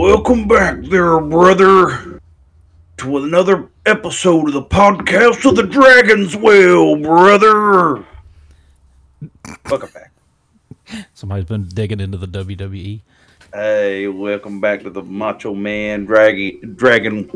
Welcome 0.00 0.48
back 0.48 0.80
there, 0.84 1.20
brother, 1.20 2.22
to 2.96 3.18
another 3.18 3.68
episode 3.84 4.48
of 4.48 4.54
the 4.54 4.62
podcast 4.62 5.46
of 5.46 5.56
the 5.56 5.62
Dragon's 5.62 6.34
Well, 6.34 6.96
brother. 6.96 8.02
Welcome 9.68 9.90
back. 9.92 10.10
Somebody's 11.12 11.44
been 11.44 11.64
digging 11.68 12.00
into 12.00 12.16
the. 12.16 12.26
WWE. 12.26 13.02
Hey, 13.52 14.08
welcome 14.08 14.58
back 14.58 14.84
to 14.84 14.90
the 14.90 15.02
Macho 15.02 15.54
Man 15.54 16.06
Dragon 16.06 16.72
Dragon 16.76 17.30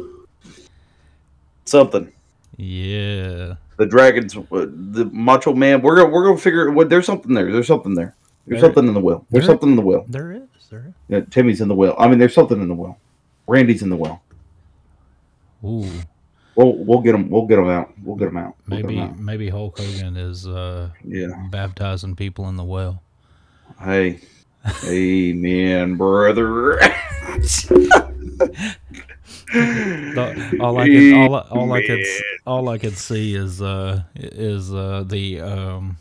something. 1.66 2.10
Yeah. 2.56 3.56
The 3.76 3.84
Dragons, 3.86 4.34
uh, 4.38 4.42
the 4.50 5.10
Macho 5.12 5.52
Man. 5.52 5.82
We're 5.82 5.96
gonna 5.96 6.08
we're 6.10 6.24
gonna 6.24 6.38
figure. 6.38 6.70
What 6.70 6.88
there's 6.88 7.04
something 7.04 7.34
there. 7.34 7.52
There's 7.52 7.66
something 7.66 7.92
there. 7.94 8.14
There's 8.46 8.62
There- 8.62 8.68
something 8.70 8.88
in 8.88 8.94
the 8.94 9.00
well. 9.00 9.26
There's 9.30 9.44
there- 9.44 9.52
something 9.52 9.68
in 9.68 9.76
the 9.76 9.82
well. 9.82 10.06
There 10.08 10.32
is. 10.32 10.40
There. 10.74 10.94
Yeah, 11.08 11.20
Timmy's 11.30 11.60
in 11.60 11.68
the 11.68 11.74
well. 11.74 11.94
I 11.98 12.08
mean, 12.08 12.18
there's 12.18 12.34
something 12.34 12.60
in 12.60 12.68
the 12.68 12.74
well. 12.74 12.98
Randy's 13.46 13.82
in 13.82 13.90
the 13.90 13.96
well. 13.96 14.22
Ooh. 15.64 15.88
We'll 16.56 16.76
we'll 16.84 17.00
get 17.00 17.14
him. 17.14 17.30
We'll 17.30 17.46
get 17.46 17.58
him 17.58 17.68
out. 17.68 17.92
We'll 18.02 18.16
get 18.16 18.28
him 18.28 18.36
out. 18.36 18.54
We'll 18.68 18.80
Maybe 18.80 18.98
out. 19.00 19.18
maybe 19.18 19.48
Hulk 19.48 19.78
Hogan 19.78 20.16
is 20.16 20.46
uh, 20.46 20.90
Yeah. 21.04 21.46
baptizing 21.50 22.14
people 22.16 22.48
in 22.48 22.56
the 22.56 22.64
well. 22.64 23.02
Hey. 23.80 24.20
Amen, 24.86 25.96
brother. 25.96 26.80
The- 29.52 30.58
all 30.60 30.78
I 30.78 30.88
can 30.88 31.14
all, 31.14 31.34
I- 31.36 31.40
all 31.50 31.72
I 31.72 31.82
could 31.86 32.04
all 32.46 32.68
I 32.68 32.78
could 32.78 32.96
see 32.96 33.34
is 33.36 33.62
uh 33.62 34.02
is 34.16 34.72
uh 34.74 35.04
the 35.06 35.40
um 35.40 35.96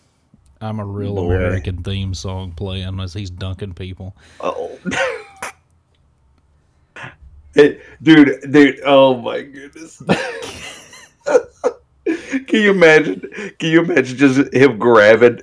I'm 0.63 0.79
a 0.79 0.85
real 0.85 1.15
Boy. 1.15 1.35
American 1.35 1.83
theme 1.83 2.13
song 2.13 2.53
playing 2.53 2.99
as 3.01 3.13
he's 3.13 3.29
dunking 3.29 3.73
people. 3.73 4.15
Oh. 4.39 4.77
Hey, 7.55 7.79
dude, 8.01 8.51
dude, 8.51 8.79
oh 8.83 9.21
my 9.21 9.43
goodness. 9.43 10.01
can 11.27 12.45
you 12.49 12.71
imagine? 12.71 13.21
Can 13.59 13.69
you 13.69 13.81
imagine 13.83 14.17
just 14.17 14.51
him 14.51 14.79
grabbing, 14.79 15.41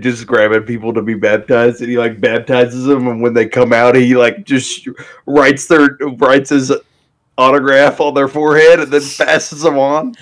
just 0.00 0.26
grabbing 0.26 0.64
people 0.64 0.92
to 0.92 1.00
be 1.00 1.14
baptized, 1.14 1.80
and 1.80 1.88
he 1.88 1.96
like 1.96 2.20
baptizes 2.20 2.84
them, 2.84 3.08
and 3.08 3.22
when 3.22 3.32
they 3.32 3.46
come 3.48 3.72
out, 3.72 3.94
he 3.96 4.14
like 4.14 4.44
just 4.44 4.86
writes 5.24 5.68
their 5.68 5.96
writes 6.18 6.50
his 6.50 6.70
autograph 7.38 7.98
on 7.98 8.12
their 8.12 8.28
forehead, 8.28 8.80
and 8.80 8.92
then 8.92 9.00
passes 9.16 9.62
them 9.62 9.78
on. 9.78 10.14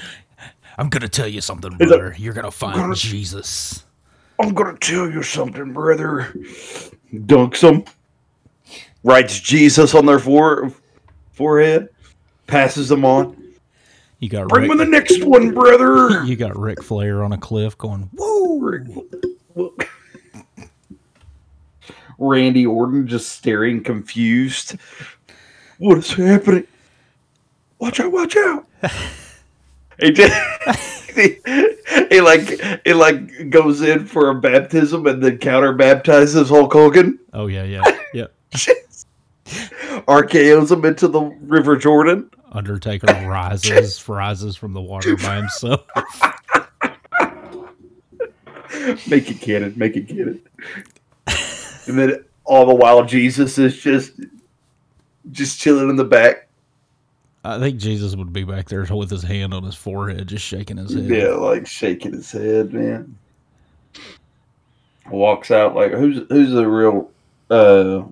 I'm 0.79 0.91
gonna 0.91 1.09
tell 1.09 1.27
you 1.27 1.41
something, 1.41 1.77
brother. 1.77 2.15
You're 2.19 2.35
gonna 2.35 2.53
find 2.53 2.77
gonna- 2.77 2.95
Jesus. 2.95 3.85
I'm 4.41 4.55
gonna 4.55 4.77
tell 4.79 5.11
you 5.11 5.23
something, 5.23 5.73
brother. 5.73 6.33
Dunks 7.13 7.61
them, 7.61 7.85
writes 9.05 9.39
Jesus 9.41 9.95
on 9.95 10.07
their 10.07 10.19
fore- 10.19 10.73
forehead, 11.33 11.89
passes 12.47 12.89
them 12.89 13.05
on. 13.05 13.37
You 14.19 14.29
got 14.29 14.49
Bring 14.49 14.69
me 14.69 14.77
the 14.77 14.85
next 14.85 15.25
one, 15.25 15.53
brother. 15.53 16.25
you 16.25 16.37
got 16.37 16.59
Ric 16.59 16.83
Flair 16.83 17.23
on 17.25 17.33
a 17.33 17.39
cliff 17.39 17.77
going, 17.79 18.11
"Woo!" 18.15 19.77
Randy 22.19 22.67
Orton 22.67 23.07
just 23.07 23.31
staring 23.33 23.83
confused. 23.83 24.77
What 25.79 25.99
is 25.99 26.13
happening? 26.13 26.67
Watch 27.79 27.99
out! 28.01 28.13
Watch 28.13 28.37
out! 28.37 28.67
he 30.01 30.13
just 30.13 30.35
he, 31.15 31.37
he 32.09 32.21
like 32.21 32.61
he 32.85 32.93
like 32.93 33.51
goes 33.51 33.83
in 33.83 34.07
for 34.07 34.31
a 34.31 34.35
baptism 34.35 35.07
and 35.07 35.23
then 35.23 35.39
counter 35.39 35.73
baptizes 35.73 36.49
Hulk 36.49 36.73
Hogan. 36.73 37.19
Oh 37.33 37.47
yeah, 37.47 37.65
yeah, 37.65 37.83
yeah. 38.15 38.27
RKO's 40.07 40.71
him 40.71 40.85
into 40.85 41.09
the 41.09 41.23
River 41.23 41.77
Jordan. 41.77 42.31
Undertaker 42.53 43.07
rises, 43.29 44.09
rises 44.09 44.57
from 44.57 44.73
the 44.73 44.81
water 44.81 45.17
by 45.17 45.37
himself. 45.37 45.87
Make 49.09 49.31
it 49.31 49.41
canon. 49.41 49.75
Make 49.77 49.97
it 49.97 50.09
canon. 50.09 50.41
and 51.87 51.99
then 51.99 52.25
all 52.45 52.67
the 52.67 52.75
while, 52.75 53.05
Jesus 53.05 53.59
is 53.59 53.77
just 53.79 54.13
just 55.31 55.61
chilling 55.61 55.91
in 55.91 55.97
the 55.97 56.05
back. 56.05 56.49
I 57.43 57.59
think 57.59 57.79
Jesus 57.79 58.15
would 58.17 58.33
be 58.33 58.45
back 58.45 58.69
there 58.69 58.85
with 58.91 59.11
his 59.11 59.23
hand 59.23 59.55
on 59.55 59.63
his 59.63 59.75
forehead, 59.75 60.29
just 60.29 60.45
shaking 60.45 60.77
his 60.77 60.93
head. 60.93 61.05
Yeah, 61.05 61.31
like 61.31 61.67
shaking 61.67 62.13
his 62.13 62.31
head, 62.31 62.73
man. 62.73 63.17
Walks 65.11 65.51
out 65.51 65.75
like 65.75 65.93
who's 65.93 66.27
who's 66.29 66.53
the 66.53 66.69
real 66.69 67.11
uh 67.49 68.03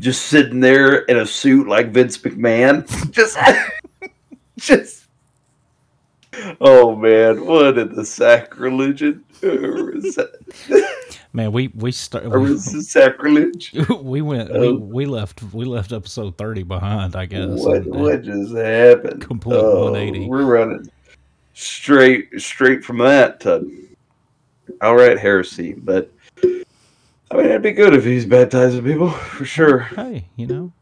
just 0.00 0.26
sitting 0.26 0.60
there 0.60 1.00
in 1.02 1.18
a 1.18 1.26
suit 1.26 1.66
like 1.66 1.90
Vince 1.90 2.16
McMahon. 2.18 2.86
just 3.10 3.36
just 4.58 5.02
Oh 6.60 6.94
man, 6.96 7.44
what 7.44 7.78
in 7.78 7.94
the 7.94 8.04
sacrilege? 8.04 9.02
Or 11.34 11.38
is 11.38 11.40
that- 11.40 11.42
Man, 11.42 11.52
we 11.52 11.68
we 11.74 11.92
start 11.92 12.26
or 12.26 12.46
is 12.46 12.74
it 12.74 12.82
sacrilege? 12.84 13.72
we 14.02 14.20
went 14.22 14.52
we, 14.52 14.68
um, 14.68 14.90
we 14.90 15.06
left 15.06 15.42
we 15.52 15.64
left 15.64 15.92
episode 15.92 16.36
thirty 16.36 16.62
behind, 16.62 17.16
I 17.16 17.26
guess. 17.26 17.48
What 17.60 17.76
and- 17.78 17.94
what 17.94 18.22
just 18.22 18.54
happened? 18.54 19.22
Complete 19.22 19.56
Oh, 19.56 19.84
180. 19.92 20.26
We're 20.28 20.44
running 20.44 20.90
straight 21.54 22.28
straight 22.40 22.84
from 22.84 22.98
that 22.98 23.40
to 23.40 23.70
outright 24.80 25.18
heresy, 25.18 25.72
but 25.74 26.10
I 26.44 27.36
mean 27.36 27.46
it'd 27.46 27.62
be 27.62 27.72
good 27.72 27.94
if 27.94 28.04
he's 28.04 28.26
baptizing 28.26 28.84
people 28.84 29.10
for 29.10 29.44
sure. 29.44 29.80
hey, 29.80 30.26
you 30.36 30.46
know, 30.46 30.72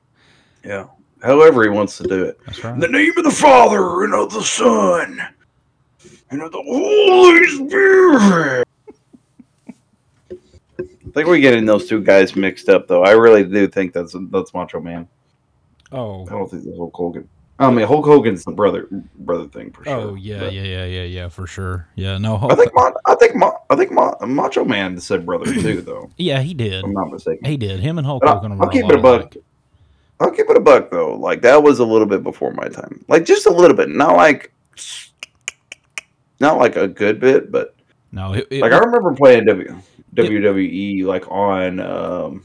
Yeah. 0.65 0.87
However 1.23 1.63
he 1.65 1.69
wants 1.69 1.99
to 1.99 2.05
do 2.05 2.25
it. 2.25 2.41
that's 2.47 2.59
In 2.65 2.81
the 2.81 2.89
name 2.89 3.13
of 3.19 3.25
the 3.25 3.31
Father 3.31 4.05
and 4.05 4.15
of 4.15 4.33
the 4.33 4.43
Son 4.43 5.21
and 6.31 6.43
of 6.43 6.51
the 6.51 6.63
Holy 6.63 7.47
Spirit. 7.69 8.67
I 11.11 11.13
think 11.13 11.27
we're 11.29 11.41
getting 11.41 11.65
those 11.67 11.89
two 11.89 12.01
guys 12.03 12.37
mixed 12.37 12.69
up, 12.69 12.87
though. 12.87 13.03
I 13.03 13.11
really 13.13 13.43
do 13.45 13.67
think 13.67 13.93
that's 13.93 14.15
that's 14.31 14.55
Macho 14.55 14.81
Man. 14.81 15.09
Oh, 15.93 16.25
I 16.27 16.31
don't 16.31 16.49
think 16.49 16.65
that's 16.65 16.77
Hulk 16.77 16.95
Hogan. 16.95 17.29
I 17.59 17.71
mean, 17.71 17.87
Hulk 17.87 18.07
Hogan's 18.07 18.45
the 18.45 18.53
brother 18.53 18.87
brother 19.19 19.47
thing 19.49 19.71
for 19.73 19.85
sure. 19.85 19.93
oh 19.95 20.15
yeah, 20.15 20.39
but- 20.39 20.53
yeah, 20.55 20.63
yeah, 20.63 20.85
yeah, 20.87 21.03
yeah, 21.03 21.29
for 21.29 21.47
sure. 21.47 21.89
Yeah, 21.97 22.17
no, 22.17 22.37
I 22.49 22.55
think 22.55 22.71
Ma- 22.75 22.93
I 23.07 23.15
think 23.17 23.35
Ma- 23.35 23.59
I 23.69 23.77
think 23.77 23.93
Ma- 23.93 24.15
Macho 24.25 24.65
Man 24.65 24.99
said 25.01 25.27
brother 25.27 25.45
too, 25.61 25.83
though. 25.83 26.11
yeah, 26.17 26.41
he 26.41 26.55
did. 26.55 26.85
I'm 26.85 26.93
not 26.93 27.11
mistaken. 27.11 27.45
He 27.45 27.57
did. 27.57 27.81
Him 27.81 27.99
and 27.99 28.07
Hulk 28.07 28.23
But 28.23 28.29
I'll- 28.31 28.35
Hogan 28.37 28.53
I'll 28.53 28.59
were 28.59 28.69
keep 28.69 28.85
it 28.85 28.95
a 28.95 28.99
buck. 28.99 29.21
alike. 29.21 29.37
I'll 30.21 30.31
keep 30.31 30.49
it 30.49 30.57
a 30.57 30.61
buck 30.61 30.91
though. 30.91 31.17
Like 31.17 31.43
that 31.43 31.63
was 31.63 31.81
a 31.81 31.85
little 31.85 32.07
bit 32.07 32.23
before 32.23 32.53
my 32.53 32.69
time. 32.69 33.05
Like 33.09 33.25
just 33.25 33.47
a 33.47 33.51
little 33.51 33.77
bit, 33.77 33.89
not 33.91 34.17
like 34.17 34.53
not 36.41 36.57
like 36.59 36.77
a 36.77 36.89
good 36.89 37.21
bit, 37.21 37.51
but 37.51 37.75
No, 38.13 38.33
it, 38.35 38.47
it, 38.51 38.61
like 38.63 38.73
I 38.73 38.79
remember 38.79 39.13
playing 39.15 39.45
w- 39.47 39.81
WWE 40.15 41.05
like 41.05 41.31
on 41.31 41.81
um 41.81 42.45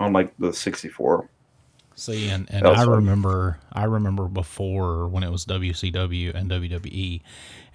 on 0.00 0.12
like 0.12 0.32
the 0.38 0.52
64. 0.52 1.28
See, 1.98 2.28
and, 2.28 2.46
and 2.50 2.66
I 2.66 2.84
remember, 2.84 3.58
I 3.72 3.84
remember 3.84 4.28
before 4.28 5.08
when 5.08 5.22
it 5.22 5.30
was 5.30 5.46
WCW 5.46 6.34
and 6.34 6.50
WWE, 6.50 7.22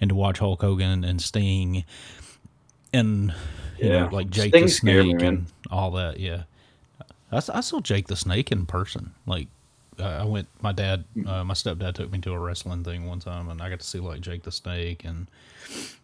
and 0.00 0.08
to 0.10 0.14
watch 0.14 0.38
Hulk 0.38 0.60
Hogan 0.60 1.02
and 1.02 1.20
Sting, 1.20 1.84
and 2.92 3.34
you 3.78 3.88
Yeah. 3.88 4.04
know, 4.04 4.08
like 4.12 4.30
Jake 4.30 4.50
Sting 4.50 4.60
the 4.62 4.66
me, 4.66 4.70
Snake 4.70 5.16
man. 5.20 5.26
and 5.26 5.46
all 5.72 5.90
that. 5.92 6.20
Yeah, 6.20 6.44
I 7.32 7.40
saw 7.40 7.80
Jake 7.80 8.06
the 8.06 8.14
Snake 8.14 8.52
in 8.52 8.64
person. 8.64 9.12
Like, 9.26 9.48
uh, 9.98 10.04
I 10.04 10.24
went. 10.24 10.46
My 10.60 10.70
dad, 10.70 11.02
uh, 11.26 11.42
my 11.42 11.54
stepdad 11.54 11.94
took 11.94 12.12
me 12.12 12.20
to 12.20 12.32
a 12.32 12.38
wrestling 12.38 12.84
thing 12.84 13.08
one 13.08 13.18
time, 13.18 13.48
and 13.48 13.60
I 13.60 13.70
got 13.70 13.80
to 13.80 13.86
see 13.86 13.98
like 13.98 14.20
Jake 14.20 14.44
the 14.44 14.52
Snake, 14.52 15.04
and 15.04 15.26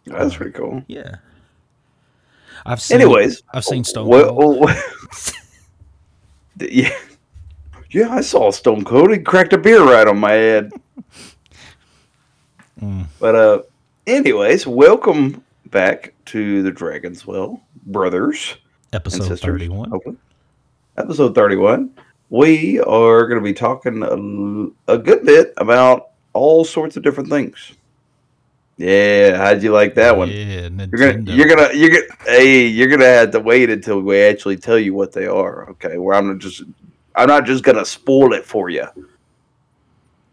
That's 0.06 0.34
pretty 0.34 0.52
cool. 0.52 0.82
yeah. 0.88 1.16
I've 2.66 2.80
seen, 2.80 3.00
Anyways, 3.00 3.42
I've 3.52 3.64
seen 3.64 3.84
Stone 3.84 4.08
Well, 4.08 4.30
Cold. 4.30 4.60
well, 4.60 4.76
yeah, 6.60 6.90
yeah, 7.90 8.08
I 8.10 8.20
saw 8.20 8.50
Stone 8.50 8.84
Cold. 8.84 9.10
He 9.12 9.18
cracked 9.18 9.52
a 9.52 9.58
beer 9.58 9.82
right 9.82 10.06
on 10.06 10.18
my 10.18 10.32
head. 10.32 10.72
Mm. 12.80 13.06
But 13.18 13.34
uh, 13.34 13.62
anyways, 14.06 14.66
welcome 14.66 15.42
back 15.66 16.14
to 16.26 16.62
the 16.62 16.70
Dragon's 16.70 17.26
Well 17.26 17.60
brothers 17.86 18.56
episode 18.92 19.38
thirty-one. 19.40 19.90
hopefully. 19.90 20.16
Episode 20.96 21.34
thirty-one. 21.34 21.90
We 22.30 22.78
are 22.80 23.26
going 23.26 23.40
to 23.40 23.44
be 23.44 23.54
talking 23.54 24.72
a 24.88 24.98
good 24.98 25.24
bit 25.24 25.54
about 25.56 26.10
all 26.34 26.64
sorts 26.64 26.96
of 26.96 27.02
different 27.02 27.30
things. 27.30 27.72
Yeah, 28.78 29.36
how'd 29.36 29.60
you 29.60 29.72
like 29.72 29.96
that 29.96 30.16
one? 30.16 30.28
Yeah, 30.28 30.68
Nintendo. 30.68 30.96
You're 30.96 31.12
gonna, 31.12 31.34
you're 31.34 31.48
gonna, 31.48 31.74
you're 31.74 31.90
gonna, 31.90 32.14
hey, 32.26 32.66
you're 32.68 32.86
gonna 32.86 33.06
have 33.06 33.32
to 33.32 33.40
wait 33.40 33.70
until 33.70 34.00
we 34.00 34.20
actually 34.20 34.56
tell 34.56 34.78
you 34.78 34.94
what 34.94 35.12
they 35.12 35.26
are. 35.26 35.68
Okay, 35.70 35.98
where 35.98 36.16
I'm 36.16 36.28
not 36.28 36.38
just, 36.38 36.62
I'm 37.16 37.26
not 37.26 37.44
just 37.44 37.64
gonna 37.64 37.84
spoil 37.84 38.32
it 38.34 38.46
for 38.46 38.70
you. 38.70 38.86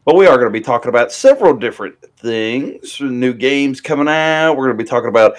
But 0.06 0.16
we 0.16 0.28
are 0.28 0.38
gonna 0.38 0.52
be 0.52 0.62
talking 0.62 0.90
about 0.90 1.12
several 1.12 1.56
different 1.56 2.00
things, 2.18 3.02
new 3.02 3.34
games 3.34 3.82
coming 3.82 4.08
out. 4.08 4.54
We're 4.54 4.68
gonna 4.68 4.78
be 4.78 4.84
talking 4.84 5.10
about 5.10 5.38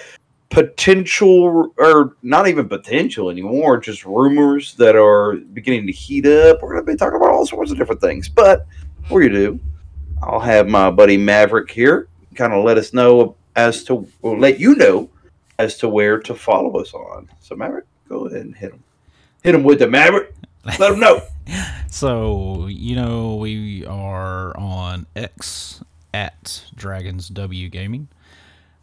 potential 0.51 1.73
or 1.79 2.17
not 2.23 2.49
even 2.49 2.69
potential 2.69 3.31
anymore, 3.31 3.79
just 3.79 4.05
rumors 4.05 4.75
that 4.75 4.97
are 4.97 5.37
beginning 5.53 5.87
to 5.87 5.93
heat 5.93 6.27
up. 6.27 6.61
We're 6.61 6.75
going 6.75 6.87
to 6.87 6.93
be 6.93 6.97
talking 6.97 7.17
about 7.17 7.31
all 7.31 7.45
sorts 7.45 7.73
of 7.73 7.79
different 7.79 8.01
things. 8.01 8.29
But 8.29 8.65
before 9.03 9.23
you 9.23 9.29
do, 9.29 9.61
I'll 10.23 10.41
have 10.41 10.69
my 10.69 10.91
buddy 10.91 11.17
Maverick 11.17 11.71
here 11.71 12.09
kind 12.37 12.53
of 12.53 12.65
let 12.65 12.79
us 12.79 12.93
know 12.93 13.35
as 13.57 13.83
to, 13.85 14.07
or 14.23 14.39
let 14.39 14.61
you 14.61 14.75
know 14.77 15.09
as 15.59 15.77
to 15.79 15.89
where 15.89 16.19
to 16.21 16.35
follow 16.35 16.79
us 16.81 16.93
on. 16.95 17.29
So, 17.41 17.57
Maverick, 17.57 17.87
go 18.09 18.27
ahead 18.27 18.43
and 18.43 18.55
hit 18.55 18.73
him. 18.73 18.83
Hit 19.43 19.55
him 19.55 19.63
with 19.65 19.79
the 19.79 19.87
Maverick. 19.87 20.35
Let 20.79 20.93
him 20.93 21.01
know. 21.01 21.21
So, 21.89 22.67
you 22.67 22.97
know, 22.97 23.37
we 23.37 23.87
are 23.87 24.55
on 24.59 25.07
X 25.15 25.83
at 26.13 26.65
Dragons 26.75 27.29
W 27.29 27.69
Gaming. 27.71 28.09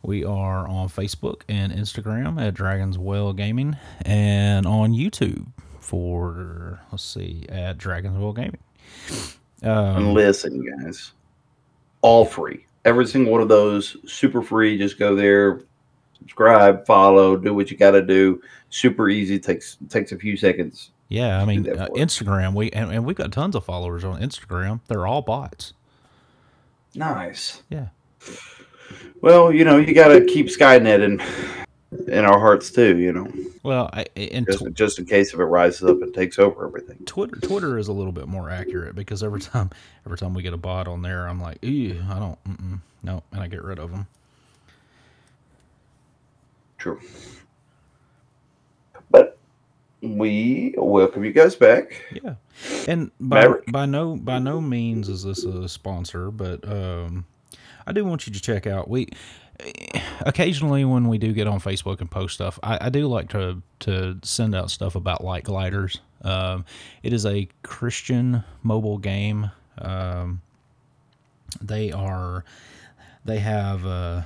We 0.01 0.23
are 0.23 0.67
on 0.67 0.87
Facebook 0.87 1.41
and 1.49 1.71
Instagram 1.73 2.41
at 2.41 2.53
Dragons 2.55 2.97
Well 2.97 3.33
Gaming 3.33 3.75
and 4.01 4.65
on 4.65 4.93
YouTube 4.93 5.45
for, 5.79 6.79
let's 6.91 7.03
see, 7.03 7.45
at 7.49 7.77
Dragons 7.77 8.17
Well 8.17 8.33
Gaming. 8.33 8.57
And 9.61 9.97
Um, 9.97 10.13
listen, 10.13 10.65
guys, 10.79 11.11
all 12.01 12.25
free. 12.25 12.65
Every 12.85 13.05
single 13.05 13.31
one 13.31 13.41
of 13.41 13.47
those, 13.47 13.95
super 14.05 14.41
free. 14.41 14.77
Just 14.77 14.99
go 14.99 15.15
there, 15.15 15.61
subscribe, 16.19 16.85
follow, 16.85 17.37
do 17.37 17.53
what 17.53 17.71
you 17.71 17.77
got 17.77 17.91
to 17.91 18.01
do. 18.01 18.41
Super 18.69 19.09
easy. 19.09 19.39
Takes 19.39 19.77
takes 19.89 20.11
a 20.11 20.17
few 20.17 20.35
seconds. 20.35 20.91
yeah, 21.09 21.41
I 21.41 21.45
mean, 21.45 21.69
uh. 21.69 21.87
Instagram, 21.95 22.53
we 22.53 22.71
and, 22.71 22.91
and 22.91 23.05
we've 23.05 23.15
got 23.15 23.31
tons 23.31 23.55
of 23.55 23.63
followers 23.63 24.03
on 24.03 24.21
Instagram. 24.21 24.81
They're 24.87 25.07
all 25.07 25.21
bots. 25.21 25.73
Nice. 26.95 27.63
Yeah. 27.69 27.87
Well, 29.21 29.53
you 29.53 29.63
know, 29.63 29.77
you 29.77 29.93
got 29.93 30.09
to 30.09 30.25
keep 30.25 30.47
Skynet 30.47 31.01
in 31.01 31.21
in 32.07 32.25
our 32.25 32.39
hearts 32.39 32.71
too. 32.71 32.97
You 32.97 33.13
know, 33.13 33.27
Well, 33.63 33.89
I, 33.93 34.05
and 34.15 34.45
just, 34.45 34.63
tw- 34.63 34.73
just 34.73 34.99
in 34.99 35.05
case 35.05 35.33
if 35.33 35.39
it 35.39 35.45
rises 35.45 35.83
up 35.83 36.01
and 36.01 36.13
takes 36.13 36.39
over 36.39 36.65
everything. 36.67 36.97
Twitter 37.05 37.35
Twitter 37.37 37.77
is 37.77 37.87
a 37.87 37.93
little 37.93 38.11
bit 38.11 38.27
more 38.27 38.49
accurate 38.49 38.95
because 38.95 39.23
every 39.23 39.41
time 39.41 39.69
every 40.05 40.17
time 40.17 40.33
we 40.33 40.43
get 40.43 40.53
a 40.53 40.57
bot 40.57 40.87
on 40.87 41.01
there, 41.01 41.27
I'm 41.27 41.41
like, 41.41 41.57
ew, 41.63 42.01
I 42.09 42.19
don't, 42.19 42.81
no, 43.03 43.23
and 43.31 43.41
I 43.41 43.47
get 43.47 43.63
rid 43.63 43.79
of 43.79 43.91
them. 43.91 44.07
True. 46.77 46.99
But 49.09 49.37
we 50.01 50.75
welcome 50.77 51.23
you 51.23 51.31
guys 51.31 51.55
back. 51.55 52.03
Yeah, 52.11 52.35
and 52.87 53.11
by 53.19 53.41
Maverick. 53.43 53.71
by 53.71 53.85
no 53.85 54.15
by 54.17 54.39
no 54.39 54.59
means 54.59 55.07
is 55.07 55.23
this 55.23 55.45
a 55.45 55.69
sponsor, 55.69 56.29
but 56.31 56.67
um, 56.67 57.25
I 57.87 57.93
do 57.93 58.03
want 58.03 58.27
you 58.27 58.33
to 58.33 58.41
check 58.41 58.67
out 58.67 58.89
we. 58.89 59.07
Occasionally, 60.21 60.85
when 60.85 61.07
we 61.07 61.17
do 61.17 61.33
get 61.33 61.47
on 61.47 61.59
Facebook 61.59 61.99
and 61.99 62.09
post 62.09 62.35
stuff, 62.35 62.59
I, 62.63 62.85
I 62.85 62.89
do 62.89 63.07
like 63.07 63.29
to 63.29 63.61
to 63.79 64.19
send 64.23 64.55
out 64.55 64.71
stuff 64.71 64.95
about 64.95 65.23
light 65.23 65.43
gliders. 65.43 65.99
Um, 66.23 66.65
it 67.01 67.13
is 67.13 67.25
a 67.25 67.47
Christian 67.63 68.43
mobile 68.61 68.97
game. 68.97 69.51
Um, 69.77 70.41
they 71.61 71.91
are 71.91 72.45
they 73.25 73.39
have 73.39 73.85
uh, 73.85 74.21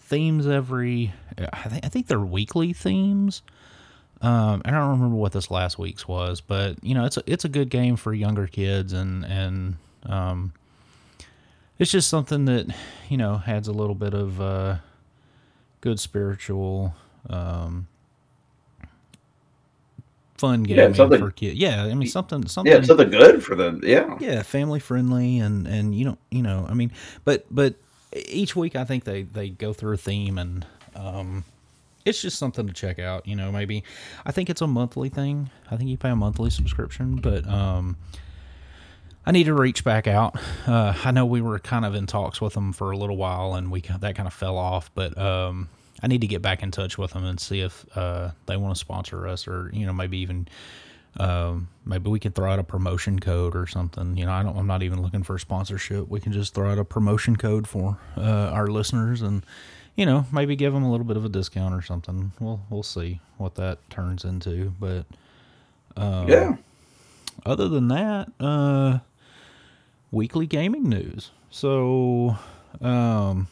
themes 0.00 0.46
every. 0.46 1.12
I 1.52 1.68
think 1.68 1.84
I 1.84 1.88
think 1.88 2.06
they're 2.06 2.20
weekly 2.20 2.72
themes. 2.72 3.42
Um, 4.20 4.62
I 4.64 4.70
don't 4.70 4.90
remember 4.90 5.16
what 5.16 5.32
this 5.32 5.50
last 5.50 5.78
week's 5.78 6.06
was, 6.06 6.40
but 6.40 6.82
you 6.82 6.94
know, 6.94 7.04
it's 7.04 7.16
a 7.16 7.22
it's 7.26 7.44
a 7.44 7.48
good 7.48 7.70
game 7.70 7.96
for 7.96 8.14
younger 8.14 8.46
kids, 8.46 8.92
and 8.92 9.24
and 9.24 9.76
um, 10.06 10.52
it's 11.78 11.90
just 11.90 12.08
something 12.08 12.44
that 12.46 12.74
you 13.08 13.16
know 13.16 13.42
adds 13.46 13.68
a 13.68 13.72
little 13.72 13.94
bit 13.94 14.14
of 14.14 14.40
uh, 14.40 14.76
good 15.80 15.98
spiritual 16.00 16.94
um, 17.30 17.86
fun 20.36 20.64
Yeah, 20.64 20.92
something- 20.92 21.18
for 21.20 21.30
kids. 21.30 21.56
Yeah, 21.58 21.84
I 21.84 21.94
mean 21.94 22.08
something 22.08 22.46
something. 22.46 22.72
Yeah, 22.72 22.82
something 22.82 23.10
good 23.10 23.42
for 23.44 23.54
them. 23.54 23.80
Yeah. 23.84 24.16
yeah, 24.20 24.42
family 24.42 24.80
friendly, 24.80 25.38
and 25.38 25.66
and 25.66 25.94
you 25.94 26.04
know 26.04 26.18
you 26.30 26.42
know 26.42 26.66
I 26.68 26.74
mean, 26.74 26.90
but 27.24 27.46
but 27.50 27.74
each 28.28 28.54
week 28.56 28.76
I 28.76 28.84
think 28.84 29.04
they 29.04 29.22
they 29.22 29.48
go 29.50 29.72
through 29.72 29.94
a 29.94 29.98
theme 29.98 30.38
and 30.38 30.66
um, 30.94 31.44
it's 32.04 32.20
just 32.20 32.38
something 32.38 32.66
to 32.66 32.72
check 32.72 32.98
out. 32.98 33.26
You 33.26 33.36
know, 33.36 33.50
maybe 33.52 33.84
I 34.26 34.32
think 34.32 34.50
it's 34.50 34.60
a 34.60 34.66
monthly 34.66 35.08
thing. 35.08 35.50
I 35.70 35.76
think 35.76 35.88
you 35.90 35.96
pay 35.96 36.10
a 36.10 36.16
monthly 36.16 36.50
subscription, 36.50 37.16
but 37.16 37.46
um, 37.48 37.96
I 39.24 39.30
need 39.32 39.44
to 39.44 39.54
reach 39.54 39.84
back 39.84 40.06
out. 40.06 40.36
Uh, 40.66 40.94
I 41.04 41.10
know 41.12 41.26
we 41.26 41.40
were 41.40 41.58
kind 41.58 41.84
of 41.84 41.94
in 41.94 42.06
talks 42.06 42.40
with 42.40 42.54
them 42.54 42.72
for 42.72 42.90
a 42.90 42.96
little 42.96 43.16
while, 43.16 43.54
and 43.54 43.70
we 43.70 43.80
that 44.00 44.16
kind 44.16 44.26
of 44.26 44.32
fell 44.32 44.56
off. 44.58 44.90
But 44.94 45.16
um, 45.16 45.68
I 46.02 46.08
need 46.08 46.22
to 46.22 46.26
get 46.26 46.42
back 46.42 46.62
in 46.62 46.70
touch 46.72 46.98
with 46.98 47.12
them 47.12 47.24
and 47.24 47.38
see 47.38 47.60
if 47.60 47.84
uh, 47.96 48.30
they 48.46 48.56
want 48.56 48.74
to 48.74 48.78
sponsor 48.80 49.28
us, 49.28 49.46
or 49.46 49.70
you 49.72 49.86
know, 49.86 49.92
maybe 49.92 50.18
even 50.18 50.48
um, 51.18 51.68
maybe 51.84 52.10
we 52.10 52.18
could 52.18 52.34
throw 52.34 52.50
out 52.52 52.58
a 52.58 52.64
promotion 52.64 53.20
code 53.20 53.54
or 53.54 53.66
something. 53.68 54.16
You 54.16 54.26
know, 54.26 54.32
I 54.32 54.42
don't. 54.42 54.56
I'm 54.56 54.66
not 54.66 54.82
even 54.82 55.00
looking 55.02 55.22
for 55.22 55.36
a 55.36 55.40
sponsorship. 55.40 56.08
We 56.08 56.18
can 56.20 56.32
just 56.32 56.52
throw 56.54 56.72
out 56.72 56.78
a 56.78 56.84
promotion 56.84 57.36
code 57.36 57.68
for 57.68 57.98
uh, 58.16 58.22
our 58.50 58.66
listeners, 58.66 59.22
and 59.22 59.44
you 59.94 60.04
know, 60.06 60.26
maybe 60.32 60.56
give 60.56 60.72
them 60.72 60.82
a 60.82 60.90
little 60.90 61.06
bit 61.06 61.16
of 61.16 61.24
a 61.24 61.28
discount 61.28 61.74
or 61.74 61.82
something. 61.82 62.32
We'll 62.40 62.60
we'll 62.70 62.82
see 62.82 63.20
what 63.38 63.54
that 63.54 63.78
turns 63.88 64.24
into. 64.24 64.72
But 64.80 65.04
um, 65.96 66.28
Yeah. 66.28 66.56
other 67.46 67.68
than 67.68 67.88
that, 67.88 68.32
uh, 68.40 68.98
weekly 70.12 70.46
gaming 70.46 70.88
news. 70.88 71.32
So, 71.50 72.36
um, 72.80 73.48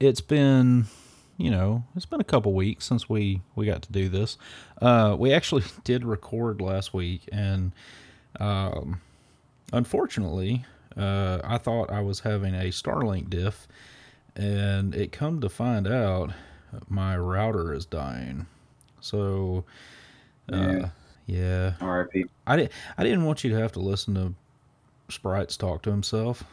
it's 0.00 0.20
been, 0.20 0.86
you 1.36 1.50
know, 1.50 1.84
it's 1.94 2.06
been 2.06 2.20
a 2.20 2.24
couple 2.24 2.52
weeks 2.52 2.84
since 2.84 3.08
we 3.08 3.40
we 3.54 3.66
got 3.66 3.82
to 3.82 3.92
do 3.92 4.08
this. 4.08 4.36
Uh, 4.82 5.14
we 5.18 5.32
actually 5.32 5.62
did 5.84 6.04
record 6.04 6.60
last 6.60 6.92
week, 6.92 7.28
and 7.32 7.72
um, 8.40 9.00
unfortunately, 9.72 10.64
uh, 10.96 11.38
I 11.44 11.58
thought 11.58 11.90
I 11.90 12.00
was 12.00 12.20
having 12.20 12.54
a 12.54 12.64
Starlink 12.70 13.30
diff, 13.30 13.68
and 14.34 14.94
it 14.94 15.12
come 15.12 15.40
to 15.40 15.48
find 15.48 15.86
out 15.86 16.32
my 16.88 17.16
router 17.16 17.72
is 17.72 17.86
dying. 17.86 18.46
So, 19.00 19.64
uh, 20.52 20.56
Yeah. 20.56 20.88
yeah, 21.26 21.72
R.I.P. 21.80 22.26
I 22.46 22.56
didn't. 22.56 22.72
I 22.98 23.04
didn't 23.04 23.24
want 23.24 23.44
you 23.44 23.50
to 23.50 23.56
have 23.56 23.72
to 23.72 23.80
listen 23.80 24.14
to 24.14 24.34
Sprites 25.08 25.56
talk 25.56 25.82
to 25.82 25.90
himself. 25.90 26.44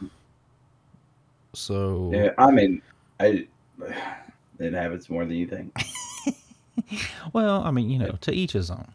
So 1.54 2.10
Yeah, 2.12 2.30
I 2.38 2.50
mean, 2.50 2.82
I 3.20 3.46
it 4.58 4.72
happens 4.72 5.08
more 5.10 5.24
than 5.24 5.36
you 5.36 5.46
think. 5.46 5.74
well, 7.32 7.62
I 7.62 7.70
mean, 7.70 7.90
you 7.90 7.98
know, 7.98 8.16
to 8.22 8.32
each 8.32 8.52
his 8.52 8.70
own. 8.70 8.86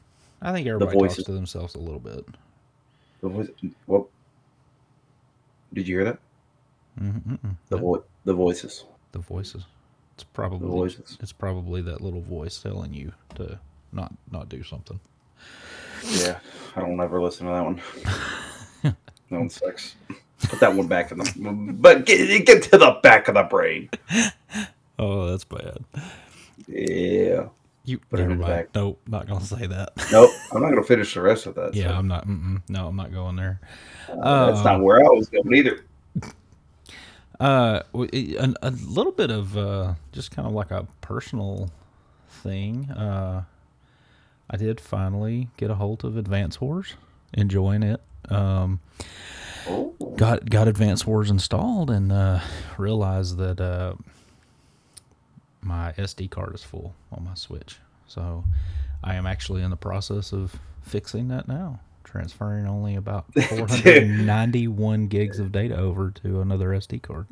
I 0.42 0.54
think 0.54 0.68
everybody 0.68 0.98
talks 0.98 1.24
to 1.24 1.32
themselves 1.34 1.76
a 1.76 1.80
little 1.80 2.00
bit. 2.00 2.26
The 3.22 3.30
voice, 3.30 3.50
what? 3.86 4.06
Did 5.74 5.88
you 5.88 5.98
hear 5.98 6.06
that? 6.06 6.20
Mm-mm-mm. 7.02 7.56
The 7.70 7.76
Yeah, 7.76 7.82
vo- 7.82 8.04
the 8.26 8.34
voices. 8.34 8.86
the 9.12 9.20
voices. 9.20 9.66
It's 10.16 10.24
The 10.24 10.30
probably 10.34 10.70
voices. 10.70 11.18
it's 11.22 11.32
probably 11.34 11.82
that 11.84 12.02
little 12.02 12.22
voice 12.22 12.60
telling 12.60 12.94
you 12.94 13.12
to 13.36 13.60
not 13.92 14.14
not 14.32 14.48
do 14.50 14.64
something. 14.64 15.00
Yeah, 16.12 16.40
I 16.76 16.82
don't 16.82 17.00
ever 17.02 17.22
listen 17.22 17.48
to 17.48 17.54
that 17.54 17.64
one. 17.66 17.82
that 19.30 19.40
one 19.40 19.50
sucks. 19.50 19.96
Put 20.44 20.60
that 20.62 20.74
one 20.74 20.88
back 20.88 21.12
in 21.12 21.18
the. 21.20 21.74
But 21.80 22.06
get 22.06 22.46
get 22.46 22.64
to 22.64 22.78
the 22.78 23.00
back 23.04 23.28
of 23.28 23.36
the 23.36 23.44
brain. 23.44 23.90
Oh, 24.98 25.30
that's 25.32 25.44
bad. 25.44 25.84
Yeah. 26.68 27.48
You 27.86 27.98
Put 27.98 28.20
it 28.20 28.24
never 28.24 28.34
in 28.34 28.38
the 28.40 28.44
mind. 28.46 28.48
back. 28.48 28.76
Nope, 28.76 29.02
not 29.08 29.28
gonna 29.28 29.44
say 29.44 29.66
that. 29.66 29.94
Nope. 30.12 30.30
I'm 30.52 30.62
not 30.62 30.70
gonna 30.70 30.84
finish 30.84 31.14
the 31.14 31.22
rest 31.22 31.46
of 31.46 31.56
that. 31.56 31.74
yeah, 31.74 31.88
so, 31.88 31.94
I'm 31.96 32.08
not. 32.08 32.28
No, 32.70 32.88
I'm 32.88 32.96
not 32.96 33.12
going 33.12 33.36
there. 33.36 33.60
uh, 34.10 34.48
that's 34.48 34.60
uh, 34.60 34.74
not 34.74 34.82
where 34.84 35.00
I 35.00 35.10
was 35.10 35.28
going 35.30 35.54
either. 35.56 35.84
Uh, 37.40 37.82
a, 37.94 38.54
a 38.62 38.72
little 38.72 39.14
bit 39.14 39.32
of 39.32 39.58
uh, 39.58 39.94
just 40.12 40.32
kind 40.32 40.46
of 40.48 40.54
like 40.54 40.72
a 40.72 40.86
personal 41.02 41.72
thing. 42.30 42.92
Uh, 42.92 43.44
I 44.50 44.58
did 44.58 44.82
finally 44.82 45.48
get 45.58 45.72
a 45.72 45.76
hold 45.76 46.04
of 46.04 46.18
Advance 46.18 46.60
Wars, 46.60 46.96
enjoying 47.34 47.82
it. 47.84 48.02
Um, 48.30 48.80
Oh, 49.68 49.94
got 50.16 50.50
got 50.50 50.68
Advance 50.68 51.06
Wars 51.06 51.30
installed 51.30 51.92
and 51.92 52.12
uh, 52.12 52.40
realized 52.78 53.38
that 53.38 53.60
uh, 53.60 53.94
my 55.62 55.94
SD 55.98 56.30
card 56.32 56.56
is 56.56 56.64
full 56.64 56.96
on 57.12 57.24
my 57.24 57.36
Switch. 57.36 57.78
So 58.08 58.44
I 59.04 59.16
am 59.16 59.26
actually 59.26 59.62
in 59.62 59.70
the 59.70 59.78
process 59.78 60.34
of 60.34 60.56
fixing 60.82 61.28
that 61.28 61.48
now. 61.48 61.82
Transferring 62.04 62.66
only 62.66 62.96
about 62.96 63.32
491 63.50 65.08
gigs 65.08 65.38
of 65.40 65.52
data 65.52 65.78
over 65.78 66.10
to 66.24 66.42
another 66.42 66.70
SD 66.70 67.04
card. 67.04 67.28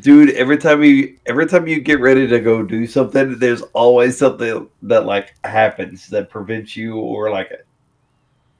dude! 0.00 0.30
Every 0.30 0.56
time 0.56 0.82
you 0.82 1.18
every 1.26 1.46
time 1.46 1.66
you 1.66 1.80
get 1.80 2.00
ready 2.00 2.26
to 2.26 2.40
go 2.40 2.62
do 2.62 2.86
something, 2.86 3.38
there's 3.38 3.60
always 3.74 4.16
something 4.16 4.68
that 4.82 5.04
like 5.04 5.34
happens 5.44 6.08
that 6.08 6.30
prevents 6.30 6.76
you 6.76 6.96
or 6.96 7.30
like 7.30 7.52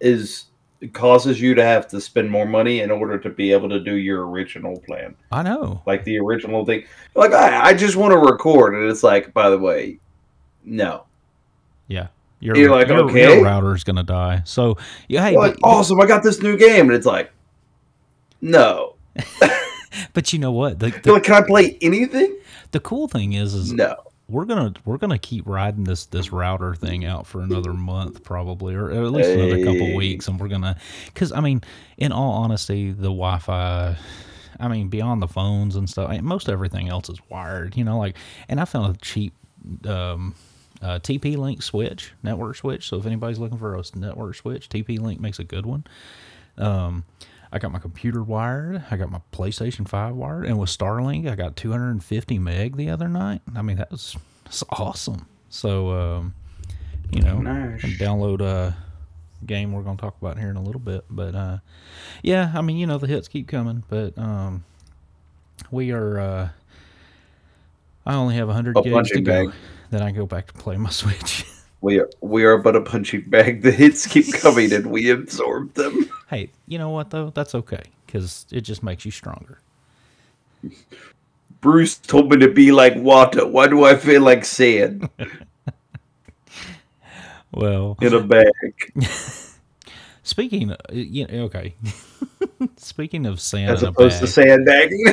is 0.01 0.45
causes 0.93 1.41
you 1.41 1.55
to 1.55 1.65
have 1.65 1.89
to 1.89 2.01
spend 2.01 2.31
more 2.31 2.47
money 2.47 2.81
in 2.81 2.91
order 2.91 3.19
to 3.19 3.31
be 3.31 3.53
able 3.53 3.69
to 3.69 3.81
do 3.81 3.95
your 3.95 4.29
original 4.29 4.79
plan. 4.81 5.15
I 5.33 5.43
know. 5.43 5.83
like 5.87 6.05
the 6.05 6.19
original 6.19 6.65
thing. 6.65 6.85
Like 7.15 7.33
I, 7.33 7.69
I 7.69 7.75
just 7.75 7.97
want 7.97 8.13
to 8.13 8.19
record, 8.19 8.75
and 8.75 8.91
it's 8.91 9.03
like, 9.03 9.33
by 9.33 9.51
the 9.51 9.59
way, 9.59 9.99
no. 10.65 11.05
Yeah. 11.89 12.09
Your, 12.41 12.57
You're 12.57 12.71
like, 12.71 12.89
your, 12.89 13.01
okay. 13.11 13.37
your 13.37 13.45
router's 13.45 13.85
gonna 13.85 14.03
die. 14.03 14.43
So 14.45 14.77
yeah, 15.09 15.27
hey, 15.27 15.37
like, 15.37 15.57
but- 15.61 15.69
awesome, 15.69 16.01
I 16.01 16.07
got 16.07 16.23
this 16.23 16.43
new 16.43 16.57
game, 16.57 16.87
and 16.87 16.93
it's 16.93 17.07
like, 17.07 17.33
no. 18.43 18.97
but 20.13 20.33
you 20.33 20.39
know 20.39 20.53
what? 20.53 20.79
The, 20.79 20.91
the, 21.03 21.15
like, 21.15 21.25
can 21.25 21.35
I 21.35 21.47
play 21.47 21.79
anything? 21.81 22.37
the 22.73 22.81
cool 22.81 23.09
thing 23.09 23.33
is, 23.33 23.55
is 23.55 23.73
No. 23.73 23.97
We're 24.29 24.45
gonna 24.45 24.73
we're 24.85 24.97
gonna 24.97 25.19
keep 25.19 25.47
riding 25.47 25.85
this 25.85 26.07
this 26.07 26.33
router 26.33 26.75
thing 26.75 27.05
out 27.05 27.27
for 27.27 27.41
another 27.43 27.73
month 27.73 28.23
probably 28.25 28.75
or 28.75 28.91
at 28.91 29.13
least 29.13 29.29
another 29.31 29.59
couple 29.65 29.87
Hey. 29.87 29.95
weeks 29.97 30.27
and 30.29 30.41
we're 30.41 30.49
gonna 30.49 30.77
because 31.07 31.31
i 31.33 31.41
mean 31.41 31.61
in 31.97 32.11
all 32.11 32.33
honesty 32.33 32.91
the 32.91 33.03
wi-fi 33.05 33.97
i 34.59 34.67
mean 34.69 34.89
beyond 34.89 35.23
the 35.23 35.29
phones 35.29 35.77
and 35.77 35.89
stuff 35.89 36.11
I- 36.11 36.21
most 36.23 36.49
everything 36.49 36.89
else 36.89 37.09
is 37.09 37.19
wired 37.29 37.77
you 37.77 37.85
know 37.85 37.99
like 37.99 38.17
and 38.49 38.59
i 38.61 38.65
found 38.65 38.97
a 38.97 38.99
cheap 38.99 39.33
um 39.87 40.35
uh, 40.83 40.99
TP 40.99 41.39
Link 41.39 41.63
switch, 41.63 42.13
network 42.23 42.55
switch. 42.55 42.87
So 42.87 42.99
if 42.99 43.07
anybody's 43.07 43.39
looking 43.39 43.57
for 43.57 43.75
a 43.77 43.83
network 43.95 44.35
switch, 44.35 44.69
TP 44.69 45.01
Link 45.01 45.19
makes 45.19 45.39
a 45.39 45.45
good 45.45 45.65
one. 45.65 45.85
Um, 46.59 47.05
I 47.53 47.59
got 47.59 47.71
my 47.73 47.79
computer 47.79 48.23
wired. 48.23 48.85
I 48.91 48.97
got 48.97 49.11
my 49.11 49.21
PlayStation 49.33 49.87
5 49.89 50.15
wired. 50.15 50.47
And 50.47 50.59
with 50.59 50.69
Starlink, 50.71 51.31
I 51.31 51.37
got 51.37 51.57
250 51.57 52.39
meg 52.39 52.77
the 52.77 52.91
other 52.91 53.09
night. 53.09 53.41
I 53.55 53.63
mean, 53.63 53.77
that 53.77 53.91
was 53.91 54.17
that's 54.45 54.65
awesome. 54.71 55.27
So, 55.49 55.91
um, 55.91 56.35
you 57.11 57.23
know, 57.23 57.39
Nice. 57.39 57.83
download 57.99 58.41
a 58.41 58.77
game 59.45 59.73
we're 59.73 59.83
going 59.83 59.97
to 59.97 60.01
talk 60.01 60.17
about 60.21 60.39
here 60.39 60.51
in 60.51 60.57
a 60.57 60.63
little 60.63 60.81
bit. 60.81 61.05
But, 61.09 61.35
uh, 61.35 61.59
yeah, 62.23 62.53
I 62.55 62.61
mean, 62.63 62.77
you 62.77 62.87
know, 62.87 62.99
the 62.99 63.07
hits 63.07 63.29
keep 63.29 63.47
coming. 63.49 63.85
But 63.89 64.19
um, 64.19 64.65
we 65.71 65.93
are, 65.93 66.19
uh, 66.19 66.49
I 68.05 68.15
only 68.15 68.35
have 68.37 68.49
100 68.49 68.77
A 68.77 68.83
gigs 68.83 69.11
to 69.11 69.21
go. 69.21 69.47
bag. 69.47 69.55
Then 69.91 70.03
I 70.03 70.11
go 70.11 70.27
back 70.27 70.49
to 70.49 70.53
play 70.55 70.77
my 70.77 70.91
Switch. 70.91 71.45
We 71.87 72.01
are, 72.01 72.11
we 72.21 72.45
are 72.45 72.59
but 72.59 72.75
a 72.75 72.81
punching 72.81 73.27
bag. 73.29 73.63
The 73.63 73.71
hits 73.71 74.09
keep 74.09 74.35
coming, 74.35 74.73
and 74.73 74.87
we 74.87 75.11
absorb 75.11 75.75
them. 75.75 76.11
hey, 76.29 76.51
you 76.67 76.79
know 76.79 76.91
what, 76.91 77.11
though? 77.11 77.31
That's 77.31 77.55
okay 77.55 77.85
because 78.05 78.45
it 78.51 78.63
just 78.63 78.83
makes 78.83 79.05
you 79.05 79.13
stronger. 79.13 79.61
Bruce 81.61 81.97
told 81.97 82.29
me 82.29 82.39
to 82.39 82.51
be 82.51 82.73
like 82.73 82.97
water. 82.97 83.47
Why 83.47 83.69
do 83.69 83.85
I 83.85 83.95
feel 83.95 84.23
like 84.23 84.45
sand 84.45 85.09
Well, 87.53 87.97
in 88.01 88.15
a 88.15 88.21
bag? 88.21 88.51
Speaking, 90.25 90.73
uh, 90.73 90.77
you 90.91 91.29
know, 91.29 91.45
okay. 91.45 91.77
speaking 92.79 93.27
of 93.27 93.41
sand 93.41 93.71
As 93.71 93.83
in 93.83 93.87
a 93.87 93.91
opposed 93.93 94.17
bag, 94.17 94.23
to 94.23 94.27
sandbagging. 94.27 95.05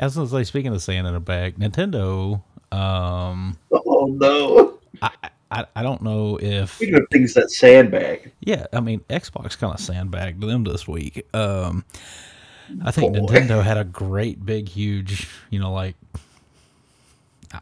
I 0.00 0.06
was 0.06 0.16
gonna 0.16 0.28
say, 0.28 0.42
speaking 0.42 0.74
of 0.74 0.82
sand 0.82 1.06
in 1.06 1.14
a 1.14 1.20
bag, 1.20 1.56
Nintendo. 1.56 2.42
Um, 2.72 3.56
oh 3.70 4.06
no! 4.06 4.80
I, 5.00 5.12
I 5.50 5.66
I 5.74 5.82
don't 5.82 6.02
know 6.02 6.38
if 6.40 6.74
Speaking 6.74 6.96
of 6.96 7.06
things 7.10 7.34
that 7.34 7.50
sandbag, 7.50 8.32
yeah, 8.40 8.66
I 8.72 8.80
mean 8.80 9.00
Xbox 9.08 9.58
kind 9.58 9.72
of 9.72 9.80
sandbagged 9.80 10.40
them 10.40 10.64
this 10.64 10.86
week. 10.86 11.26
Um, 11.34 11.84
I 12.84 12.90
think 12.90 13.14
Boy. 13.14 13.20
Nintendo 13.20 13.62
had 13.62 13.78
a 13.78 13.84
great 13.84 14.44
big 14.44 14.68
huge, 14.68 15.28
you 15.50 15.58
know, 15.58 15.72
like 15.72 15.96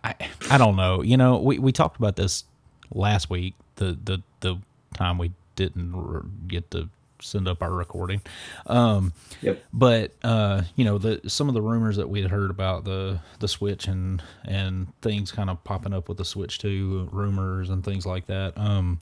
I 0.02 0.14
I 0.50 0.58
don't 0.58 0.76
know, 0.76 1.02
you 1.02 1.16
know, 1.16 1.38
we 1.38 1.58
we 1.58 1.72
talked 1.72 1.96
about 1.96 2.16
this 2.16 2.44
last 2.92 3.30
week, 3.30 3.54
the 3.76 3.98
the 4.02 4.22
the 4.40 4.56
time 4.94 5.18
we 5.18 5.32
didn't 5.54 6.48
get 6.48 6.70
to 6.72 6.88
send 7.20 7.48
up 7.48 7.62
our 7.62 7.72
recording. 7.72 8.20
Um, 8.66 9.12
Yep. 9.42 9.62
but 9.72 10.12
uh, 10.22 10.62
you 10.74 10.84
know, 10.84 10.98
the 10.98 11.20
some 11.28 11.48
of 11.48 11.54
the 11.54 11.62
rumors 11.62 11.96
that 11.96 12.08
we 12.08 12.22
had 12.22 12.30
heard 12.30 12.50
about 12.50 12.84
the 12.84 13.20
the 13.40 13.48
Switch 13.48 13.86
and 13.86 14.22
and 14.44 14.88
things 15.02 15.32
kind 15.32 15.50
of 15.50 15.62
popping 15.64 15.92
up 15.92 16.08
with 16.08 16.18
the 16.18 16.24
Switch 16.24 16.58
2 16.58 17.08
rumors 17.12 17.70
and 17.70 17.84
things 17.84 18.06
like 18.06 18.26
that. 18.26 18.52
Um, 18.56 19.00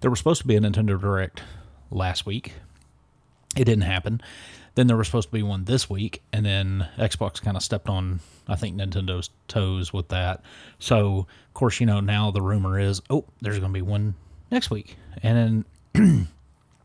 there 0.00 0.10
was 0.10 0.18
supposed 0.18 0.40
to 0.42 0.46
be 0.46 0.56
a 0.56 0.60
Nintendo 0.60 1.00
Direct 1.00 1.42
last 1.90 2.24
week. 2.26 2.54
It 3.56 3.64
didn't 3.64 3.82
happen. 3.82 4.20
Then 4.74 4.86
there 4.86 4.96
was 4.96 5.08
supposed 5.08 5.28
to 5.28 5.32
be 5.32 5.42
one 5.42 5.64
this 5.64 5.90
week, 5.90 6.22
and 6.32 6.46
then 6.46 6.86
Xbox 6.98 7.42
kind 7.42 7.56
of 7.56 7.64
stepped 7.64 7.88
on, 7.88 8.20
I 8.46 8.54
think, 8.54 8.76
Nintendo's 8.76 9.30
toes 9.48 9.92
with 9.92 10.06
that. 10.10 10.42
So, 10.78 11.26
of 11.48 11.54
course, 11.54 11.80
you 11.80 11.86
know, 11.86 11.98
now 11.98 12.30
the 12.30 12.40
rumor 12.42 12.78
is, 12.78 13.02
oh, 13.10 13.24
there's 13.40 13.58
going 13.58 13.72
to 13.72 13.76
be 13.76 13.82
one 13.82 14.14
next 14.52 14.70
week. 14.70 14.96
And 15.24 15.64
then 15.96 16.28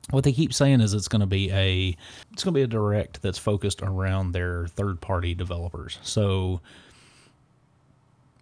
what 0.09 0.23
they 0.23 0.33
keep 0.33 0.53
saying 0.53 0.81
is 0.81 0.93
it's 0.93 1.07
going 1.07 1.21
to 1.21 1.25
be 1.25 1.51
a 1.51 1.95
it's 2.31 2.43
going 2.43 2.53
to 2.53 2.57
be 2.57 2.63
a 2.63 2.67
direct 2.67 3.21
that's 3.21 3.37
focused 3.37 3.81
around 3.81 4.31
their 4.31 4.67
third 4.67 4.99
party 5.01 5.33
developers. 5.33 5.99
So, 6.03 6.61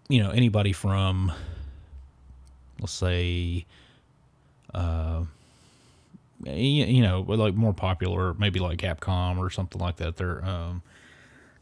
you 0.09 0.23
know, 0.23 0.31
anybody 0.31 0.73
from 0.73 1.31
let's 2.79 2.93
say 2.93 3.65
uh 4.73 5.23
you, 6.45 7.03
know, 7.03 7.21
like 7.21 7.53
more 7.53 7.73
popular, 7.73 8.33
maybe 8.35 8.59
like 8.59 8.79
Capcom 8.79 9.37
or 9.37 9.49
something 9.49 9.79
like 9.79 9.97
that. 9.97 10.17
They're 10.17 10.43
um, 10.43 10.81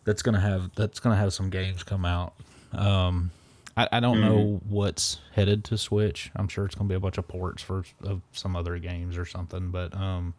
that's 0.05 0.21
gonna 0.21 0.39
have 0.39 0.73
that's 0.75 0.99
gonna 0.99 1.15
have 1.15 1.33
some 1.33 1.49
games 1.49 1.83
come 1.83 2.05
out. 2.05 2.33
Um, 2.71 3.31
I, 3.79 3.87
I 3.93 3.99
don't 4.01 4.19
know 4.19 4.61
what's 4.67 5.19
headed 5.33 5.63
to 5.65 5.77
Switch. 5.77 6.31
I'm 6.35 6.47
sure 6.47 6.65
it's 6.65 6.75
gonna 6.75 6.89
be 6.89 6.95
a 6.95 6.99
bunch 6.99 7.17
of 7.17 7.27
ports 7.27 7.63
for 7.63 7.85
of 8.03 8.21
some 8.33 8.55
other 8.55 8.77
games 8.77 9.17
or 9.17 9.25
something. 9.25 9.71
But 9.71 9.95
um, 9.95 10.33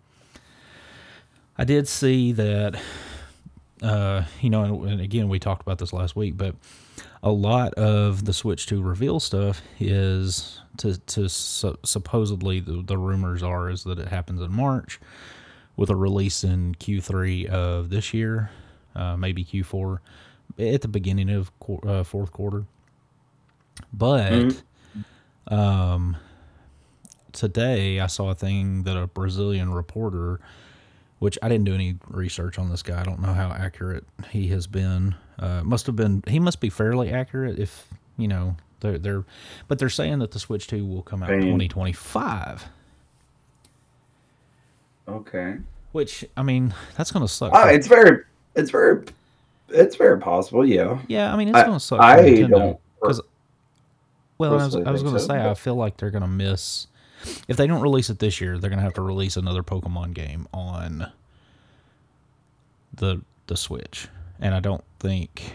I 1.56 1.64
did 1.64 1.88
see 1.88 2.32
that. 2.32 2.80
Uh, 3.82 4.24
you 4.42 4.50
know, 4.50 4.62
and, 4.62 4.90
and 4.90 5.00
again, 5.00 5.30
we 5.30 5.38
talked 5.38 5.62
about 5.62 5.78
this 5.78 5.94
last 5.94 6.14
week, 6.14 6.36
but 6.36 6.54
a 7.22 7.30
lot 7.30 7.72
of 7.74 8.26
the 8.26 8.34
Switch 8.34 8.66
2 8.66 8.82
reveal 8.82 9.20
stuff 9.20 9.62
is 9.78 10.60
to 10.76 10.98
to 10.98 11.30
su- 11.30 11.78
supposedly 11.82 12.60
the, 12.60 12.82
the 12.82 12.98
rumors 12.98 13.42
are 13.42 13.70
is 13.70 13.84
that 13.84 13.98
it 13.98 14.08
happens 14.08 14.42
in 14.42 14.52
March 14.52 15.00
with 15.76 15.88
a 15.88 15.96
release 15.96 16.44
in 16.44 16.74
Q3 16.74 17.46
of 17.46 17.88
this 17.88 18.12
year, 18.12 18.50
uh, 18.94 19.16
maybe 19.16 19.46
Q4 19.46 20.00
at 20.58 20.82
the 20.82 20.88
beginning 20.88 21.30
of 21.30 21.58
qu- 21.58 21.78
uh, 21.78 22.04
fourth 22.04 22.32
quarter. 22.32 22.66
But 23.92 24.62
um, 25.48 26.16
today 27.32 28.00
I 28.00 28.06
saw 28.06 28.30
a 28.30 28.34
thing 28.34 28.84
that 28.84 28.96
a 28.96 29.06
Brazilian 29.06 29.72
reporter, 29.72 30.40
which 31.18 31.38
I 31.42 31.48
didn't 31.48 31.64
do 31.64 31.74
any 31.74 31.96
research 32.08 32.58
on 32.58 32.70
this 32.70 32.82
guy. 32.82 33.00
I 33.00 33.04
don't 33.04 33.20
know 33.20 33.32
how 33.32 33.50
accurate 33.50 34.04
he 34.30 34.48
has 34.48 34.66
been. 34.66 35.14
Uh, 35.38 35.62
must 35.64 35.86
have 35.86 35.96
been 35.96 36.22
he 36.26 36.38
must 36.38 36.60
be 36.60 36.68
fairly 36.70 37.10
accurate 37.10 37.58
if 37.58 37.86
you 38.16 38.28
know 38.28 38.56
they're 38.80 38.98
they're, 38.98 39.24
but 39.68 39.78
they're 39.78 39.88
saying 39.88 40.18
that 40.20 40.30
the 40.32 40.38
Switch 40.38 40.66
Two 40.66 40.84
will 40.86 41.02
come 41.02 41.22
out 41.22 41.30
in 41.30 41.40
2025. 41.40 42.64
okay. 45.08 45.56
Which 45.92 46.24
I 46.36 46.42
mean 46.42 46.72
that's 46.96 47.10
gonna 47.10 47.26
suck. 47.28 47.52
For- 47.52 47.70
it's 47.70 47.86
very, 47.88 48.22
it's 48.54 48.70
very, 48.70 49.04
it's 49.70 49.96
very 49.96 50.20
possible. 50.20 50.64
Yeah. 50.64 51.00
yeah, 51.08 51.32
I 51.32 51.36
mean 51.36 51.48
it's 51.48 51.56
I- 51.58 51.64
gonna 51.64 51.80
suck. 51.80 52.00
I 52.00 52.42
don't 52.42 52.78
'cause- 53.02 53.20
well, 54.40 54.58
I 54.58 54.64
was, 54.64 54.76
I 54.76 54.90
was 54.90 55.02
gonna 55.02 55.20
so, 55.20 55.26
say 55.26 55.50
I 55.50 55.54
feel 55.54 55.74
like 55.74 55.96
they're 55.98 56.10
gonna 56.10 56.26
miss 56.26 56.86
if 57.48 57.56
they 57.56 57.66
don't 57.66 57.82
release 57.82 58.10
it 58.10 58.18
this 58.18 58.40
year. 58.40 58.58
They're 58.58 58.70
gonna 58.70 58.82
have 58.82 58.94
to 58.94 59.02
release 59.02 59.36
another 59.36 59.62
Pokemon 59.62 60.14
game 60.14 60.48
on 60.52 61.12
the 62.94 63.22
the 63.46 63.56
Switch, 63.56 64.08
and 64.40 64.54
I 64.54 64.60
don't 64.60 64.84
think. 64.98 65.54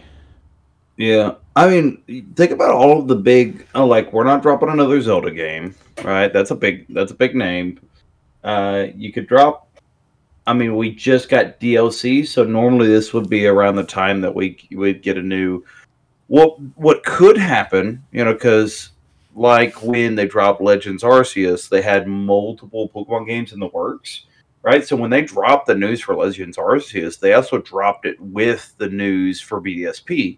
Yeah, 0.98 1.34
I 1.56 1.70
mean, 1.70 2.32
think 2.36 2.51
about 2.51 2.72
all 2.72 3.00
of 3.00 3.08
the 3.08 3.15
big. 3.15 3.68
Oh, 3.75 3.86
like 3.86 4.13
we're 4.13 4.24
not 4.24 4.42
dropping 4.42 4.70
another 4.70 5.01
Zelda 5.01 5.32
game, 5.32 5.75
right? 6.04 6.32
That's 6.32 6.51
a 6.51 6.56
big. 6.56 6.86
That's 6.94 7.12
a 7.12 7.15
big 7.15 7.36
name. 7.36 7.80
Uh, 8.44 8.88
you 8.96 9.12
could 9.12 9.27
drop. 9.27 9.68
I 10.48 10.54
mean, 10.54 10.75
we 10.75 10.94
just 10.94 11.27
got 11.27 11.60
DLC, 11.60 12.25
so 12.27 12.44
normally 12.44 12.88
this 12.88 13.13
would 13.13 13.30
be 13.30 13.48
around 13.48 13.77
the 13.77 13.84
time 13.84 14.22
that 14.22 14.36
we 14.36 14.60
would 14.72 15.01
get 15.01 15.18
a 15.18 15.22
new. 15.22 15.63
What 16.27 16.60
what 16.75 17.03
could 17.03 17.38
happen, 17.38 18.03
you 18.12 18.25
know, 18.25 18.34
because 18.34 18.91
like 19.36 19.84
when 19.84 20.15
they 20.15 20.27
dropped 20.27 20.62
Legends 20.62 21.03
Arceus, 21.03 21.70
they 21.70 21.82
had 21.82 22.08
multiple 22.08 22.89
Pokemon 22.89 23.27
games 23.27 23.53
in 23.53 23.60
the 23.60 23.67
works, 23.67 24.25
right? 24.62 24.86
So 24.88 24.96
when 24.96 25.10
they 25.10 25.22
dropped 25.22 25.67
the 25.67 25.75
news 25.75 26.01
for 26.01 26.15
Legends 26.15 26.58
Arceus, 26.58 27.20
they 27.20 27.34
also 27.34 27.60
dropped 27.60 28.05
it 28.05 28.20
with 28.20 28.74
the 28.77 28.89
news 28.89 29.41
for 29.41 29.62
BDSP 29.62 30.38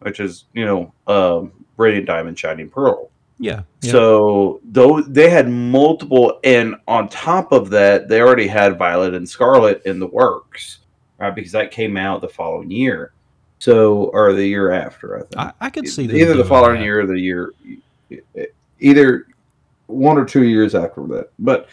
which 0.00 0.20
is 0.20 0.44
you 0.52 0.64
know 0.64 0.92
um, 1.06 1.52
Brilliant 1.76 2.06
Diamond, 2.06 2.38
Shining 2.38 2.68
Pearl. 2.68 3.10
Yeah. 3.38 3.62
So 3.82 4.60
though 4.64 5.00
they 5.00 5.30
had 5.30 5.48
multiple, 5.48 6.40
and 6.42 6.74
on 6.88 7.08
top 7.08 7.52
of 7.52 7.70
that, 7.70 8.08
they 8.08 8.20
already 8.20 8.48
had 8.48 8.78
Violet 8.78 9.14
and 9.14 9.28
Scarlet 9.28 9.82
in 9.86 10.00
the 10.00 10.08
works, 10.08 10.78
right? 11.18 11.34
Because 11.34 11.52
that 11.52 11.70
came 11.70 11.96
out 11.96 12.20
the 12.20 12.28
following 12.28 12.70
year, 12.70 13.12
so 13.58 14.04
or 14.12 14.32
the 14.32 14.46
year 14.46 14.70
after, 14.70 15.16
I 15.16 15.20
think. 15.20 15.36
I, 15.36 15.52
I 15.60 15.70
could 15.70 15.88
see 15.88 16.04
either 16.04 16.34
the 16.34 16.44
following 16.44 16.80
that. 16.80 16.84
year 16.84 17.00
or 17.00 17.06
the 17.06 17.18
year, 17.18 17.54
either 18.80 19.26
one 19.86 20.18
or 20.18 20.24
two 20.24 20.44
years 20.44 20.74
after 20.74 21.06
that. 21.08 21.30
But 21.38 21.68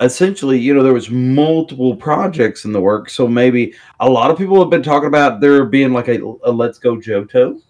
essentially, 0.00 0.58
you 0.58 0.74
know, 0.74 0.82
there 0.82 0.94
was 0.94 1.10
multiple 1.10 1.96
projects 1.96 2.64
in 2.64 2.72
the 2.72 2.80
works, 2.80 3.12
so 3.12 3.28
maybe 3.28 3.74
a 4.00 4.08
lot 4.08 4.30
of 4.30 4.38
people 4.38 4.58
have 4.60 4.70
been 4.70 4.82
talking 4.82 5.08
about 5.08 5.40
there 5.40 5.64
being 5.64 5.92
like 5.92 6.08
a, 6.08 6.22
a 6.44 6.50
Let's 6.50 6.78
Go 6.78 6.96
Johto, 6.96 7.60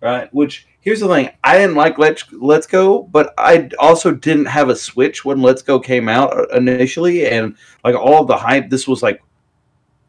right? 0.00 0.32
Which 0.32 0.66
here's 0.80 1.00
the 1.00 1.08
thing: 1.08 1.30
I 1.44 1.58
didn't 1.58 1.76
like 1.76 1.98
Let's 1.98 2.24
Let's 2.32 2.66
Go, 2.66 3.02
but 3.02 3.34
I 3.36 3.68
also 3.78 4.12
didn't 4.12 4.46
have 4.46 4.68
a 4.68 4.76
Switch 4.76 5.24
when 5.24 5.42
Let's 5.42 5.62
Go 5.62 5.78
came 5.78 6.08
out 6.08 6.36
uh, 6.36 6.46
initially, 6.56 7.26
and 7.26 7.56
like 7.84 7.94
all 7.94 8.24
the 8.24 8.36
hype. 8.36 8.70
This 8.70 8.88
was 8.88 9.02
like 9.02 9.22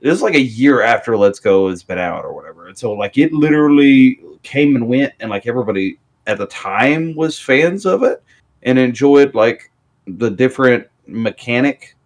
this 0.01 0.15
is 0.15 0.21
like 0.21 0.35
a 0.35 0.41
year 0.41 0.81
after 0.81 1.15
Let's 1.15 1.39
Go 1.39 1.69
has 1.69 1.83
been 1.83 1.99
out 1.99 2.25
or 2.25 2.33
whatever, 2.33 2.60
and 2.71 2.77
so 2.77 2.93
like 2.93 3.17
it 3.17 3.33
literally 3.33 4.21
came 4.43 4.77
and 4.77 4.87
went, 4.87 5.13
and 5.19 5.29
like 5.29 5.45
everybody 5.45 5.99
at 6.25 6.37
the 6.37 6.45
time 6.45 7.13
was 7.15 7.37
fans 7.37 7.85
of 7.85 8.01
it 8.01 8.23
and 8.63 8.79
enjoyed 8.79 9.35
like 9.35 9.69
the 10.07 10.29
different 10.29 10.87
mechanic 11.05 11.97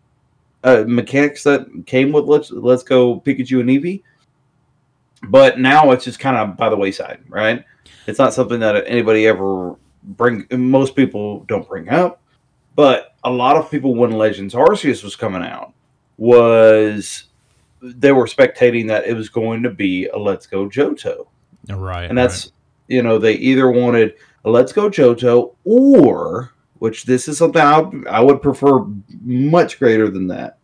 uh, 0.64 0.84
mechanics 0.88 1.44
that 1.44 1.68
came 1.86 2.12
with 2.12 2.26
Let's 2.26 2.50
Let's 2.50 2.82
Go 2.82 3.20
Pikachu 3.20 3.60
and 3.60 3.70
Eevee. 3.70 4.02
But 5.30 5.60
now 5.60 5.92
it's 5.92 6.04
just 6.04 6.20
kind 6.20 6.36
of 6.36 6.58
by 6.58 6.70
the 6.70 6.76
wayside, 6.76 7.20
right? 7.30 7.64
It's 8.08 8.18
not 8.18 8.34
something 8.34 8.60
that 8.62 8.88
anybody 8.88 9.28
ever 9.28 9.76
bring. 10.04 10.48
Most 10.52 10.96
people 10.96 11.42
don't 11.42 11.68
bring 11.68 11.90
up, 11.90 12.24
but 12.76 13.14
a 13.24 13.30
lot 13.30 13.56
of 13.56 13.70
people 13.70 13.94
when 13.94 14.14
Legends 14.14 14.56
Arceus 14.56 15.04
was 15.04 15.16
coming 15.16 15.44
out 15.44 15.74
was 16.18 17.26
they 17.96 18.12
were 18.12 18.26
spectating 18.26 18.88
that 18.88 19.06
it 19.06 19.14
was 19.14 19.30
going 19.30 19.64
to 19.64 19.70
be 19.70 20.08
a 20.08 20.18
Let's 20.18 20.48
Go 20.48 20.68
Johto, 20.68 21.28
Right. 21.70 22.06
and 22.10 22.18
that's 22.18 22.46
right. 22.46 22.52
you 22.88 23.02
know 23.04 23.18
they 23.18 23.34
either 23.34 23.70
wanted 23.72 24.16
a 24.44 24.50
Let's 24.50 24.74
Go 24.74 24.90
Johto 24.90 25.56
or 25.64 26.52
which 26.80 27.06
this 27.06 27.28
is 27.28 27.38
something 27.38 27.62
I 27.62 27.90
I 28.10 28.20
would 28.20 28.42
prefer 28.42 28.86
much 29.22 29.80
greater 29.80 30.10
than 30.10 30.28
that, 30.28 30.58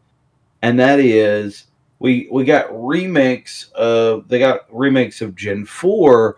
and 0.61 0.79
that 0.79 0.99
is 0.99 1.65
we 1.99 2.27
we 2.31 2.43
got 2.45 2.67
remakes 2.71 3.69
of 3.75 4.27
they 4.27 4.39
got 4.39 4.61
remakes 4.69 5.21
of 5.21 5.35
Gen 5.35 5.65
Four. 5.65 6.37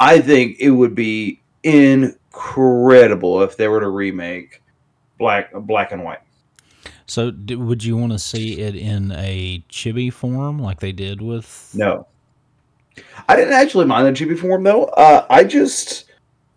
I 0.00 0.20
think 0.20 0.56
it 0.60 0.70
would 0.70 0.94
be 0.94 1.40
incredible 1.62 3.42
if 3.42 3.56
they 3.56 3.68
were 3.68 3.80
to 3.80 3.88
remake 3.88 4.62
black 5.18 5.52
black 5.52 5.92
and 5.92 6.04
white. 6.04 6.18
So, 7.06 7.30
d- 7.30 7.56
would 7.56 7.84
you 7.84 7.96
want 7.96 8.12
to 8.12 8.18
see 8.18 8.60
it 8.60 8.74
in 8.74 9.12
a 9.12 9.62
chibi 9.68 10.12
form 10.12 10.58
like 10.58 10.80
they 10.80 10.92
did 10.92 11.20
with? 11.20 11.70
No, 11.74 12.06
I 13.28 13.36
didn't 13.36 13.54
actually 13.54 13.86
mind 13.86 14.06
the 14.06 14.24
chibi 14.24 14.38
form 14.38 14.62
though. 14.64 14.84
Uh, 14.84 15.26
I 15.28 15.44
just, 15.44 16.10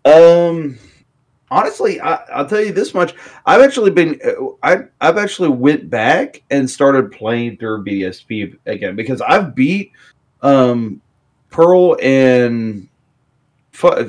um, 0.04 0.78
honestly, 1.50 2.00
I, 2.00 2.14
I'll 2.32 2.46
tell 2.46 2.60
you 2.62 2.72
this 2.72 2.94
much: 2.94 3.14
I've 3.46 3.60
actually 3.60 3.90
been, 3.90 4.18
uh, 4.24 4.46
I 4.62 4.84
I've 5.00 5.18
actually 5.18 5.50
went 5.50 5.90
back 5.90 6.42
and 6.50 6.68
started 6.68 7.12
playing 7.12 7.58
through 7.58 7.84
BSP 7.84 8.56
again 8.66 8.96
because 8.96 9.20
I've 9.20 9.54
beat, 9.54 9.92
um, 10.42 11.00
Pearl 11.50 11.96
and, 12.02 12.88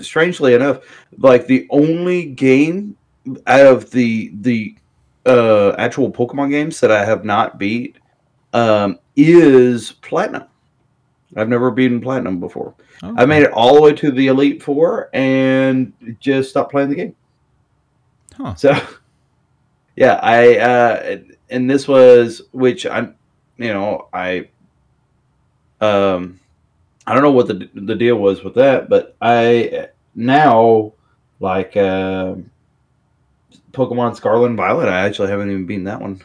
strangely 0.02 0.54
enough, 0.54 0.80
like 1.18 1.48
the 1.48 1.68
only 1.70 2.26
game 2.26 2.96
out 3.48 3.66
of 3.66 3.92
the 3.92 4.32
the 4.42 4.76
uh 5.30 5.76
actual 5.78 6.12
Pokemon 6.12 6.50
games 6.50 6.80
that 6.80 6.92
I 6.92 7.06
have 7.06 7.24
not 7.24 7.58
beat 7.58 7.98
um 8.54 9.00
is 9.16 9.92
Platinum. 9.94 10.46
I've 11.36 11.50
never 11.50 11.70
beaten 11.72 12.02
Platinum 12.02 12.40
before. 12.40 12.74
I 13.02 13.26
made 13.26 13.44
it 13.44 13.52
all 13.52 13.76
the 13.76 13.82
way 13.82 13.94
to 13.94 14.12
the 14.12 14.28
Elite 14.28 14.62
Four 14.62 15.10
and 15.14 15.94
just 16.20 16.50
stopped 16.50 16.72
playing 16.72 16.90
the 16.90 16.96
game. 16.96 17.16
Huh. 18.36 18.56
So, 18.56 18.78
yeah, 19.96 20.20
I 20.22 20.58
uh, 20.58 21.18
and 21.50 21.70
this 21.70 21.88
was 21.88 22.42
which 22.52 22.86
I'm, 22.86 23.16
you 23.58 23.74
know, 23.74 24.08
I, 24.12 24.50
um, 25.82 26.40
I 27.08 27.14
don't 27.14 27.24
know 27.24 27.32
what 27.32 27.48
the 27.48 27.70
the 27.74 27.96
deal 27.96 28.16
was 28.16 28.44
with 28.44 28.56
that, 28.56 28.90
but 28.90 29.16
I 29.22 29.88
now 30.16 30.94
like 31.40 31.78
uh, 31.78 32.36
Pokemon 33.72 34.16
Scarlet 34.16 34.48
and 34.48 34.58
Violet. 34.58 34.90
I 34.90 35.06
actually 35.06 35.30
haven't 35.30 35.52
even 35.52 35.66
beaten 35.66 35.84
that 35.86 36.02
one. 36.02 36.22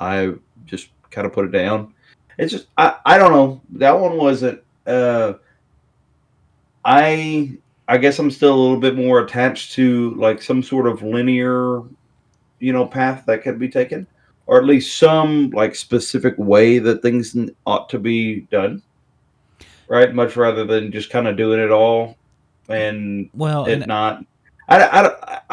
I 0.00 0.34
just 0.66 0.88
kind 1.10 1.26
of 1.26 1.32
put 1.32 1.44
it 1.44 1.52
down. 1.52 1.94
It's 2.38 2.52
just 2.52 2.66
I 2.76 2.96
I 3.04 3.18
don't 3.18 3.32
know. 3.32 3.60
That 3.72 3.98
one 3.98 4.16
wasn't. 4.16 4.62
Uh, 4.86 5.34
I 6.84 7.56
I 7.86 7.98
guess 7.98 8.18
I'm 8.18 8.30
still 8.30 8.54
a 8.54 8.60
little 8.60 8.80
bit 8.80 8.96
more 8.96 9.20
attached 9.20 9.72
to 9.74 10.14
like 10.14 10.42
some 10.42 10.62
sort 10.62 10.86
of 10.86 11.02
linear, 11.02 11.82
you 12.58 12.72
know, 12.72 12.86
path 12.86 13.24
that 13.26 13.42
could 13.42 13.58
be 13.58 13.68
taken, 13.68 14.06
or 14.46 14.58
at 14.58 14.64
least 14.64 14.98
some 14.98 15.50
like 15.50 15.74
specific 15.74 16.34
way 16.38 16.78
that 16.78 17.02
things 17.02 17.36
ought 17.66 17.88
to 17.90 17.98
be 17.98 18.40
done. 18.50 18.82
Right, 19.86 20.14
much 20.14 20.34
rather 20.34 20.64
than 20.64 20.90
just 20.90 21.10
kind 21.10 21.28
of 21.28 21.36
doing 21.36 21.60
it 21.60 21.70
all 21.70 22.16
and 22.68 23.28
Well, 23.34 23.66
it 23.66 23.74
and 23.74 23.86
not. 23.86 24.24
I, 24.68 24.82
I, 24.82 25.02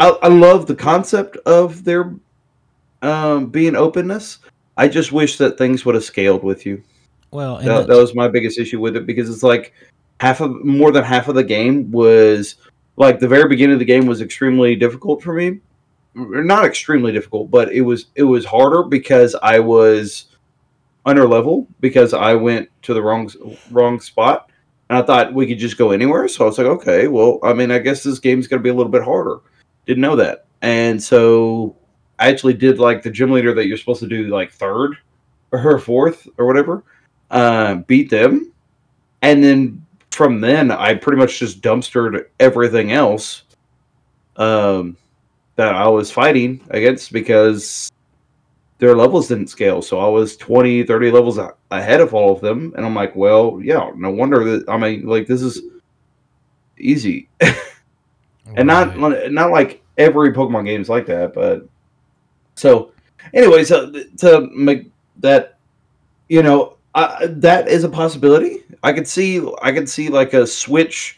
I, 0.02 0.10
I 0.24 0.28
love 0.30 0.66
the 0.66 0.76
concept 0.76 1.38
of 1.46 1.84
there 1.84 2.16
um, 3.04 3.48
being 3.48 3.76
openness. 3.76 4.40
I 4.76 4.88
just 4.88 5.12
wish 5.12 5.38
that 5.38 5.60
things 5.60 5.86
would 5.86 5.94
have 5.94 6.04
scaled 6.04 6.44
with 6.44 6.66
you. 6.66 6.82
well, 7.30 7.58
and 7.58 7.68
That, 7.68 7.88
that 7.88 7.98
was 7.98 8.16
my 8.16 8.28
biggest 8.28 8.58
issue 8.58 8.80
with 8.80 8.96
it 8.96 9.06
because 9.06 9.30
it's 9.30 9.44
like 9.44 9.74
half 10.20 10.42
of 10.42 10.66
more 10.66 10.92
than 10.92 11.04
half 11.04 11.28
of 11.28 11.36
the 11.36 11.44
game 11.44 11.92
was 11.92 12.56
like 12.98 13.20
the 13.20 13.28
very 13.28 13.48
beginning 13.48 13.74
of 13.74 13.80
the 13.80 13.86
game 13.86 14.08
was 14.08 14.22
extremely 14.22 14.76
difficult 14.76 15.22
for 15.22 15.34
me. 15.34 15.60
Not 16.16 16.66
extremely 16.66 17.12
difficult, 17.12 17.52
but 17.52 17.72
it 17.72 17.82
was 17.82 18.08
it 18.16 18.24
was 18.24 18.44
harder 18.44 18.82
because 18.82 19.36
I 19.36 19.60
was 19.60 20.36
under 21.06 21.28
level 21.28 21.68
because 21.80 22.16
I 22.16 22.34
went 22.34 22.70
to 22.82 22.96
the 22.96 23.04
wrong 23.04 23.32
wrong 23.70 24.00
spot 24.00 24.50
and 24.90 24.98
I 24.98 25.04
thought 25.04 25.36
we 25.36 25.46
could 25.46 25.60
just 25.60 25.78
go 25.78 25.92
anywhere. 25.92 26.28
So 26.28 26.44
I 26.44 26.48
was 26.48 26.58
like, 26.58 26.68
okay, 26.68 27.08
well, 27.08 27.40
I 27.44 27.54
mean, 27.54 27.70
I 27.70 27.78
guess 27.78 28.02
this 28.02 28.18
game's 28.18 28.48
going 28.48 28.60
to 28.60 28.64
be 28.64 28.70
a 28.70 28.74
little 28.74 28.92
bit 28.92 29.04
harder. 29.04 29.42
Didn't 29.86 30.02
know 30.02 30.16
that, 30.16 30.46
and 30.62 31.02
so 31.02 31.76
I 32.20 32.30
actually 32.30 32.54
did 32.54 32.80
like 32.80 33.02
the 33.02 33.10
gym 33.10 33.32
leader 33.32 33.54
that 33.54 33.68
you're 33.68 33.78
supposed 33.78 34.02
to 34.02 34.08
do 34.08 34.28
like 34.28 34.52
third 34.52 34.98
or 35.52 35.60
her 35.60 35.80
fourth 35.80 36.28
or 36.38 36.46
whatever. 36.46 36.84
Uh, 37.30 37.76
beat 37.76 38.10
them, 38.10 38.52
and 39.22 39.44
then 39.44 39.86
from 40.12 40.42
then 40.42 40.72
I 40.72 40.94
pretty 40.96 41.18
much 41.18 41.40
just 41.40 41.62
dumpstered 41.62 42.26
everything 42.40 42.92
else 42.92 43.44
um, 44.36 44.98
that 45.56 45.74
I 45.74 45.88
was 45.88 46.12
fighting 46.12 46.62
against 46.70 47.12
because 47.14 47.92
their 48.82 48.96
levels 48.96 49.28
didn't 49.28 49.48
scale. 49.48 49.82
So 49.82 50.00
I 50.00 50.08
was 50.08 50.36
20, 50.38 50.84
30 50.84 51.12
levels 51.12 51.40
ahead 51.70 52.02
of 52.02 52.14
all 52.14 52.34
of 52.34 52.42
them. 52.42 52.74
And 52.76 52.86
I'm 52.86 52.96
like, 52.96 53.16
well, 53.16 53.60
yeah, 53.64 53.92
no 53.96 54.10
wonder 54.10 54.44
that, 54.44 54.68
I 54.68 54.78
mean, 54.78 55.06
like, 55.06 55.28
this 55.28 55.42
is 55.44 55.62
easy. 56.80 57.30
and 58.56 58.68
not 58.68 58.98
not 59.32 59.52
like 59.52 59.84
every 59.98 60.34
Pokemon 60.34 60.66
game 60.66 60.82
is 60.82 60.90
like 60.90 61.06
that, 61.08 61.34
but 61.34 61.68
so 62.56 62.92
anyway, 63.34 63.64
so 63.64 63.92
to 64.18 64.50
make 64.54 64.92
that 65.18 65.58
you 66.30 66.44
know 66.44 66.78
uh, 66.96 67.28
that 67.30 67.68
is 67.68 67.84
a 67.84 67.90
possibility. 67.90 68.64
I 68.84 68.94
could 68.94 69.08
see 69.08 69.46
I 69.62 69.72
could 69.72 69.90
see 69.90 70.10
like 70.10 70.34
a 70.34 70.46
Switch 70.46 71.18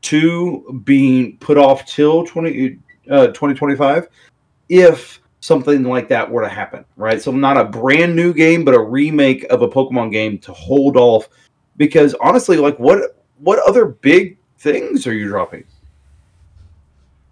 two 0.00 0.82
being 0.84 1.36
put 1.38 1.56
off 1.56 1.86
till 1.86 2.26
20, 2.26 2.78
uh, 3.08 3.26
2025 3.28 4.08
if 4.68 5.20
something 5.40 5.84
like 5.84 6.08
that 6.08 6.28
were 6.28 6.42
to 6.42 6.48
happen, 6.48 6.84
right? 6.96 7.20
So 7.20 7.30
not 7.30 7.56
a 7.56 7.64
brand 7.64 8.16
new 8.16 8.32
game, 8.32 8.64
but 8.64 8.74
a 8.74 8.80
remake 8.80 9.44
of 9.44 9.62
a 9.62 9.68
Pokemon 9.68 10.10
game 10.10 10.38
to 10.38 10.52
hold 10.52 10.96
off 10.96 11.28
because 11.76 12.14
honestly, 12.20 12.56
like 12.56 12.78
what 12.78 13.16
what 13.38 13.58
other 13.68 13.86
big 13.86 14.38
things 14.58 15.06
are 15.06 15.14
you 15.14 15.28
dropping? 15.28 15.64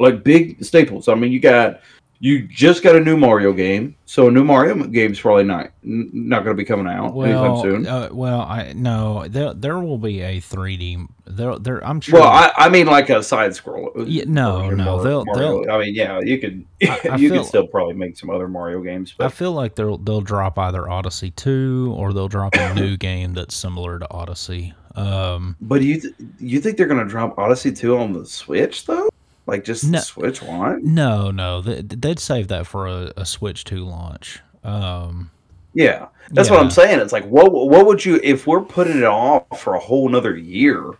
Like 0.00 0.24
big 0.24 0.64
staples. 0.64 1.06
I 1.08 1.14
mean, 1.14 1.30
you 1.30 1.38
got 1.40 1.80
you 2.22 2.46
just 2.48 2.82
got 2.82 2.96
a 2.96 3.00
new 3.00 3.16
Mario 3.16 3.50
game, 3.50 3.96
so 4.04 4.28
a 4.28 4.30
new 4.30 4.44
Mario 4.44 4.74
game's 4.88 5.18
probably 5.18 5.44
not 5.44 5.70
not 5.82 6.44
going 6.44 6.54
to 6.54 6.60
be 6.60 6.66
coming 6.66 6.86
out 6.86 7.16
anytime 7.16 7.60
soon. 7.62 7.86
uh, 7.86 8.10
well, 8.12 8.40
I 8.42 8.74
no, 8.74 9.26
there 9.28 9.54
there 9.54 9.78
will 9.78 9.96
be 9.96 10.20
a 10.20 10.38
3D. 10.38 11.06
There, 11.26 11.58
there. 11.58 11.82
I'm 11.86 12.00
sure. 12.02 12.18
well, 12.20 12.28
I, 12.28 12.52
I 12.56 12.68
mean, 12.68 12.88
like 12.88 13.08
a 13.08 13.22
side 13.22 13.54
scroll. 13.54 13.90
Yeah, 14.04 14.24
no, 14.26 14.68
no, 14.68 15.02
they'll- 15.02 15.24
Mario. 15.24 15.66
I 15.70 15.78
mean, 15.78 15.94
yeah, 15.94 16.20
you 16.22 16.38
could 16.38 16.66
I- 16.82 17.00
I 17.12 17.16
you 17.16 17.30
feel- 17.30 17.38
could 17.42 17.48
still 17.48 17.66
probably 17.68 17.94
make 17.94 18.18
some 18.18 18.28
other 18.28 18.48
Mario 18.48 18.82
games, 18.82 19.14
I 19.18 19.28
feel 19.28 19.52
like 19.52 19.74
they'll 19.76 19.96
they'll 19.96 20.20
drop 20.20 20.58
either 20.58 20.90
Odyssey 20.90 21.30
two 21.30 21.94
or 21.96 22.12
they'll 22.12 22.28
drop 22.28 22.54
a 22.54 22.74
new 22.74 22.96
game 23.08 23.32
that's 23.32 23.54
similar 23.56 23.98
to 23.98 24.10
Odyssey. 24.10 24.74
Um, 24.96 25.56
but 25.60 25.80
you 25.82 26.00
th- 26.00 26.14
you 26.38 26.60
think 26.60 26.76
they're 26.76 26.88
going 26.88 27.02
to 27.02 27.08
drop 27.08 27.38
Odyssey 27.38 27.72
two 27.72 27.96
on 27.96 28.12
the 28.12 28.26
Switch 28.26 28.84
though? 28.86 29.08
Like 29.50 29.64
just 29.64 29.84
No. 29.84 29.98
the 29.98 30.04
Switch 30.04 30.42
one? 30.42 30.80
no, 30.94 31.30
no, 31.30 31.60
they, 31.60 31.82
they'd 31.82 32.18
save 32.18 32.48
that 32.48 32.66
for 32.66 32.86
a, 32.86 33.12
a 33.16 33.26
Switch 33.26 33.64
two 33.64 33.84
launch. 33.84 34.40
Um, 34.64 35.30
Yeah, 35.74 36.06
that's 36.30 36.48
what 36.50 36.60
I'm 36.60 36.70
saying. 36.70 37.00
It's 37.00 37.12
like 37.12 37.26
what 37.26 37.52
what 37.52 37.84
would 37.86 38.04
you 38.04 38.20
if 38.22 38.46
we're 38.46 38.60
putting 38.62 38.98
it 38.98 39.04
off 39.04 39.60
for 39.60 39.74
a 39.74 39.78
whole 39.80 40.08
nother 40.08 40.36
year? 40.36 40.92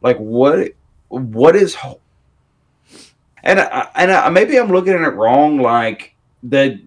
Like 0.00 0.16
what 0.18 0.72
what 1.08 1.56
is 1.56 1.76
and 3.42 3.60
I, 3.60 3.88
and 3.94 4.10
I, 4.12 4.28
maybe 4.30 4.58
I'm 4.58 4.68
looking 4.70 4.94
at 4.94 5.00
it 5.00 5.14
wrong. 5.14 5.58
Like 5.58 6.14
that 6.44 6.78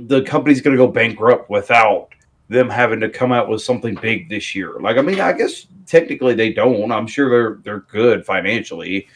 the 0.00 0.22
company's 0.22 0.60
going 0.60 0.76
to 0.76 0.82
go 0.82 0.90
bankrupt 0.90 1.48
without 1.50 2.08
them 2.48 2.68
having 2.68 3.00
to 3.00 3.08
come 3.08 3.32
out 3.32 3.48
with 3.48 3.62
something 3.62 3.94
big 3.94 4.28
this 4.28 4.54
year. 4.54 4.74
Like 4.80 4.96
I 4.98 5.02
mean, 5.02 5.20
I 5.20 5.32
guess 5.32 5.66
technically 5.86 6.34
they 6.34 6.52
don't. 6.52 6.92
I'm 6.92 7.06
sure 7.06 7.30
they're 7.30 7.58
they're 7.62 7.86
good 7.90 8.26
financially 8.26 9.08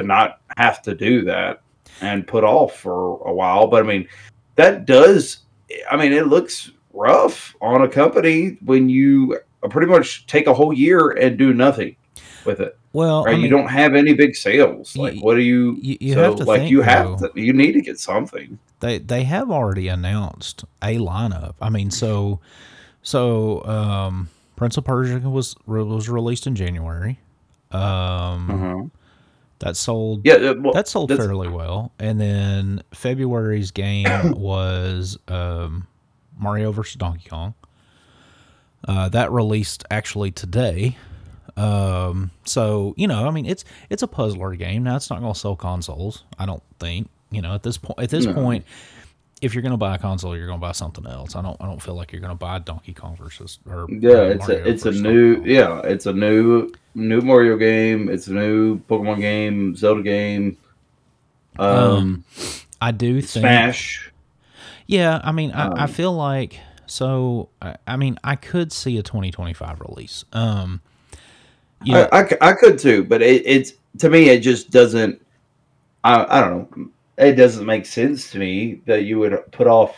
to 0.00 0.06
not 0.06 0.40
have 0.56 0.82
to 0.82 0.94
do 0.94 1.22
that 1.24 1.60
and 2.00 2.26
put 2.26 2.44
off 2.44 2.76
for 2.76 3.20
a 3.26 3.32
while. 3.32 3.66
But 3.66 3.84
I 3.84 3.86
mean, 3.86 4.08
that 4.56 4.86
does. 4.86 5.38
I 5.90 5.96
mean, 5.96 6.12
it 6.12 6.26
looks 6.26 6.70
rough 6.92 7.54
on 7.60 7.82
a 7.82 7.88
company 7.88 8.58
when 8.64 8.88
you 8.88 9.38
pretty 9.70 9.86
much 9.90 10.26
take 10.26 10.46
a 10.46 10.54
whole 10.54 10.72
year 10.72 11.10
and 11.10 11.38
do 11.38 11.52
nothing 11.52 11.96
with 12.44 12.60
it. 12.60 12.76
Well, 12.92 13.22
Right? 13.24 13.32
I 13.32 13.34
mean, 13.36 13.44
you 13.44 13.50
don't 13.50 13.68
have 13.68 13.94
any 13.94 14.14
big 14.14 14.34
sales. 14.34 14.96
Like, 14.96 15.20
what 15.20 15.34
do 15.36 15.42
you? 15.42 15.76
you- 15.80 15.98
you 16.00 16.14
so, 16.14 16.22
have 16.24 16.36
to 16.36 16.44
like 16.44 16.60
think, 16.62 16.70
you 16.72 16.82
have 16.82 17.20
though- 17.20 17.28
to. 17.28 17.40
You 17.40 17.52
need 17.52 17.72
to 17.72 17.80
get 17.82 18.00
something. 18.00 18.58
they 18.80 18.98
they 18.98 19.22
have 19.24 19.50
already 19.50 19.86
announced 19.88 20.64
a 20.82 20.96
lineup. 20.96 21.54
I 21.60 21.70
mean, 21.70 21.90
so 21.90 22.40
so 23.02 23.64
um, 23.64 24.28
Prince 24.56 24.76
of 24.76 24.84
Persia 24.84 25.20
was 25.20 25.54
was 25.66 26.08
released 26.08 26.46
in 26.48 26.56
January. 26.56 27.20
Um, 27.70 28.50
Uh-huh. 28.50 28.84
That 29.60 29.76
sold 29.76 30.22
Yeah, 30.24 30.52
well, 30.52 30.72
that 30.74 30.88
sold 30.88 31.10
fairly 31.14 31.48
well, 31.48 31.92
and 31.98 32.20
then 32.20 32.82
February's 32.92 33.70
game 33.70 34.06
was 34.36 35.18
um, 35.28 35.86
Mario 36.38 36.72
versus 36.72 36.96
Donkey 36.96 37.28
Kong. 37.28 37.54
Uh, 38.88 39.08
that 39.10 39.30
released 39.30 39.84
actually 39.90 40.30
today. 40.30 40.96
Um, 41.56 42.30
so 42.44 42.94
you 42.96 43.06
know, 43.06 43.26
I 43.26 43.30
mean, 43.30 43.44
it's 43.46 43.64
it's 43.90 44.02
a 44.02 44.06
puzzler 44.08 44.54
game. 44.56 44.82
Now 44.84 44.96
it's 44.96 45.10
not 45.10 45.20
going 45.20 45.32
to 45.32 45.38
sell 45.38 45.56
consoles. 45.56 46.24
I 46.38 46.46
don't 46.46 46.62
think. 46.78 47.08
You 47.32 47.42
know, 47.42 47.54
at 47.54 47.62
this 47.62 47.78
point, 47.78 48.00
at 48.00 48.10
this 48.10 48.26
No. 48.26 48.34
point, 48.34 48.64
if 49.40 49.54
you're 49.54 49.62
going 49.62 49.72
to 49.72 49.78
buy 49.78 49.94
a 49.94 49.98
console, 49.98 50.36
you're 50.36 50.46
going 50.46 50.58
to 50.60 50.66
buy 50.66 50.72
something 50.72 51.06
else. 51.06 51.36
I 51.36 51.42
don't. 51.42 51.56
I 51.60 51.66
don't 51.66 51.82
feel 51.82 51.94
like 51.94 52.12
you're 52.12 52.20
going 52.20 52.32
to 52.32 52.36
buy 52.38 52.58
Donkey 52.58 52.94
Kong 52.94 53.16
versus 53.16 53.58
or 53.66 53.88
Yeah, 53.88 54.22
uh, 54.22 54.30
it's 54.30 54.48
Mario 54.48 54.48
a 54.48 54.68
it's 54.68 54.84
a 54.86 54.92
new 54.92 55.42
Kong. 55.42 55.44
yeah, 55.44 55.80
it's 55.80 56.06
a 56.06 56.12
new 56.12 56.70
new 56.94 57.20
Mario 57.20 57.56
game. 57.56 58.08
It's 58.08 58.28
a 58.28 58.32
new 58.32 58.78
Pokemon 58.80 59.20
game, 59.20 59.74
Zelda 59.76 60.02
game. 60.02 60.58
Um, 61.58 61.98
Um, 61.98 62.24
I 62.80 62.92
do 62.92 63.20
think 63.22 63.66
Smash. 63.66 64.12
Yeah, 64.86 65.20
I 65.22 65.32
mean, 65.32 65.52
I, 65.52 65.70
I 65.76 65.86
Um, 65.86 65.88
feel 65.88 66.12
like 66.12 66.60
so. 66.86 67.50
I, 67.62 67.76
I 67.86 67.96
mean, 67.96 68.18
I 68.24 68.36
could 68.36 68.72
see 68.72 68.98
a 68.98 69.02
2025 69.02 69.80
release. 69.80 70.24
Um, 70.32 70.80
you 71.82 71.96
know, 71.96 72.08
I, 72.12 72.20
I 72.22 72.28
I 72.40 72.52
could 72.52 72.78
too, 72.78 73.04
but 73.04 73.22
it, 73.22 73.42
it's 73.46 73.72
to 73.98 74.10
me 74.10 74.28
it 74.28 74.40
just 74.40 74.70
doesn't. 74.70 75.20
I 76.04 76.26
I 76.38 76.40
don't 76.42 76.76
know. 76.78 76.90
It 77.20 77.34
doesn't 77.34 77.66
make 77.66 77.86
sense 77.86 78.30
to 78.32 78.38
me 78.38 78.80
that 78.86 79.04
you 79.04 79.18
would 79.18 79.38
put 79.52 79.66
off. 79.66 79.96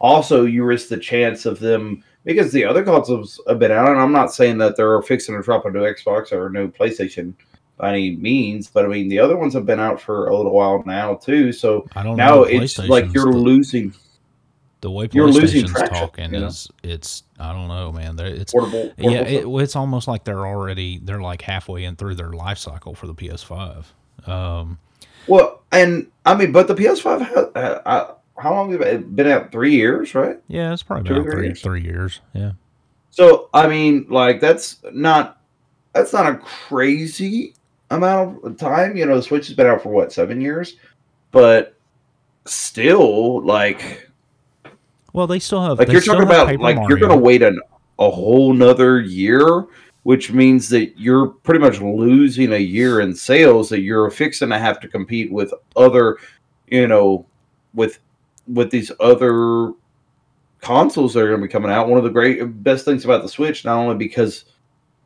Also, 0.00 0.44
you 0.44 0.64
risk 0.64 0.88
the 0.88 0.96
chance 0.96 1.46
of 1.46 1.58
them 1.58 2.04
because 2.24 2.52
the 2.52 2.64
other 2.64 2.84
consoles 2.84 3.40
have 3.48 3.58
been 3.58 3.72
out, 3.72 3.88
and 3.88 3.98
I'm 3.98 4.12
not 4.12 4.32
saying 4.32 4.58
that 4.58 4.76
they're 4.76 5.00
fixing 5.02 5.34
to 5.34 5.42
drop 5.42 5.64
a 5.64 5.70
new 5.70 5.80
Xbox 5.80 6.30
or 6.30 6.46
a 6.46 6.50
new 6.50 6.70
PlayStation 6.70 7.34
by 7.78 7.90
any 7.90 8.16
means, 8.16 8.68
but 8.68 8.84
I 8.84 8.88
mean 8.88 9.08
the 9.08 9.18
other 9.18 9.36
ones 9.36 9.54
have 9.54 9.64
been 9.64 9.80
out 9.80 10.00
for 10.00 10.28
a 10.28 10.36
little 10.36 10.52
while 10.52 10.82
now 10.84 11.14
too. 11.14 11.52
So 11.52 11.86
I 11.96 12.02
don't 12.02 12.16
now 12.16 12.42
it's 12.42 12.78
like 12.78 13.12
you're 13.14 13.32
the, 13.32 13.38
losing 13.38 13.94
the 14.80 14.90
way 14.90 15.08
you're 15.12 15.28
losing 15.28 15.66
traction, 15.66 15.94
talking 15.94 16.32
you 16.34 16.40
know? 16.40 16.46
is 16.46 16.68
it's. 16.82 17.22
I 17.38 17.52
don't 17.52 17.68
know, 17.68 17.92
man. 17.92 18.16
They're, 18.16 18.26
it's 18.26 18.52
portable. 18.52 18.90
portable 18.90 19.10
yeah. 19.10 19.22
It, 19.22 19.46
it's 19.46 19.76
almost 19.76 20.06
like 20.06 20.24
they're 20.24 20.46
already 20.46 20.98
they're 20.98 21.20
like 21.20 21.42
halfway 21.42 21.84
in 21.84 21.96
through 21.96 22.16
their 22.16 22.32
life 22.32 22.58
cycle 22.58 22.94
for 22.94 23.06
the 23.06 23.14
PS5. 23.14 23.84
Um, 24.26 24.78
well, 25.28 25.62
and 25.72 26.06
I 26.26 26.34
mean, 26.34 26.52
but 26.52 26.68
the 26.68 26.74
PS5 26.74 27.20
has, 27.20 27.36
uh, 27.36 27.82
uh, 27.86 28.14
how 28.38 28.52
long 28.54 28.70
has 28.72 28.80
it 28.80 29.14
been 29.16 29.26
out? 29.28 29.50
Three 29.52 29.74
years, 29.74 30.14
right? 30.14 30.38
yeah, 30.48 30.72
it's 30.72 30.82
probably 30.82 31.08
Two 31.08 31.16
about 31.20 31.30
three 31.32 31.46
years. 31.46 31.62
three 31.62 31.82
years. 31.82 32.20
Yeah. 32.34 32.52
So 33.10 33.48
I 33.52 33.66
mean, 33.68 34.06
like 34.08 34.40
that's 34.40 34.78
not 34.92 35.40
that's 35.92 36.12
not 36.12 36.26
a 36.32 36.36
crazy 36.38 37.54
amount 37.90 38.44
of 38.44 38.56
time. 38.56 38.96
You 38.96 39.06
know, 39.06 39.16
the 39.16 39.22
Switch 39.22 39.46
has 39.48 39.56
been 39.56 39.66
out 39.66 39.82
for 39.82 39.88
what 39.90 40.12
seven 40.12 40.40
years, 40.40 40.76
but 41.32 41.74
still, 42.44 43.42
like 43.44 44.08
Well, 45.12 45.26
they 45.26 45.38
still 45.38 45.62
have. 45.62 45.78
like 45.78 45.88
they 45.88 45.92
you're 45.94 46.02
talking 46.02 46.22
about 46.22 46.58
like 46.60 46.78
you're 46.88 46.98
gonna 46.98 47.16
wait 47.16 47.42
an, 47.42 47.60
a 47.98 48.10
whole 48.10 48.52
nother 48.52 49.00
year, 49.00 49.66
which 50.08 50.32
means 50.32 50.70
that 50.70 50.98
you're 50.98 51.26
pretty 51.26 51.60
much 51.60 51.82
losing 51.82 52.54
a 52.54 52.58
year 52.58 53.00
in 53.00 53.14
sales 53.14 53.68
that 53.68 53.82
you're 53.82 54.08
fixing 54.08 54.48
to 54.48 54.58
have 54.58 54.80
to 54.80 54.88
compete 54.88 55.30
with 55.30 55.52
other, 55.76 56.16
you 56.66 56.86
know, 56.86 57.26
with 57.74 57.98
with 58.46 58.70
these 58.70 58.90
other 59.00 59.74
consoles 60.62 61.12
that 61.12 61.20
are 61.20 61.28
going 61.28 61.42
to 61.42 61.46
be 61.46 61.52
coming 61.52 61.70
out. 61.70 61.90
One 61.90 61.98
of 61.98 62.04
the 62.04 62.10
great 62.10 62.40
best 62.62 62.86
things 62.86 63.04
about 63.04 63.20
the 63.20 63.28
Switch, 63.28 63.66
not 63.66 63.76
only 63.76 63.96
because 63.96 64.46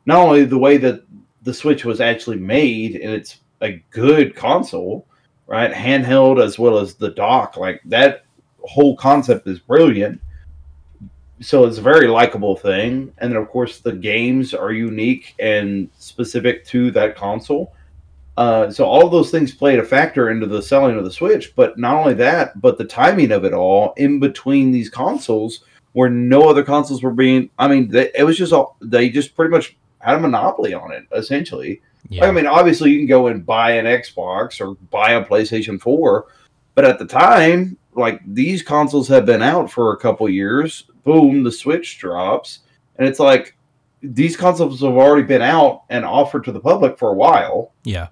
not 0.05 0.19
only 0.19 0.45
the 0.45 0.57
way 0.57 0.77
that 0.77 1.03
the 1.41 1.53
Switch 1.53 1.83
was 1.83 1.99
actually 1.99 2.37
made 2.37 2.95
and 2.95 3.11
it's 3.11 3.41
a 3.59 3.83
good 3.89 4.37
console, 4.37 5.05
right? 5.47 5.73
Handheld 5.73 6.41
as 6.41 6.57
well 6.57 6.77
as 6.77 6.95
the 6.95 7.09
dock, 7.09 7.57
like 7.57 7.81
that 7.83 8.23
whole 8.61 8.95
concept 8.95 9.49
is 9.49 9.59
brilliant. 9.59 10.21
So 11.41 11.65
it's 11.65 11.77
a 11.77 11.81
very 11.81 12.07
likable 12.07 12.55
thing. 12.55 13.13
And 13.17 13.31
then 13.31 13.41
of 13.41 13.49
course 13.49 13.79
the 13.79 13.93
games 13.93 14.53
are 14.53 14.71
unique 14.71 15.35
and 15.39 15.89
specific 15.97 16.65
to 16.67 16.91
that 16.91 17.15
console. 17.15 17.73
Uh, 18.35 18.71
so 18.71 18.85
all 18.85 19.09
those 19.09 19.29
things 19.29 19.53
played 19.53 19.79
a 19.79 19.83
factor 19.83 20.31
into 20.31 20.47
the 20.47 20.61
selling 20.61 20.97
of 20.97 21.03
the 21.03 21.11
Switch. 21.11 21.55
But 21.55 21.77
not 21.77 21.95
only 21.95 22.13
that, 22.15 22.59
but 22.61 22.77
the 22.77 22.85
timing 22.85 23.31
of 23.31 23.45
it 23.45 23.53
all 23.53 23.93
in 23.97 24.19
between 24.19 24.71
these 24.71 24.89
consoles, 24.89 25.65
where 25.93 26.09
no 26.09 26.49
other 26.49 26.63
consoles 26.63 27.03
were 27.03 27.11
being. 27.11 27.49
I 27.59 27.67
mean, 27.67 27.89
they, 27.89 28.11
it 28.15 28.23
was 28.23 28.37
just 28.37 28.53
all 28.53 28.77
they 28.81 29.09
just 29.09 29.35
pretty 29.35 29.51
much 29.51 29.77
had 29.99 30.15
a 30.15 30.19
monopoly 30.19 30.73
on 30.73 30.91
it, 30.91 31.05
essentially. 31.13 31.81
Yeah. 32.09 32.25
I 32.25 32.31
mean, 32.31 32.47
obviously 32.47 32.91
you 32.91 32.99
can 32.99 33.07
go 33.07 33.27
and 33.27 33.45
buy 33.45 33.71
an 33.73 33.85
Xbox 33.85 34.59
or 34.59 34.75
buy 34.89 35.11
a 35.11 35.23
PlayStation 35.23 35.79
Four, 35.79 36.25
but 36.75 36.85
at 36.85 36.99
the 36.99 37.05
time, 37.05 37.77
like 37.93 38.19
these 38.25 38.63
consoles 38.63 39.07
have 39.07 39.25
been 39.25 39.41
out 39.41 39.71
for 39.71 39.93
a 39.93 39.97
couple 39.97 40.27
years. 40.27 40.85
Boom, 41.03 41.43
the 41.43 41.51
Switch 41.51 41.97
drops, 41.97 42.59
and 42.97 43.07
it's 43.07 43.19
like 43.19 43.55
these 44.01 44.35
consoles 44.35 44.81
have 44.81 44.91
already 44.93 45.23
been 45.23 45.41
out 45.41 45.83
and 45.89 46.03
offered 46.03 46.43
to 46.45 46.51
the 46.51 46.59
public 46.59 46.97
for 46.97 47.09
a 47.09 47.13
while. 47.13 47.71
Yeah. 47.83 48.07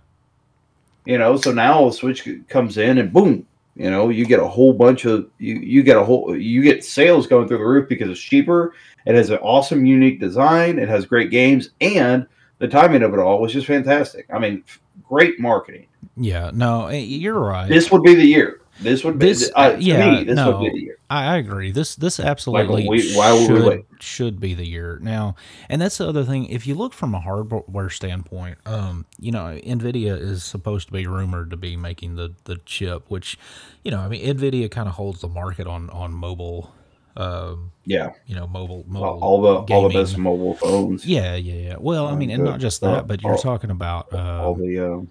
you 1.06 1.18
know 1.18 1.36
so 1.36 1.52
now 1.52 1.86
the 1.86 1.92
switch 1.94 2.28
comes 2.48 2.78
in 2.78 2.98
and 3.00 3.12
boom 3.12 3.46
you 3.76 3.90
know 3.90 4.10
you 4.10 4.26
get 4.26 4.40
a 4.40 4.48
whole 4.48 4.72
bunch 4.74 5.06
of 5.06 5.28
you 5.40 5.56
you 5.56 5.82
get 5.84 5.98
a 5.98 6.04
whole 6.04 6.38
you 6.38 6.62
get 6.62 6.86
sales 6.86 7.26
going 7.28 7.48
through 7.48 7.58
the 7.58 7.64
roof 7.66 7.90
because 7.90 8.10
it's 8.10 8.20
cheaper. 8.20 8.74
It 9.06 9.16
has 9.16 9.30
an 9.32 9.40
awesome 9.40 9.86
unique 9.86 10.20
design. 10.20 10.78
It 10.78 10.88
has 10.88 11.06
great 11.08 11.32
games. 11.32 11.72
And 11.82 12.28
the 12.60 12.68
timing 12.68 13.02
of 13.02 13.14
it 13.14 13.20
all 13.20 13.42
was 13.42 13.52
just 13.54 13.66
fantastic. 13.68 14.28
I 14.32 14.38
mean 14.40 14.64
f- 14.68 14.80
great 15.04 15.40
marketing. 15.40 15.88
Yeah. 16.18 16.52
No, 16.54 16.88
eh, 16.88 16.98
you're 16.98 17.40
right. 17.40 17.68
this 17.68 17.92
would 17.92 18.04
be 18.04 18.14
the 18.14 18.26
year 18.26 18.61
this 18.80 19.04
would 19.04 19.20
be 19.20 19.28
This- 19.28 19.52
uh, 19.56 19.76
yeah, 19.80 20.12
me, 20.20 20.24
this 20.24 20.36
no. 20.36 20.52
would 20.52 20.64
be 20.64 20.70
the 20.70 20.84
year 20.86 20.98
I, 21.10 21.34
I 21.34 21.38
agree. 21.38 21.72
This 21.72 21.96
this 21.96 22.20
absolutely 22.22 22.88
we- 22.88 23.14
why 23.16 23.46
should, 23.46 23.86
should 24.00 24.40
be 24.40 24.54
the 24.54 24.66
year 24.66 24.98
now. 25.02 25.36
And 25.68 25.82
that's 25.82 25.98
the 25.98 26.08
other 26.08 26.24
thing. 26.24 26.46
If 26.46 26.66
you 26.66 26.74
look 26.74 26.94
from 26.94 27.14
a 27.14 27.20
hardware 27.20 27.90
standpoint, 27.90 28.58
um, 28.66 29.06
you 29.20 29.32
know, 29.34 29.60
Nvidia 29.62 30.18
is 30.18 30.44
supposed 30.44 30.88
to 30.88 30.94
be 30.94 31.06
rumored 31.08 31.50
to 31.52 31.58
be 31.58 31.76
making 31.76 32.16
the 32.16 32.34
the 32.46 32.58
chip, 32.66 33.04
which, 33.10 33.38
you 33.84 33.92
know, 33.92 34.00
I 34.00 34.08
mean, 34.08 34.24
Nvidia 34.26 34.72
kind 34.72 34.88
of 34.88 34.96
holds 34.96 35.20
the 35.20 35.28
market 35.28 35.68
on 35.68 35.90
on 35.90 36.14
mobile, 36.14 36.74
um, 37.18 37.72
yeah 37.86 38.12
you 38.26 38.36
know, 38.36 38.48
mobile 38.48 38.86
mobile 38.88 39.20
all, 39.22 39.42
the 39.42 39.74
all 39.74 39.90
the 39.90 39.94
best 39.94 40.18
mobile 40.18 40.54
phones 40.56 41.06
Yeah, 41.06 41.36
yeah, 41.36 41.54
yeah. 41.72 41.76
Well, 41.78 42.08
I 42.08 42.16
mean, 42.16 42.32
and 42.32 42.46
not 42.46 42.62
just 42.62 42.80
that, 42.82 43.08
but 43.08 43.22
you're 43.22 43.34
all- 43.34 43.38
talking 43.38 43.70
about 43.70 44.14
all 44.14 44.54
um, 44.56 44.62
the 44.62 44.80
uh, 44.80 45.02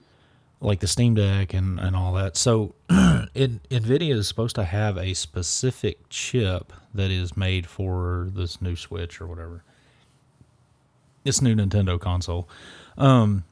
like 0.60 0.80
the 0.80 0.86
Steam 0.86 1.14
Deck 1.14 1.54
and, 1.54 1.80
and 1.80 1.96
all 1.96 2.12
that. 2.14 2.36
So, 2.36 2.74
it, 2.90 3.62
NVIDIA 3.70 4.14
is 4.14 4.28
supposed 4.28 4.54
to 4.56 4.64
have 4.64 4.96
a 4.96 5.14
specific 5.14 6.08
chip 6.08 6.72
that 6.94 7.10
is 7.10 7.36
made 7.36 7.66
for 7.66 8.28
this 8.32 8.60
new 8.60 8.76
Switch 8.76 9.20
or 9.20 9.26
whatever. 9.26 9.62
This 11.24 11.40
new 11.40 11.54
Nintendo 11.54 11.98
console. 12.00 12.48
Um, 12.98 13.44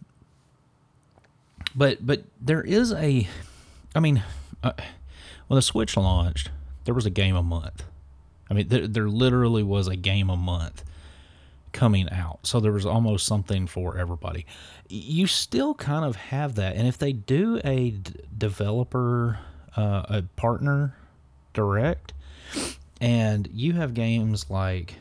but 1.75 2.05
but 2.07 2.25
there 2.40 2.62
is 2.62 2.92
a, 2.92 3.29
I 3.94 4.01
mean, 4.01 4.23
uh, 4.62 4.73
when 5.47 5.57
the 5.57 5.62
Switch 5.62 5.97
launched, 5.97 6.51
there 6.85 6.94
was 6.94 7.07
a 7.07 7.11
game 7.11 7.37
a 7.37 7.42
month. 7.42 7.85
I 8.51 8.55
mean, 8.55 8.68
there, 8.68 8.87
there 8.87 9.09
literally 9.09 9.62
was 9.62 9.88
a 9.88 9.97
game 9.97 10.31
a 10.31 10.37
month 10.37 10.83
coming 11.79 12.11
out. 12.11 12.41
So 12.43 12.59
there 12.59 12.73
was 12.73 12.85
almost 12.85 13.25
something 13.25 13.69
for 13.69 13.97
everybody. 13.97 14.47
You 14.88 15.29
still 15.29 15.75
kind 15.75 16.05
of 16.05 16.17
have 16.17 16.57
that. 16.57 16.75
And 16.75 16.88
if 16.88 16.99
they 16.99 17.12
do 17.12 17.61
a 17.62 17.91
d- 17.91 18.14
developer, 18.37 19.38
uh, 19.77 20.03
a 20.09 20.23
partner 20.35 20.97
direct, 21.55 22.14
and 23.01 23.49
you 23.53 23.75
have 23.75 23.95
games 23.95 24.51
like, 24.51 24.97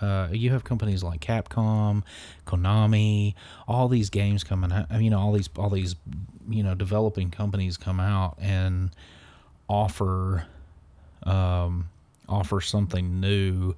uh, 0.00 0.26
you 0.32 0.50
have 0.50 0.64
companies 0.64 1.04
like 1.04 1.20
Capcom, 1.20 2.02
Konami, 2.44 3.34
all 3.68 3.86
these 3.86 4.10
games 4.10 4.42
coming 4.42 4.72
out. 4.72 4.90
You 5.00 5.10
know, 5.10 5.20
all 5.20 5.32
these, 5.32 5.48
all 5.56 5.70
these, 5.70 5.94
you 6.48 6.64
know, 6.64 6.74
developing 6.74 7.30
companies 7.30 7.76
come 7.76 8.00
out 8.00 8.36
and 8.40 8.90
offer, 9.68 10.44
um, 11.22 11.88
offer 12.28 12.60
something 12.60 13.20
new. 13.20 13.76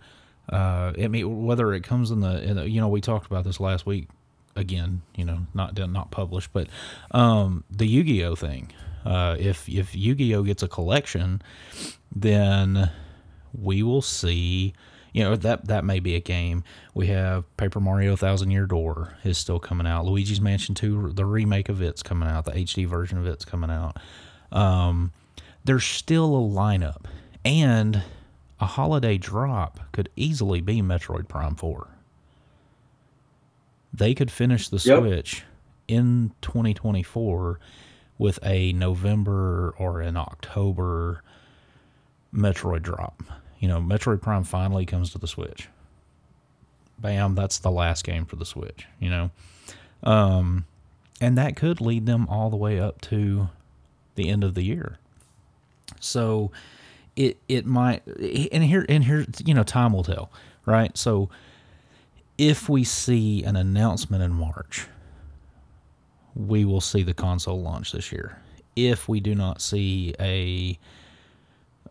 Uh, 0.50 0.92
I 1.00 1.08
mean, 1.08 1.44
whether 1.44 1.72
it 1.72 1.82
comes 1.84 2.10
in 2.10 2.20
the, 2.20 2.42
in 2.42 2.56
the, 2.56 2.68
you 2.68 2.80
know, 2.80 2.88
we 2.88 3.00
talked 3.00 3.26
about 3.26 3.44
this 3.44 3.60
last 3.60 3.86
week, 3.86 4.08
again, 4.56 5.02
you 5.14 5.24
know, 5.24 5.46
not 5.54 5.78
not 5.90 6.10
published, 6.10 6.52
but 6.52 6.68
um, 7.12 7.64
the 7.70 7.86
Yu-Gi-Oh 7.86 8.34
thing. 8.34 8.72
Uh, 9.04 9.36
if 9.38 9.68
if 9.68 9.94
Yu-Gi-Oh 9.94 10.42
gets 10.42 10.62
a 10.62 10.68
collection, 10.68 11.42
then 12.14 12.90
we 13.58 13.82
will 13.82 14.02
see. 14.02 14.74
You 15.12 15.24
know 15.24 15.36
that 15.36 15.66
that 15.66 15.84
may 15.84 16.00
be 16.00 16.14
a 16.14 16.20
game. 16.20 16.64
We 16.94 17.08
have 17.08 17.44
Paper 17.58 17.80
Mario 17.80 18.16
Thousand 18.16 18.50
Year 18.50 18.64
Door 18.64 19.18
is 19.24 19.36
still 19.36 19.58
coming 19.58 19.86
out. 19.86 20.06
Luigi's 20.06 20.40
Mansion 20.40 20.74
Two, 20.74 21.12
the 21.12 21.26
remake 21.26 21.68
of 21.68 21.82
it's 21.82 22.02
coming 22.02 22.28
out. 22.28 22.46
The 22.46 22.52
HD 22.52 22.86
version 22.86 23.18
of 23.18 23.26
it's 23.26 23.44
coming 23.44 23.68
out. 23.70 23.98
Um, 24.50 25.12
there's 25.64 25.84
still 25.84 26.34
a 26.34 26.40
lineup, 26.40 27.04
and 27.44 28.02
a 28.62 28.66
holiday 28.66 29.18
drop 29.18 29.80
could 29.90 30.08
easily 30.14 30.60
be 30.60 30.80
Metroid 30.80 31.26
Prime 31.26 31.56
Four. 31.56 31.88
They 33.92 34.14
could 34.14 34.30
finish 34.30 34.68
the 34.68 34.78
Yep. 34.78 35.00
Switch 35.00 35.42
in 35.88 36.30
2024 36.42 37.58
with 38.18 38.38
a 38.44 38.72
November 38.72 39.74
or 39.78 40.00
an 40.00 40.16
October 40.16 41.24
Metroid 42.32 42.82
drop. 42.82 43.24
You 43.58 43.66
know, 43.66 43.80
Metroid 43.80 44.22
Prime 44.22 44.44
finally 44.44 44.86
comes 44.86 45.10
to 45.10 45.18
the 45.18 45.26
Switch. 45.26 45.68
Bam, 47.00 47.34
that's 47.34 47.58
the 47.58 47.70
last 47.72 48.04
game 48.04 48.24
for 48.26 48.36
the 48.36 48.46
Switch, 48.46 48.86
you 49.00 49.10
know. 49.10 49.30
Um 50.04 50.66
and 51.20 51.36
that 51.36 51.56
could 51.56 51.80
lead 51.80 52.06
them 52.06 52.28
all 52.28 52.48
the 52.48 52.56
way 52.56 52.78
up 52.78 53.00
to 53.02 53.48
the 54.14 54.28
end 54.28 54.44
of 54.44 54.54
the 54.54 54.62
year. 54.62 54.98
So 55.98 56.52
it 57.16 57.38
it 57.48 57.66
might 57.66 58.02
and 58.06 58.62
here 58.64 58.86
and 58.88 59.04
here 59.04 59.26
you 59.44 59.54
know 59.54 59.62
time 59.62 59.92
will 59.92 60.04
tell, 60.04 60.30
right? 60.66 60.96
So 60.96 61.28
if 62.38 62.68
we 62.68 62.84
see 62.84 63.44
an 63.44 63.56
announcement 63.56 64.22
in 64.22 64.32
March, 64.32 64.86
we 66.34 66.64
will 66.64 66.80
see 66.80 67.02
the 67.02 67.14
console 67.14 67.60
launch 67.60 67.92
this 67.92 68.10
year. 68.10 68.38
If 68.74 69.08
we 69.08 69.20
do 69.20 69.34
not 69.34 69.60
see 69.60 70.14
a, 70.18 70.78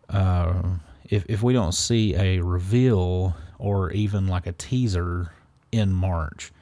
uh, 0.08 0.62
if 1.08 1.24
if 1.28 1.42
we 1.42 1.52
don't 1.52 1.72
see 1.72 2.14
a 2.16 2.40
reveal 2.40 3.36
or 3.58 3.92
even 3.92 4.26
like 4.26 4.46
a 4.46 4.52
teaser 4.52 5.32
in 5.70 5.92
March, 5.92 6.52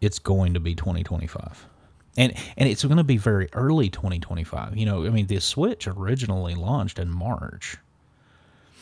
it's 0.00 0.18
going 0.18 0.54
to 0.54 0.60
be 0.60 0.74
2025. 0.74 1.66
And 2.16 2.34
and 2.56 2.68
it's 2.68 2.84
going 2.84 2.96
to 2.96 3.04
be 3.04 3.16
very 3.16 3.48
early 3.52 3.88
2025. 3.88 4.76
You 4.76 4.86
know, 4.86 5.06
I 5.06 5.10
mean, 5.10 5.26
the 5.26 5.40
Switch 5.40 5.86
originally 5.86 6.54
launched 6.54 6.98
in 6.98 7.08
March. 7.10 7.76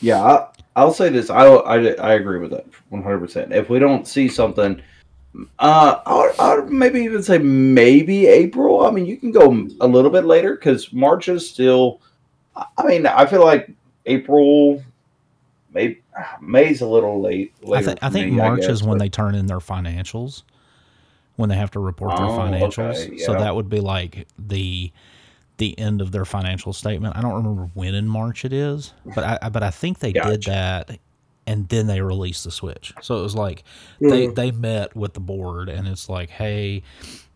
Yeah, 0.01 0.23
I, 0.23 0.47
I'll 0.75 0.93
say 0.93 1.09
this. 1.09 1.29
I, 1.29 1.45
I, 1.45 1.91
I 1.93 2.13
agree 2.13 2.39
with 2.39 2.51
that 2.51 2.65
100%. 2.91 3.51
If 3.51 3.69
we 3.69 3.79
don't 3.79 4.07
see 4.07 4.29
something, 4.29 4.81
uh, 5.59 5.99
I'll, 6.05 6.33
I 6.39 6.55
would 6.55 6.71
maybe 6.71 7.01
even 7.01 7.21
say 7.21 7.37
maybe 7.37 8.25
April. 8.27 8.85
I 8.85 8.91
mean, 8.91 9.05
you 9.05 9.17
can 9.17 9.31
go 9.31 9.67
a 9.81 9.87
little 9.87 10.09
bit 10.09 10.25
later 10.25 10.55
because 10.55 10.91
March 10.93 11.27
is 11.27 11.47
still. 11.49 12.01
I 12.55 12.65
I 12.77 12.83
mean, 12.87 13.05
I 13.05 13.25
feel 13.25 13.43
like 13.43 13.69
April, 14.05 14.83
May, 15.73 15.99
May's 16.41 16.81
a 16.81 16.87
little 16.87 17.21
late. 17.21 17.53
I, 17.71 17.81
th- 17.81 17.97
I 18.01 18.09
think 18.09 18.31
me, 18.31 18.37
March 18.37 18.61
guess, 18.61 18.69
is 18.69 18.83
when 18.83 18.97
but- 18.97 19.03
they 19.03 19.09
turn 19.09 19.35
in 19.35 19.45
their 19.47 19.59
financials, 19.59 20.43
when 21.39 21.47
they 21.47 21.55
have 21.55 21.71
to 21.71 21.79
report 21.79 22.17
their 22.17 22.25
Oh, 22.25 22.37
financials. 22.37 22.79
okay, 23.07 23.17
So 23.19 23.31
that 23.33 23.55
would 23.55 23.69
be 23.69 23.79
like 23.79 24.27
the 24.37 24.91
the 25.57 25.77
end 25.79 25.99
of 26.01 26.11
their 26.13 26.23
financial 26.25 26.71
statement. 26.73 27.15
I 27.17 27.21
don't 27.21 27.33
remember 27.33 27.69
when 27.73 27.93
in 27.95 28.07
March 28.07 28.43
it 28.45 28.51
is, 28.53 28.93
but 29.15 29.41
I 29.43 29.49
but 29.49 29.63
I 29.63 29.69
think 29.71 29.99
they 29.99 30.11
did 30.11 30.43
that, 30.43 30.99
and 31.47 31.67
then 31.69 31.87
they 31.87 32.01
released 32.01 32.43
the 32.43 32.51
Switch. 32.51 32.93
So 33.01 33.19
it 33.19 33.21
was 33.23 33.35
like 33.35 33.63
they 34.01 34.27
Mhm. 34.27 34.35
they 34.35 34.51
met 34.51 34.95
with 34.97 35.13
the 35.13 35.19
board, 35.21 35.69
and 35.69 35.87
it's 35.87 36.09
like, 36.09 36.29
hey, 36.29 36.83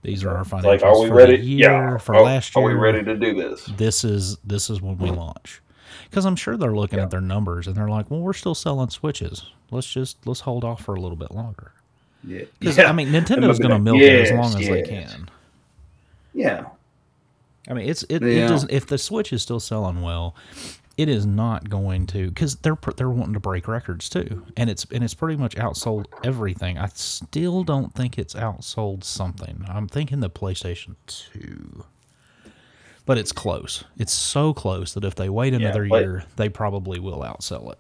these 0.02 0.24
are 0.26 0.36
our 0.36 0.44
financials 0.44 0.63
Like, 0.66 0.84
are 0.84 1.00
we 1.02 1.08
for 1.08 1.16
ready? 1.16 1.38
the 1.38 1.44
year 1.46 1.72
yeah. 1.72 1.98
for 1.98 2.16
are, 2.16 2.24
last 2.24 2.54
year. 2.56 2.63
are 2.63 2.68
we 2.68 2.74
ready 2.74 3.04
to 3.04 3.16
do 3.16 3.34
this? 3.36 3.66
This 3.78 4.04
is 4.04 4.38
this 4.46 4.70
is 4.70 4.82
when 4.82 4.98
we 4.98 5.12
launch. 5.12 5.62
Because 6.10 6.26
I'm 6.26 6.36
sure 6.36 6.58
they're 6.58 6.76
looking 6.76 7.00
Yeah. 7.00 7.06
at 7.06 7.12
their 7.12 7.22
numbers 7.22 7.68
and 7.68 7.76
they're 7.76 7.88
like, 7.89 8.10
well, 8.12 8.20
we're 8.20 8.34
still 8.34 8.56
selling 8.56 8.89
Switches. 8.89 9.46
Let's 9.72 9.88
just 9.92 10.26
let's 10.28 10.42
hold 10.42 10.63
off 10.66 10.82
for 10.84 10.94
a 10.96 11.00
little 11.00 11.18
bit 11.18 11.32
longer. 11.32 11.72
Yeah. 12.26 12.44
Because 12.60 12.78
Yeah. 12.78 12.90
I 12.90 12.94
mean, 12.94 13.10
Nintendo's 13.10 13.60
going 13.60 13.72
to 13.72 13.80
milk 13.80 14.00
it 14.02 14.22
as 14.22 14.30
yes, 14.30 14.38
long 14.38 14.62
as 14.62 14.68
they 14.68 14.82
can. 14.84 15.30
Yeah. 16.34 16.66
I 17.68 17.74
mean, 17.74 17.88
it's 17.90 18.04
it, 18.04 18.22
Yeah. 18.22 18.46
it 18.46 18.48
doesn't. 18.48 18.72
If 18.72 18.88
the 18.88 18.98
Switch 18.98 19.32
is 19.34 19.42
still 19.42 19.60
selling 19.60 20.02
well, 20.02 20.36
it 20.98 21.10
is 21.10 21.26
not 21.26 21.70
going 21.70 22.06
to 22.08 22.28
because 22.30 22.56
they're 22.58 22.78
they're 22.98 23.10
wanting 23.10 23.34
to 23.34 23.40
break 23.40 23.68
records 23.68 24.10
too, 24.10 24.46
and 24.58 24.70
it's 24.70 24.86
and 24.92 25.04
it's 25.04 25.14
pretty 25.14 25.38
much 25.38 25.56
outsold 25.56 26.06
everything. 26.24 26.78
I 26.78 26.88
still 26.94 27.64
don't 27.64 27.94
think 27.96 28.18
it's 28.20 28.34
outsold 28.36 29.04
something. 29.04 29.66
I'm 29.68 29.88
thinking 29.88 30.20
the 30.20 30.30
PlayStation 30.30 30.96
Two, 31.08 31.86
but 33.06 33.18
it's 33.18 33.32
close. 33.32 33.86
It's 33.98 34.14
so 34.14 34.54
close 34.54 34.94
that 34.94 35.04
if 35.06 35.16
they 35.16 35.30
wait 35.30 35.54
another 35.54 35.88
play- 35.88 36.02
year, 36.02 36.26
they 36.36 36.50
probably 36.50 37.00
will 37.00 37.20
outsell 37.22 37.72
it. 37.72 37.80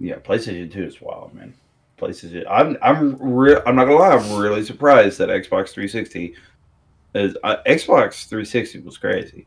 Yeah, 0.00 0.16
PlayStation 0.16 0.72
Two 0.72 0.84
is 0.84 1.00
wild, 1.00 1.34
man. 1.34 1.52
PlayStation. 2.00 2.44
I'm 2.50 2.76
I'm 2.82 3.16
re- 3.20 3.60
I'm 3.66 3.76
not 3.76 3.84
gonna 3.86 3.96
lie. 3.96 4.16
I'm 4.16 4.40
really 4.40 4.64
surprised 4.64 5.18
that 5.18 5.28
Xbox 5.28 5.70
360 5.70 6.34
is 7.14 7.36
uh, 7.44 7.56
Xbox 7.66 8.26
360 8.28 8.80
was 8.80 8.96
crazy. 8.98 9.46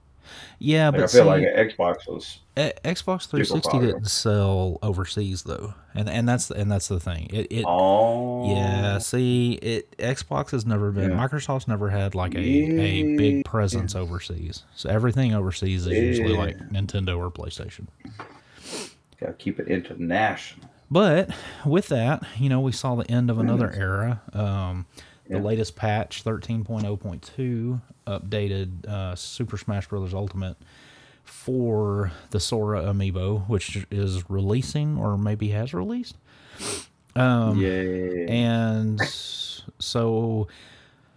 Yeah, 0.60 0.86
Like, 0.88 0.94
but 0.96 1.04
I 1.04 1.08
feel 1.08 1.24
see, 1.24 1.30
like 1.30 1.44
Xbox 1.44 2.08
was. 2.08 2.39
E- 2.58 2.72
Xbox 2.86 3.28
360 3.28 3.60
popular. 3.62 3.86
didn't 3.88 4.06
sell 4.10 4.80
overseas 4.82 5.44
though, 5.44 5.74
and 5.96 6.08
and 6.10 6.28
that's 6.30 6.50
and 6.52 6.72
that's 6.72 6.88
the 6.88 7.00
thing. 7.00 7.28
It, 7.34 7.48
it 7.52 7.66
Oh. 7.68 8.54
Yeah, 8.56 9.00
see, 9.00 9.54
it 9.54 9.98
Xbox 9.98 10.52
has 10.52 10.66
never 10.66 10.92
been 10.92 11.12
Yeah. 11.12 11.18
Microsoft's 11.18 11.68
never 11.68 11.89
had 11.89 12.16
like 12.16 12.36
a, 12.36 12.39
a 12.39 13.04
big 13.18 13.36
Yeah. 13.38 13.42
presence 13.44 13.96
overseas. 13.96 14.63
So 14.76 14.89
everything 14.89 15.34
overseas 15.34 15.86
is 15.88 15.94
usually 15.94 16.38
like 16.38 16.58
Nintendo 16.70 17.18
or 17.18 17.30
PlayStation. 17.30 17.88
Gotta 19.20 19.34
keep 19.34 19.60
it 19.60 19.68
international. 19.68 20.70
But 20.94 21.32
with 21.66 21.88
that, 21.88 22.24
you 22.38 22.50
know, 22.50 22.60
we 22.60 22.72
saw 22.72 22.94
the 22.94 23.10
end 23.10 23.32
of 23.32 23.40
another 23.40 23.72
era. 23.74 24.22
Um, 24.32 24.86
the 25.28 25.38
Yeah. 25.38 25.42
latest 25.42 25.76
patch, 25.76 26.24
13.0.2, 26.24 27.82
updated 28.06 28.86
uh, 28.88 29.16
Super 29.16 29.58
Smash 29.58 29.88
Bros. 29.88 30.14
Ultimate 30.14 30.56
for 31.24 32.12
the 32.30 32.40
Sora 32.40 32.84
amiibo, 32.84 33.48
which 33.50 33.88
is 33.90 34.30
releasing 34.30 34.98
or 34.98 35.18
maybe 35.18 35.48
has 35.50 35.74
released. 35.74 36.16
Um, 37.16 37.60
yeah. 37.60 37.70
and 38.30 39.00
so 39.80 40.48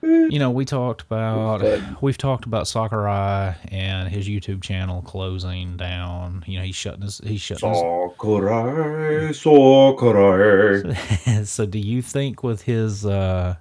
you 0.02 0.38
know 0.38 0.50
we 0.50 0.64
talked 0.64 1.02
about 1.02 2.02
we've 2.02 2.18
talked 2.18 2.44
about 2.44 2.68
Sakurai 2.68 3.54
and 3.68 4.08
his 4.08 4.28
YouTube 4.28 4.62
channel 4.62 5.02
closing 5.02 5.76
down. 5.76 6.44
You 6.46 6.58
know 6.58 6.64
he's 6.64 6.76
shutting 6.76 7.02
his 7.02 7.20
he's 7.24 7.40
shutting 7.40 7.74
Sakurai, 7.74 9.32
Sakurai. 9.32 10.82
his. 11.24 11.50
so 11.50 11.66
do 11.66 11.78
you 11.78 12.02
think 12.02 12.42
with 12.42 12.62
his 12.62 13.06
uh, 13.06 13.56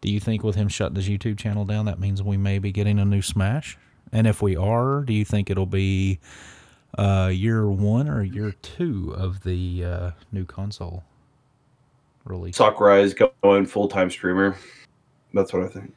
do 0.00 0.10
you 0.10 0.20
think 0.20 0.42
with 0.42 0.56
him 0.56 0.68
shutting 0.68 0.96
his 0.96 1.08
YouTube 1.08 1.38
channel 1.38 1.64
down 1.64 1.86
that 1.86 1.98
means 1.98 2.22
we 2.22 2.36
may 2.36 2.58
be 2.58 2.72
getting 2.72 2.98
a 2.98 3.04
new 3.04 3.22
Smash? 3.22 3.78
And 4.12 4.26
if 4.26 4.42
we 4.42 4.56
are, 4.56 5.02
do 5.02 5.12
you 5.14 5.24
think 5.24 5.48
it'll 5.48 5.64
be 5.64 6.18
uh, 6.98 7.30
year 7.32 7.66
one 7.66 8.08
or 8.08 8.22
year 8.22 8.52
two 8.60 9.14
of 9.16 9.42
the 9.42 9.84
uh, 9.84 10.10
new 10.30 10.44
console 10.44 11.02
release? 12.24 12.56
Sakurai 12.56 13.00
is 13.02 13.14
going 13.42 13.66
full 13.66 13.88
time 13.88 14.10
streamer. 14.10 14.56
That's 15.32 15.52
what 15.52 15.62
I 15.62 15.68
think. 15.68 15.92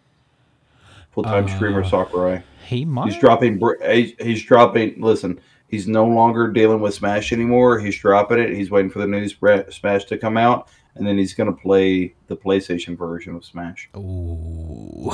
Full 1.11 1.23
time 1.23 1.47
streamer 1.47 1.83
Uh, 1.83 1.89
Sakurai. 1.89 2.43
He 2.65 2.83
might. 2.85 3.11
He's 3.11 3.19
dropping. 3.19 3.61
He's, 3.89 4.13
he's 4.19 4.43
dropping. 4.43 4.99
Listen, 5.01 5.39
he's 5.69 5.87
no 5.87 6.05
longer 6.05 6.47
dealing 6.49 6.79
with 6.81 6.93
Smash 6.93 7.31
anymore. 7.31 7.79
He's 7.79 7.97
dropping 7.97 8.39
it. 8.39 8.53
He's 8.53 8.69
waiting 8.71 8.89
for 8.91 8.99
the 8.99 9.07
new 9.07 9.27
Smash 9.27 10.05
to 10.05 10.17
come 10.17 10.35
out, 10.37 10.67
and 10.95 11.05
then 11.07 11.17
he's 11.17 11.33
going 11.33 11.53
to 11.53 11.61
play 11.61 12.13
the 12.27 12.35
PlayStation 12.35 12.97
version 12.97 13.35
of 13.35 13.45
Smash. 13.45 13.89
Ooh. 13.95 15.11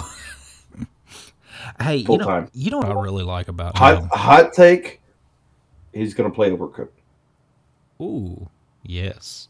hey, 1.81 1.97
you 1.97 2.05
Full 2.05 2.17
know, 2.17 2.25
time. 2.25 2.49
you 2.53 2.71
know 2.71 2.77
what 2.79 2.89
I 2.89 2.99
really 2.99 3.23
like 3.23 3.47
about 3.47 3.77
Hot 3.77 3.99
him? 3.99 4.09
hot 4.11 4.53
take. 4.53 5.01
He's 5.93 6.13
going 6.13 6.29
to 6.29 6.33
play 6.33 6.49
Overcooked. 6.49 6.87
Ooh, 8.01 8.49
yes. 8.83 9.49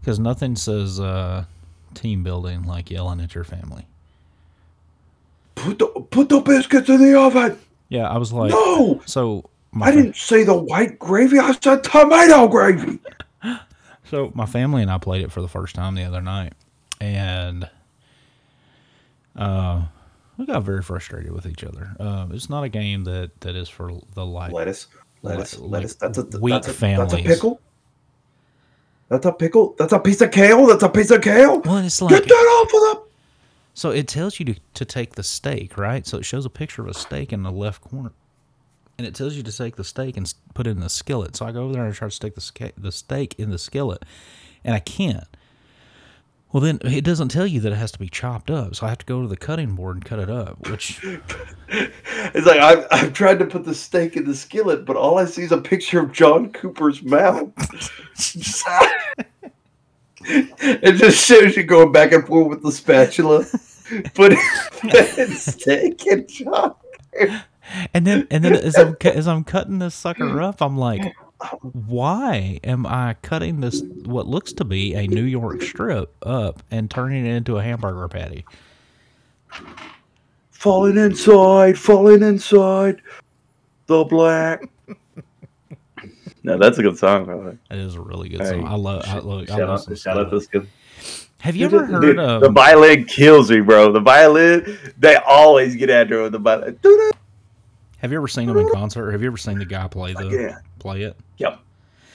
Because 0.00 0.18
nothing 0.18 0.56
says 0.56 0.98
uh, 1.00 1.44
team 1.94 2.22
building 2.22 2.64
like 2.64 2.90
yelling 2.90 3.20
at 3.20 3.34
your 3.34 3.44
family. 3.44 3.86
Put 5.54 5.78
the 5.78 5.86
put 5.86 6.28
the 6.28 6.40
biscuits 6.40 6.88
in 6.88 6.98
the 6.98 7.18
oven. 7.18 7.58
Yeah, 7.88 8.08
I 8.08 8.18
was 8.18 8.32
like, 8.32 8.50
no, 8.50 9.02
so 9.04 9.44
my 9.70 9.86
I 9.86 9.90
fa- 9.90 9.96
didn't 9.96 10.16
say 10.16 10.44
the 10.44 10.56
white 10.56 10.98
gravy. 10.98 11.38
I 11.38 11.52
said 11.52 11.84
tomato 11.84 12.48
gravy. 12.48 12.98
so 14.04 14.32
my 14.34 14.46
family 14.46 14.82
and 14.82 14.90
I 14.90 14.98
played 14.98 15.22
it 15.22 15.30
for 15.30 15.42
the 15.42 15.48
first 15.48 15.74
time 15.74 15.94
the 15.94 16.04
other 16.04 16.22
night, 16.22 16.54
and 17.00 17.68
uh, 19.36 19.82
we 20.36 20.46
got 20.46 20.62
very 20.62 20.82
frustrated 20.82 21.32
with 21.32 21.46
each 21.46 21.64
other. 21.64 21.94
Uh, 22.00 22.26
it's 22.30 22.48
not 22.50 22.64
a 22.64 22.68
game 22.68 23.04
that 23.04 23.40
that 23.40 23.54
is 23.54 23.68
for 23.68 23.92
the 24.14 24.24
light. 24.24 24.52
Lettuce, 24.52 24.86
lettuce, 25.22 25.58
Like 25.58 25.70
lettuce. 25.70 25.94
That's 25.94 26.18
a 26.18 26.22
weak 26.40 26.54
that's 26.54 26.68
a, 26.68 26.72
That's 26.80 27.14
a 27.14 27.22
pickle. 27.22 27.60
That's 29.12 29.26
a 29.26 29.32
pickle. 29.32 29.74
That's 29.78 29.92
a 29.92 29.98
piece 29.98 30.22
of 30.22 30.30
kale. 30.30 30.66
That's 30.66 30.82
a 30.82 30.88
piece 30.88 31.10
of 31.10 31.20
kale. 31.20 31.60
Well, 31.60 31.76
it's 31.76 32.00
Get 32.00 32.26
that 32.26 32.32
off 32.32 32.66
of 32.66 32.70
the. 32.70 33.02
So 33.74 33.90
it 33.90 34.08
tells 34.08 34.40
you 34.40 34.46
to, 34.46 34.54
to 34.72 34.84
take 34.86 35.16
the 35.16 35.22
steak, 35.22 35.76
right? 35.76 36.06
So 36.06 36.16
it 36.16 36.24
shows 36.24 36.46
a 36.46 36.50
picture 36.50 36.80
of 36.80 36.88
a 36.88 36.94
steak 36.94 37.30
in 37.30 37.42
the 37.42 37.52
left 37.52 37.82
corner. 37.82 38.12
And 38.96 39.06
it 39.06 39.14
tells 39.14 39.34
you 39.34 39.42
to 39.42 39.54
take 39.54 39.76
the 39.76 39.84
steak 39.84 40.16
and 40.16 40.32
put 40.54 40.66
it 40.66 40.70
in 40.70 40.80
the 40.80 40.88
skillet. 40.88 41.36
So 41.36 41.44
I 41.44 41.52
go 41.52 41.64
over 41.64 41.74
there 41.74 41.84
and 41.84 41.94
try 41.94 42.08
to 42.08 42.14
stick 42.14 42.34
the, 42.34 42.72
the 42.78 42.90
steak 42.90 43.34
in 43.36 43.50
the 43.50 43.58
skillet, 43.58 44.02
and 44.64 44.74
I 44.74 44.78
can't. 44.78 45.28
Well, 46.52 46.60
then 46.60 46.80
it 46.84 47.02
doesn't 47.04 47.28
tell 47.28 47.46
you 47.46 47.60
that 47.60 47.72
it 47.72 47.76
has 47.76 47.92
to 47.92 47.98
be 47.98 48.08
chopped 48.08 48.50
up. 48.50 48.74
So 48.74 48.86
I 48.86 48.90
have 48.90 48.98
to 48.98 49.06
go 49.06 49.22
to 49.22 49.28
the 49.28 49.36
cutting 49.36 49.74
board 49.74 49.96
and 49.96 50.04
cut 50.04 50.18
it 50.18 50.30
up, 50.30 50.68
which 50.68 51.02
It's 51.72 52.46
like 52.46 52.60
I've, 52.60 52.86
I've 52.90 53.12
tried 53.14 53.38
to 53.38 53.46
put 53.46 53.64
the 53.64 53.74
steak 53.74 54.16
in 54.16 54.24
the 54.24 54.34
skillet, 54.34 54.84
but 54.84 54.96
all 54.96 55.18
I 55.18 55.24
see 55.24 55.42
is 55.42 55.52
a 55.52 55.58
picture 55.58 56.00
of 56.00 56.12
John 56.12 56.52
Cooper's 56.52 57.02
mouth. 57.02 57.50
it 60.24 60.96
just 60.96 61.26
shows 61.26 61.56
you 61.56 61.62
going 61.62 61.92
back 61.92 62.12
and 62.12 62.26
forth 62.26 62.48
with 62.48 62.62
the 62.62 62.72
spatula, 62.72 63.46
putting 64.14 64.38
steak 65.34 66.06
in 66.06 66.26
John. 66.26 66.74
And 67.94 68.06
then, 68.06 68.26
and 68.30 68.44
then 68.44 68.54
as 68.54 68.76
I'm 68.76 68.96
as 69.02 69.26
I'm 69.26 69.44
cutting 69.44 69.78
this 69.78 69.94
sucker 69.94 70.42
up, 70.42 70.60
I'm 70.60 70.76
like, 70.76 71.14
why 71.86 72.60
am 72.64 72.86
I 72.86 73.16
cutting 73.22 73.60
this 73.60 73.82
what 74.04 74.26
looks 74.26 74.52
to 74.54 74.64
be 74.64 74.94
a 74.94 75.06
New 75.06 75.24
York 75.24 75.62
strip 75.62 76.14
up 76.22 76.62
and 76.70 76.90
turning 76.90 77.26
it 77.26 77.30
into 77.34 77.58
a 77.58 77.62
hamburger 77.62 78.08
patty? 78.08 78.44
Falling 80.50 80.96
inside, 80.96 81.78
falling 81.78 82.22
inside, 82.22 83.00
the 83.86 84.04
black. 84.04 84.62
No, 86.44 86.58
that's 86.58 86.76
a 86.78 86.82
good 86.82 86.98
song, 86.98 87.24
by 87.24 87.34
the 87.34 87.38
way. 87.38 87.58
It 87.70 87.78
is 87.78 87.94
a 87.94 88.00
really 88.00 88.28
good 88.28 88.40
Hey, 88.40 88.48
song. 88.50 88.66
I 88.66 88.74
love. 88.74 89.04
I 89.06 89.20
look. 89.20 89.48
I 89.48 89.54
Shout 89.56 89.60
out, 89.62 89.70
listen 89.74 89.94
to 89.94 89.96
shout 90.00 90.18
out 90.18 90.30
this 90.32 90.48
good. 90.48 90.66
Have 91.38 91.54
you 91.54 91.68
Dude, 91.68 91.82
ever 91.82 92.00
dude, 92.00 92.16
heard 92.16 92.40
the 92.42 92.50
violin 92.50 93.04
kills 93.04 93.48
me, 93.48 93.60
bro. 93.60 93.92
The 93.92 94.00
violin, 94.00 94.76
they 94.98 95.14
always 95.16 95.76
get 95.76 95.88
after 95.88 96.18
it 96.18 96.22
with 96.24 96.32
the 96.32 96.38
violin. 96.40 96.80
Doo-doo. 98.02 98.06
Have 98.06 98.12
you 98.12 98.18
ever 98.18 98.28
seen 98.28 98.46
them 98.48 98.58
in 98.58 98.68
concert? 98.72 99.08
Or 99.08 99.12
have 99.12 99.22
you 99.22 99.28
ever 99.28 99.36
seen 99.36 99.58
the 99.58 99.64
guy 99.64 99.86
play 99.88 100.12
the 100.12 100.28
Yeah. 100.28 100.58
play 100.78 101.02
it? 101.02 101.16
Yep. 101.38 101.58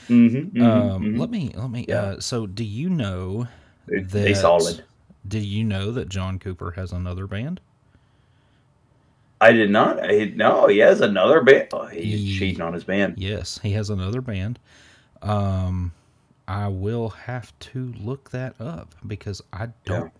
Mm-hmm, 0.08 0.62
um, 0.62 1.16
Let 1.16 1.30
me 1.30 1.52
let 1.54 1.70
me. 1.70 1.84
Yeah. 1.88 2.00
Uh, 2.02 2.20
so, 2.20 2.46
do 2.46 2.64
you 2.64 2.88
know? 2.88 3.46
they, 3.86 4.00
that- 4.00 4.08
they 4.10 4.34
solid. 4.34 4.84
Do 5.26 5.38
you 5.38 5.64
know 5.64 5.90
that 5.92 6.08
John 6.08 6.38
Cooper 6.38 6.70
has 6.72 6.92
another 6.92 7.26
band? 7.26 7.60
I 9.40 9.52
did 9.52 9.70
not. 9.70 10.02
I, 10.02 10.32
no, 10.34 10.66
he 10.66 10.78
has 10.78 11.00
another 11.00 11.42
band. 11.42 11.68
Oh, 11.72 11.86
he's 11.86 12.02
He- 12.20 12.38
cheating 12.38 12.62
on 12.62 12.72
his 12.72 12.84
band. 12.84 13.14
Yes, 13.18 13.58
he 13.62 13.72
has 13.72 13.90
another 13.90 14.20
band. 14.20 14.58
Um, 15.22 15.92
I 16.46 16.68
will 16.68 17.10
have 17.10 17.56
to 17.60 17.92
look 18.00 18.30
that 18.30 18.58
up 18.60 18.94
because 19.06 19.42
I 19.52 19.68
don't, 19.84 20.12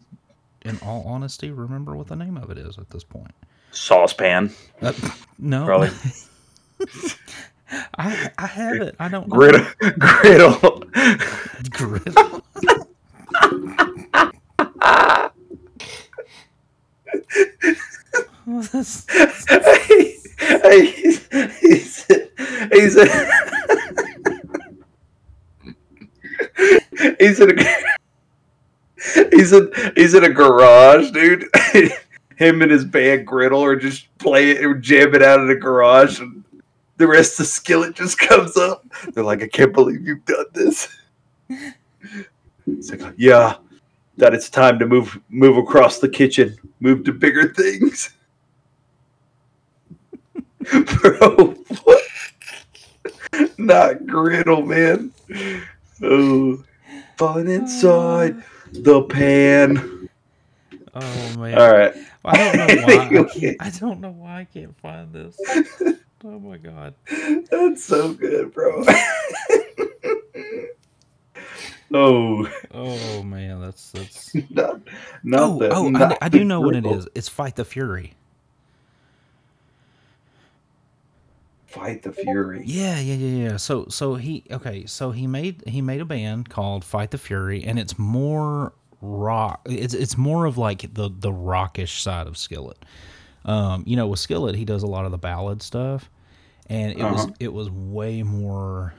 in 0.63 0.79
all 0.83 1.03
honesty, 1.07 1.51
remember 1.51 1.97
what 1.97 2.09
the 2.09 2.17
name 2.17 2.37
of 2.37 2.51
it 2.51 2.59
is 2.59 2.77
at 2.79 2.91
this 2.91 3.05
point. 3.05 3.33
Saucepan, 3.79 4.51
Uh, 4.83 4.93
no, 5.39 5.65
probably. 5.65 5.91
I 7.97 8.31
I 8.37 8.47
have 8.47 8.77
it. 8.77 8.97
I 8.99 9.09
don't 9.09 9.29
know. 9.29 9.37
Griddle. 9.37 9.65
Griddle. 9.99 10.85
Griddle. 11.71 12.43
Hey, 19.49 20.17
hey, 20.39 20.87
he's, 20.87 21.27
he's, 21.61 22.07
he's, 22.73 22.97
a, 22.97 23.31
he's 27.19 27.41
in 27.41 27.59
a, 27.59 27.65
he's 29.31 29.53
in, 29.53 29.71
he's 29.97 30.15
in 30.15 30.25
a 30.25 30.31
garage, 30.31 31.11
dude. 31.11 31.45
Him 32.39 32.63
and 32.63 32.71
his 32.71 32.85
band 32.85 33.27
Griddle 33.27 33.65
are 33.65 33.75
just 33.75 34.17
play 34.19 34.55
playing 34.55 34.65
or 34.65 34.75
jamming 34.75 35.25
out 35.25 35.41
of 35.41 35.49
the 35.49 35.57
garage, 35.57 36.21
and 36.21 36.45
the 36.97 37.09
rest 37.09 37.33
of 37.33 37.39
the 37.39 37.45
skillet 37.47 37.97
just 37.97 38.17
comes 38.19 38.57
up. 38.57 38.87
They're 39.13 39.25
like, 39.25 39.43
I 39.43 39.49
can't 39.49 39.73
believe 39.73 40.07
you've 40.07 40.25
done 40.25 40.45
this. 40.53 40.89
It's 41.49 42.93
like, 42.93 43.15
yeah, 43.17 43.57
that 44.19 44.35
it's 44.35 44.49
time 44.51 44.79
to 44.79 44.87
move 44.87 45.19
move 45.29 45.57
across 45.57 45.99
the 45.99 46.09
kitchen, 46.09 46.57
move 46.79 47.03
to 47.07 47.13
bigger 47.13 47.53
things. 47.53 48.11
Bro, 51.01 51.57
what? 51.83 52.03
Not 53.59 54.07
griddle, 54.07 54.65
man. 54.65 55.13
Oh, 56.05 56.63
fun 57.17 57.49
inside 57.49 58.45
the 58.71 59.03
pan. 59.03 60.09
oh 60.95 61.37
man. 61.37 61.59
All 61.59 61.73
right. 61.73 61.95
I 62.29 62.37
don't 62.37 62.57
know 62.57 62.67
why. 62.87 63.21
I, 63.21 63.25
can't, 63.25 63.57
I 63.61 63.71
don't 63.71 64.01
know 64.01 64.11
why 64.11 64.41
I 64.41 64.45
can't 64.45 64.77
find 64.81 65.13
this. 65.13 65.39
Oh 66.25 66.39
my 66.41 66.57
god. 66.59 66.95
That's 67.51 67.85
so 67.85 68.13
good, 68.13 68.53
bro. 68.53 68.85
oh, 71.95 72.51
Oh 72.73 73.23
man, 73.23 73.61
that's 73.61 73.91
that's. 73.93 74.35
not, 74.51 74.81
not 75.23 75.41
Oh, 75.41 75.59
oh, 75.71 75.87
I, 75.87 75.91
not 75.91 76.19
I 76.21 76.29
do 76.29 76.45
know 76.45 76.61
what 76.61 76.75
it 76.77 76.87
is. 76.87 77.09
It's 77.15 77.29
Fight 77.29 77.57
the 77.57 77.65
Fury. 77.65 78.15
Fight 81.67 82.03
the 82.03 82.13
Fury. 82.13 82.63
Yeah, 82.65 82.99
yeah, 82.99 83.15
yeah, 83.15 83.51
yeah. 83.51 83.57
So, 83.57 83.87
so 83.89 84.15
he 84.17 84.43
okay. 84.51 84.87
So 84.87 85.11
he 85.13 85.27
made 85.27 85.63
he 85.67 85.83
made 85.83 86.01
a 86.01 86.05
band 86.05 86.49
called 86.49 86.85
Fight 86.85 87.11
the 87.11 87.19
Fury, 87.19 87.63
and 87.63 87.79
it's 87.79 87.99
more 87.99 88.73
rock. 89.01 89.61
It's 89.67 89.95
it's 89.95 90.17
more 90.17 90.45
of 90.47 90.59
like 90.59 90.95
the 90.95 91.11
the 91.17 91.33
rockish 91.33 92.03
side 92.03 92.27
of 92.27 92.37
Skillet. 92.37 92.85
Um, 93.45 93.85
you 93.87 93.97
know, 93.97 94.07
with 94.09 94.19
Skillet, 94.21 94.55
he 94.57 94.65
does 94.65 94.83
a 94.83 94.87
lot 94.87 95.05
of 95.05 95.11
the 95.13 95.19
ballad 95.19 95.63
stuff, 95.63 96.11
and 96.69 96.93
it 96.93 96.99
was 97.03 97.25
Uh-huh. 97.25 97.35
it 97.41 97.53
was 97.53 97.71
way 97.71 98.23
more 98.23 98.95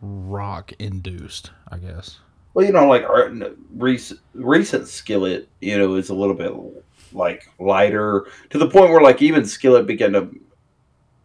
rock 0.00 0.72
induced, 0.78 1.50
I 1.70 1.78
guess. 1.78 2.18
Well, 2.54 2.64
you 2.64 2.72
know, 2.72 2.86
like 2.86 3.02
our 3.02 3.30
recent 3.74 4.20
recent 4.34 4.88
Skillet, 4.88 5.48
you 5.60 5.76
know, 5.78 5.94
is 5.96 6.08
a 6.08 6.14
little 6.14 6.34
bit 6.34 6.52
like 7.12 7.48
lighter 7.58 8.26
to 8.50 8.58
the 8.58 8.68
point 8.68 8.90
where 8.90 9.00
like 9.02 9.20
even 9.22 9.44
Skillet 9.44 9.86
began 9.86 10.12
to 10.12 10.28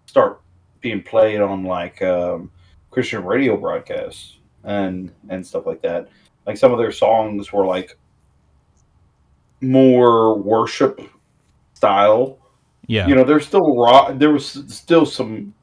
start 0.07 0.41
being 0.81 1.01
played 1.03 1.39
on 1.41 1.63
like 1.63 2.01
um, 2.01 2.51
Christian 2.89 3.23
radio 3.23 3.55
broadcasts 3.55 4.37
and 4.63 5.11
and 5.29 5.45
stuff 5.45 5.65
like 5.65 5.81
that. 5.83 6.09
Like 6.45 6.57
some 6.57 6.71
of 6.71 6.79
their 6.79 6.91
songs 6.91 7.51
were 7.53 7.65
like 7.65 7.97
more 9.61 10.37
worship 10.37 11.01
style. 11.73 12.37
Yeah, 12.87 13.07
You 13.07 13.15
know, 13.15 13.23
there's 13.23 13.45
still 13.47 13.77
rock. 13.77 14.17
There 14.17 14.31
was 14.31 14.63
still 14.67 15.05
some, 15.05 15.53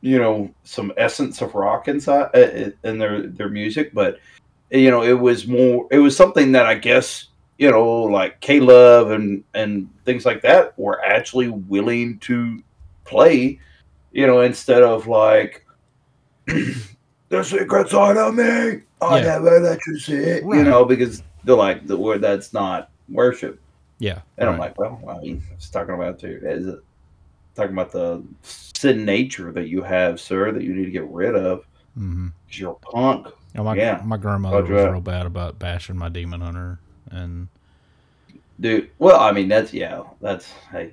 you 0.00 0.18
know, 0.18 0.52
some 0.64 0.92
essence 0.96 1.40
of 1.40 1.54
rock 1.54 1.88
inside 1.88 2.30
uh, 2.34 2.70
in 2.82 2.98
their 2.98 3.26
their 3.26 3.48
music, 3.48 3.92
but 3.94 4.18
you 4.70 4.90
know, 4.90 5.02
it 5.02 5.12
was 5.12 5.46
more. 5.46 5.86
It 5.90 5.98
was 5.98 6.16
something 6.16 6.52
that 6.52 6.66
I 6.66 6.74
guess 6.74 7.28
you 7.58 7.70
know, 7.70 8.02
like 8.02 8.40
K 8.40 8.60
Love 8.60 9.10
and 9.10 9.44
and 9.54 9.88
things 10.04 10.26
like 10.26 10.42
that 10.42 10.76
were 10.78 11.04
actually 11.04 11.48
willing 11.48 12.18
to 12.20 12.62
play. 13.04 13.60
You 14.12 14.26
know, 14.26 14.40
instead 14.40 14.82
of 14.82 15.06
like 15.06 15.64
the 16.46 17.42
secret 17.42 17.88
side 17.88 18.16
of 18.16 18.34
me, 18.34 18.82
I 19.04 19.18
Yeah. 19.18 19.24
never 19.24 19.60
let 19.60 19.78
you 19.86 19.98
see 19.98 20.14
it. 20.14 20.42
You 20.44 20.64
know, 20.64 20.84
because 20.84 21.22
they're 21.44 21.54
like 21.56 21.86
the 21.86 21.96
word 21.96 22.20
that's 22.20 22.52
not 22.52 22.90
worship. 23.08 23.60
yeah. 23.98 24.20
And 24.38 24.48
I'm 24.48 24.58
like, 24.58 24.78
well, 24.78 25.00
I 25.08 25.18
mean, 25.20 25.42
it's 25.52 25.68
talking 25.70 25.94
about 25.94 26.18
the 26.18 26.28
is 26.50 26.66
it 26.66 26.78
talking 27.54 27.72
about 27.72 27.92
the 27.92 28.22
sin 28.42 29.04
nature 29.04 29.52
that 29.52 29.68
you 29.68 29.82
have, 29.82 30.20
sir, 30.20 30.50
that 30.52 30.62
you 30.64 30.74
need 30.74 30.86
to 30.86 30.90
get 30.90 31.08
rid 31.08 31.34
of 31.36 31.64
Mm-hmm. 31.98 32.28
you're 32.50 32.72
a 32.72 32.74
punk. 32.74 33.28
Yeah, 33.54 33.62
my 33.62 33.76
Yeah. 33.76 34.02
my 34.04 34.16
grandmother 34.16 34.62
was 34.62 34.68
that. 34.82 34.90
real 34.90 35.00
bad 35.00 35.26
about 35.26 35.58
bashing 35.60 35.96
my 35.96 36.08
demon 36.08 36.40
hunter, 36.40 36.80
and 37.10 37.46
Dude, 38.60 38.90
well, 38.98 39.20
I 39.20 39.30
mean, 39.32 39.48
that's 39.48 39.72
yeah, 39.72 40.02
that's 40.20 40.50
hey, 40.72 40.90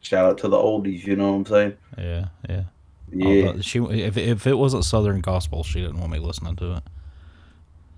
shout 0.00 0.24
out 0.26 0.38
to 0.38 0.48
the 0.48 0.56
oldies, 0.56 1.04
you 1.06 1.16
know 1.16 1.32
what 1.32 1.36
I'm 1.38 1.46
saying? 1.46 1.76
yeah, 1.98 2.26
yeah. 2.48 2.62
Yeah, 3.12 3.46
Although 3.46 3.60
she 3.60 3.78
if 3.78 4.16
if 4.18 4.46
it 4.46 4.54
wasn't 4.58 4.84
Southern 4.84 5.20
gospel, 5.20 5.62
she 5.62 5.80
didn't 5.80 6.00
want 6.00 6.12
me 6.12 6.18
listening 6.18 6.56
to 6.56 6.76
it. 6.76 6.82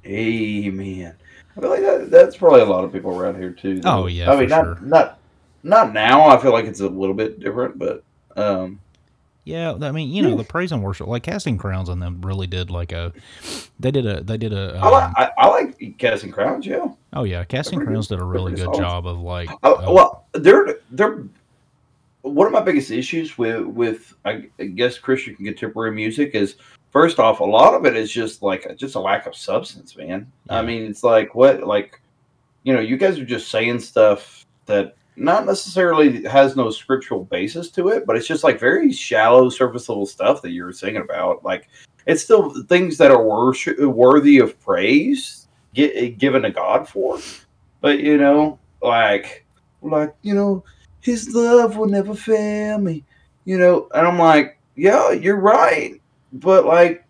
Amen. 0.07 1.15
I 1.57 1.61
feel 1.61 1.71
like 1.71 1.81
that, 1.81 2.11
that's 2.11 2.37
probably 2.37 2.61
a 2.61 2.67
lot 2.67 2.85
of 2.85 2.93
people 2.93 3.19
around 3.19 3.37
here 3.37 3.51
too. 3.51 3.81
though. 3.81 4.03
Oh, 4.03 4.07
yeah, 4.07 4.31
I 4.31 4.39
mean, 4.39 4.49
not 4.49 4.65
sure. 4.65 4.79
not 4.83 5.19
not 5.63 5.93
now. 5.93 6.27
I 6.27 6.41
feel 6.41 6.53
like 6.53 6.67
it's 6.67 6.81
a 6.81 6.89
little 6.89 7.15
bit 7.15 7.41
different, 7.41 7.79
but 7.79 8.05
um, 8.37 8.79
Yeah, 9.45 9.75
I 9.81 9.93
mean, 9.93 10.11
you 10.11 10.23
know, 10.23 10.37
the 10.37 10.45
praise 10.45 10.73
and 10.73 10.83
worship, 10.83 11.07
like 11.07 11.23
Casting 11.23 11.57
Crowns, 11.57 11.89
and 11.89 12.01
them 12.03 12.21
really 12.23 12.47
did 12.47 12.71
like 12.71 12.93
a, 12.93 13.13
they 13.81 13.91
did 13.91 14.07
a, 14.07 14.23
they 14.23 14.37
did 14.37 14.53
a. 14.53 14.79
I 14.83 14.89
like 14.89 15.05
Um, 15.05 15.15
I, 15.17 15.31
I 15.39 15.47
like 15.49 15.99
casting 15.99 16.33
crowns. 16.33 16.67
Yeah. 16.67 16.89
oh 17.13 17.25
yeah, 17.25 17.45
Casting 17.45 17.81
Crowns 17.81 18.09
did 18.09 18.21
a 18.21 18.25
really 18.25 18.55
good 18.55 18.75
job 18.75 19.07
of 19.07 19.21
like. 19.21 19.49
Oh, 19.63 19.75
uh, 19.75 19.93
well, 19.93 20.27
they're 20.33 20.79
they're 20.91 21.23
one 22.23 22.47
of 22.47 22.53
my 22.53 22.61
biggest 22.61 22.91
issues 22.91 23.39
with 23.39 23.65
with 23.65 24.15
I 24.25 24.49
guess 24.75 24.99
Christian 24.99 25.37
contemporary 25.37 25.93
music 25.95 26.35
is 26.35 26.57
first 26.91 27.19
off, 27.19 27.41
a 27.41 27.45
lot 27.45 27.75
of 27.75 27.85
it 27.87 27.97
is 27.97 28.11
just 28.11 28.43
like 28.43 28.77
just 28.77 28.95
a 28.95 29.01
lack 29.01 29.27
of 29.27 29.37
substance, 29.37 29.97
man. 29.97 30.31
I 30.49 30.63
mean, 30.63 30.85
it's 30.85 31.03
like 31.03 31.35
what 31.35 31.67
like 31.67 32.01
you 32.63 32.73
know, 32.73 32.81
you 32.81 32.97
guys 32.97 33.19
are 33.19 33.25
just 33.25 33.51
saying 33.51 33.79
stuff 33.79 34.45
that 34.67 34.97
not 35.17 35.47
necessarily 35.47 36.25
has 36.25 36.57
no 36.57 36.71
scriptural 36.71 37.25
basis 37.25 37.71
to 37.71 37.89
it, 37.89 38.07
but 38.07 38.17
it's 38.17 38.27
just 38.27 38.45
like 38.45 38.61
very 38.61 38.93
shallow, 38.93 39.49
surface 39.49 39.89
level 39.89 40.05
stuff 40.05 40.43
that 40.43 40.51
you're 40.51 40.73
singing 40.73 41.03
about. 41.03 41.45
Like 41.45 41.69
it's 42.07 42.23
still 42.23 42.63
things 42.65 42.99
that 42.99 43.11
are 43.11 43.23
worship, 43.23 43.79
worthy 43.81 44.39
of 44.39 44.61
praise, 44.61 45.49
get, 45.75 46.19
given 46.19 46.43
to 46.43 46.51
God 46.51 46.89
for. 46.89 47.19
But 47.81 48.01
you 48.01 48.19
know, 48.19 48.59
like, 48.83 49.47
like 49.83 50.15
you 50.23 50.35
know, 50.35 50.65
His 51.01 51.35
love 51.35 51.77
will 51.77 51.89
never 51.89 52.15
fail 52.15 52.79
me. 52.79 53.05
You 53.45 53.59
know, 53.59 53.89
and 53.95 54.07
I'm 54.07 54.19
like, 54.19 54.59
yeah, 54.75 55.13
you're 55.13 55.41
right, 55.41 56.01
but 56.41 56.65
like 56.67 57.05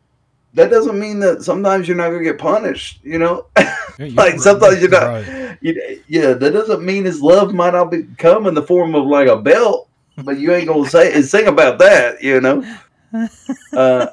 that 0.55 0.70
doesn't 0.70 0.99
mean 0.99 1.18
that 1.20 1.43
sometimes 1.43 1.87
you're 1.87 1.97
not 1.97 2.09
gonna 2.11 2.22
get 2.24 2.39
punished. 2.39 3.01
You 3.03 3.18
know, 3.18 3.47
Yeah, 3.99 4.09
like 4.14 4.39
sometimes 4.41 4.81
you're 4.81 4.91
not. 4.91 5.05
Right. 5.05 5.59
You, 5.61 6.03
yeah, 6.09 6.33
that 6.35 6.51
doesn't 6.53 6.85
mean 6.85 7.05
his 7.05 7.20
love 7.22 7.55
might 7.55 7.72
not 7.74 7.91
be 7.91 8.05
come 8.18 8.47
in 8.47 8.55
the 8.55 8.62
form 8.62 8.95
of 8.95 9.07
like 9.07 9.29
a 9.29 9.37
belt, 9.37 9.89
but 10.24 10.39
you 10.39 10.53
ain't 10.55 10.68
gonna 10.68 10.89
say 10.89 11.12
and 11.14 11.24
sing 11.24 11.47
about 11.47 11.79
that, 11.79 12.22
you 12.22 12.41
know. 12.41 12.62
Uh, 13.72 14.07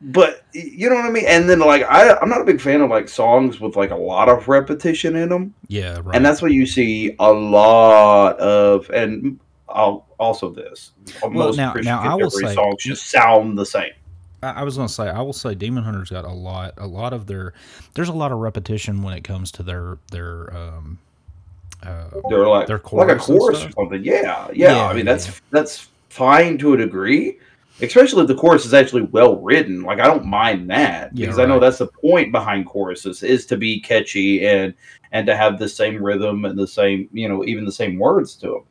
but 0.00 0.44
you 0.52 0.88
know 0.88 0.94
what 0.96 1.06
I 1.06 1.10
mean. 1.10 1.24
And 1.26 1.48
then 1.48 1.58
like 1.60 1.82
I, 1.82 2.16
I'm 2.18 2.28
not 2.28 2.40
a 2.42 2.44
big 2.44 2.60
fan 2.60 2.80
of 2.82 2.90
like 2.90 3.08
songs 3.08 3.60
with 3.60 3.76
like 3.76 3.90
a 3.90 3.96
lot 3.96 4.28
of 4.28 4.46
repetition 4.46 5.16
in 5.16 5.30
them, 5.30 5.54
Yeah, 5.68 6.00
right. 6.04 6.14
and 6.14 6.24
that's 6.24 6.42
what 6.42 6.52
you 6.52 6.66
see 6.66 7.16
a 7.18 7.32
lot 7.32 8.38
of. 8.38 8.88
And 8.90 9.40
I'll, 9.76 10.06
also 10.18 10.50
this, 10.50 10.92
most 11.30 11.56
now- 11.56 11.72
Christian 11.72 11.94
now 11.94 12.00
I 12.02 12.14
will 12.14 12.30
say- 12.30 12.54
songs 12.54 12.82
just 12.82 13.10
sound 13.10 13.56
the 13.58 13.66
same. 13.66 13.92
I, 14.42 14.62
was 14.62 14.76
gonna 14.76 14.88
say 14.88 15.08
I 15.08 15.22
will 15.22 15.32
say 15.32 15.54
Demon 15.54 15.82
Hunter's 15.82 16.10
got 16.10 16.24
a 16.24 16.30
lot 16.32 16.74
a 16.76 16.86
lot 16.86 17.12
of 17.12 17.26
their 17.26 17.52
there's 17.94 18.10
a 18.10 18.12
lot 18.12 18.30
of 18.30 18.38
repetition 18.38 19.02
when 19.02 19.14
it 19.14 19.24
comes 19.24 19.50
to 19.52 19.62
their 19.64 19.98
their 20.12 20.54
um 20.56 20.98
uh 21.82 22.10
They're 22.28 22.46
like 22.46 22.66
Their 22.68 22.80
like 22.92 23.08
a 23.08 23.16
chorus 23.16 23.64
or 23.64 23.70
something. 23.72 24.04
Yeah, 24.04 24.48
yeah. 24.52 24.72
Yeah, 24.72 24.86
I 24.86 24.94
mean, 24.94 25.06
yeah. 25.06 25.12
that's 25.12 25.42
that's 25.50 25.88
fine 26.10 26.58
to 26.58 26.74
a 26.74 26.76
degree, 26.76 27.38
especially 27.80 28.22
if 28.22 28.28
the 28.28 28.34
chorus 28.36 28.64
is 28.64 28.74
actually 28.74 29.02
well 29.02 29.36
written. 29.40 29.82
Like, 29.82 30.00
I 30.00 30.06
don't 30.06 30.24
mind 30.24 30.70
that 30.70 31.10
Yeah, 31.16 31.26
because 31.26 31.38
I 31.38 31.46
know 31.46 31.58
that's 31.58 31.78
the 31.78 31.88
point 31.88 32.30
behind 32.30 32.66
choruses 32.66 33.22
is 33.22 33.46
to 33.46 33.56
be 33.56 33.80
catchy 33.80 34.46
and 34.46 34.74
and 35.12 35.26
to 35.26 35.36
have 35.36 35.58
the 35.58 35.68
same 35.68 36.02
rhythm 36.02 36.44
and 36.44 36.58
the 36.58 36.66
same, 36.66 37.08
you 37.12 37.28
know, 37.28 37.44
even 37.44 37.64
the 37.64 37.72
same 37.72 37.98
words 37.98 38.36
to 38.36 38.46
them. 38.48 38.62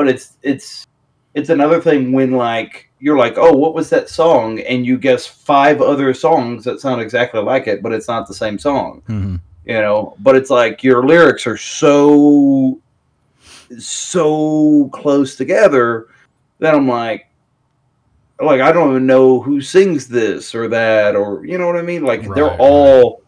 But 0.00 0.08
it's 0.08 0.38
it's 0.42 0.86
it's 1.34 1.50
another 1.50 1.78
thing 1.78 2.12
when 2.12 2.32
like 2.32 2.88
you're 3.00 3.18
like, 3.18 3.34
oh, 3.36 3.52
what 3.52 3.74
was 3.74 3.90
that 3.90 4.08
song? 4.08 4.60
And 4.60 4.86
you 4.86 4.96
guess 4.96 5.26
five 5.26 5.82
other 5.82 6.14
songs 6.14 6.64
that 6.64 6.80
sound 6.80 7.02
exactly 7.02 7.40
like 7.42 7.66
it, 7.66 7.82
but 7.82 7.92
it's 7.92 8.08
not 8.08 8.26
the 8.26 8.34
same 8.34 8.58
song 8.58 9.02
mhm. 9.08 9.40
you 9.66 9.74
know 9.74 10.14
but 10.20 10.34
it's 10.36 10.50
like 10.50 10.82
your 10.82 11.06
lyrics 11.06 11.46
are 11.46 11.56
so 11.56 12.78
so 13.78 14.88
close 14.92 15.36
together 15.36 16.06
that 16.58 16.74
i'm 16.74 16.88
like 16.88 17.28
like 18.40 18.60
i 18.60 18.72
don't 18.72 18.90
even 18.90 19.06
know 19.06 19.40
who 19.40 19.60
sings 19.60 20.08
this 20.08 20.54
or 20.54 20.66
that 20.68 21.14
or 21.14 21.44
you 21.44 21.58
know 21.58 21.66
what 21.66 21.76
i 21.76 21.82
mean 21.82 22.02
like 22.02 22.22
Right, 22.22 22.34
they're 22.34 22.44
right. 22.46 22.58
all 22.60 23.22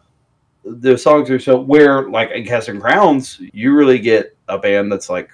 the 0.65 0.97
songs 0.97 1.31
are 1.31 1.39
so 1.39 1.61
where 1.61 2.09
like 2.09 2.31
in 2.31 2.45
casting 2.45 2.81
crowns 2.81 3.39
you 3.53 3.75
really 3.75 3.99
get 3.99 4.37
a 4.49 4.59
band 4.59 4.91
that's 4.91 5.11
like 5.11 5.31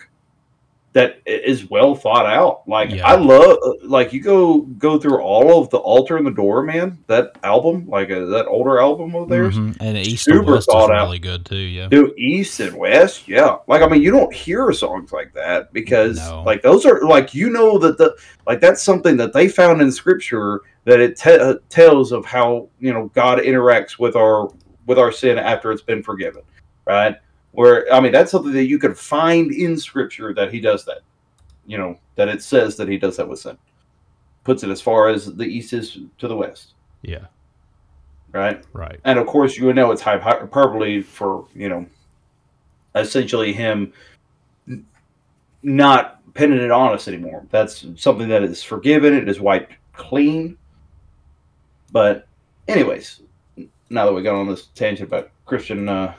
that 0.94 1.20
is 1.26 1.68
well 1.68 1.94
thought 1.94 2.24
out 2.24 2.62
like 2.66 2.90
Yeah. 2.90 3.06
i 3.06 3.14
love 3.14 3.58
like 3.84 4.12
you 4.12 4.20
go 4.22 4.60
go 4.62 4.98
through 4.98 5.20
all 5.20 5.60
of 5.62 5.68
the 5.68 5.76
altar 5.76 6.16
and 6.16 6.26
the 6.26 6.30
door 6.30 6.62
man 6.62 6.98
that 7.08 7.32
album 7.44 7.86
like 7.86 8.10
uh, 8.10 8.24
that 8.26 8.46
older 8.46 8.80
album 8.80 9.14
of 9.14 9.28
theirs 9.28 9.56
Mhm. 9.58 9.76
and 9.80 9.98
East 9.98 10.24
super 10.24 10.38
and 10.38 10.46
West 10.48 10.68
is 10.68 10.72
thought 10.72 10.90
out. 10.90 11.04
really 11.04 11.18
good 11.18 11.44
too. 11.44 11.56
Yeah, 11.56 11.88
do 11.88 12.14
east 12.16 12.58
and 12.60 12.74
west 12.76 13.28
yeah 13.28 13.56
like 13.66 13.82
i 13.82 13.86
mean 13.86 14.00
you 14.02 14.10
don't 14.10 14.32
hear 14.32 14.72
songs 14.72 15.12
like 15.12 15.32
that 15.34 15.72
because 15.74 16.16
No. 16.18 16.42
like 16.44 16.62
those 16.62 16.86
are 16.86 17.02
like 17.06 17.34
you 17.34 17.50
know 17.50 17.76
that 17.78 17.98
the 17.98 18.16
like 18.46 18.60
that's 18.60 18.82
something 18.82 19.16
that 19.18 19.34
they 19.34 19.46
found 19.46 19.82
in 19.82 19.92
scripture 19.92 20.62
that 20.84 21.00
it 21.00 21.16
te- 21.18 21.32
uh, 21.38 21.56
tells 21.68 22.12
of 22.12 22.24
how 22.24 22.68
you 22.80 22.94
know 22.94 23.10
god 23.14 23.38
interacts 23.40 23.98
with 23.98 24.16
our 24.16 24.48
with 24.86 24.98
our 24.98 25.12
sin 25.12 25.36
after 25.38 25.70
it's 25.70 25.82
been 25.82 26.02
forgiven 26.02 26.40
right 26.86 27.16
where 27.52 27.92
i 27.92 28.00
mean 28.00 28.12
that's 28.12 28.30
something 28.30 28.52
that 28.52 28.66
you 28.66 28.78
could 28.78 28.96
find 28.96 29.52
in 29.52 29.76
scripture 29.76 30.34
that 30.34 30.52
he 30.52 30.60
does 30.60 30.84
that 30.84 31.00
you 31.68 31.78
know 31.78 31.98
that 32.16 32.28
it 32.28 32.42
says 32.42 32.76
that 32.76 32.88
he 32.88 32.98
does 32.98 33.16
that 33.18 33.28
with 33.28 33.38
sin. 33.38 33.56
Puts 34.42 34.64
it 34.64 34.70
as 34.70 34.80
far 34.80 35.08
as 35.08 35.32
the 35.36 35.44
east 35.44 35.72
is 35.72 35.98
to 36.16 36.26
the 36.26 36.34
west. 36.34 36.72
Yeah, 37.02 37.26
right? 38.32 38.64
Right. 38.72 38.98
and 39.04 39.18
of 39.18 39.26
course 39.28 39.56
you 39.56 39.66
would 39.66 39.76
know 39.76 39.92
it's 39.92 40.02
hype- 40.02 40.22
hyperbole 40.22 41.02
for 41.02 41.46
you 41.54 41.68
know 41.68 41.86
essentially 42.96 43.52
him 43.52 43.92
not 45.62 46.20
pinning 46.34 46.58
it 46.58 46.70
on 46.70 46.94
us 46.94 47.06
anymore. 47.06 47.46
That's 47.50 47.86
something 47.96 48.28
that 48.28 48.42
is 48.42 48.62
forgiven. 48.62 49.14
It 49.14 49.28
is 49.28 49.38
wiped 49.38 49.74
clean. 49.92 50.56
But 51.92 52.26
anyways 52.66 53.20
now 53.90 54.06
that 54.06 54.12
we 54.12 54.22
got 54.22 54.34
on 54.34 54.46
this 54.46 54.66
tangent 54.74 55.08
about 55.08 55.30
christian 55.46 55.88
uh, 55.88 56.14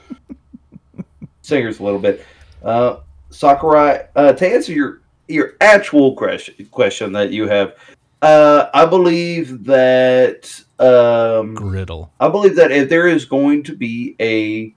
singers 1.49 1.79
a 1.79 1.83
little 1.83 1.99
bit 1.99 2.25
uh, 2.63 2.97
sakurai 3.29 4.07
uh, 4.15 4.31
to 4.33 4.47
answer 4.47 4.71
your 4.71 5.01
your 5.27 5.55
actual 5.61 6.15
question 6.15 6.53
question 6.71 7.11
that 7.11 7.31
you 7.31 7.47
have 7.47 7.75
uh, 8.21 8.67
i 8.73 8.85
believe 8.85 9.65
that 9.65 10.63
um, 10.79 11.55
Griddle. 11.55 12.11
I 12.19 12.29
believe 12.29 12.55
that 12.55 12.71
if 12.71 12.89
there 12.89 13.07
is 13.07 13.25
going 13.25 13.63
to 13.63 13.75
be 13.75 14.15
a 14.19 14.73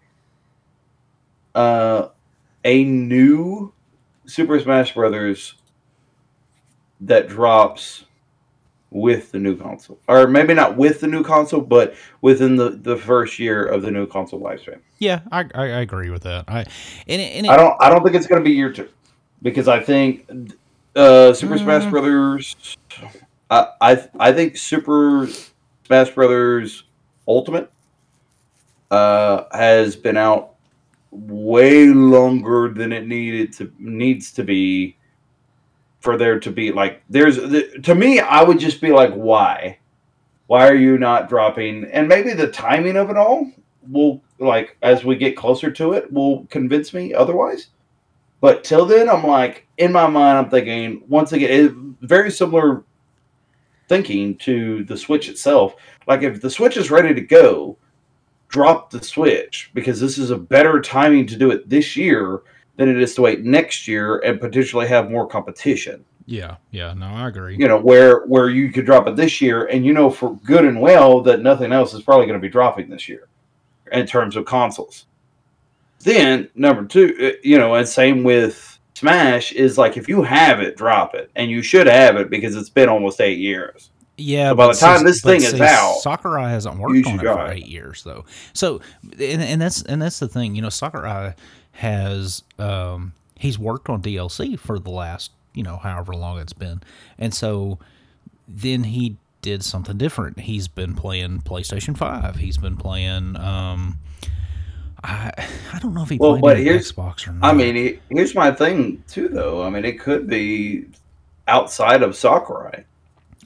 uh, 1.54 2.08
a 2.64 2.84
new 2.84 3.72
Super 4.26 4.58
Smash 4.58 4.94
Brothers 4.94 5.54
that 7.00 7.28
drops 7.28 8.04
with 8.92 9.32
the 9.32 9.38
new 9.38 9.56
console, 9.56 9.98
or 10.06 10.28
maybe 10.28 10.54
not 10.54 10.76
with 10.76 11.00
the 11.00 11.06
new 11.06 11.24
console, 11.24 11.60
but 11.60 11.94
within 12.20 12.56
the, 12.56 12.70
the 12.70 12.96
first 12.96 13.38
year 13.38 13.64
of 13.64 13.82
the 13.82 13.90
new 13.90 14.06
console 14.06 14.40
lifespan. 14.40 14.78
Yeah, 14.98 15.20
I, 15.32 15.40
I, 15.54 15.62
I 15.62 15.80
agree 15.80 16.10
with 16.10 16.22
that. 16.22 16.44
I 16.48 16.58
and 16.60 17.20
it, 17.20 17.34
and 17.34 17.46
it, 17.46 17.50
I 17.50 17.56
don't 17.56 17.76
I 17.80 17.88
don't 17.88 18.02
think 18.02 18.14
it's 18.14 18.26
going 18.26 18.42
to 18.42 18.48
be 18.48 18.54
year 18.54 18.72
two 18.72 18.88
because 19.40 19.66
I 19.66 19.80
think 19.80 20.28
uh, 20.94 21.32
Super 21.32 21.58
Smash 21.58 21.84
Mm. 21.84 21.90
Brothers. 21.90 22.76
I, 23.50 23.68
I 23.80 24.08
I 24.20 24.32
think 24.32 24.56
Super 24.56 25.28
Smash 25.86 26.10
Brothers 26.10 26.84
Ultimate 27.26 27.70
uh, 28.90 29.44
has 29.52 29.96
been 29.96 30.16
out 30.16 30.50
way 31.10 31.86
longer 31.86 32.72
than 32.74 32.92
it 32.92 33.06
needed 33.06 33.52
to 33.54 33.72
needs 33.78 34.32
to 34.32 34.44
be 34.44 34.96
for 36.02 36.16
there 36.16 36.38
to 36.40 36.50
be 36.50 36.72
like 36.72 37.02
there's 37.08 37.36
the, 37.36 37.78
to 37.84 37.94
me 37.94 38.20
I 38.20 38.42
would 38.42 38.58
just 38.58 38.80
be 38.80 38.90
like 38.90 39.14
why? 39.14 39.78
Why 40.48 40.68
are 40.68 40.74
you 40.74 40.98
not 40.98 41.28
dropping? 41.28 41.84
And 41.84 42.08
maybe 42.08 42.34
the 42.34 42.48
timing 42.48 42.96
of 42.96 43.08
it 43.08 43.16
all 43.16 43.50
will 43.90 44.20
like 44.38 44.76
as 44.82 45.04
we 45.04 45.16
get 45.16 45.36
closer 45.36 45.70
to 45.70 45.92
it 45.92 46.12
will 46.12 46.44
convince 46.46 46.92
me 46.92 47.14
otherwise. 47.14 47.68
But 48.40 48.64
till 48.64 48.84
then 48.84 49.08
i'm 49.08 49.24
like 49.24 49.66
in 49.78 49.92
my 49.92 50.08
mind 50.08 50.38
i'm 50.38 50.50
thinking 50.50 51.04
once 51.08 51.32
again 51.32 51.96
very 52.00 52.30
similar 52.30 52.84
thinking 53.88 54.36
to 54.38 54.84
the 54.84 54.96
switch 54.96 55.28
itself. 55.28 55.76
Like 56.06 56.22
if 56.22 56.40
the 56.40 56.50
switch 56.50 56.76
is 56.76 56.90
ready 56.90 57.14
to 57.14 57.20
go 57.20 57.78
drop 58.48 58.90
the 58.90 59.02
switch 59.02 59.70
because 59.74 60.00
this 60.00 60.18
is 60.18 60.30
a 60.30 60.36
better 60.36 60.80
timing 60.80 61.26
to 61.26 61.36
do 61.36 61.50
it 61.50 61.68
this 61.68 61.96
year 61.96 62.42
than 62.86 62.96
it 62.96 63.02
is 63.02 63.14
to 63.14 63.22
wait 63.22 63.44
next 63.44 63.86
year 63.88 64.18
and 64.18 64.40
potentially 64.40 64.86
have 64.86 65.10
more 65.10 65.26
competition 65.26 66.04
yeah, 66.24 66.56
yeah. 66.70 66.94
No, 66.94 67.06
I 67.06 67.26
agree. 67.26 67.56
you 67.56 67.66
know 67.66 67.78
where 67.78 68.24
where 68.26 68.48
you 68.48 68.70
could 68.72 68.86
drop 68.86 69.08
it 69.08 69.16
this 69.16 69.40
year 69.40 69.64
and 69.66 69.84
you 69.84 69.92
know 69.92 70.08
for 70.08 70.36
good 70.44 70.64
and 70.64 70.80
well 70.80 71.20
that 71.22 71.40
nothing 71.42 71.72
else 71.72 71.94
is 71.94 72.02
probably 72.02 72.26
going 72.26 72.38
to 72.38 72.42
be 72.42 72.48
dropping 72.48 72.88
this 72.88 73.08
year 73.08 73.26
in 73.90 74.06
terms 74.06 74.36
of 74.36 74.44
consoles 74.44 75.06
then 76.00 76.48
number 76.54 76.84
two 76.84 77.16
uh, 77.20 77.38
you 77.42 77.58
know 77.58 77.74
and 77.74 77.88
same 77.88 78.22
with 78.22 78.78
smash 78.94 79.50
is 79.52 79.76
like 79.76 79.96
if 79.96 80.08
you 80.08 80.22
have 80.22 80.60
it 80.60 80.76
drop 80.76 81.14
it 81.14 81.28
and 81.34 81.50
you 81.50 81.60
should 81.60 81.88
have 81.88 82.16
it 82.16 82.30
because 82.30 82.54
it's 82.54 82.70
been 82.70 82.88
almost 82.88 83.20
eight 83.20 83.38
years 83.38 83.90
Yeah, 84.16 84.50
So 84.50 84.54
by 84.54 84.66
the 84.68 84.74
time 84.74 85.04
this 85.04 85.22
thing 85.22 85.42
is 85.42 85.60
out, 85.60 85.94
Sakurai 86.02 86.50
hasn't 86.50 86.78
worked 86.78 87.04
on 87.06 87.14
it 87.18 87.18
for 87.20 87.26
ahead. 87.28 87.56
eight 87.56 87.66
years 87.66 88.04
though. 88.04 88.24
So, 88.52 88.80
and, 89.02 89.42
and 89.42 89.60
that's 89.60 89.82
and 89.82 90.00
that's 90.00 90.20
the 90.20 90.28
thing, 90.28 90.54
you 90.54 90.62
know, 90.62 90.68
Sakurai 90.68 91.34
has 91.72 92.42
um, 92.58 93.12
he's 93.36 93.58
worked 93.58 93.88
on 93.88 94.02
DLC 94.02 94.58
for 94.58 94.78
the 94.78 94.90
last 94.90 95.30
you 95.54 95.62
know 95.62 95.76
however 95.76 96.14
long 96.14 96.38
it's 96.38 96.52
been, 96.52 96.82
and 97.18 97.32
so 97.34 97.78
then 98.48 98.84
he 98.84 99.16
did 99.40 99.64
something 99.64 99.96
different. 99.98 100.40
He's 100.40 100.68
been 100.68 100.94
playing 100.94 101.40
PlayStation 101.42 101.96
Five. 101.96 102.36
He's 102.36 102.58
been 102.58 102.76
playing. 102.76 103.36
Um, 103.36 103.98
I 105.04 105.32
I 105.72 105.78
don't 105.80 105.94
know 105.94 106.02
if 106.02 106.10
he 106.10 106.16
Well, 106.18 106.32
played 106.38 106.42
but 106.42 106.56
here's- 106.58 106.92
Xbox 106.92 107.26
or 107.26 107.32
not. 107.32 107.48
i 107.48 107.52
mean 107.52 107.74
he- 107.74 107.98
here's 108.10 108.34
my 108.36 108.52
thing 108.52 109.02
too 109.08 109.28
though 109.28 109.64
i 109.64 109.68
mean 109.68 109.84
it 109.84 109.98
could 109.98 110.28
be 110.28 110.84
outside 111.48 112.02
of 112.04 112.14
sakurai 112.14 112.84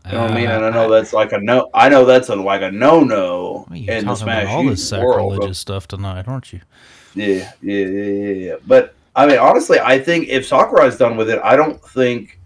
you 0.04 0.12
know 0.12 0.20
what 0.22 0.32
i 0.32 0.34
mean 0.34 0.50
and 0.50 0.64
i 0.66 0.70
know 0.70 0.90
that's 0.90 1.14
like 1.14 1.32
a 1.32 1.38
no 1.38 1.70
i 1.72 1.88
know 1.88 2.04
that's 2.04 2.28
a 2.28 2.36
like 2.36 2.60
a 2.60 2.70
Well, 2.70 3.66
you're 3.70 3.94
in 3.94 4.04
the 4.04 4.14
talking 4.14 4.22
about 4.24 4.46
all 4.48 4.64
this 4.64 4.80
Use 4.80 4.92
world, 4.92 5.30
sacrilegious 5.32 5.58
stuff 5.58 5.88
tonight, 5.88 6.28
aren't 6.28 6.52
you? 6.52 6.60
Yeah, 7.16 7.50
yeah, 7.62 7.84
yeah, 7.86 8.02
yeah, 8.04 8.32
yeah. 8.32 8.54
But 8.66 8.94
I 9.16 9.26
mean, 9.26 9.38
honestly, 9.38 9.80
I 9.80 9.98
think 9.98 10.28
if 10.28 10.46
Sakurai's 10.46 10.96
done 10.96 11.16
with 11.16 11.30
it, 11.30 11.40
I 11.42 11.56
don't 11.56 11.82
think 11.82 12.38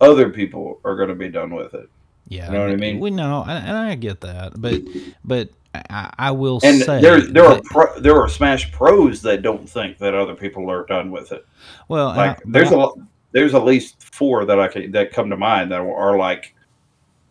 other 0.00 0.28
people 0.30 0.78
are 0.84 0.94
going 0.96 1.08
to 1.08 1.14
be 1.14 1.28
done 1.28 1.54
with 1.54 1.74
it. 1.74 1.88
Yeah, 2.28 2.46
You 2.46 2.52
know 2.52 2.62
what 2.62 2.70
I 2.72 2.76
mean? 2.76 3.00
We 3.00 3.10
know, 3.10 3.44
and, 3.48 3.76
I 3.76 3.94
get 3.96 4.20
that, 4.20 4.52
but 4.60 4.80
but 5.24 5.48
I, 5.74 6.12
I 6.18 6.30
will 6.30 6.60
And 6.62 6.80
say 6.80 7.00
there, 7.00 7.20
there 7.22 7.44
are 7.44 7.60
pro, 7.64 7.98
there 7.98 8.16
are 8.20 8.28
Smash 8.28 8.70
pros 8.70 9.20
that 9.22 9.42
don't 9.42 9.68
think 9.68 9.98
that 9.98 10.14
other 10.14 10.34
people 10.36 10.70
are 10.70 10.84
done 10.86 11.10
with 11.10 11.32
it. 11.32 11.44
well, 11.88 12.08
Like 12.08 12.38
I- 12.38 12.42
there's 12.46 12.72
I- 12.72 12.84
a 12.84 12.88
there's 13.32 13.54
at 13.54 13.64
least 13.64 14.02
four 14.02 14.44
that 14.44 14.58
I 14.60 14.68
can, 14.68 14.90
that 14.92 15.12
come 15.12 15.30
to 15.30 15.36
mind 15.36 15.70
that 15.72 15.80
are 15.80 16.16
like, 16.18 16.54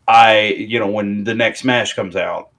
I 0.08 0.48
you 0.58 0.80
know 0.80 0.88
when 0.88 1.24
the 1.24 1.36
next 1.36 1.62
Smash 1.62 1.94
comes 1.94 2.16
out, 2.16 2.50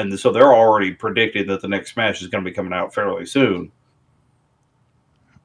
and 0.00 0.18
so 0.18 0.32
they're 0.32 0.54
already 0.54 0.92
predicting 0.92 1.46
that 1.48 1.62
the 1.62 1.68
next 1.68 1.92
Smash 1.92 2.22
is 2.22 2.28
going 2.28 2.44
to 2.44 2.50
be 2.50 2.54
coming 2.54 2.72
out 2.72 2.94
fairly 2.94 3.26
soon. 3.26 3.72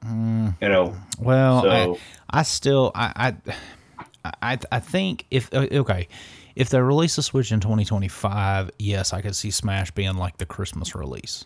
Mm, 0.04 0.56
You 0.60 0.68
know, 0.68 0.96
well, 1.18 1.58
I, 1.68 1.84
so 1.84 1.98
I 2.30 2.42
still 2.42 2.92
I 2.94 3.34
I 3.44 3.54
I, 4.42 4.58
I 4.72 4.80
think 4.80 5.26
if 5.30 5.52
uh, 5.54 5.66
okay. 5.70 6.08
If 6.54 6.70
they 6.70 6.80
release 6.80 7.16
the 7.16 7.22
Switch 7.22 7.52
in 7.52 7.60
2025, 7.60 8.70
yes, 8.78 9.12
I 9.12 9.20
could 9.20 9.36
see 9.36 9.50
Smash 9.50 9.90
being 9.90 10.16
like 10.16 10.38
the 10.38 10.46
Christmas 10.46 10.94
release. 10.94 11.44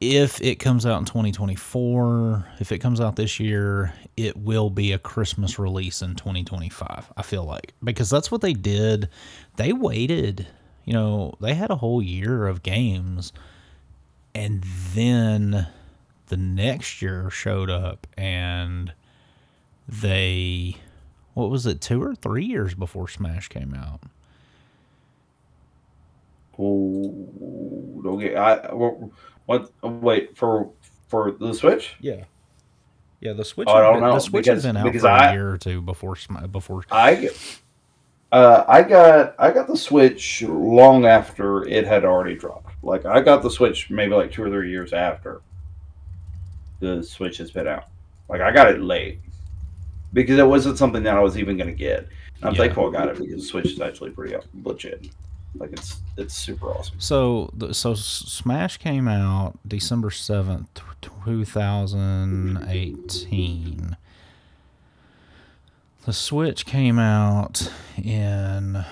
If 0.00 0.40
it 0.40 0.56
comes 0.56 0.86
out 0.86 1.00
in 1.00 1.04
2024, 1.04 2.46
if 2.60 2.70
it 2.70 2.78
comes 2.78 3.00
out 3.00 3.16
this 3.16 3.40
year, 3.40 3.92
it 4.16 4.36
will 4.36 4.70
be 4.70 4.92
a 4.92 4.98
Christmas 4.98 5.58
release 5.58 6.00
in 6.00 6.14
2025. 6.14 7.12
I 7.16 7.22
feel 7.22 7.44
like 7.44 7.74
because 7.82 8.08
that's 8.08 8.30
what 8.30 8.40
they 8.40 8.52
did. 8.52 9.08
They 9.56 9.72
waited, 9.72 10.46
you 10.84 10.92
know, 10.92 11.34
they 11.40 11.54
had 11.54 11.70
a 11.70 11.76
whole 11.76 12.02
year 12.02 12.46
of 12.46 12.62
games 12.62 13.32
and 14.34 14.64
then 14.94 15.66
the 16.28 16.36
next 16.36 17.02
year 17.02 17.28
showed 17.30 17.68
up 17.70 18.06
and 18.16 18.92
they 19.86 20.76
what 21.34 21.50
was 21.50 21.66
it 21.66 21.80
two 21.80 22.02
or 22.02 22.14
three 22.14 22.44
years 22.44 22.74
before 22.74 23.08
smash 23.08 23.48
came 23.48 23.74
out 23.74 24.00
Oh, 26.58 28.02
okay. 28.04 28.36
I 28.36 28.56
what 29.46 29.70
wait 29.82 30.36
for 30.36 30.70
for 31.08 31.32
the 31.32 31.52
Switch. 31.54 31.94
yeah 32.00 32.24
yeah 33.20 33.32
the 33.32 33.44
switch 33.44 33.68
Oh, 33.68 33.74
I 33.74 33.80
don't 33.82 33.94
been- 33.94 34.02
know, 34.04 34.14
the 34.14 34.20
switch 34.20 34.44
because- 34.44 34.62
had 34.64 34.74
been 34.74 34.86
out 34.86 34.94
for 35.00 35.06
a 35.06 35.10
I- 35.10 35.32
year 35.32 35.50
or 35.52 35.58
two 35.58 35.80
before 35.82 36.16
before 36.50 36.84
I 36.90 37.30
uh, 38.32 38.64
I 38.66 38.82
got 38.82 39.34
I 39.38 39.52
got 39.52 39.68
the 39.68 39.76
Switch 39.76 40.42
long 40.42 41.04
after 41.06 41.64
it 41.68 41.86
had 41.86 42.04
already 42.04 42.34
dropped. 42.34 42.72
Like 42.82 43.06
I 43.06 43.20
got 43.20 43.42
the 43.42 43.50
Switch 43.50 43.90
maybe 43.90 44.14
like 44.14 44.32
two 44.32 44.42
or 44.42 44.50
three 44.50 44.70
years 44.70 44.92
after 44.92 45.40
the 46.80 47.02
Switch 47.02 47.38
has 47.38 47.50
been 47.50 47.68
out. 47.68 47.84
Like 48.28 48.40
I 48.40 48.52
got 48.52 48.70
it 48.70 48.80
late 48.80 49.20
because 50.12 50.38
it 50.38 50.46
wasn't 50.46 50.78
something 50.78 51.02
that 51.04 51.16
I 51.16 51.20
was 51.20 51.38
even 51.38 51.56
going 51.56 51.70
to 51.70 51.76
get. 51.76 52.08
And 52.36 52.44
I'm 52.44 52.52
Yeah. 52.54 52.62
thankful 52.62 52.88
I 52.88 52.92
got 52.92 53.08
it 53.08 53.18
because 53.18 53.34
the 53.36 53.42
Switch 53.42 53.72
is 53.72 53.80
actually 53.80 54.10
pretty 54.10 54.34
legit. 54.64 55.08
Like 55.54 55.72
it's 55.72 56.00
it's 56.16 56.34
super 56.34 56.68
awesome. 56.68 56.96
so 56.98 57.50
the, 57.54 57.74
so 57.74 57.92
smash 57.94 58.78
came 58.78 59.06
out 59.06 59.58
december 59.68 60.08
7th 60.08 60.66
2018 61.02 63.96
the 66.04 66.12
switch 66.12 66.66
came 66.66 66.98
out 66.98 67.70
in 68.02 68.84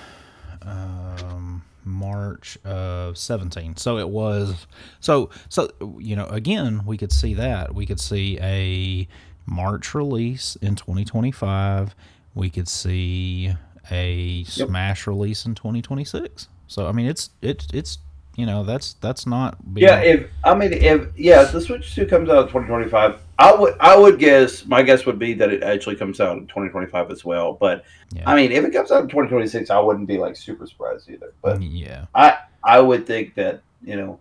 um, 0.63 1.63
march 1.85 2.59
of 2.65 3.17
17 3.19 3.77
so 3.77 3.99
it 3.99 4.09
was 4.09 4.67
so 5.01 5.31
so 5.49 5.69
you 5.99 6.15
know 6.15 6.27
again 6.27 6.83
we 6.87 6.97
could 6.97 7.13
see 7.13 7.35
that. 7.35 7.75
We 7.75 7.87
could 7.87 8.01
see 8.01 8.39
a 8.41 9.09
march 9.47 9.95
release 9.95 10.57
in 10.57 10.77
2025 10.77 11.95
we 12.35 12.51
could 12.51 12.69
see 12.69 13.53
a 13.91 14.45
smash 14.45 15.07
release 15.07 15.47
in 15.47 15.55
2026 15.55 16.47
so 16.69 16.87
i 16.87 16.93
mean 16.93 17.07
it's 17.07 17.31
it's 17.43 17.67
it's 17.73 17.99
you 18.37 18.47
know 18.47 18.63
that's 18.65 18.95
that's 18.95 19.27
not 19.27 19.75
being, 19.75 19.87
Yeah, 19.87 20.01
if 20.01 20.31
I 20.45 20.55
mean 20.55 20.73
if 20.73 21.09
yeah, 21.17 21.43
if 21.43 21.53
the 21.53 21.61
Switch 21.61 21.95
Two 21.95 22.07
comes 22.07 22.31
out 22.31 22.43
in 22.43 22.49
2025, 22.49 23.21
I 23.41 23.55
would 23.55 23.75
I 23.81 23.97
would 23.97 24.19
guess 24.19 24.67
my 24.67 24.83
guess 24.83 25.07
would 25.07 25.19
be 25.19 25.33
that 25.35 25.51
it 25.51 25.63
actually 25.63 25.97
comes 25.97 26.21
out 26.21 26.37
in 26.37 26.47
2025 26.47 27.11
as 27.11 27.25
well. 27.25 27.55
But 27.55 27.85
Yeah. 28.13 28.25
I 28.27 28.37
mean, 28.37 28.53
if 28.53 28.65
it 28.65 28.71
comes 28.71 28.93
out 28.93 29.03
in 29.03 29.09
2026, 29.09 29.71
I 29.71 29.81
wouldn't 29.81 30.07
be 30.07 30.19
like 30.19 30.37
super 30.37 30.67
surprised 30.67 31.09
either. 31.09 31.33
But 31.41 31.63
yeah 31.63 32.05
I 32.15 32.37
I 32.63 32.81
would 32.81 33.07
think 33.07 33.35
that 33.35 33.63
you 33.83 33.97
know. 33.97 34.21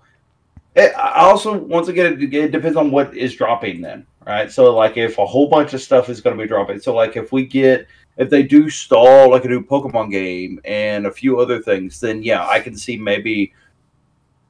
It, 0.76 0.94
I 0.96 1.26
also 1.26 1.58
once 1.58 1.90
again 1.90 2.14
it, 2.14 2.34
it 2.34 2.52
depends 2.52 2.78
on 2.78 2.92
what 2.92 3.14
is 3.18 3.36
dropping 3.36 3.82
then, 3.82 4.06
right? 4.26 4.50
So 4.50 4.74
like 4.74 4.96
if 4.96 5.18
a 5.18 5.26
whole 5.26 5.50
bunch 5.50 5.74
of 5.74 5.82
stuff 5.82 6.08
is 6.08 6.22
going 6.22 6.38
to 6.38 6.42
be 6.42 6.48
dropping, 6.48 6.80
so 6.80 6.96
like 6.96 7.18
if 7.18 7.34
we 7.34 7.46
get 7.46 7.88
if 8.16 8.30
they 8.30 8.44
do 8.44 8.70
stall 8.70 9.32
like 9.32 9.44
a 9.44 9.50
new 9.50 9.64
Pokemon 9.64 10.12
game 10.12 10.62
and 10.64 11.08
a 11.08 11.12
few 11.12 11.40
other 11.40 11.60
things, 11.60 12.00
then 12.00 12.24
yeah, 12.24 12.48
I 12.48 12.62
can 12.62 12.78
see 12.78 12.96
maybe 12.96 13.52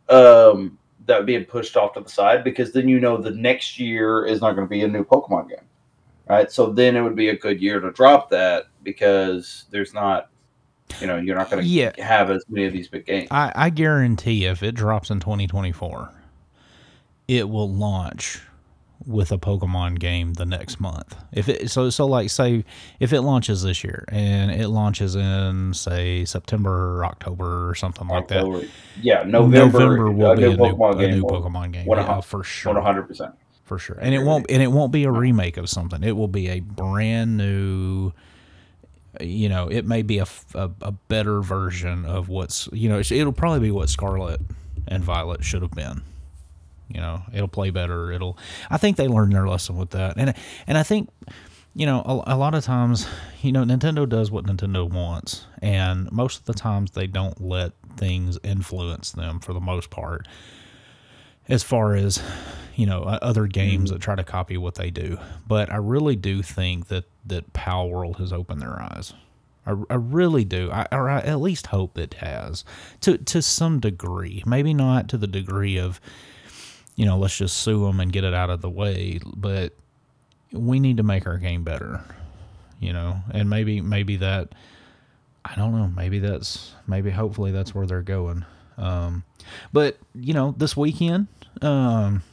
um 0.09 0.77
that 1.09 1.25
being 1.25 1.43
pushed 1.45 1.75
off 1.75 1.93
to 1.93 1.99
the 2.01 2.09
side 2.09 2.43
because 2.43 2.71
then 2.71 2.87
you 2.87 2.99
know 2.99 3.17
the 3.17 3.31
next 3.31 3.77
year 3.79 4.25
is 4.25 4.39
not 4.41 4.55
going 4.55 4.65
to 4.65 4.69
be 4.69 4.81
a 4.83 4.87
new 4.87 5.03
Pokemon 5.03 5.49
game, 5.49 5.65
right? 6.29 6.49
So 6.51 6.71
then 6.71 6.95
it 6.95 7.01
would 7.01 7.15
be 7.15 7.29
a 7.29 7.37
good 7.37 7.61
year 7.61 7.79
to 7.81 7.91
drop 7.91 8.29
that 8.29 8.65
because 8.83 9.65
there's 9.71 9.93
not, 9.93 10.29
you 11.01 11.07
know, 11.07 11.17
you're 11.17 11.35
not 11.35 11.51
going 11.51 11.61
to 11.63 11.69
Yeah. 11.69 11.91
have 12.01 12.31
as 12.31 12.43
many 12.49 12.65
of 12.65 12.73
these 12.73 12.87
big 12.87 13.05
games. 13.05 13.27
I, 13.29 13.51
I 13.55 13.69
guarantee 13.69 14.45
if 14.45 14.63
it 14.63 14.73
drops 14.73 15.09
in 15.09 15.19
2024, 15.19 16.09
it 17.27 17.49
will 17.49 17.69
launch 17.69 18.41
with 19.05 19.31
a 19.31 19.37
Pokemon 19.37 19.99
game 19.99 20.33
the 20.33 20.45
next 20.45 20.79
month. 20.79 21.15
If 21.31 21.47
it 21.47 21.71
so 21.71 21.89
so 21.89 22.05
like 22.05 22.29
say 22.29 22.65
if 22.99 23.13
it 23.13 23.21
launches 23.21 23.63
this 23.63 23.83
year 23.83 24.03
and 24.09 24.51
it 24.51 24.67
launches 24.67 25.15
in 25.15 25.73
say 25.73 26.25
September 26.25 26.97
or 26.97 27.05
October 27.05 27.69
or 27.69 27.75
something 27.75 28.07
like 28.07 28.27
that. 28.27 28.67
Yeah, 29.01 29.23
November, 29.23 29.79
November 29.79 30.07
uh, 30.07 30.11
will 30.11 30.31
a 30.31 30.35
be 30.35 30.41
new 30.41 30.49
a 30.49 30.55
new, 30.55 30.57
Pokemon 30.57 30.93
a 30.95 30.97
game. 30.97 31.11
new 31.11 31.23
Pokemon 31.23 31.71
game. 31.71 31.87
Yeah, 31.87 32.21
for 32.21 32.43
sure. 32.43 32.73
One 32.73 32.83
hundred 32.83 33.03
percent. 33.03 33.35
for 33.63 33.79
sure. 33.79 33.97
And 34.01 34.13
it 34.13 34.23
won't 34.23 34.47
and 34.49 34.61
it 34.61 34.71
won't 34.71 34.91
be 34.91 35.05
a 35.05 35.11
remake 35.11 35.55
of 35.57 35.69
something. 35.69 36.03
It 36.03 36.17
will 36.17 36.27
be 36.27 36.49
a 36.49 36.59
brand 36.59 37.37
new 37.37 38.11
you 39.21 39.49
know, 39.49 39.67
it 39.67 39.85
may 39.85 40.01
be 40.01 40.19
a 40.19 40.27
a 40.55 40.91
better 40.91 41.41
version 41.41 42.05
of 42.05 42.29
what's, 42.29 42.69
you 42.71 42.89
know, 42.89 42.99
it'll 42.99 43.33
probably 43.33 43.59
be 43.59 43.71
what 43.71 43.89
Scarlet 43.89 44.39
and 44.87 45.03
Violet 45.03 45.43
should 45.43 45.61
have 45.61 45.71
been. 45.71 46.01
You 46.89 47.01
know, 47.01 47.21
it'll 47.33 47.47
play 47.47 47.69
better. 47.69 48.11
It'll 48.11 48.37
I 48.69 48.77
think 48.77 48.97
they 48.97 49.07
learned 49.07 49.33
their 49.33 49.47
lesson 49.47 49.77
with 49.77 49.91
that. 49.91 50.15
And 50.17 50.33
and 50.67 50.77
I 50.77 50.83
think 50.83 51.09
you 51.75 51.85
know, 51.85 52.01
a, 52.01 52.35
a 52.35 52.37
lot 52.37 52.55
of 52.55 52.63
times, 52.63 53.07
you 53.41 53.51
know, 53.51 53.63
Nintendo 53.63 54.09
does 54.09 54.31
what 54.31 54.45
Nintendo 54.45 54.89
wants, 54.89 55.45
and 55.61 56.11
most 56.11 56.39
of 56.39 56.45
the 56.45 56.53
times 56.53 56.91
they 56.91 57.07
don't 57.07 57.39
let 57.39 57.73
things 57.95 58.39
influence 58.43 59.11
them 59.11 59.39
for 59.39 59.53
the 59.53 59.59
most 59.59 59.89
part 59.89 60.27
as 61.49 61.63
far 61.63 61.95
as 61.95 62.21
you 62.75 62.85
know 62.85 63.01
other 63.01 63.47
games 63.47 63.89
mm-hmm. 63.89 63.95
that 63.95 64.01
try 64.01 64.15
to 64.15 64.23
copy 64.23 64.57
what 64.57 64.75
they 64.75 64.89
do. 64.89 65.17
But 65.47 65.71
i 65.71 65.75
really 65.75 66.15
do 66.15 66.41
think 66.41 66.87
that 66.87 67.05
that 67.25 67.51
Palworld 67.53 68.17
has 68.17 68.31
opened 68.31 68.61
their 68.61 68.81
eyes. 68.81 69.13
I, 69.65 69.71
I 69.89 69.95
really 69.95 70.45
do. 70.45 70.71
I, 70.71 70.87
or 70.91 71.09
I 71.09 71.19
at 71.19 71.41
least 71.41 71.67
hope 71.67 71.97
it 71.97 72.15
has 72.15 72.63
to 73.01 73.17
to 73.17 73.41
some 73.41 73.79
degree. 73.79 74.43
Maybe 74.45 74.73
not 74.73 75.09
to 75.09 75.17
the 75.17 75.27
degree 75.27 75.77
of 75.77 75.99
you 76.99 77.05
know 77.05 77.17
let's 77.17 77.37
just 77.37 77.57
sue 77.57 77.85
them 77.85 77.99
and 77.99 78.11
get 78.11 78.23
it 78.23 78.33
out 78.33 78.49
of 78.49 78.61
the 78.61 78.69
way 78.69 79.19
but 79.35 79.73
we 80.51 80.79
need 80.79 80.97
to 80.97 81.03
make 81.03 81.25
our 81.25 81.37
game 81.37 81.63
better 81.63 82.03
you 82.79 82.93
know? 82.93 83.17
And 83.31 83.49
maybe 83.49 83.81
maybe 83.81 84.17
that 84.17 84.49
i 85.45 85.55
don't 85.55 85.73
know 85.73 85.87
maybe 85.87 86.19
that's 86.19 86.73
maybe 86.87 87.09
hopefully 87.09 87.51
that's 87.51 87.73
where 87.73 87.85
they're 87.85 88.01
going. 88.01 88.45
Um 88.77 89.23
but 89.73 89.97
you 90.13 90.33
know 90.33 90.53
this 90.57 90.75
weekend 90.75 91.27
um 91.61 92.23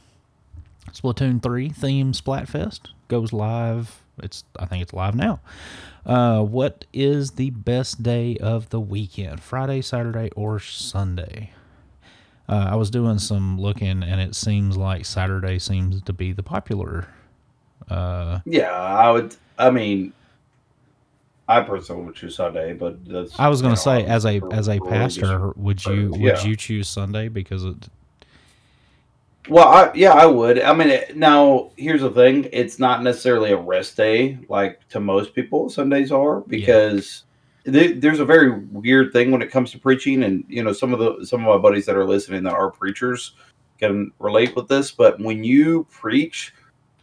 splatoon 0.91 1.41
3 1.41 1.69
theme 1.69 2.13
splatfest 2.13 2.89
goes 3.07 3.33
live. 3.33 4.01
It's 4.21 4.43
i 4.57 4.65
think 4.65 4.81
it's 4.81 4.93
live 4.93 5.15
now. 5.15 5.39
Uh 6.05 6.41
what 6.41 6.85
is 6.93 7.31
the 7.31 7.49
best 7.51 8.03
day 8.03 8.37
of 8.37 8.69
the 8.69 8.79
weekend? 8.79 9.41
Friday 9.41 9.81
saturday 9.81 10.29
or 10.35 10.59
sunday 10.59 11.51
uh, 12.49 12.67
i 12.71 12.75
was 12.75 12.89
doing 12.89 13.17
some 13.19 13.59
looking 13.59 14.03
and 14.03 14.21
it 14.21 14.35
seems 14.35 14.77
like 14.77 15.05
saturday 15.05 15.59
seems 15.59 16.01
to 16.01 16.13
be 16.13 16.31
the 16.31 16.43
popular 16.43 17.07
uh 17.89 18.39
Yeah, 18.45 18.71
I 18.71 19.11
would. 19.11 19.35
I 19.57 19.69
mean, 19.69 20.11
I 21.47 21.61
personally 21.61 22.03
would 22.03 22.15
choose 22.15 22.35
Sunday, 22.35 22.73
but 22.73 23.05
that's. 23.05 23.39
I 23.39 23.47
was 23.47 23.61
going 23.61 23.73
to 23.73 23.79
say, 23.79 24.03
as 24.05 24.25
a 24.25 24.39
for- 24.41 24.53
as 24.53 24.67
a 24.67 24.79
pastor, 24.81 25.53
would 25.55 25.85
you 25.85 26.09
would 26.11 26.19
Yeah. 26.19 26.43
you 26.43 26.55
choose 26.57 26.89
Sunday 26.89 27.29
because 27.29 27.63
it? 27.63 27.87
Well, 29.47 29.67
I, 29.69 29.91
yeah, 29.95 30.11
I 30.11 30.25
would. 30.25 30.61
I 30.61 30.73
mean, 30.73 30.89
it, 30.89 31.15
now 31.15 31.71
here's 31.77 32.01
the 32.01 32.09
thing: 32.09 32.49
it's 32.51 32.79
not 32.79 33.01
necessarily 33.03 33.51
a 33.51 33.57
rest 33.57 33.95
day 33.95 34.37
like 34.49 34.85
to 34.89 34.99
most 34.99 35.33
people. 35.33 35.69
Sundays 35.69 36.11
are 36.11 36.41
because 36.41 37.23
there- 37.67 37.93
there's 37.93 38.19
a 38.19 38.25
very 38.25 38.49
weird 38.71 39.11
thing 39.11 39.31
when 39.31 39.41
it 39.41 39.51
comes 39.51 39.71
to 39.71 39.79
preaching, 39.79 40.23
and 40.23 40.43
you 40.47 40.63
know, 40.63 40.73
some 40.73 40.93
of 40.93 40.99
the 40.99 41.25
some 41.25 41.41
of 41.41 41.47
my 41.47 41.57
buddies 41.57 41.85
that 41.85 41.97
are 41.97 42.05
listening 42.05 42.43
that 42.43 42.53
are 42.53 42.71
preachers, 42.71 43.33
can 43.79 44.11
relate 44.19 44.55
with 44.55 44.67
this, 44.67 44.91
but 44.91 45.19
when 45.19 45.43
you 45.43 45.85
preach 45.91 46.53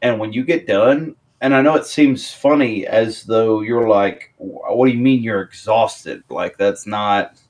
and 0.03 0.19
when 0.19 0.33
you 0.33 0.45
get 0.45 0.67
done, 0.67 1.15
and 1.41 1.55
I 1.55 1.63
know 1.63 1.77
it 1.77 1.87
seems 1.87 2.33
funny 2.33 2.87
as 2.87 3.25
though 3.25 3.61
you're 3.61 3.89
like, 3.89 4.35
what 4.39 4.87
do 4.87 4.93
you 4.93 4.99
mean 4.99 5.23
you're 5.23 5.43
exhausted? 5.43 6.25
Like 6.31 6.57
that's 6.59 6.87
not, 6.87 7.41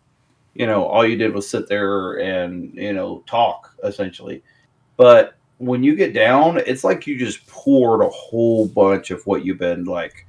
you 0.54 0.66
know, 0.66 0.84
all 0.84 1.06
you 1.06 1.16
did 1.16 1.34
was 1.34 1.48
sit 1.48 1.68
there 1.68 2.14
and 2.18 2.74
you 2.74 2.92
know 2.92 3.22
talk 3.26 3.74
essentially. 3.84 4.42
But 4.96 5.34
when 5.58 5.82
you 5.84 5.94
get 5.96 6.14
down, 6.14 6.58
it's 6.66 6.84
like 6.84 7.06
you 7.06 7.18
just 7.18 7.46
poured 7.46 8.02
a 8.02 8.10
whole 8.10 8.68
bunch 8.68 9.10
of 9.10 9.26
what 9.26 9.44
you've 9.44 9.58
been 9.58 9.84
like 9.84 10.26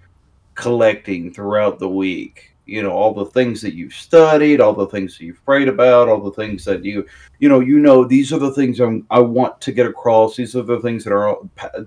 collecting 0.56 1.34
throughout 1.34 1.80
the 1.80 1.90
week 1.90 2.55
you 2.66 2.82
know 2.82 2.92
all 2.92 3.14
the 3.14 3.26
things 3.26 3.62
that 3.62 3.76
you've 3.76 3.94
studied 3.94 4.60
all 4.60 4.74
the 4.74 4.88
things 4.88 5.18
that 5.18 5.26
you've 5.26 5.44
prayed 5.46 5.68
about 5.68 6.10
all 6.10 6.20
the 6.20 6.32
things 6.32 6.66
that 6.66 6.84
you 6.84 7.06
you 7.40 7.48
know 7.48 7.60
you 7.60 7.80
know 7.80 8.04
these 8.04 8.34
are 8.34 8.40
the 8.40 8.52
things 8.52 8.80
I'm, 8.80 9.06
i 9.12 9.20
want 9.20 9.62
to 9.62 9.72
get 9.72 9.86
across. 9.86 10.36
These 10.36 10.56
are 10.56 10.64
the 10.64 10.80
things 10.80 11.04
that 11.04 11.14
are 11.14 11.38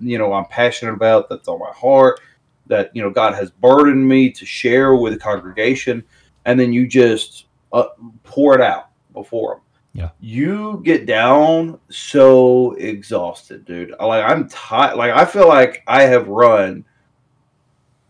you 0.00 0.18
know 0.18 0.32
i'm 0.32 0.46
passionate 0.46 0.94
about 0.94 1.28
that's 1.28 1.48
on 1.48 1.58
my 1.58 1.72
heart 1.72 2.20
that 2.66 2.94
you 2.94 3.02
know 3.02 3.10
god 3.10 3.34
has 3.34 3.50
burdened 3.50 4.06
me 4.06 4.30
to 4.30 4.46
share 4.46 4.94
with 4.94 5.12
the 5.12 5.18
congregation. 5.18 6.04
And 6.44 6.58
then 6.58 6.72
you 6.72 6.86
just 6.86 7.46
uh, 7.72 7.88
pour 8.22 8.54
it 8.54 8.62
out 8.62 8.90
before 9.12 9.56
them 9.56 9.62
yeah. 9.94 10.10
You 10.20 10.80
get 10.84 11.06
down 11.06 11.80
so 11.88 12.72
exhausted 12.74 13.64
dude. 13.64 13.94
Like 13.98 14.24
i'm 14.24 14.48
tired 14.48 14.96
like 14.96 15.12
i 15.12 15.24
feel 15.24 15.48
like 15.48 15.82
i 15.88 16.02
have 16.02 16.28
run 16.28 16.84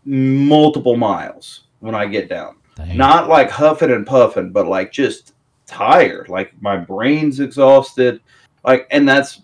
multiple 0.05 0.95
miles 0.95 1.63
when 1.79 1.95
i 1.95 2.05
get 2.05 2.29
down 2.29 2.58
Dang. 2.85 2.97
not 2.97 3.29
like 3.29 3.49
huffing 3.49 3.91
and 3.91 4.05
puffing, 4.05 4.51
but 4.51 4.67
like 4.67 4.91
just 4.91 5.33
tired. 5.65 6.29
Like 6.29 6.53
my 6.61 6.77
brain's 6.77 7.39
exhausted. 7.39 8.21
Like, 8.63 8.87
and 8.91 9.07
that's 9.07 9.41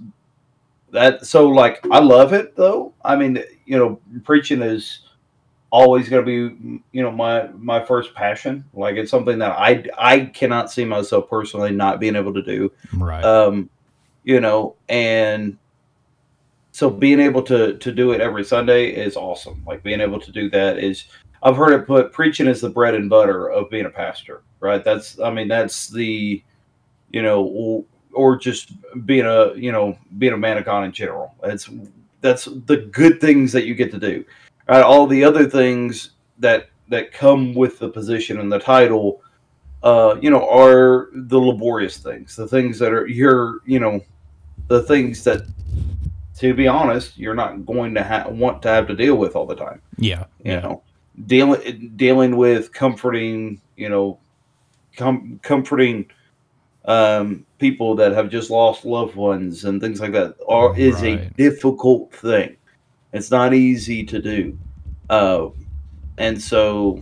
that. 0.91 1.25
So, 1.25 1.47
like, 1.47 1.85
I 1.91 1.99
love 1.99 2.33
it 2.33 2.55
though. 2.55 2.93
I 3.03 3.15
mean, 3.15 3.43
you 3.65 3.77
know, 3.77 3.99
preaching 4.23 4.61
is 4.61 5.01
always 5.71 6.09
going 6.09 6.25
to 6.25 6.49
be, 6.49 6.81
you 6.91 7.03
know, 7.03 7.11
my 7.11 7.47
my 7.53 7.83
first 7.83 8.13
passion. 8.13 8.65
Like, 8.73 8.95
it's 8.95 9.11
something 9.11 9.37
that 9.39 9.51
I 9.51 9.85
I 9.97 10.19
cannot 10.25 10.71
see 10.71 10.85
myself 10.85 11.29
personally 11.29 11.71
not 11.71 11.99
being 11.99 12.15
able 12.15 12.33
to 12.33 12.43
do. 12.43 12.71
right 12.93 13.23
Um, 13.23 13.69
you 14.23 14.39
know, 14.39 14.75
and 14.89 15.57
so 16.71 16.89
being 16.89 17.21
able 17.21 17.41
to 17.43 17.77
to 17.77 17.91
do 17.91 18.11
it 18.11 18.19
every 18.19 18.43
Sunday 18.43 18.89
is 18.89 19.15
awesome. 19.15 19.63
Like 19.65 19.81
being 19.81 20.01
able 20.01 20.19
to 20.19 20.31
do 20.31 20.49
that 20.49 20.77
is 20.77 21.05
I've 21.45 21.55
heard 21.55 21.71
it 21.71 21.87
put 21.87 22.11
preaching 22.11 22.47
is 22.47 22.59
the 22.59 22.69
bread 22.69 22.95
and 22.95 23.09
butter 23.09 23.49
of 23.49 23.69
being 23.69 23.85
a 23.85 23.89
pastor, 23.89 24.41
right? 24.59 24.83
That's 24.83 25.19
I 25.19 25.31
mean 25.31 25.47
that's 25.47 25.87
the 25.87 26.43
you 27.11 27.21
know 27.21 27.85
or, 28.11 28.35
just 28.35 28.73
being 29.05 29.25
a 29.25 29.53
you 29.53 29.71
know 29.71 29.97
being 30.17 30.33
a 30.33 30.37
man 30.37 30.57
of 30.57 30.65
God 30.65 30.83
in 30.83 30.91
general. 30.91 31.35
That's 31.41 31.69
that's 32.21 32.45
the 32.45 32.77
good 32.91 33.21
things 33.21 33.51
that 33.53 33.65
you 33.65 33.75
get 33.75 33.91
to 33.91 33.99
do. 33.99 34.25
Right? 34.67 34.81
All 34.81 35.07
the 35.07 35.23
other 35.23 35.49
things 35.49 36.11
that 36.39 36.69
that 36.89 37.13
come 37.13 37.53
with 37.53 37.79
the 37.79 37.89
position 37.89 38.39
and 38.39 38.51
the 38.51 38.59
title 38.59 39.21
uh, 39.85 40.17
you 40.19 40.31
know, 40.31 40.49
are 40.49 41.09
the 41.13 41.39
laborious 41.39 41.97
things, 41.97 42.35
the 42.35 42.47
things 42.47 42.79
that 42.79 42.91
are 42.91 43.05
you're, 43.05 43.59
you 43.65 43.79
know, 43.79 44.01
the 44.67 44.81
things 44.81 45.23
that, 45.23 45.43
to 46.39 46.55
be 46.55 46.67
honest, 46.67 47.15
you're 47.19 47.35
not 47.35 47.65
going 47.67 47.93
to 47.93 48.03
ha- 48.03 48.27
want 48.27 48.63
to 48.63 48.67
have 48.67 48.87
to 48.87 48.95
deal 48.95 49.15
with 49.15 49.35
all 49.35 49.45
the 49.45 49.55
time. 49.55 49.79
yeah 49.97 50.25
You 50.43 50.53
yeah 50.53 50.59
know, 50.61 50.83
dealing 51.25 51.93
dealing 51.95 52.37
with 52.37 52.73
comforting, 52.73 53.61
you 53.75 53.89
know, 53.89 54.19
com- 54.95 55.39
comforting 55.43 56.09
um, 56.85 57.45
people 57.59 57.95
that 57.95 58.11
have 58.11 58.29
just 58.29 58.49
lost 58.49 58.85
loved 58.85 59.15
ones 59.15 59.65
and 59.65 59.81
things 59.81 59.99
like 59.99 60.11
that 60.11 60.35
are 60.47 60.77
is 60.77 61.03
a 61.03 61.25
difficult 61.37 62.13
thing. 62.13 62.57
It's 63.13 63.31
not 63.31 63.53
easy 63.53 64.03
to 64.05 64.21
do, 64.21 64.57
uh, 65.09 65.49
and 66.17 66.41
so 66.41 67.01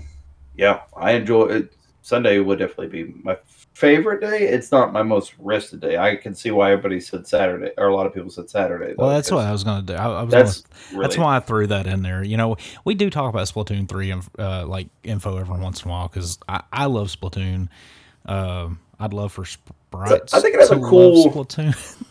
yeah, 0.55 0.82
I 0.95 1.14
enjoy 1.14 1.45
it. 1.45 1.74
Sunday 2.01 2.39
would 2.39 2.59
definitely 2.59 3.03
be 3.03 3.14
my 3.24 3.38
favorite 3.74 4.21
day. 4.21 4.47
It's 4.47 4.71
not 4.71 4.93
my 4.93 5.03
most 5.03 5.34
rested 5.39 5.82
day. 5.82 5.97
I 5.97 6.15
can 6.15 6.34
see 6.36 6.51
why 6.51 6.71
everybody 6.71 6.99
said 6.99 7.28
Saturday, 7.28 7.71
or 7.78 7.88
a 7.88 7.95
lot 7.95 8.05
of 8.05 8.13
people 8.13 8.30
said 8.30 8.49
Saturday. 8.49 8.93
well 8.97 9.09
that's 9.09 9.32
what 9.32 9.45
i 9.45 9.51
was 9.51 9.63
gonna 9.63 9.82
do 9.82 9.93
i, 9.93 10.05
I 10.05 10.24
was 10.24 10.32
gonna 10.32 10.43
That's 10.43 10.63
really, 10.91 11.03
That's 11.03 11.17
why 11.17 11.38
I 11.38 11.39
threw 11.39 11.67
that 11.67 11.88
in 11.88 12.01
there. 12.03 12.24
You 12.24 12.38
know, 12.38 12.57
we 12.86 12.93
do 12.95 13.09
talk 13.09 13.30
about 13.34 13.47
Splatoon 13.47 13.88
three 13.89 14.11
and 14.11 14.24
uh, 14.38 14.65
like 14.65 14.88
info 15.03 15.38
every 15.38 15.59
once 15.59 15.84
in 15.84 15.89
a 15.89 15.91
while 15.91 16.07
because 16.07 16.38
I, 16.47 16.61
I 16.71 16.86
love 16.86 17.07
Splatoon. 17.07 17.67
Um, 18.26 18.80
I'd 18.99 19.13
love 19.13 19.32
for 19.34 19.45
sprites. 19.45 20.34
I 20.34 20.39
think 20.39 20.55
it 20.55 20.59
has 20.59 20.69
to 20.69 20.76
a 20.76 20.80
cool- 20.80 21.32
Splatoon. 21.32 22.03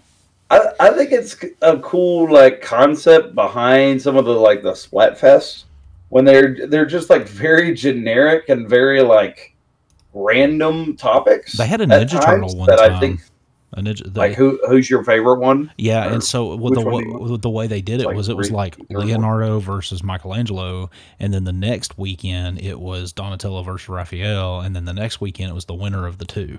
I, 0.50 0.60
I 0.78 0.90
think 0.92 1.10
it's 1.10 1.36
a 1.62 1.78
cool 1.78 2.32
like 2.32 2.62
concept 2.62 3.34
behind 3.34 4.00
some 4.00 4.16
of 4.16 4.24
the 4.24 4.32
like 4.32 4.62
the 4.62 4.72
Splatfests 4.72 5.64
when 6.08 6.24
they're 6.24 6.68
they're 6.68 6.86
just 6.86 7.10
like 7.10 7.26
very 7.26 7.74
generic 7.74 8.48
and 8.48 8.68
very 8.68 9.02
like 9.02 9.55
random 10.16 10.96
topics. 10.96 11.52
they 11.52 11.66
had 11.66 11.80
a 11.80 11.86
Ninja 11.86 12.20
Turtle 12.24 12.56
one 12.56 12.66
that 12.68 12.78
time. 12.78 12.92
I 12.94 13.00
think 13.00 13.20
a 13.72 13.80
ninja, 13.80 14.10
they, 14.12 14.20
like 14.20 14.34
who 14.34 14.58
who's 14.68 14.88
your 14.88 15.04
favorite 15.04 15.40
one? 15.40 15.70
yeah, 15.76 16.06
or 16.08 16.12
and 16.14 16.24
so 16.24 16.54
with 16.54 16.74
the 16.74 16.80
one 16.80 17.02
do 17.04 17.10
wa- 17.12 17.18
you- 17.18 17.32
with 17.32 17.42
the 17.42 17.50
way 17.50 17.66
they 17.66 17.82
did 17.82 18.00
it 18.00 18.06
like 18.06 18.16
was 18.16 18.28
it 18.28 18.36
was 18.36 18.50
like 18.50 18.76
one? 18.88 19.06
Leonardo 19.06 19.58
versus 19.58 20.02
Michelangelo, 20.02 20.88
and 21.20 21.34
then 21.34 21.44
the 21.44 21.52
next 21.52 21.98
weekend 21.98 22.60
it 22.60 22.78
was 22.80 23.12
Donatello 23.12 23.62
versus 23.62 23.88
Raphael, 23.88 24.60
and 24.60 24.74
then 24.74 24.84
the 24.84 24.94
next 24.94 25.20
weekend 25.20 25.50
it 25.50 25.54
was 25.54 25.64
the 25.66 25.74
winner 25.74 26.06
of 26.06 26.18
the 26.18 26.24
two. 26.24 26.58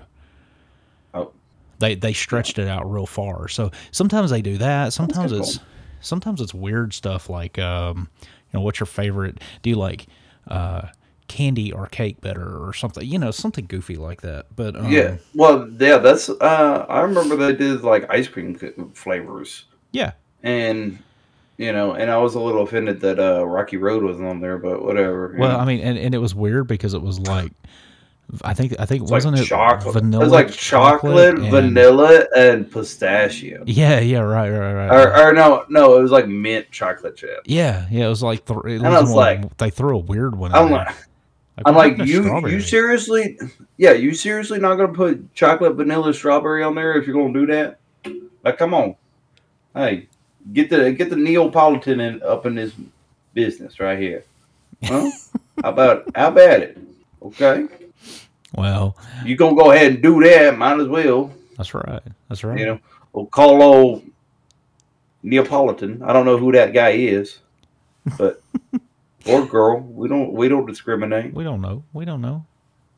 Oh, 1.14 1.32
they 1.78 1.94
they 1.94 2.12
stretched 2.12 2.58
it 2.58 2.68
out 2.68 2.88
real 2.90 3.06
far. 3.06 3.48
So 3.48 3.70
sometimes 3.90 4.30
they 4.30 4.42
do 4.42 4.58
that. 4.58 4.92
Sometimes 4.92 5.32
it's 5.32 5.58
sometimes 6.00 6.40
it's 6.40 6.54
weird 6.54 6.92
stuff 6.92 7.28
like 7.30 7.58
um, 7.58 8.08
you 8.20 8.58
know, 8.58 8.60
what's 8.60 8.78
your 8.80 8.86
favorite? 8.86 9.40
Do 9.62 9.70
you 9.70 9.76
like 9.76 10.06
uh, 10.46 10.82
candy 11.28 11.70
or 11.72 11.86
cake 11.86 12.20
better 12.20 12.56
or 12.66 12.72
something? 12.74 13.06
You 13.06 13.18
know, 13.18 13.30
something 13.30 13.66
goofy 13.66 13.96
like 13.96 14.22
that. 14.22 14.46
But 14.56 14.76
um, 14.76 14.90
yeah. 14.90 15.16
Well, 15.34 15.68
yeah. 15.78 15.98
That's 15.98 16.28
uh, 16.28 16.86
I 16.88 17.00
remember 17.02 17.36
they 17.36 17.54
did 17.54 17.82
like 17.82 18.06
ice 18.10 18.26
cream 18.28 18.54
flavors, 18.94 19.64
yeah, 19.92 20.12
and 20.42 20.98
you 21.56 21.72
know, 21.72 21.92
and 21.92 22.10
I 22.10 22.18
was 22.18 22.34
a 22.34 22.40
little 22.40 22.62
offended 22.62 23.00
that 23.00 23.18
uh, 23.18 23.44
Rocky 23.46 23.76
Road 23.76 24.02
wasn't 24.02 24.28
on 24.28 24.40
there, 24.40 24.58
but 24.58 24.82
whatever. 24.82 25.34
Well, 25.38 25.50
know. 25.52 25.58
I 25.58 25.64
mean, 25.64 25.80
and, 25.80 25.98
and 25.98 26.14
it 26.14 26.18
was 26.18 26.34
weird 26.34 26.68
because 26.68 26.94
it 26.94 27.02
was 27.02 27.18
like, 27.18 27.50
I 28.42 28.54
think 28.54 28.74
I 28.78 28.84
think 28.86 29.02
It's 29.02 29.10
wasn't 29.10 29.38
it 29.40 29.46
chocolate. 29.46 29.94
vanilla? 29.94 30.22
it 30.22 30.26
was 30.26 30.32
like 30.32 30.50
chocolate, 30.52 31.36
and- 31.38 31.50
vanilla, 31.50 32.26
and 32.36 32.70
pistachio. 32.70 33.64
Yeah, 33.66 33.98
yeah, 34.00 34.18
right, 34.20 34.50
right, 34.50 34.72
right. 34.74 34.86
Or, 34.90 35.10
right. 35.10 35.26
or 35.28 35.32
no, 35.32 35.64
no, 35.68 35.98
it 35.98 36.02
was 36.02 36.10
like 36.12 36.28
mint 36.28 36.70
chocolate 36.70 37.16
chip. 37.16 37.40
yeah, 37.46 37.86
yeah, 37.90 38.06
it 38.06 38.08
was 38.08 38.22
like 38.22 38.44
th- 38.44 38.60
it 38.66 38.76
And 38.76 38.86
I 38.86 39.00
was 39.00 39.10
one- 39.10 39.40
like- 39.40 39.56
they 39.56 39.70
threw 39.70 39.96
a 39.96 40.00
weird 40.00 40.36
one. 40.36 40.52
I'm 40.54 40.68
there. 40.68 40.78
like, 40.78 40.94
I'm 41.66 41.74
like, 41.74 41.98
you, 41.98 42.46
you 42.46 42.60
seriously, 42.60 43.38
yeah, 43.76 43.92
you 43.92 44.14
seriously 44.14 44.58
not 44.58 44.76
gonna 44.76 44.92
put 44.92 45.34
chocolate, 45.34 45.74
vanilla, 45.74 46.12
strawberry 46.14 46.62
on 46.62 46.74
there 46.74 46.94
if 46.94 47.06
you're 47.06 47.16
gonna 47.16 47.32
do 47.32 47.46
that? 47.46 47.78
Like, 48.44 48.58
come 48.58 48.74
on, 48.74 48.94
hey, 49.74 50.08
get 50.52 50.70
the 50.70 50.92
get 50.92 51.10
the 51.10 51.16
Neapolitan 51.16 52.00
in, 52.00 52.22
up 52.22 52.46
in 52.46 52.54
this 52.54 52.72
business 53.34 53.80
right 53.80 53.98
here. 53.98 54.24
Huh? 54.84 55.10
how 55.62 55.70
about 55.70 56.04
how 56.14 56.28
about 56.28 56.60
it? 56.60 56.78
Okay, 57.22 57.66
Well, 58.54 58.96
you 59.24 59.36
gonna 59.36 59.56
go 59.56 59.72
ahead 59.72 59.92
and 59.94 60.02
do 60.02 60.22
that? 60.22 60.56
Might 60.56 60.80
as 60.80 60.88
well. 60.88 61.32
that's 61.56 61.74
right. 61.74 62.02
That's 62.28 62.44
right. 62.44 62.58
You 62.58 62.66
know, 62.66 62.78
we'll 63.12 63.26
call 63.26 63.62
old 63.62 64.04
Neapolitan. 65.22 66.02
I 66.02 66.12
don't 66.12 66.26
know 66.26 66.38
who 66.38 66.52
that 66.52 66.72
guy 66.72 66.90
is, 66.90 67.38
but 68.16 68.40
or 69.28 69.46
girl. 69.46 69.80
We 69.80 70.08
don't 70.08 70.32
we 70.32 70.48
don't 70.48 70.66
discriminate 70.66 71.34
We 71.34 71.44
don't 71.44 71.60
know. 71.60 71.84
We 71.92 72.04
don't 72.04 72.20
know. 72.20 72.44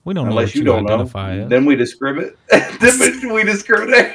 We 0.04 0.14
don't 0.14 0.28
unless 0.28 0.48
what 0.48 0.54
you 0.54 0.60
you, 0.60 0.64
don't 0.64 0.84
know. 0.84 0.94
identify 0.94 1.36
as. 1.36 1.48
Then 1.48 1.64
we 1.66 1.76
discriminate. 1.76 2.34
then 2.48 3.32
we 3.32 3.44
discriminate. 3.44 4.14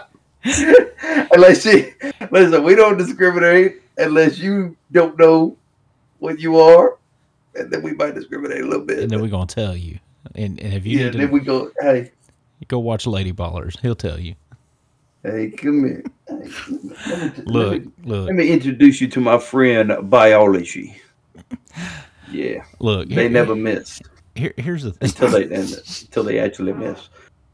unless 1.34 1.66
you 1.66 1.94
listen, 2.32 2.64
we 2.64 2.76
don't 2.76 2.98
discriminate 2.98 3.82
unless 3.98 4.38
you 4.40 4.76
don't 4.92 5.18
know 5.20 5.58
what 6.20 6.40
you 6.40 6.60
are, 6.60 6.98
and 7.56 7.72
then 7.72 7.82
we 7.82 7.94
might 7.94 8.16
discriminate 8.16 8.62
a 8.62 8.66
little 8.66 8.86
bit. 8.86 9.00
and 9.00 9.10
then 9.10 9.22
we're 9.22 9.30
gonna 9.30 9.46
tell 9.46 9.76
you. 9.76 10.00
And, 10.36 10.60
and 10.60 10.74
if 10.74 10.86
you 10.86 10.98
yeah, 10.98 11.06
need 11.06 11.12
to 11.14 11.18
then 11.20 11.32
we 11.32 11.40
go. 11.40 11.72
Hey, 11.82 12.12
go 12.68 12.80
watch 12.80 13.08
Lady 13.08 13.34
Ballers, 13.34 13.80
he'll 13.80 13.96
tell 13.96 14.20
you. 14.20 14.36
Hey, 15.24 15.50
come 15.52 15.84
here. 15.86 16.04
Hey, 16.28 16.36
let 16.36 16.70
me- 16.70 16.90
let 17.38 17.48
Look, 17.48 17.86
me- 17.86 17.92
look, 18.06 18.26
Let 18.28 18.36
me 18.36 18.50
introduce 18.52 19.02
you 19.02 19.08
to 19.10 19.20
my 19.20 19.38
friend 19.38 20.10
biology. 20.10 20.96
Yeah, 22.32 22.64
look. 22.80 23.10
they 23.10 23.16
here- 23.24 23.30
never 23.30 23.56
miss 23.56 24.00
Here, 24.36 24.54
here's 24.58 24.84
the 24.84 24.92
thing. 24.92 25.10
until 25.10 25.30
they 25.32 25.44
until 25.56 26.24
they 26.24 26.38
actually 26.40 26.74
miss. 26.74 27.10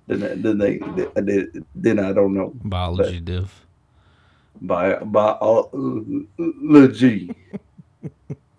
Then 0.08 0.42
then 0.42 0.58
they 0.58 0.78
then, 1.16 1.66
then 1.74 2.00
I 2.00 2.12
don't 2.14 2.34
know 2.34 2.54
Biology 2.64 3.20
diff. 3.22 3.66
bi 4.62 4.96
biology. 5.00 5.88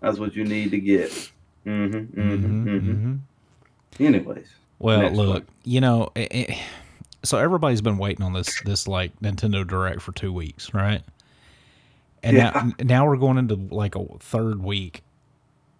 That's 0.00 0.18
what 0.18 0.34
you 0.34 0.44
need 0.44 0.70
to 0.70 0.80
get. 0.80 1.10
Mm-hmm, 1.66 2.20
mm-hmm, 2.20 2.20
Mhm, 2.20 2.64
mm-hmm. 2.64 2.92
mhm. 3.12 3.18
Anyways, 4.00 4.46
Well, 4.78 5.10
look, 5.10 5.28
one. 5.34 5.46
you 5.64 5.80
know, 5.80 6.10
it, 6.14 6.32
it, 6.32 6.58
so 7.26 7.38
everybody's 7.38 7.80
been 7.82 7.98
waiting 7.98 8.24
on 8.24 8.32
this 8.32 8.60
this 8.62 8.86
like 8.88 9.18
Nintendo 9.20 9.66
Direct 9.66 10.00
for 10.00 10.12
two 10.12 10.32
weeks, 10.32 10.72
right? 10.74 11.02
And 12.22 12.36
Yeah. 12.36 12.50
now 12.50 12.72
now 12.84 13.06
we're 13.06 13.16
going 13.16 13.38
into 13.38 13.54
like 13.54 13.94
a 13.94 14.04
third 14.20 14.62
week, 14.62 15.02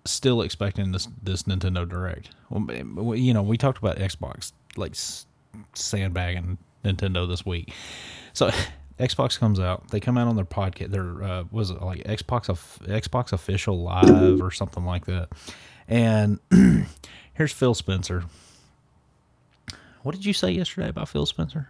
still 0.04 0.42
expecting 0.42 0.92
this 0.92 1.08
this 1.22 1.44
Nintendo 1.44 1.88
Direct. 1.88 2.30
Well, 2.50 3.14
you 3.16 3.32
know, 3.34 3.42
we 3.42 3.56
talked 3.56 3.78
about 3.78 3.96
Xbox 3.96 4.52
like 4.76 4.94
sandbagging 5.74 6.58
Nintendo 6.84 7.28
this 7.28 7.44
week, 7.46 7.72
so. 8.32 8.50
Xbox 8.98 9.38
comes 9.38 9.60
out. 9.60 9.90
They 9.90 10.00
come 10.00 10.16
out 10.16 10.26
on 10.26 10.36
their 10.36 10.46
podcast. 10.46 10.90
Their 10.90 11.22
uh, 11.22 11.44
was 11.50 11.70
it 11.70 11.82
like 11.82 12.02
Xbox 12.04 12.48
of 12.48 12.78
Xbox 12.84 13.30
official 13.30 13.82
live 13.82 14.40
or 14.40 14.50
something 14.50 14.86
like 14.86 15.04
that. 15.04 15.28
And 15.86 16.38
here's 17.34 17.52
Phil 17.52 17.74
Spencer. 17.74 18.24
What 20.06 20.14
did 20.14 20.24
you 20.24 20.32
say 20.32 20.52
yesterday 20.52 20.88
about 20.88 21.08
Phil 21.08 21.26
Spencer? 21.26 21.68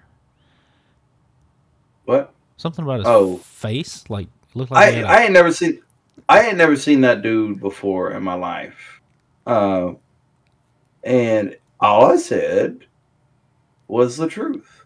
What? 2.05 2.35
Something 2.59 2.85
about 2.85 2.99
his 2.99 3.07
Oh. 3.09 3.39
face, 3.39 4.05
like 4.11 4.29
looked 4.53 4.71
like 4.71 4.95
I 4.95 5.01
I 5.05 5.23
ain't 5.23 5.33
never 5.33 5.51
seen 5.51 5.81
I 6.29 6.43
ain't 6.43 6.59
never 6.59 6.77
seen 6.77 7.01
that 7.01 7.23
dude 7.23 7.61
before 7.61 8.11
in 8.13 8.23
my 8.23 8.35
life. 8.35 9.01
Uh, 9.47 9.93
and 11.03 11.57
all 11.81 12.13
I 12.13 12.17
said 12.17 12.85
was 13.89 14.19
the 14.19 14.29
truth. 14.29 14.85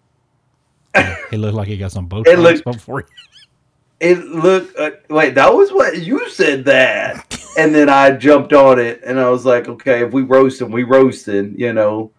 he 1.33 1.37
looked 1.37 1.57
like 1.57 1.67
he 1.67 1.77
got 1.77 1.91
some 1.91 2.05
It 2.07 2.09
Botox 2.11 2.39
looked- 2.39 2.65
before. 2.65 3.05
It 3.99 4.19
looked 4.27 4.79
uh, 4.79 4.93
wait, 5.09 5.35
that 5.35 5.53
was 5.53 5.73
what 5.73 5.99
you 6.03 6.31
said 6.31 6.65
that. 6.67 7.37
and 7.59 7.75
then 7.75 7.89
I 7.89 8.13
jumped 8.13 8.53
on 8.53 8.79
it 8.79 9.01
and 9.05 9.19
I 9.19 9.29
was 9.29 9.45
like, 9.45 9.69
okay, 9.69 10.05
if 10.05 10.13
we 10.13 10.23
roasting, 10.23 10.71
we 10.71 10.85
roasting, 10.85 11.57
you 11.59 11.73
know. 11.73 12.13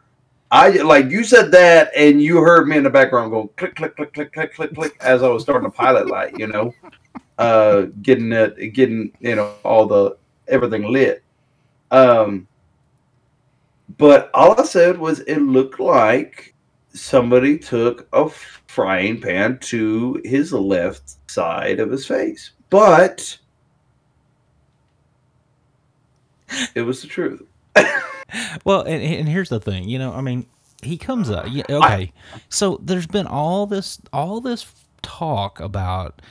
I 0.51 0.69
like 0.81 1.09
you 1.09 1.23
said 1.23 1.49
that 1.51 1.91
and 1.95 2.21
you 2.21 2.37
heard 2.41 2.67
me 2.67 2.75
in 2.75 2.83
the 2.83 2.89
background 2.89 3.31
go 3.31 3.47
click 3.55 3.75
click 3.75 3.95
click 3.95 4.13
click 4.13 4.33
click 4.33 4.53
click 4.53 4.75
click 4.75 4.97
as 4.99 5.23
I 5.23 5.29
was 5.29 5.43
starting 5.43 5.63
the 5.63 5.73
pilot 5.73 6.07
light, 6.07 6.37
you 6.37 6.47
know. 6.47 6.73
Uh 7.37 7.83
getting 8.01 8.33
it 8.33 8.73
getting, 8.73 9.13
you 9.21 9.35
know, 9.35 9.55
all 9.63 9.85
the 9.85 10.17
everything 10.49 10.91
lit. 10.91 11.23
Um 11.89 12.47
but 13.97 14.29
all 14.33 14.59
I 14.59 14.65
said 14.65 14.97
was 14.97 15.21
it 15.21 15.39
looked 15.39 15.79
like 15.79 16.53
somebody 16.93 17.57
took 17.57 18.09
a 18.11 18.29
frying 18.67 19.21
pan 19.21 19.57
to 19.59 20.21
his 20.25 20.51
left 20.51 21.15
side 21.31 21.79
of 21.79 21.89
his 21.89 22.05
face. 22.05 22.51
But 22.69 23.37
it 26.75 26.81
was 26.81 27.01
the 27.01 27.07
truth. 27.07 27.41
well, 28.65 28.81
and, 28.81 29.01
and 29.03 29.27
here's 29.27 29.49
the 29.49 29.59
thing, 29.59 29.87
you 29.87 29.99
know, 29.99 30.13
I 30.13 30.21
mean, 30.21 30.45
he 30.83 30.97
comes 30.97 31.29
up. 31.29 31.45
Yeah, 31.49 31.63
okay, 31.69 32.11
so 32.49 32.79
there's 32.81 33.07
been 33.07 33.27
all 33.27 33.67
this 33.67 33.99
all 34.11 34.41
this 34.41 34.65
talk 35.01 35.59
about 35.59 36.21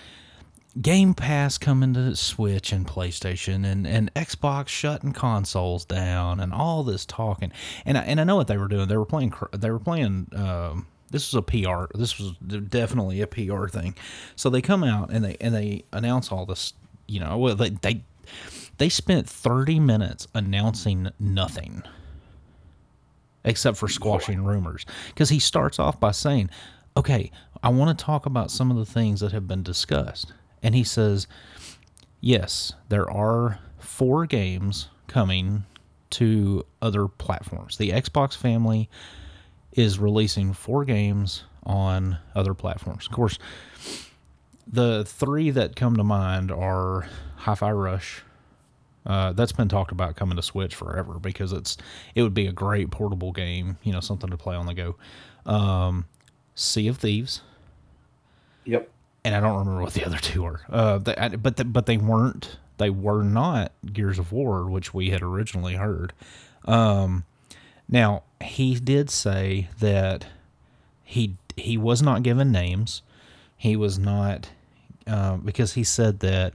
Game 0.80 1.14
Pass 1.14 1.58
coming 1.58 1.94
to 1.94 2.14
Switch 2.14 2.72
and 2.72 2.86
PlayStation 2.86 3.64
and, 3.64 3.86
and 3.86 4.12
Xbox 4.14 4.68
shutting 4.68 5.12
consoles 5.12 5.84
down 5.84 6.40
and 6.40 6.52
all 6.52 6.84
this 6.84 7.04
talking. 7.04 7.52
And 7.84 7.98
I, 7.98 8.02
and 8.02 8.20
I 8.20 8.24
know 8.24 8.36
what 8.36 8.46
they 8.46 8.56
were 8.56 8.68
doing. 8.68 8.86
They 8.88 8.96
were 8.96 9.06
playing 9.06 9.34
they 9.52 9.70
were 9.70 9.80
playing 9.80 10.28
um, 10.34 10.86
this 11.10 11.32
was 11.32 11.38
a 11.38 11.42
PR. 11.42 11.86
This 11.98 12.18
was 12.18 12.36
definitely 12.68 13.20
a 13.20 13.26
PR 13.26 13.66
thing. 13.66 13.96
So 14.36 14.48
they 14.48 14.62
come 14.62 14.84
out 14.84 15.10
and 15.10 15.24
they 15.24 15.36
and 15.40 15.54
they 15.54 15.84
announce 15.92 16.30
all 16.30 16.46
this, 16.46 16.72
you 17.08 17.20
know, 17.20 17.36
well 17.36 17.56
they 17.56 17.70
they 17.70 18.02
they 18.80 18.88
spent 18.88 19.28
30 19.28 19.78
minutes 19.78 20.26
announcing 20.34 21.10
nothing 21.18 21.82
except 23.44 23.76
for 23.76 23.88
squashing 23.88 24.42
rumors 24.42 24.86
because 25.08 25.28
he 25.28 25.38
starts 25.38 25.78
off 25.78 26.00
by 26.00 26.10
saying, 26.10 26.48
"Okay, 26.96 27.30
I 27.62 27.68
want 27.68 27.96
to 27.96 28.04
talk 28.04 28.24
about 28.24 28.50
some 28.50 28.70
of 28.70 28.78
the 28.78 28.86
things 28.86 29.20
that 29.20 29.32
have 29.32 29.46
been 29.46 29.62
discussed." 29.62 30.32
And 30.62 30.74
he 30.74 30.82
says, 30.82 31.26
"Yes, 32.22 32.72
there 32.88 33.08
are 33.10 33.58
four 33.78 34.24
games 34.24 34.88
coming 35.08 35.66
to 36.08 36.64
other 36.80 37.06
platforms. 37.06 37.76
The 37.76 37.90
Xbox 37.90 38.34
family 38.34 38.88
is 39.72 39.98
releasing 39.98 40.54
four 40.54 40.86
games 40.86 41.44
on 41.64 42.16
other 42.34 42.54
platforms. 42.54 43.04
Of 43.04 43.12
course, 43.12 43.38
the 44.66 45.04
three 45.04 45.50
that 45.50 45.76
come 45.76 45.96
to 45.96 46.04
mind 46.04 46.50
are 46.50 47.06
Hi-Fi 47.36 47.72
Rush. 47.72 48.24
Uh, 49.06 49.32
that's 49.32 49.52
been 49.52 49.68
talked 49.68 49.92
about 49.92 50.14
coming 50.16 50.36
to 50.36 50.42
Switch 50.42 50.74
forever 50.74 51.18
because 51.18 51.52
it's 51.52 51.76
it 52.14 52.22
would 52.22 52.34
be 52.34 52.46
a 52.46 52.52
great 52.52 52.90
portable 52.90 53.32
game, 53.32 53.78
you 53.82 53.92
know, 53.92 54.00
something 54.00 54.28
to 54.30 54.36
play 54.36 54.54
on 54.54 54.66
the 54.66 54.74
go. 54.74 54.96
Um, 55.46 56.04
sea 56.54 56.86
of 56.88 56.98
Thieves, 56.98 57.40
Yep. 58.66 58.90
and 59.24 59.34
I 59.34 59.40
don't 59.40 59.58
remember 59.58 59.80
what 59.82 59.94
the 59.94 60.04
other 60.04 60.18
two 60.18 60.44
are. 60.44 60.60
Uh, 60.68 60.98
they, 60.98 61.16
I, 61.16 61.28
but 61.30 61.56
the, 61.56 61.64
but 61.64 61.86
they 61.86 61.96
weren't 61.96 62.58
they 62.76 62.90
were 62.90 63.22
not 63.22 63.72
Gears 63.90 64.18
of 64.18 64.32
War, 64.32 64.66
which 64.68 64.92
we 64.94 65.10
had 65.10 65.22
originally 65.22 65.74
heard. 65.76 66.12
Um, 66.66 67.24
now 67.88 68.22
he 68.42 68.74
did 68.74 69.08
say 69.10 69.68
that 69.80 70.26
he 71.04 71.36
he 71.56 71.78
was 71.78 72.02
not 72.02 72.22
given 72.22 72.52
names. 72.52 73.00
He 73.56 73.76
was 73.76 73.98
not 73.98 74.50
uh, 75.06 75.36
because 75.38 75.72
he 75.72 75.84
said 75.84 76.20
that 76.20 76.52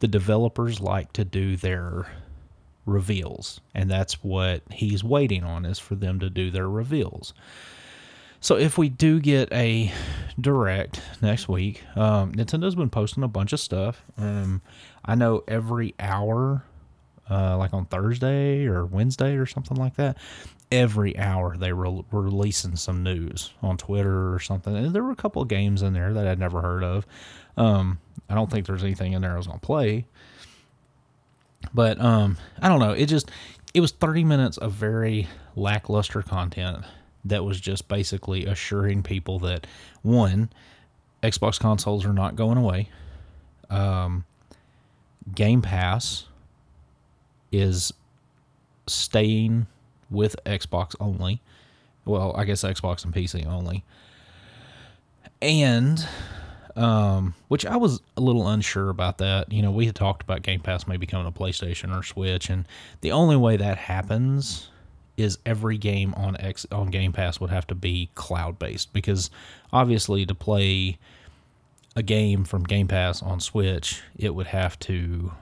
the 0.00 0.08
developers 0.08 0.80
like 0.80 1.12
to 1.14 1.24
do 1.24 1.56
their 1.56 2.06
reveals, 2.86 3.60
and 3.74 3.90
that's 3.90 4.22
what 4.24 4.62
he's 4.70 5.04
waiting 5.04 5.44
on 5.44 5.64
is 5.64 5.78
for 5.78 5.94
them 5.94 6.20
to 6.20 6.30
do 6.30 6.50
their 6.50 6.68
reveals. 6.68 7.34
So 8.40 8.56
if 8.56 8.78
we 8.78 8.88
do 8.88 9.18
get 9.18 9.52
a 9.52 9.92
direct 10.40 11.02
next 11.20 11.48
week, 11.48 11.82
um, 11.96 12.32
Nintendo's 12.32 12.76
been 12.76 12.90
posting 12.90 13.24
a 13.24 13.28
bunch 13.28 13.52
of 13.52 13.58
stuff. 13.58 14.04
Um, 14.16 14.62
I 15.04 15.16
know 15.16 15.42
every 15.48 15.94
hour, 15.98 16.62
uh, 17.28 17.56
like 17.58 17.74
on 17.74 17.86
Thursday 17.86 18.66
or 18.66 18.86
Wednesday 18.86 19.34
or 19.36 19.46
something 19.46 19.76
like 19.76 19.96
that, 19.96 20.18
every 20.70 21.18
hour 21.18 21.56
they 21.56 21.72
were 21.72 22.04
releasing 22.12 22.76
some 22.76 23.02
news 23.02 23.52
on 23.60 23.76
Twitter 23.76 24.32
or 24.32 24.38
something. 24.38 24.76
And 24.76 24.94
there 24.94 25.02
were 25.02 25.10
a 25.10 25.16
couple 25.16 25.42
of 25.42 25.48
games 25.48 25.82
in 25.82 25.92
there 25.92 26.12
that 26.12 26.26
I'd 26.28 26.38
never 26.38 26.62
heard 26.62 26.84
of. 26.84 27.06
Um, 27.56 27.98
I 28.28 28.34
don't 28.34 28.50
think 28.50 28.66
there's 28.66 28.84
anything 28.84 29.12
in 29.12 29.22
there 29.22 29.34
I 29.34 29.36
was 29.36 29.46
gonna 29.46 29.58
play. 29.58 30.06
But 31.74 32.00
um, 32.00 32.36
I 32.60 32.68
don't 32.68 32.80
know. 32.80 32.92
It 32.92 33.06
just 33.06 33.30
it 33.74 33.80
was 33.80 33.92
30 33.92 34.24
minutes 34.24 34.56
of 34.56 34.72
very 34.72 35.28
lackluster 35.56 36.22
content 36.22 36.84
that 37.24 37.44
was 37.44 37.60
just 37.60 37.88
basically 37.88 38.46
assuring 38.46 39.02
people 39.02 39.38
that 39.40 39.66
one, 40.02 40.50
Xbox 41.22 41.58
consoles 41.58 42.04
are 42.04 42.12
not 42.12 42.36
going 42.36 42.58
away. 42.58 42.88
Um, 43.70 44.24
Game 45.34 45.60
Pass 45.60 46.24
is 47.52 47.92
staying 48.86 49.66
with 50.10 50.36
Xbox 50.46 50.94
only. 51.00 51.42
Well, 52.04 52.34
I 52.36 52.44
guess 52.44 52.62
Xbox 52.62 53.04
and 53.04 53.12
PC 53.12 53.46
only. 53.46 53.84
And 55.42 56.06
um, 56.78 57.34
which 57.48 57.66
I 57.66 57.76
was 57.76 58.00
a 58.16 58.20
little 58.20 58.46
unsure 58.46 58.88
about 58.88 59.18
that. 59.18 59.52
You 59.52 59.62
know, 59.62 59.72
we 59.72 59.86
had 59.86 59.96
talked 59.96 60.22
about 60.22 60.42
Game 60.42 60.60
Pass 60.60 60.86
maybe 60.86 61.06
coming 61.06 61.30
to 61.30 61.36
PlayStation 61.36 61.96
or 61.96 62.04
Switch, 62.04 62.48
and 62.48 62.66
the 63.00 63.10
only 63.10 63.36
way 63.36 63.56
that 63.56 63.76
happens 63.76 64.70
is 65.16 65.38
every 65.44 65.76
game 65.76 66.14
on 66.14 66.36
X 66.40 66.64
on 66.70 66.90
Game 66.90 67.12
Pass 67.12 67.40
would 67.40 67.50
have 67.50 67.66
to 67.66 67.74
be 67.74 68.08
cloud 68.14 68.60
based 68.60 68.92
because 68.92 69.28
obviously 69.72 70.24
to 70.24 70.34
play 70.34 70.96
a 71.96 72.02
game 72.02 72.44
from 72.44 72.62
Game 72.62 72.86
Pass 72.86 73.24
on 73.24 73.40
Switch, 73.40 74.00
it 74.16 74.32
would 74.36 74.46
have 74.46 74.78
to 74.80 75.32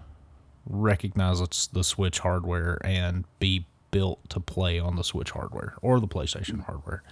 recognize 0.67 1.43
it's 1.43 1.67
the 1.67 1.85
Switch 1.85 2.19
hardware 2.21 2.79
and 2.83 3.27
be 3.39 3.67
built 3.91 4.27
to 4.31 4.41
play 4.41 4.79
on 4.79 4.97
the 4.97 5.05
Switch 5.05 5.33
hardware 5.33 5.75
or 5.83 6.01
the 6.01 6.09
PlayStation 6.09 6.65
hardware. 6.65 7.03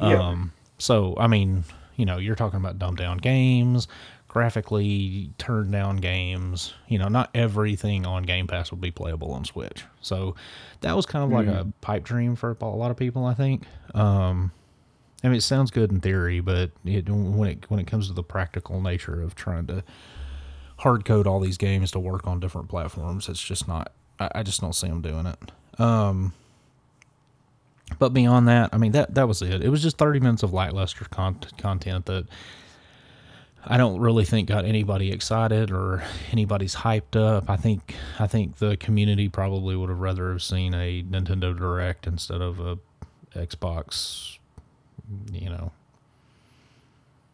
Yeah. 0.00 0.20
Um, 0.20 0.52
so 0.78 1.14
I 1.16 1.28
mean, 1.28 1.62
you 1.96 2.04
know, 2.06 2.18
you're 2.18 2.34
talking 2.34 2.58
about 2.58 2.78
dumbed 2.78 2.98
down 2.98 3.18
games, 3.18 3.88
graphically 4.28 5.30
turned 5.38 5.72
down 5.72 5.96
games. 5.96 6.74
You 6.88 6.98
know, 6.98 7.08
not 7.08 7.30
everything 7.34 8.06
on 8.06 8.22
Game 8.22 8.46
Pass 8.46 8.70
would 8.70 8.80
be 8.80 8.90
playable 8.90 9.32
on 9.32 9.44
Switch. 9.44 9.84
So 10.00 10.34
that 10.82 10.94
was 10.94 11.06
kind 11.06 11.24
of 11.24 11.30
like 11.30 11.46
a 11.46 11.66
pipe 11.80 12.04
dream 12.04 12.36
for 12.36 12.56
a 12.60 12.64
lot 12.66 12.90
of 12.90 12.96
people, 12.96 13.24
I 13.24 13.34
think. 13.34 13.64
Um, 13.94 14.52
I 15.24 15.28
mean, 15.28 15.38
it 15.38 15.42
sounds 15.42 15.70
good 15.70 15.90
in 15.90 16.00
theory, 16.00 16.40
but 16.40 16.70
it, 16.84 17.08
when 17.08 17.48
it 17.48 17.70
when 17.70 17.80
it 17.80 17.86
comes 17.86 18.08
to 18.08 18.12
the 18.12 18.22
practical 18.22 18.80
nature 18.80 19.22
of 19.22 19.34
trying 19.34 19.66
to 19.68 19.82
hard 20.78 21.04
code 21.04 21.26
all 21.26 21.40
these 21.40 21.56
games 21.56 21.90
to 21.92 21.98
work 21.98 22.26
on 22.26 22.38
different 22.38 22.68
platforms, 22.68 23.28
it's 23.28 23.42
just 23.42 23.66
not. 23.66 23.92
I, 24.20 24.30
I 24.36 24.42
just 24.42 24.60
don't 24.60 24.74
see 24.74 24.88
them 24.88 25.00
doing 25.00 25.26
it. 25.26 25.80
Um, 25.80 26.34
but 27.98 28.12
beyond 28.12 28.48
that, 28.48 28.70
I 28.72 28.78
mean 28.78 28.92
that 28.92 29.14
that 29.14 29.28
was 29.28 29.42
it. 29.42 29.62
It 29.62 29.68
was 29.68 29.82
just 29.82 29.98
thirty 29.98 30.20
minutes 30.20 30.42
of 30.42 30.52
lackluster 30.52 31.06
con- 31.06 31.40
content 31.58 32.06
that 32.06 32.26
I 33.64 33.76
don't 33.76 34.00
really 34.00 34.24
think 34.24 34.48
got 34.48 34.64
anybody 34.64 35.10
excited 35.10 35.70
or 35.70 36.04
anybody's 36.32 36.76
hyped 36.76 37.16
up. 37.16 37.50
I 37.50 37.56
think 37.56 37.94
I 38.18 38.26
think 38.26 38.56
the 38.56 38.76
community 38.76 39.28
probably 39.28 39.76
would 39.76 39.88
have 39.90 40.00
rather 40.00 40.32
have 40.32 40.42
seen 40.42 40.74
a 40.74 41.02
Nintendo 41.02 41.56
Direct 41.56 42.06
instead 42.06 42.40
of 42.40 42.60
a 42.60 42.78
Xbox 43.34 44.36
you 45.32 45.48
know, 45.50 45.72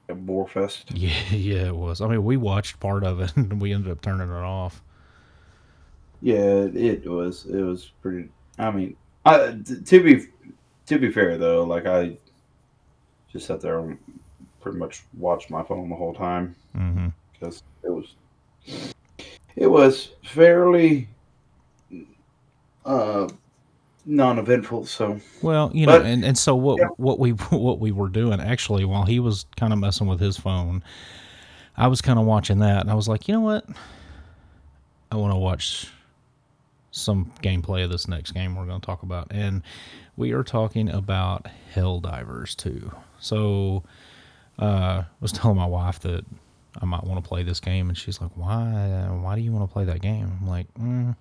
A 0.08 0.14
bore 0.14 0.48
fest. 0.48 0.90
yeah, 0.94 1.10
yeah, 1.30 1.66
it 1.66 1.76
was. 1.76 2.00
I 2.00 2.08
mean, 2.08 2.24
we 2.24 2.36
watched 2.36 2.80
part 2.80 3.04
of 3.04 3.20
it 3.20 3.32
and 3.36 3.60
we 3.60 3.72
ended 3.72 3.90
up 3.92 4.00
turning 4.00 4.28
it 4.28 4.32
off. 4.32 4.82
Yeah, 6.20 6.68
it 6.74 7.04
was. 7.06 7.46
It 7.46 7.62
was 7.62 7.90
pretty. 8.00 8.28
I 8.58 8.70
mean, 8.70 8.96
I, 9.24 9.56
to 9.86 10.02
be 10.02 10.26
to 10.86 10.98
be 10.98 11.10
fair 11.10 11.36
though, 11.38 11.64
like 11.64 11.86
I 11.86 12.16
just 13.32 13.46
sat 13.46 13.60
there 13.60 13.78
and 13.80 13.98
pretty 14.60 14.78
much 14.78 15.02
watched 15.18 15.50
my 15.50 15.62
phone 15.62 15.88
the 15.88 15.96
whole 15.96 16.14
time 16.14 16.54
because 17.32 17.62
it 17.82 17.90
was 17.90 18.14
it 19.56 19.66
was 19.66 20.10
fairly 20.24 21.08
uh 22.84 23.28
non-eventful. 24.04 24.84
So 24.86 25.20
Well, 25.42 25.70
you 25.72 25.86
know, 25.86 25.98
But- 25.98 26.06
and, 26.06 26.24
and 26.24 26.36
so 26.36 26.54
what 26.54 26.78
yeah. 26.80 26.88
what 26.96 27.18
we 27.18 27.30
what 27.30 27.78
we 27.78 27.92
were 27.92 28.08
doing 28.08 28.40
actually 28.40 28.84
while 28.84 29.04
he 29.04 29.20
was 29.20 29.46
kind 29.56 29.72
of 29.72 29.78
messing 29.78 30.06
with 30.06 30.20
his 30.20 30.36
phone, 30.36 30.82
I 31.76 31.86
was 31.86 32.00
kind 32.02 32.18
of 32.18 32.24
watching 32.26 32.58
that, 32.60 32.80
and 32.82 32.90
I 32.90 32.94
was 32.94 33.08
like, 33.08 33.28
you 33.28 33.34
know 33.34 33.40
what, 33.40 33.64
I 35.10 35.16
want 35.16 35.32
to 35.32 35.38
watch 35.38 35.88
some 36.90 37.32
gameplay 37.42 37.84
of 37.84 37.90
this 37.90 38.06
next 38.08 38.32
game 38.32 38.54
we're 38.54 38.66
going 38.66 38.80
to 38.80 38.84
talk 38.86 39.02
about, 39.02 39.28
and 39.30 39.62
we 40.16 40.32
are 40.32 40.42
talking 40.42 40.88
about 40.88 41.46
Helldivers 41.74 42.56
2. 42.56 42.92
So, 43.18 43.82
uh, 44.58 44.64
I 44.64 45.06
was 45.20 45.32
telling 45.32 45.56
my 45.56 45.66
wife 45.66 46.00
that 46.00 46.24
I 46.80 46.84
might 46.84 47.04
want 47.04 47.22
to 47.22 47.28
play 47.28 47.42
this 47.42 47.60
game, 47.60 47.88
and 47.88 47.96
she's 47.98 48.20
like, 48.20 48.30
"Why? 48.34 49.06
Why 49.10 49.34
do 49.36 49.40
you 49.42 49.52
want 49.52 49.68
to 49.68 49.72
play 49.72 49.84
that 49.84 50.00
game?" 50.00 50.38
I'm 50.40 50.48
like, 50.48 50.72
mm, 50.74 51.16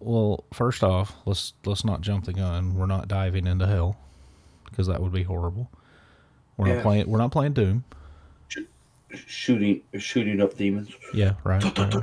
well, 0.00 0.44
first 0.52 0.82
off, 0.82 1.14
let's 1.26 1.52
let's 1.64 1.84
not 1.84 2.00
jump 2.00 2.24
the 2.24 2.32
gun. 2.32 2.74
We're 2.74 2.86
not 2.86 3.08
diving 3.08 3.46
into 3.46 3.66
hell 3.66 3.96
because 4.64 4.86
that 4.86 5.00
would 5.02 5.12
be 5.12 5.22
horrible. 5.24 5.70
We're 6.56 6.68
Yeah. 6.68 6.74
not 6.76 6.82
playing. 6.82 7.08
We're 7.10 7.18
not 7.18 7.32
playing 7.32 7.52
Doom. 7.52 7.84
shooting 9.26 9.82
shooting 9.98 10.40
up 10.40 10.56
demons. 10.56 10.90
Yeah, 11.12 11.34
right. 11.44 11.62
right, 11.78 11.94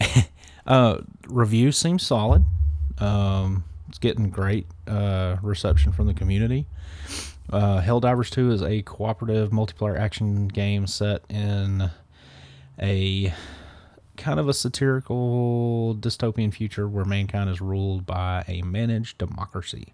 right. 0.00 0.28
uh, 0.66 0.98
review 1.28 1.72
seems 1.72 2.04
solid. 2.06 2.44
Um, 3.02 3.64
it's 3.88 3.98
getting 3.98 4.30
great 4.30 4.66
uh, 4.86 5.36
reception 5.42 5.92
from 5.92 6.06
the 6.06 6.14
community. 6.14 6.66
Uh, 7.50 7.80
Helldivers 7.80 8.30
2 8.30 8.52
is 8.52 8.62
a 8.62 8.82
cooperative 8.82 9.50
multiplayer 9.50 9.98
action 9.98 10.46
game 10.48 10.86
set 10.86 11.22
in 11.28 11.90
a 12.80 13.34
kind 14.16 14.38
of 14.38 14.48
a 14.48 14.54
satirical 14.54 15.96
dystopian 15.98 16.54
future 16.54 16.88
where 16.88 17.04
mankind 17.04 17.50
is 17.50 17.60
ruled 17.60 18.06
by 18.06 18.44
a 18.46 18.62
managed 18.62 19.18
democracy. 19.18 19.92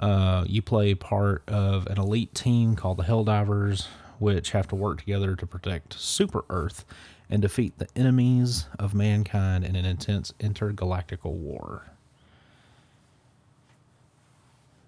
Uh, 0.00 0.44
you 0.48 0.60
play 0.60 0.94
part 0.94 1.48
of 1.48 1.86
an 1.86 1.98
elite 1.98 2.34
team 2.34 2.74
called 2.74 2.98
the 2.98 3.04
Helldivers, 3.04 3.86
which 4.18 4.50
have 4.50 4.66
to 4.68 4.74
work 4.74 4.98
together 4.98 5.36
to 5.36 5.46
protect 5.46 5.94
Super 5.94 6.44
Earth 6.50 6.84
and 7.30 7.40
defeat 7.40 7.78
the 7.78 7.86
enemies 7.94 8.66
of 8.78 8.92
mankind 8.92 9.64
in 9.64 9.76
an 9.76 9.84
intense 9.84 10.32
intergalactical 10.40 11.32
war. 11.32 11.93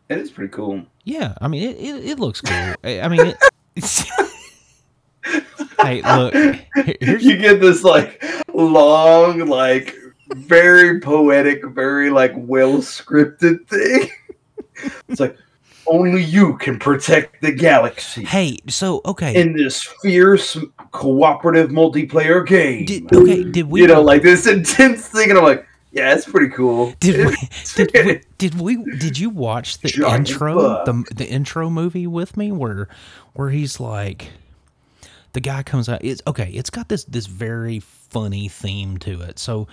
It 0.09 0.19
is 0.19 0.31
pretty 0.31 0.53
cool. 0.53 0.83
Yeah, 1.05 1.35
I 1.41 1.49
mean 1.49 1.63
it. 1.69 1.77
It, 1.79 2.05
it 2.13 2.19
looks 2.21 2.41
cool. 2.41 2.75
I 2.85 3.01
I 3.01 3.09
mean, 3.09 3.27
it, 3.27 3.37
hey, 5.81 6.03
look. 6.03 6.35
here- 6.35 6.97
Here's 7.01 7.25
you 7.25 7.37
get 7.37 7.61
this 7.61 7.83
like 7.83 8.23
long, 8.55 9.47
like 9.47 9.95
very 10.35 11.01
poetic, 11.01 11.65
very 11.67 12.11
like 12.11 12.33
well 12.37 12.75
scripted 12.79 13.67
thing. 13.67 14.11
it's 15.09 15.21
like 15.21 15.37
only 15.89 16.23
you 16.23 16.57
can 16.59 16.79
protect 16.79 17.41
the 17.43 17.53
galaxy 17.53 18.25
hey. 18.25 18.59
So 18.69 19.01
okay, 19.05 19.41
in 19.41 19.53
this 19.55 19.83
fierce 20.03 20.57
cooperative 20.93 21.71
multiplayer 21.71 22.47
game. 22.47 22.85
did 22.85 23.13
okay? 23.13 23.45
Did 23.45 23.69
we? 23.71 23.83
you 23.83 23.87
know, 23.89 24.03
like 24.03 24.23
this 24.23 24.47
intense 24.47 25.09
thing, 25.09 25.31
and 25.31 25.39
I'm 25.39 25.45
like, 25.45 25.67
yeah, 25.97 26.13
it's 26.13 26.27
pretty 26.27 26.51
cool. 26.51 26.93
Did 27.01 27.27
we, 27.27 27.37
did 27.75 27.91
we 28.07 28.21
did 28.37 28.61
we 28.61 28.77
did 28.99 29.19
you 29.19 29.31
watch 29.31 29.79
the 29.79 29.89
Giant 29.89 30.29
intro 30.29 30.57
bug. 30.57 30.87
the 31.09 31.15
the 31.15 31.27
intro 31.27 31.71
movie 31.71 32.07
with 32.07 32.37
me 32.37 32.53
where 32.53 32.89
where 33.33 33.49
he's 33.49 33.81
like 33.81 34.31
the 35.33 35.41
guy 35.41 35.63
comes 35.63 35.89
out 35.89 36.05
it's 36.05 36.21
okay 36.27 36.51
it's 36.51 36.69
got 36.69 36.91
this 36.91 37.05
this 37.05 37.25
very 37.27 37.81
funny 37.81 38.47
theme 38.49 38.99
to 38.99 39.23
it 39.23 39.39
so 39.39 39.67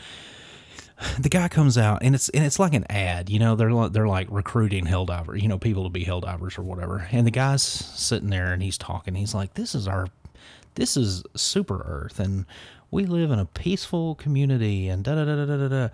the 1.19 1.30
guy 1.30 1.49
comes 1.49 1.78
out 1.78 1.99
and 2.03 2.15
it's 2.15 2.30
and 2.30 2.45
it's 2.45 2.59
like 2.59 2.74
an 2.74 2.86
ad 2.89 3.30
you 3.30 3.39
know 3.39 3.55
they're 3.55 3.89
they're 3.89 4.07
like 4.07 4.28
recruiting 4.30 4.86
helldiver 4.86 5.39
you 5.41 5.49
know 5.49 5.57
people 5.57 5.84
to 5.84 5.89
be 5.89 6.05
helldivers 6.05 6.57
or 6.57 6.63
whatever 6.63 7.07
and 7.11 7.28
the 7.28 7.32
guy's 7.32 7.63
sitting 7.63 8.30
there 8.30 8.53
and 8.53 8.63
he's 8.63 8.78
talking 8.78 9.13
he's 9.13 9.34
like 9.34 9.53
this 9.55 9.76
is 9.76 9.88
our 9.88 10.07
this 10.76 10.95
is 10.95 11.24
super 11.36 11.82
earth 11.86 12.19
and 12.19 12.45
we 12.93 13.05
live 13.05 13.31
in 13.31 13.39
a 13.39 13.45
peaceful 13.45 14.13
community 14.15 14.87
and 14.87 15.03
da 15.03 15.15
da 15.15 15.25
da 15.25 15.45
da 15.45 15.57
da 15.57 15.67
da 15.67 15.89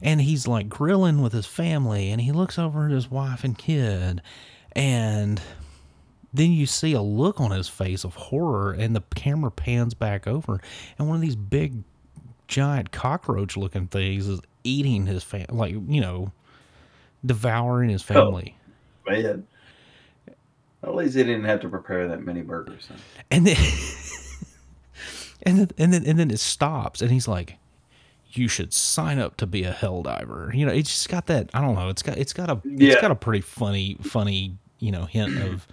and 0.00 0.20
he's 0.20 0.46
like 0.46 0.68
grilling 0.68 1.20
with 1.20 1.32
his 1.32 1.46
family 1.46 2.10
and 2.10 2.20
he 2.20 2.30
looks 2.30 2.58
over 2.58 2.86
at 2.86 2.92
his 2.92 3.10
wife 3.10 3.42
and 3.42 3.58
kid 3.58 4.22
and 4.72 5.42
then 6.32 6.52
you 6.52 6.64
see 6.64 6.92
a 6.92 7.02
look 7.02 7.40
on 7.40 7.50
his 7.50 7.68
face 7.68 8.04
of 8.04 8.14
horror 8.14 8.72
and 8.72 8.94
the 8.94 9.02
camera 9.16 9.50
pans 9.50 9.94
back 9.94 10.28
over 10.28 10.60
and 10.96 11.08
one 11.08 11.16
of 11.16 11.22
these 11.22 11.36
big 11.36 11.82
giant 12.46 12.92
cockroach 12.92 13.56
looking 13.56 13.88
things 13.88 14.28
is 14.28 14.40
eating 14.62 15.06
his 15.06 15.24
family 15.24 15.48
like 15.50 15.72
you 15.88 16.00
know 16.00 16.30
devouring 17.26 17.90
his 17.90 18.02
oh, 18.02 18.14
family 18.14 18.56
Man. 19.06 19.46
At 20.82 20.94
least 20.94 21.14
they 21.14 21.24
didn't 21.24 21.44
have 21.44 21.60
to 21.60 21.68
prepare 21.68 22.08
that 22.08 22.22
many 22.22 22.42
burgers. 22.42 22.88
Then. 22.88 22.98
and 23.30 23.46
then 23.46 23.56
and 25.46 25.58
then 25.58 25.70
and 25.78 25.92
then 25.92 26.06
and 26.06 26.18
then 26.18 26.30
it 26.30 26.38
stops 26.40 27.00
and 27.02 27.10
he's 27.10 27.28
like 27.28 27.56
you 28.32 28.48
should 28.48 28.72
sign 28.72 29.18
up 29.18 29.36
to 29.36 29.46
be 29.46 29.62
a 29.64 29.72
helldiver 29.72 30.52
you 30.54 30.66
know 30.66 30.72
it's 30.72 30.90
just 30.90 31.08
got 31.08 31.26
that 31.26 31.48
i 31.54 31.60
don't 31.60 31.74
know 31.76 31.88
it's 31.88 32.02
got 32.02 32.18
it's 32.18 32.32
got 32.32 32.50
a 32.50 32.60
it's 32.64 32.82
Yeah. 32.94 33.00
got 33.00 33.10
a 33.10 33.14
pretty 33.16 33.40
funny 33.40 33.96
funny 34.02 34.56
you 34.80 34.90
know 34.90 35.04
hint 35.04 35.38
of 35.40 35.66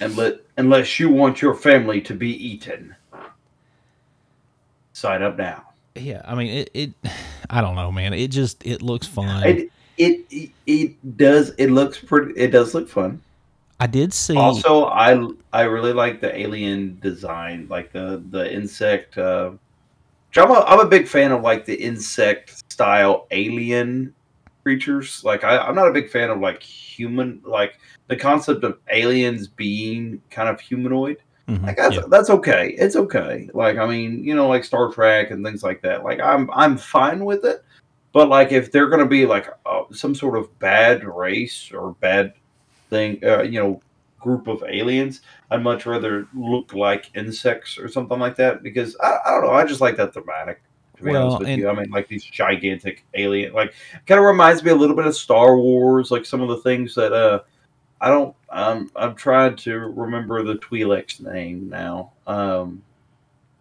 And 0.00 0.16
let, 0.16 0.40
unless 0.56 0.98
you 0.98 1.08
want 1.10 1.40
your 1.42 1.54
family 1.54 2.00
to 2.02 2.14
be 2.14 2.30
eaten, 2.30 2.94
sign 4.92 5.22
up 5.22 5.36
now. 5.36 5.62
yeah 5.94 6.22
i 6.24 6.34
mean 6.34 6.48
it, 6.48 6.70
it 6.74 6.92
i 7.50 7.60
don't 7.60 7.74
know 7.76 7.92
man 7.92 8.12
it 8.12 8.28
just 8.30 8.64
it 8.66 8.82
looks 8.82 9.06
fun 9.06 9.42
It, 9.46 9.70
it 9.98 10.20
it 10.30 10.50
it 10.66 11.16
does. 11.16 11.50
It 11.56 11.68
looks 11.70 11.96
pretty. 11.98 12.38
It 12.38 12.48
does 12.50 12.74
look 12.74 12.86
fun. 12.88 13.22
I 13.80 13.86
did 13.86 14.12
see 14.12 14.36
Also, 14.36 14.86
I 14.86 15.28
I 15.52 15.62
really 15.62 15.92
like 15.92 16.20
the 16.20 16.36
alien 16.36 16.98
design, 17.00 17.66
like 17.68 17.92
the 17.92 18.22
the 18.30 18.52
insect. 18.52 19.18
Uh, 19.18 19.52
I'm 20.36 20.50
a, 20.50 20.60
I'm 20.66 20.80
a 20.80 20.86
big 20.88 21.08
fan 21.08 21.32
of 21.32 21.42
like 21.42 21.64
the 21.64 21.74
insect 21.74 22.62
style 22.70 23.26
alien 23.30 24.14
creatures. 24.62 25.22
Like 25.24 25.44
I, 25.44 25.58
I'm 25.58 25.74
not 25.74 25.88
a 25.88 25.92
big 25.92 26.10
fan 26.10 26.30
of 26.30 26.40
like 26.40 26.62
human 26.62 27.40
like 27.44 27.78
the 28.08 28.16
concept 28.16 28.64
of 28.64 28.78
aliens 28.90 29.48
being 29.48 30.20
kind 30.30 30.48
of 30.48 30.60
humanoid. 30.60 31.18
Mhm, 31.48 31.62
Like 31.62 31.76
that's 31.76 31.94
yeah. 31.96 32.02
that's 32.08 32.28
okay. 32.30 32.74
It's 32.78 32.96
okay. 32.96 33.48
Like 33.54 33.78
I 33.78 33.86
mean, 33.86 34.24
you 34.24 34.34
know, 34.34 34.48
like 34.48 34.64
Star 34.64 34.92
Trek 34.92 35.30
and 35.30 35.44
things 35.44 35.62
like 35.62 35.80
that. 35.82 36.04
Like 36.04 36.20
I'm 36.20 36.50
I'm 36.52 36.76
fine 36.76 37.24
with 37.24 37.44
it. 37.44 37.62
But 38.12 38.28
like 38.28 38.52
if 38.52 38.72
they're 38.72 38.88
gonna 38.88 39.06
be 39.06 39.26
like 39.26 39.48
uh, 39.64 39.84
some 39.92 40.14
sort 40.14 40.36
of 40.36 40.58
bad 40.58 41.04
race 41.04 41.70
or 41.72 41.92
bad 42.00 42.34
thing, 42.90 43.18
uh, 43.24 43.42
you 43.42 43.60
know, 43.60 43.82
group 44.20 44.48
of 44.48 44.62
aliens, 44.68 45.20
I'd 45.50 45.62
much 45.62 45.86
rather 45.86 46.26
look 46.34 46.72
like 46.74 47.10
insects 47.14 47.78
or 47.78 47.88
something 47.88 48.18
like 48.18 48.36
that 48.36 48.62
because 48.62 48.96
I, 49.00 49.18
I 49.24 49.30
don't 49.32 49.44
know. 49.44 49.50
I 49.52 49.64
just 49.64 49.80
like 49.80 49.96
that 49.96 50.14
thematic. 50.14 50.60
To 50.96 51.04
be 51.04 51.10
Well, 51.10 51.26
honest 51.26 51.38
with 51.40 51.48
and- 51.48 51.60
you, 51.60 51.68
I 51.68 51.74
mean, 51.74 51.90
like 51.90 52.08
these 52.08 52.24
gigantic 52.24 53.04
alien, 53.14 53.52
like 53.52 53.74
kind 54.06 54.18
of 54.18 54.24
reminds 54.24 54.64
me 54.64 54.70
a 54.70 54.74
little 54.74 54.96
bit 54.96 55.06
of 55.06 55.14
Star 55.14 55.56
Wars, 55.58 56.10
like 56.10 56.24
some 56.24 56.40
of 56.40 56.48
the 56.48 56.58
things 56.58 56.94
that 56.94 57.12
uh 57.12 57.40
I 58.00 58.08
don't. 58.08 58.34
Um, 58.50 58.90
I'm 58.94 59.14
trying 59.14 59.56
to 59.56 59.74
remember 59.78 60.42
the 60.42 60.56
Twi'lek's 60.56 61.18
name 61.20 61.68
now. 61.70 62.12
Um, 62.26 62.82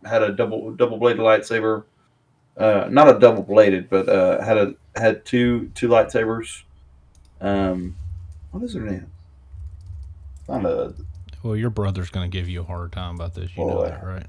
had 0.03 0.23
a 0.23 0.31
double 0.33 0.71
double 0.71 0.97
bladed 0.97 1.21
lightsaber. 1.21 1.83
Uh, 2.57 2.87
not 2.89 3.13
a 3.13 3.19
double 3.19 3.43
bladed, 3.43 3.89
but 3.89 4.07
uh, 4.09 4.41
had 4.43 4.57
a 4.57 4.73
had 4.95 5.23
two 5.25 5.69
two 5.75 5.87
lightsabers. 5.87 6.63
Um, 7.41 7.95
what 8.51 8.63
is 8.63 8.73
her 8.73 8.81
name? 8.81 9.07
Not 10.47 10.65
a. 10.65 10.93
well 11.43 11.55
your 11.55 11.69
brother's 11.69 12.09
gonna 12.09 12.27
give 12.27 12.47
you 12.49 12.61
a 12.61 12.63
hard 12.63 12.91
time 12.91 13.15
about 13.15 13.33
this 13.33 13.49
you 13.57 13.65
know 13.65 13.83
that 13.83 14.03
right 14.05 14.25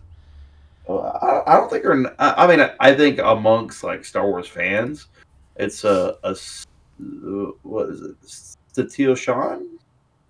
I, 0.88 1.42
I 1.46 1.56
don't 1.56 1.68
think 1.68 1.84
her. 1.84 2.14
I 2.20 2.44
I 2.44 2.46
mean, 2.46 2.60
I, 2.60 2.70
I 2.78 2.94
think 2.94 3.18
amongst 3.18 3.82
like 3.82 4.04
Star 4.04 4.24
Wars 4.24 4.46
fans, 4.46 5.08
it's 5.56 5.82
a, 5.82 6.16
uh, 6.22 6.34
what 7.62 7.88
is 7.88 8.02
it? 8.02 8.16
Satio 8.72 9.16
Shan? 9.16 9.66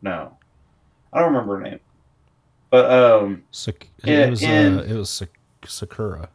No, 0.00 0.34
I 1.12 1.18
don't 1.20 1.32
remember 1.34 1.58
her 1.58 1.62
name. 1.62 1.80
But 2.70 2.90
um, 2.90 3.42
Yeah, 4.02 4.24
it 4.26 4.30
was 4.30 4.42
and- 4.42 4.80
uh, 4.80 4.82
it 4.84 4.94
was 4.94 5.10
Sak- 5.10 5.38
Secura 5.64 6.28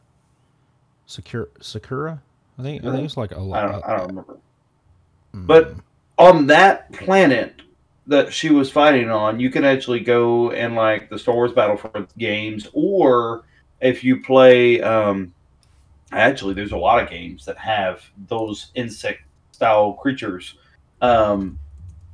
Secura 1.08 1.48
Secura 1.60 2.20
I 2.60 2.62
think 2.62 2.86
I 2.86 2.92
think 2.92 3.06
it's 3.06 3.18
like 3.18 3.32
a 3.32 3.38
I 3.38 3.40
lot 3.40 3.72
don't 3.72 3.84
I 3.86 3.98
don't 3.98 4.08
remember. 4.10 4.38
mm, 5.34 5.48
but- 5.48 5.76
On 6.20 6.46
that 6.46 6.92
planet, 6.94 7.60
that 8.08 8.34
she 8.34 8.50
was 8.50 8.72
fighting 8.72 9.10
on, 9.10 9.40
you 9.40 9.50
can 9.50 9.64
actually 9.64 10.00
go 10.00 10.52
and 10.52 10.76
like 10.76 11.10
the 11.10 11.20
Star 11.20 11.36
Wars 11.36 11.54
Battlefront 11.54 12.16
games, 12.18 12.68
or 12.74 13.44
if 13.80 14.04
you 14.04 14.22
play, 14.22 14.82
um, 14.82 15.34
actually, 16.12 16.54
there's 16.54 16.72
a 16.72 16.78
lot 16.78 17.02
of 17.02 17.10
games 17.10 17.46
that 17.46 17.58
have 17.58 18.04
those 18.28 18.72
insect 18.76 19.22
style 19.52 19.94
creatures 19.94 20.56
um, 21.02 21.60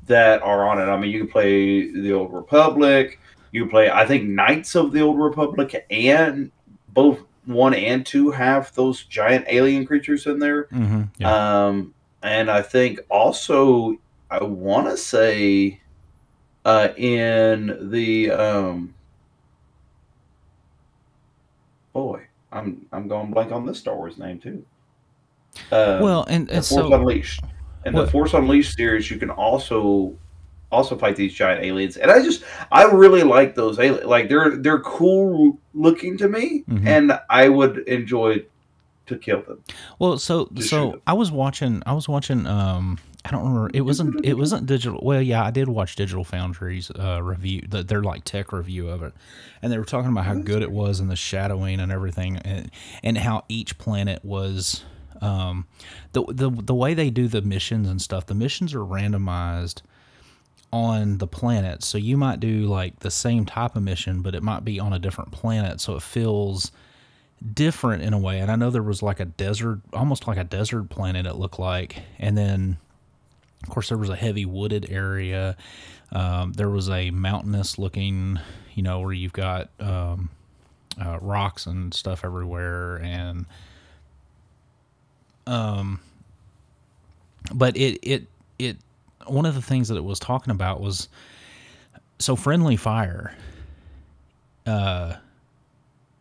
that 0.06 0.42
are 0.42 0.68
on 0.68 0.80
it. 0.80 0.92
I 0.92 0.98
mean, 0.98 1.12
you 1.12 1.20
can 1.20 1.30
play 1.30 1.92
the 1.92 2.14
Old 2.14 2.34
Republic. 2.34 3.20
You 3.52 3.64
can 3.64 3.70
play, 3.70 3.90
I 3.90 4.06
think, 4.06 4.26
Knights 4.26 4.76
of 4.76 4.92
the 4.92 5.02
Old 5.02 5.18
Republic, 5.20 5.86
and 5.90 6.52
both 6.90 7.22
one 7.46 7.74
and 7.74 8.06
two 8.06 8.30
have 8.32 8.74
those 8.76 9.06
giant 9.06 9.46
alien 9.48 9.86
creatures 9.86 10.26
in 10.26 10.40
there. 10.40 10.66
Mm-hmm. 10.66 11.04
Yeah. 11.20 11.68
Um, 11.68 11.94
and 12.22 12.52
I 12.52 12.62
think 12.62 13.00
also 13.10 13.98
I 14.30 14.44
want 14.44 14.88
to 14.88 14.98
say 14.98 15.80
uh, 16.66 16.90
in 16.98 17.90
the 17.92 18.32
um, 18.32 18.94
boy, 21.94 22.24
I'm 22.52 22.86
I'm 22.92 23.08
going 23.08 23.32
blank 23.32 23.52
on 23.52 23.66
this 23.66 23.80
Star 23.80 23.96
Wars 23.96 24.18
name 24.18 24.40
too. 24.40 24.66
Um, 25.72 26.02
well, 26.02 26.26
and, 26.30 26.48
the 26.48 26.56
and 26.56 26.66
Force 26.66 26.90
so 26.90 26.94
Unleashed. 26.94 27.42
In 27.86 27.94
What- 27.94 28.06
the 28.06 28.12
Force 28.12 28.34
Unleashed 28.34 28.76
series, 28.76 29.10
you 29.10 29.18
can 29.18 29.30
also 29.30 30.14
also 30.70 30.98
fight 30.98 31.16
these 31.16 31.34
giant 31.34 31.64
aliens, 31.64 31.96
and 31.96 32.12
I 32.12 32.22
just 32.22 32.44
I 32.72 32.84
really 32.84 33.24
like 33.24 33.56
those 33.56 33.80
aliens. 33.80 34.06
Like 34.06 34.28
they're 34.30 34.58
they're 34.58 34.82
cool 34.82 35.58
looking 35.74 36.18
to 36.18 36.28
me, 36.28 36.64
Mhm. 36.70 36.86
and 36.86 37.20
I 37.30 37.48
would 37.50 37.80
enjoy 37.88 38.44
to 39.06 39.18
kill 39.18 39.42
them. 39.44 39.64
Well, 40.00 40.18
so 40.18 40.50
so. 40.60 41.02
I 41.08 41.14
was 41.14 41.32
watching. 41.32 41.82
I 41.86 41.94
was 41.94 42.10
watching. 42.10 42.46
Um, 42.46 43.00
I 43.28 43.32
don't 43.32 43.44
remember. 43.44 43.70
It 43.74 43.82
wasn't. 43.82 44.24
It 44.26 44.34
wasn't 44.38 44.66
digital. 44.68 45.00
Well, 45.04 45.22
yeah, 45.22 45.44
I 45.44 45.52
did 45.52 45.68
watch 45.68 45.98
Digital 45.98 46.24
Foundry's 46.24 46.90
uh, 46.92 47.22
review. 47.22 47.64
The, 47.68 47.84
their 47.84 48.02
like 48.02 48.24
tech 48.24 48.54
review 48.54 48.88
of 48.88 49.04
it, 49.04 49.14
and 49.62 49.72
they 49.72 49.78
were 49.78 49.84
talking 49.84 50.10
about 50.10 50.26
how 50.26 50.36
good 50.36 50.62
it 50.62 50.72
was 50.72 51.02
and 51.02 51.10
the 51.10 51.18
shadowing 51.18 51.82
and 51.82 51.92
everything, 51.92 52.38
and 52.38 52.72
and 53.04 53.18
how 53.18 53.44
each 53.50 53.78
planet 53.78 54.24
was. 54.24 54.86
Um, 55.22 55.66
the 56.14 56.24
the 56.30 56.50
the 56.50 56.76
way 56.76 56.94
they 56.94 57.10
do 57.10 57.28
the 57.28 57.42
missions 57.42 57.90
and 57.90 58.02
stuff. 58.02 58.28
The 58.28 58.36
missions 58.36 58.74
are 58.74 58.80
randomized 58.80 59.82
on 60.72 61.18
the 61.18 61.28
planet, 61.28 61.84
so 61.84 61.98
you 61.98 62.16
might 62.16 62.40
do 62.40 62.62
like 62.68 63.00
the 63.00 63.12
same 63.12 63.46
type 63.46 63.76
of 63.76 63.84
mission, 63.84 64.22
but 64.22 64.36
it 64.36 64.44
might 64.44 64.64
be 64.64 64.80
on 64.80 64.94
a 64.94 65.00
different 65.00 65.32
planet, 65.32 65.82
so 65.82 65.96
it 65.96 66.02
feels 66.02 66.72
different 67.54 68.04
in 68.04 68.14
a 68.14 68.18
way. 68.18 68.40
And 68.40 68.52
I 68.52 68.56
know 68.56 68.70
there 68.70 68.84
was 68.84 69.04
like 69.04 69.20
a 69.20 69.26
desert, 69.26 69.82
almost 69.94 70.28
like 70.28 70.38
a 70.38 70.44
desert 70.44 70.90
planet, 70.90 71.26
it 71.26 71.36
looked 71.36 71.60
like. 71.60 72.02
And 72.20 72.38
then, 72.38 72.78
of 73.64 73.70
course, 73.70 73.90
there 73.90 73.98
was 73.98 74.10
a 74.10 74.16
heavy 74.16 74.46
wooded 74.46 74.90
area. 74.90 75.58
Um, 76.12 76.54
there 76.54 76.70
was 76.70 76.90
a 76.90 77.12
mountainous 77.12 77.78
looking, 77.78 78.40
you 78.76 78.84
know, 78.84 79.00
where 79.02 79.14
you've 79.14 79.34
got 79.34 79.70
um, 79.80 80.30
uh, 81.04 81.18
rocks 81.20 81.66
and 81.66 81.94
stuff 81.94 82.24
everywhere. 82.24 82.98
And, 82.98 83.46
um, 85.46 86.00
but 87.54 87.76
it, 87.76 88.00
it, 88.04 88.28
it, 88.60 88.78
one 89.26 89.46
of 89.46 89.56
the 89.56 89.62
things 89.62 89.90
that 89.90 89.98
it 89.98 90.04
was 90.04 90.20
talking 90.20 90.52
about 90.52 90.80
was 90.80 91.10
so 92.20 92.36
friendly 92.36 92.78
fire 92.78 93.36
uh, 94.66 95.16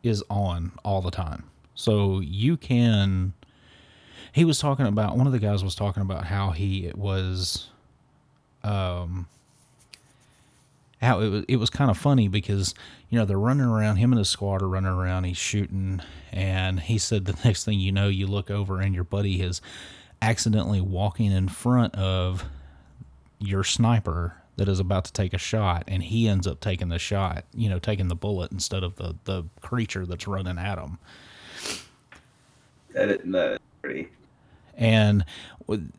is 0.03 0.22
on 0.30 0.72
all 0.84 1.01
the 1.03 1.11
time. 1.11 1.45
So 1.74 2.20
you 2.20 2.57
can. 2.57 3.34
He 4.37 4.45
was 4.45 4.59
talking 4.59 4.84
about 4.84 5.16
one 5.16 5.26
of 5.26 5.32
the 5.32 5.39
guys 5.39 5.64
was 5.64 5.74
talking 5.74 6.03
about 6.03 6.26
how 6.26 6.51
he 6.51 6.93
was, 6.95 7.68
um, 8.62 9.28
how 11.01 11.20
it 11.20 11.28
was 11.30 11.45
it 11.49 11.57
was 11.57 11.70
kind 11.70 11.91
of 11.91 11.97
funny 11.97 12.28
because 12.28 12.74
you 13.09 13.18
know 13.18 13.24
they're 13.24 13.39
running 13.39 13.64
around. 13.64 13.97
Him 13.97 14.12
and 14.12 14.18
his 14.18 14.28
squad 14.28 14.61
are 14.61 14.68
running 14.68 14.93
around. 14.93 15.24
He's 15.24 15.39
shooting, 15.39 16.03
and 16.32 16.80
he 16.80 16.99
said 16.99 17.24
the 17.24 17.34
next 17.47 17.64
thing 17.64 17.80
you 17.80 17.93
know, 17.93 18.09
you 18.09 18.26
look 18.26 18.51
over 18.51 18.78
and 18.78 18.95
your 18.95 19.05
buddy 19.05 19.41
is 19.41 19.62
accidentally 20.20 20.82
walking 20.82 21.32
in 21.32 21.49
front 21.49 21.95
of 21.95 22.45
your 23.39 23.64
sniper 23.64 24.37
that 24.57 24.68
is 24.68 24.80
about 24.80 25.07
to 25.07 25.14
take 25.14 25.32
a 25.32 25.39
shot 25.39 25.84
and 25.89 26.03
he 26.03 26.28
ends 26.28 26.47
up 26.47 26.61
taking 26.61 26.89
the 26.89 26.99
shot 26.99 27.45
you 27.55 27.68
know 27.68 27.78
taking 27.78 28.09
the 28.09 28.14
bullet 28.14 28.51
instead 28.51 28.82
of 28.82 28.97
the 28.97 29.14
the 29.24 29.45
creature 29.61 30.07
that's 30.07 30.26
running 30.26 30.59
at 30.59 30.78
him 30.78 30.99
That 32.95 33.11
is. 33.11 33.59
And 34.77 35.24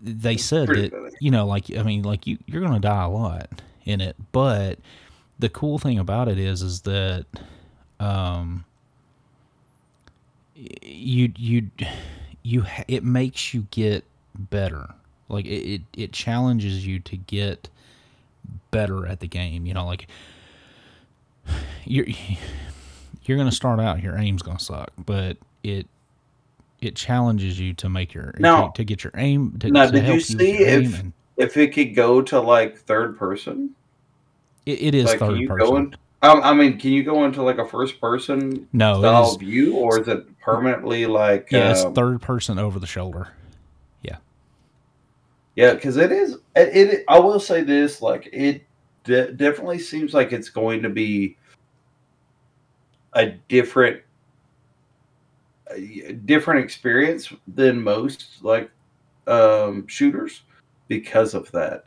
they 0.01 0.37
said 0.37 0.67
that 0.67 0.91
funny. 0.91 1.11
you 1.19 1.31
know 1.31 1.45
like 1.45 1.75
i 1.75 1.83
mean 1.83 2.03
like 2.03 2.27
you 2.27 2.37
you're 2.45 2.61
gonna 2.61 2.79
die 2.79 3.03
a 3.03 3.09
lot 3.09 3.49
in 3.85 4.01
it 4.01 4.15
but 4.31 4.79
the 5.39 5.49
cool 5.49 5.77
thing 5.77 5.99
about 5.99 6.27
it 6.27 6.37
is 6.37 6.61
is 6.61 6.81
that 6.81 7.25
um 7.99 8.63
you 10.55 11.31
you 11.37 11.69
you 12.43 12.63
it 12.87 13.03
makes 13.03 13.53
you 13.53 13.67
get 13.71 14.03
better 14.35 14.87
like 15.29 15.45
it, 15.45 15.49
it 15.49 15.81
it 15.95 16.11
challenges 16.11 16.85
you 16.85 16.99
to 16.99 17.17
get 17.17 17.69
better 18.71 19.05
at 19.05 19.19
the 19.19 19.27
game 19.27 19.65
you 19.65 19.73
know 19.73 19.85
like 19.85 20.07
you're 21.85 22.07
you're 23.25 23.37
gonna 23.37 23.51
start 23.51 23.79
out 23.79 24.01
your 24.01 24.17
aim's 24.17 24.41
gonna 24.41 24.59
suck 24.59 24.91
but 25.05 25.37
it 25.63 25.87
it 26.81 26.95
challenges 26.95 27.59
you 27.59 27.73
to 27.73 27.89
make 27.89 28.13
your 28.13 28.33
Now- 28.39 28.67
to, 28.67 28.73
to 28.77 28.83
get 28.83 29.03
your 29.03 29.13
aim 29.15 29.57
to, 29.59 29.71
Now, 29.71 29.85
to 29.87 29.91
did 29.91 30.07
you 30.07 30.19
see 30.19 30.63
aim 30.65 30.83
if- 30.85 30.99
and 30.99 31.13
If 31.37 31.57
it 31.57 31.73
could 31.73 31.93
go 31.95 32.21
to 32.23 32.39
like 32.39 32.77
third 32.77 33.17
person, 33.17 33.71
it, 34.65 34.81
it 34.81 34.95
is 34.95 35.05
like 35.05 35.19
third 35.19 35.39
you 35.39 35.47
person 35.47 35.75
in? 35.77 35.95
Um, 36.23 36.41
I 36.43 36.51
mean, 36.53 36.79
can 36.79 36.91
you 36.91 37.03
go 37.03 37.25
into 37.25 37.43
like 37.43 37.59
a 37.59 37.65
first 37.65 38.01
person 38.01 38.67
no 38.73 38.99
style 38.99 39.29
is 39.31 39.35
view, 39.37 39.75
or 39.75 40.01
is 40.01 40.07
it 40.07 40.25
permanently 40.39 41.05
like? 41.05 41.47
yeah 41.51 41.69
it's 41.71 41.83
um, 41.83 41.93
third 41.93 42.21
person 42.23 42.57
over 42.57 42.79
the 42.79 42.87
shoulder 42.87 43.27
Yeah, 44.01 44.17
Yeah, 45.55 45.75
because 45.75 45.97
it 45.97 46.11
is. 46.11 46.39
It, 46.55 46.75
it. 46.75 47.03
I 47.07 47.19
will 47.19 47.39
say 47.39 47.61
this: 47.61 48.01
like, 48.01 48.27
it 48.33 48.63
de- 49.03 49.31
definitely 49.33 49.77
seems 49.77 50.15
like 50.15 50.33
it's 50.33 50.49
going 50.49 50.81
to 50.81 50.89
be 50.89 51.37
a 53.13 53.27
different, 53.47 54.01
different 56.25 56.63
experience 56.63 57.31
than 57.47 57.81
most 57.81 58.43
like 58.43 58.69
um 59.27 59.85
shooters 59.87 60.43
because 60.87 61.33
of 61.33 61.51
that. 61.51 61.83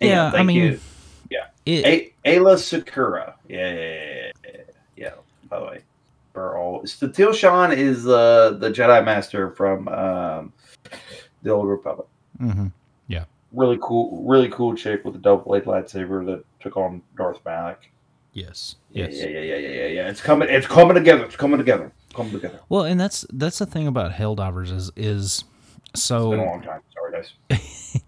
And 0.00 0.10
Yeah, 0.10 0.30
I 0.34 0.42
mean, 0.42 0.56
you. 1.30 1.44
it, 1.66 2.14
A- 2.24 2.38
Aayla 2.38 2.56
Secura. 2.56 3.34
Yeah, 3.48 3.72
yeah, 3.72 3.74
yeah, 3.74 4.30
yeah, 4.44 4.60
yeah. 4.96 5.10
By 5.48 5.58
the 5.60 5.66
way, 5.66 5.80
for 6.32 6.56
all 6.56 6.82
Satele 6.82 7.34
Shan 7.34 7.72
is 7.72 8.06
uh, 8.06 8.56
the 8.58 8.70
Jedi 8.70 9.04
Master 9.04 9.50
from 9.50 9.88
um, 9.88 10.52
the 11.42 11.50
Old 11.50 11.68
Republic. 11.68 12.06
mhm. 12.40 12.72
Yeah, 13.08 13.24
really 13.52 13.78
cool, 13.82 14.24
really 14.26 14.48
cool 14.50 14.74
chick 14.74 15.04
with 15.04 15.16
a 15.16 15.18
double 15.18 15.44
blade 15.44 15.64
lightsaber 15.64 16.24
that 16.26 16.44
took 16.60 16.76
on 16.76 17.02
Darth 17.16 17.40
Malak. 17.44 17.90
yes 18.32 18.76
Yeah, 18.92 19.06
yes 19.06 19.16
yeah, 19.20 19.26
yeah, 19.28 19.40
yeah, 19.40 19.56
yeah, 19.56 19.68
yeah, 19.68 19.86
yeah. 19.86 20.08
It's 20.08 20.20
coming. 20.20 20.48
It's 20.48 20.66
coming 20.66 20.94
together. 20.94 21.24
It's 21.24 21.36
coming 21.36 21.58
together. 21.58 21.92
Coming 22.18 22.32
together. 22.32 22.60
well 22.68 22.82
and 22.84 23.00
that's 23.00 23.24
that's 23.32 23.58
the 23.58 23.66
thing 23.66 23.86
about 23.86 24.12
helldivers 24.12 24.70
is 24.70 24.90
is 24.96 25.44
It's 25.92 25.92
been 25.92 25.94
a 25.94 25.98
so 25.98 26.30
long 26.30 26.62
time. 26.62 26.80
Sorry, 26.92 27.12
guys. 27.50 28.00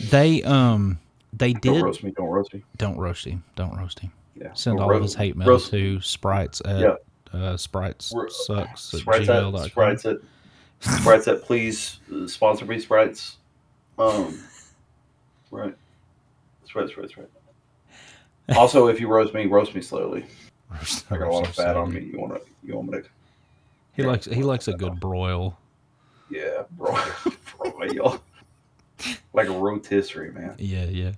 they 0.10 0.42
um 0.44 0.98
they 1.32 1.52
Don't 1.52 1.74
did 1.74 1.82
roast 1.82 2.02
me. 2.04 2.12
Don't 2.16 2.28
roast 2.28 2.54
me. 2.54 2.62
don't 2.76 2.96
roast 2.98 3.24
him 3.24 3.44
don't 3.56 3.76
roast 3.76 3.98
him 4.00 4.12
Yeah. 4.36 4.52
send 4.54 4.78
Don't 4.78 4.88
all 4.90 4.96
of 4.96 5.02
his 5.02 5.14
hate 5.14 5.36
mail 5.36 5.48
roast- 5.48 5.70
to 5.70 6.00
sprites 6.00 6.62
at 6.64 6.80
Yeah. 6.80 6.94
uh, 7.32 7.56
sprites 7.56 8.12
Ro- 8.14 8.28
sucks 8.28 8.94
at 8.94 9.00
Sprites 9.00 9.28
at 9.28 9.42
gmail.com. 9.42 9.68
Sprites 9.68 10.04
at 10.06 10.16
Sprites 10.80 11.26
at 11.28 11.42
please 11.42 11.98
uh, 12.14 12.26
sponsor 12.28 12.64
me 12.66 12.78
Sprites. 12.78 13.36
Um, 13.98 14.38
right. 15.50 15.74
Sprites, 16.66 16.92
Sprites, 16.92 17.16
right. 17.16 17.28
Also, 18.56 18.86
if 18.86 19.00
you 19.00 19.08
roast 19.08 19.34
me, 19.34 19.46
roast 19.46 19.74
me 19.74 19.80
slowly. 19.82 20.24
I 20.70 21.16
got 21.18 21.28
a 21.28 21.30
lot 21.32 21.48
of 21.48 21.54
fat 21.54 21.76
on 21.76 21.92
me. 21.92 22.00
You 22.12 22.18
want 22.20 22.34
to? 22.34 22.40
You 22.62 22.76
want 22.76 22.90
me 22.90 22.98
to? 23.00 23.08
He 23.98 24.04
likes 24.04 24.26
he 24.26 24.44
likes 24.44 24.68
a 24.68 24.74
good 24.74 25.00
broil. 25.00 25.58
Yeah, 26.28 26.62
broil, 26.70 27.04
bro, 27.58 27.82
y'all. 27.92 28.20
Like 29.32 29.48
a 29.48 29.58
rotisserie, 29.58 30.30
man. 30.30 30.54
Yeah, 30.56 30.84
yeah. 30.84 31.12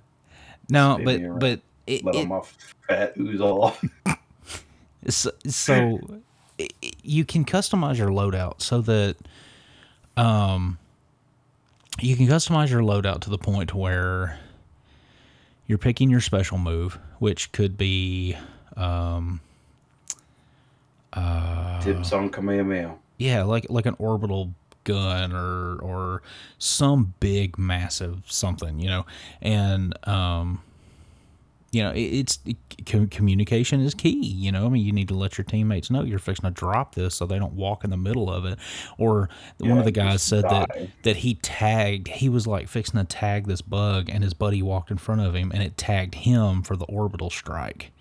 No, 0.67 0.97
Spin 0.99 1.29
but 1.29 1.39
but 1.39 1.61
it, 1.85 2.03
Let 2.03 2.15
it 2.15 2.25
my 2.27 2.41
fat 2.87 3.13
ooze 3.19 3.39
off. 3.39 3.83
so, 5.07 5.29
so 5.45 5.99
i 6.59 6.67
i- 6.83 6.91
you 7.03 7.23
can 7.23 7.45
customize 7.45 7.97
your 7.99 8.09
loadout 8.09 8.61
so 8.63 8.81
that 8.81 9.15
um 10.17 10.79
you 11.99 12.15
can 12.15 12.25
customize 12.25 12.69
your 12.71 12.81
loadout 12.81 13.21
to 13.21 13.29
the 13.29 13.37
point 13.37 13.75
where 13.75 14.39
you're 15.67 15.77
picking 15.77 16.09
your 16.09 16.21
special 16.21 16.57
move, 16.57 16.97
which 17.19 17.51
could 17.51 17.77
be 17.77 18.35
um 18.75 19.39
Tips 21.81 22.11
on 22.13 22.29
Kamehameha. 22.29 22.95
yeah, 23.17 23.43
like 23.43 23.67
like 23.69 23.85
an 23.85 23.95
orbital 23.99 24.53
gun 24.83 25.31
or 25.31 25.79
or 25.81 26.21
some 26.57 27.13
big 27.19 27.57
massive 27.57 28.23
something, 28.25 28.79
you 28.79 28.89
know. 28.89 29.05
And 29.41 29.93
um 30.07 30.61
you 31.73 31.81
know, 31.81 31.91
it, 31.91 32.01
it's 32.01 32.39
it, 32.45 32.57
com- 32.85 33.07
communication 33.07 33.79
is 33.79 33.93
key. 33.93 34.25
You 34.25 34.51
know, 34.51 34.65
I 34.65 34.69
mean, 34.69 34.85
you 34.85 34.91
need 34.91 35.07
to 35.07 35.13
let 35.15 35.37
your 35.37 35.45
teammates 35.45 35.89
know 35.89 36.03
you're 36.03 36.19
fixing 36.19 36.43
to 36.43 36.51
drop 36.51 36.95
this 36.95 37.15
so 37.15 37.25
they 37.25 37.39
don't 37.39 37.53
walk 37.53 37.85
in 37.85 37.89
the 37.91 37.97
middle 37.97 38.29
of 38.29 38.43
it. 38.43 38.59
Or 38.97 39.29
one 39.59 39.77
of 39.77 39.85
the 39.85 39.91
guys 39.91 40.21
said 40.21 40.43
that 40.43 40.69
that 41.03 41.17
he 41.17 41.35
tagged. 41.35 42.09
He 42.09 42.27
was 42.27 42.45
like 42.45 42.67
fixing 42.67 42.99
to 42.99 43.05
tag 43.05 43.47
this 43.47 43.61
bug, 43.61 44.09
and 44.09 44.21
his 44.23 44.33
buddy 44.33 44.61
walked 44.61 44.91
in 44.91 44.97
front 44.97 45.21
of 45.21 45.33
him, 45.33 45.49
and 45.53 45.63
it 45.63 45.77
tagged 45.77 46.15
him 46.15 46.61
for 46.61 46.75
the 46.75 46.85
orbital 46.85 47.29
strike 47.29 47.91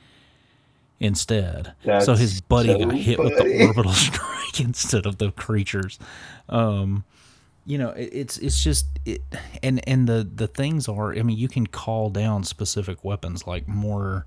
instead. 1.01 1.73
so 2.01 2.15
his 2.15 2.41
buddy 2.43 2.69
so 2.69 2.79
got 2.79 2.95
hit 2.95 3.19
with 3.19 3.37
the 3.37 3.65
orbital 3.67 3.93
strike 3.93 4.61
instead 4.61 5.07
of 5.07 5.19
the 5.19 5.33
creatures. 5.33 5.99
Um, 6.49 7.05
you 7.67 7.79
know, 7.79 7.91
it, 7.91 8.11
it's 8.13 8.39
it's 8.39 8.63
just 8.63 8.87
it, 9.05 9.23
and 9.63 9.87
and 9.89 10.07
the 10.07 10.29
the 10.33 10.47
things 10.47 10.89
are. 10.89 11.13
I 11.15 11.23
mean, 11.23 11.37
you 11.37 11.49
can 11.49 11.67
call 11.67 12.11
down 12.11 12.45
specific 12.45 13.05
weapons 13.05 13.47
like 13.47 13.67
more, 13.67 14.27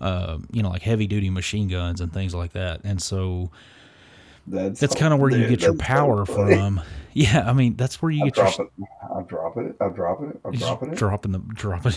uh, 0.00 0.38
you 0.52 0.62
know, 0.62 0.70
like 0.70 0.82
heavy 0.82 1.06
duty 1.06 1.30
machine 1.30 1.68
guns 1.68 2.00
and 2.00 2.12
things 2.12 2.34
like 2.34 2.52
that. 2.52 2.80
And 2.84 3.00
so 3.00 3.50
That's 4.46 4.80
that's 4.80 4.94
kind 4.94 5.12
of 5.14 5.20
where 5.20 5.30
you 5.30 5.46
get 5.48 5.60
your 5.62 5.72
that's 5.72 5.86
so 5.88 5.94
power 5.94 6.26
from. 6.26 6.80
Yeah, 7.12 7.42
I 7.48 7.52
mean, 7.52 7.74
that's 7.74 8.00
where 8.00 8.10
you 8.12 8.22
I'm 8.22 8.28
get 8.28 8.36
your 8.36 8.46
dropping, 8.46 8.70
I'm 9.16 9.24
dropping 9.24 9.66
it. 9.66 9.76
I'm 9.80 9.92
dropping 9.92 10.30
it. 10.30 10.40
I'm 10.44 10.52
dropping 10.52 10.92
it. 10.92 10.96
dropping 10.96 11.32
the 11.32 11.38
dropping 11.38 11.92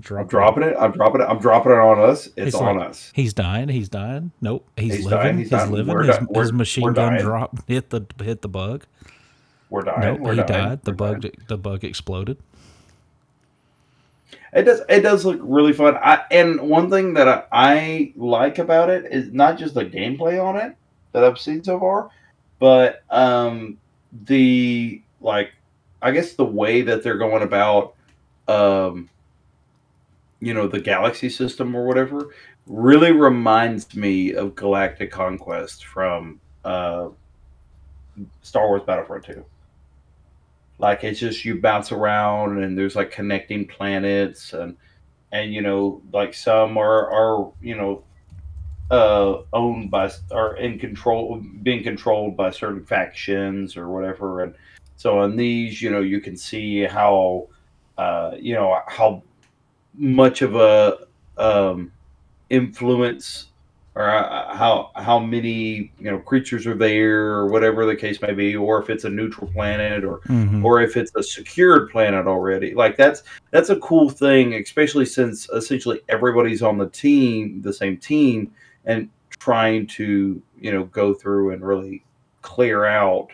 drop 0.00 0.20
I'm 0.24 0.28
dropping 0.28 0.62
it. 0.64 0.76
I'm 0.78 0.92
dropping 0.92 1.20
it. 1.20 1.24
I'm 1.24 1.38
dropping 1.38 1.72
it 1.72 1.78
on 1.78 2.00
us. 2.00 2.26
It's 2.36 2.46
He's 2.46 2.54
on 2.56 2.78
like, 2.78 2.90
us. 2.90 3.12
He's 3.14 3.32
dying. 3.32 3.68
He's 3.68 3.88
dying. 3.88 4.32
Nope. 4.40 4.66
He's, 4.76 4.96
He's 4.96 5.04
living. 5.04 5.18
dying, 5.18 5.38
He's, 5.38 5.44
he's 5.50 5.50
dying. 5.58 5.70
living. 5.70 5.94
We're 5.94 6.02
his, 6.04 6.18
di- 6.18 6.40
his 6.40 6.52
machine 6.52 6.92
gun 6.92 7.12
dying. 7.12 7.22
drop 7.22 7.68
hit 7.68 7.90
the 7.90 8.02
hit 8.22 8.42
the 8.42 8.48
bug. 8.48 8.84
We're 9.70 9.82
dying. 9.82 10.00
Nope. 10.00 10.20
We're 10.20 10.34
he 10.34 10.42
dying. 10.42 10.46
died. 10.68 10.82
The 10.82 10.90
We're 10.90 10.96
bug 10.96 11.20
dying. 11.20 11.34
the 11.46 11.56
bug 11.58 11.84
exploded. 11.84 12.38
It 14.52 14.62
does. 14.62 14.80
It 14.88 15.00
does 15.02 15.24
look 15.24 15.38
really 15.42 15.72
fun. 15.72 15.96
I 15.98 16.24
and 16.30 16.60
one 16.62 16.90
thing 16.90 17.14
that 17.14 17.28
I, 17.28 17.44
I 17.52 18.12
like 18.16 18.58
about 18.58 18.90
it 18.90 19.04
is 19.12 19.32
not 19.32 19.58
just 19.58 19.74
the 19.74 19.84
gameplay 19.84 20.42
on 20.42 20.56
it 20.56 20.74
that 21.12 21.24
I've 21.24 21.38
seen 21.38 21.62
so 21.64 21.78
far, 21.78 22.10
but 22.58 23.02
um 23.10 23.78
the 24.24 25.02
like 25.20 25.52
I 26.00 26.12
guess 26.12 26.34
the 26.34 26.44
way 26.44 26.82
that 26.82 27.02
they're 27.02 27.18
going 27.18 27.42
about 27.42 27.94
um 28.46 29.10
you 30.40 30.54
know 30.54 30.68
the 30.68 30.80
galaxy 30.80 31.28
system 31.28 31.74
or 31.74 31.86
whatever 31.86 32.34
really 32.66 33.12
reminds 33.12 33.94
me 33.94 34.34
of 34.34 34.54
Galactic 34.54 35.10
Conquest 35.10 35.84
from 35.84 36.40
uh 36.64 37.08
Star 38.42 38.66
Wars 38.68 38.82
Battlefront 38.86 39.24
2. 39.24 39.44
Like 40.78 41.02
it's 41.02 41.18
just 41.18 41.44
you 41.44 41.60
bounce 41.60 41.90
around 41.92 42.62
and 42.62 42.78
there's 42.78 42.94
like 42.94 43.10
connecting 43.10 43.66
planets 43.66 44.52
and 44.52 44.76
and 45.32 45.52
you 45.52 45.60
know 45.60 46.00
like 46.12 46.34
some 46.34 46.76
are 46.76 47.10
are 47.10 47.52
you 47.60 47.76
know 47.76 48.04
uh 48.90 49.42
owned 49.52 49.90
by 49.90 50.10
or 50.30 50.56
in 50.56 50.78
control 50.78 51.42
being 51.62 51.82
controlled 51.82 52.36
by 52.36 52.50
certain 52.50 52.84
factions 52.84 53.76
or 53.76 53.88
whatever 53.88 54.42
and 54.42 54.54
so 54.96 55.18
on 55.18 55.36
these 55.36 55.82
you 55.82 55.90
know 55.90 56.00
you 56.00 56.20
can 56.20 56.36
see 56.36 56.82
how 56.84 57.46
uh 57.98 58.32
you 58.38 58.54
know 58.54 58.80
how 58.86 59.22
much 59.94 60.40
of 60.42 60.54
a 60.56 60.98
um 61.36 61.92
influence 62.48 63.48
or 63.94 64.06
how 64.06 64.90
how 64.96 65.18
many 65.18 65.92
you 65.98 66.10
know 66.10 66.18
creatures 66.20 66.66
are 66.66 66.74
there 66.76 67.24
or 67.26 67.48
whatever 67.48 67.84
the 67.84 67.96
case 67.96 68.22
may 68.22 68.32
be 68.32 68.56
or 68.56 68.80
if 68.80 68.88
it's 68.88 69.04
a 69.04 69.10
neutral 69.10 69.50
planet 69.50 70.02
or 70.04 70.20
Mhm. 70.28 70.64
or 70.64 70.80
if 70.80 70.96
it's 70.96 71.12
a 71.14 71.22
secured 71.22 71.90
planet 71.90 72.26
already 72.26 72.74
like 72.74 72.96
that's 72.96 73.22
that's 73.50 73.68
a 73.70 73.76
cool 73.80 74.08
thing 74.08 74.54
especially 74.54 75.04
since 75.04 75.48
essentially 75.50 76.00
everybody's 76.08 76.62
on 76.62 76.78
the 76.78 76.88
team 76.88 77.60
the 77.60 77.72
same 77.72 77.98
team 77.98 78.50
and 78.88 79.08
trying 79.38 79.86
to 79.86 80.42
you 80.60 80.72
know 80.72 80.84
go 80.86 81.14
through 81.14 81.52
and 81.52 81.64
really 81.64 82.02
clear 82.42 82.84
out 82.86 83.28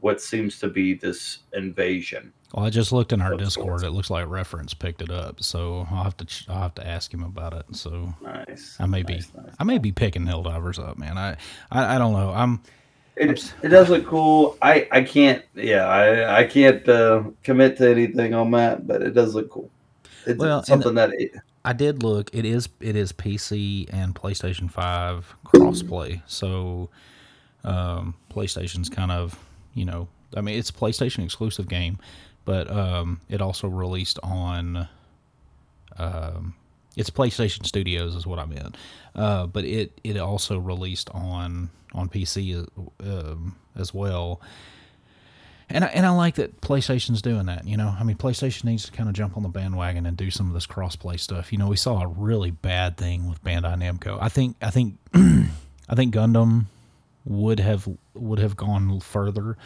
what 0.00 0.20
seems 0.20 0.58
to 0.60 0.68
be 0.68 0.92
this 0.94 1.38
invasion 1.54 2.32
Well, 2.54 2.66
I 2.66 2.70
just 2.70 2.92
looked 2.92 3.12
in 3.12 3.20
our 3.20 3.34
Discord. 3.36 3.66
sorts. 3.80 3.82
It 3.84 3.90
looks 3.90 4.10
like 4.10 4.28
reference 4.28 4.74
picked 4.74 5.00
it 5.02 5.10
up, 5.10 5.42
so 5.42 5.86
I'll 5.90 6.04
have 6.04 6.16
to 6.18 6.24
ch- 6.24 6.46
I'll 6.48 6.62
have 6.62 6.74
to 6.76 6.86
ask 6.86 7.12
him 7.12 7.22
about 7.24 7.52
it. 7.54 7.64
So 7.74 8.14
nice 8.22 8.76
I 8.78 8.86
may 8.86 9.02
be 9.02 9.14
nice, 9.14 9.32
nice. 9.34 9.54
I 9.58 9.64
may 9.64 9.78
be 9.78 9.90
picking 9.92 10.24
Helldivers 10.24 10.78
up, 10.78 10.98
man. 10.98 11.16
I, 11.18 11.36
I 11.70 11.96
I 11.96 11.98
don't 11.98 12.12
know. 12.12 12.30
I'm 12.32 12.60
It, 13.16 13.52
it 13.62 13.68
does 13.68 13.88
look 13.90 14.06
cool. 14.06 14.56
I, 14.62 14.86
I 14.92 15.02
can't 15.02 15.42
yeah 15.54 15.86
I 15.86 16.40
I 16.40 16.44
can't 16.44 16.88
uh, 16.88 17.24
commit 17.42 17.76
to 17.78 17.90
anything 17.90 18.34
on 18.34 18.50
that, 18.52 18.86
but 18.86 19.02
it 19.02 19.14
does 19.14 19.34
look 19.34 19.50
cool. 19.50 19.70
It's 20.26 20.38
Well, 20.38 20.58
and- 20.58 20.66
something 20.66 20.94
that 20.94 21.10
it, 21.14 21.32
I 21.64 21.72
did 21.72 22.02
look. 22.02 22.30
It 22.32 22.44
is 22.44 22.68
it 22.80 22.96
is 22.96 23.12
PC 23.12 23.88
and 23.92 24.14
PlayStation 24.14 24.70
Five 24.70 25.34
crossplay. 25.44 26.22
So 26.26 26.90
um, 27.64 28.14
PlayStation's 28.30 28.88
kind 28.88 29.10
of 29.12 29.38
you 29.74 29.84
know 29.84 30.08
I 30.36 30.40
mean 30.40 30.58
it's 30.58 30.70
a 30.70 30.74
PlayStation 30.74 31.24
exclusive 31.24 31.68
game, 31.68 31.98
but 32.44 32.70
um, 32.70 33.20
it 33.28 33.40
also 33.40 33.68
released 33.68 34.18
on 34.22 34.88
um, 35.98 36.54
it's 36.96 37.10
PlayStation 37.10 37.64
Studios 37.64 38.14
is 38.14 38.26
what 38.26 38.38
I 38.38 38.44
meant. 38.44 38.76
Uh, 39.14 39.46
but 39.46 39.64
it 39.64 39.98
it 40.04 40.16
also 40.16 40.58
released 40.58 41.10
on 41.10 41.70
on 41.94 42.08
PC 42.08 42.66
um, 43.00 43.56
as 43.76 43.92
well. 43.94 44.40
And 45.70 45.84
I, 45.84 45.88
and 45.88 46.06
I 46.06 46.10
like 46.10 46.36
that 46.36 46.60
PlayStation's 46.60 47.20
doing 47.20 47.46
that. 47.46 47.66
You 47.66 47.76
know, 47.76 47.94
I 47.98 48.02
mean, 48.02 48.16
PlayStation 48.16 48.64
needs 48.64 48.84
to 48.86 48.92
kind 48.92 49.08
of 49.08 49.14
jump 49.14 49.36
on 49.36 49.42
the 49.42 49.50
bandwagon 49.50 50.06
and 50.06 50.16
do 50.16 50.30
some 50.30 50.48
of 50.48 50.54
this 50.54 50.66
crossplay 50.66 51.20
stuff. 51.20 51.52
You 51.52 51.58
know, 51.58 51.68
we 51.68 51.76
saw 51.76 52.02
a 52.02 52.06
really 52.06 52.50
bad 52.50 52.96
thing 52.96 53.28
with 53.28 53.42
Bandai 53.44 53.76
Namco. 53.76 54.18
I 54.20 54.28
think 54.30 54.56
I 54.62 54.70
think 54.70 54.96
I 55.14 55.94
think 55.94 56.14
Gundam 56.14 56.66
would 57.24 57.60
have 57.60 57.88
would 58.14 58.38
have 58.38 58.56
gone 58.56 59.00
further 59.00 59.58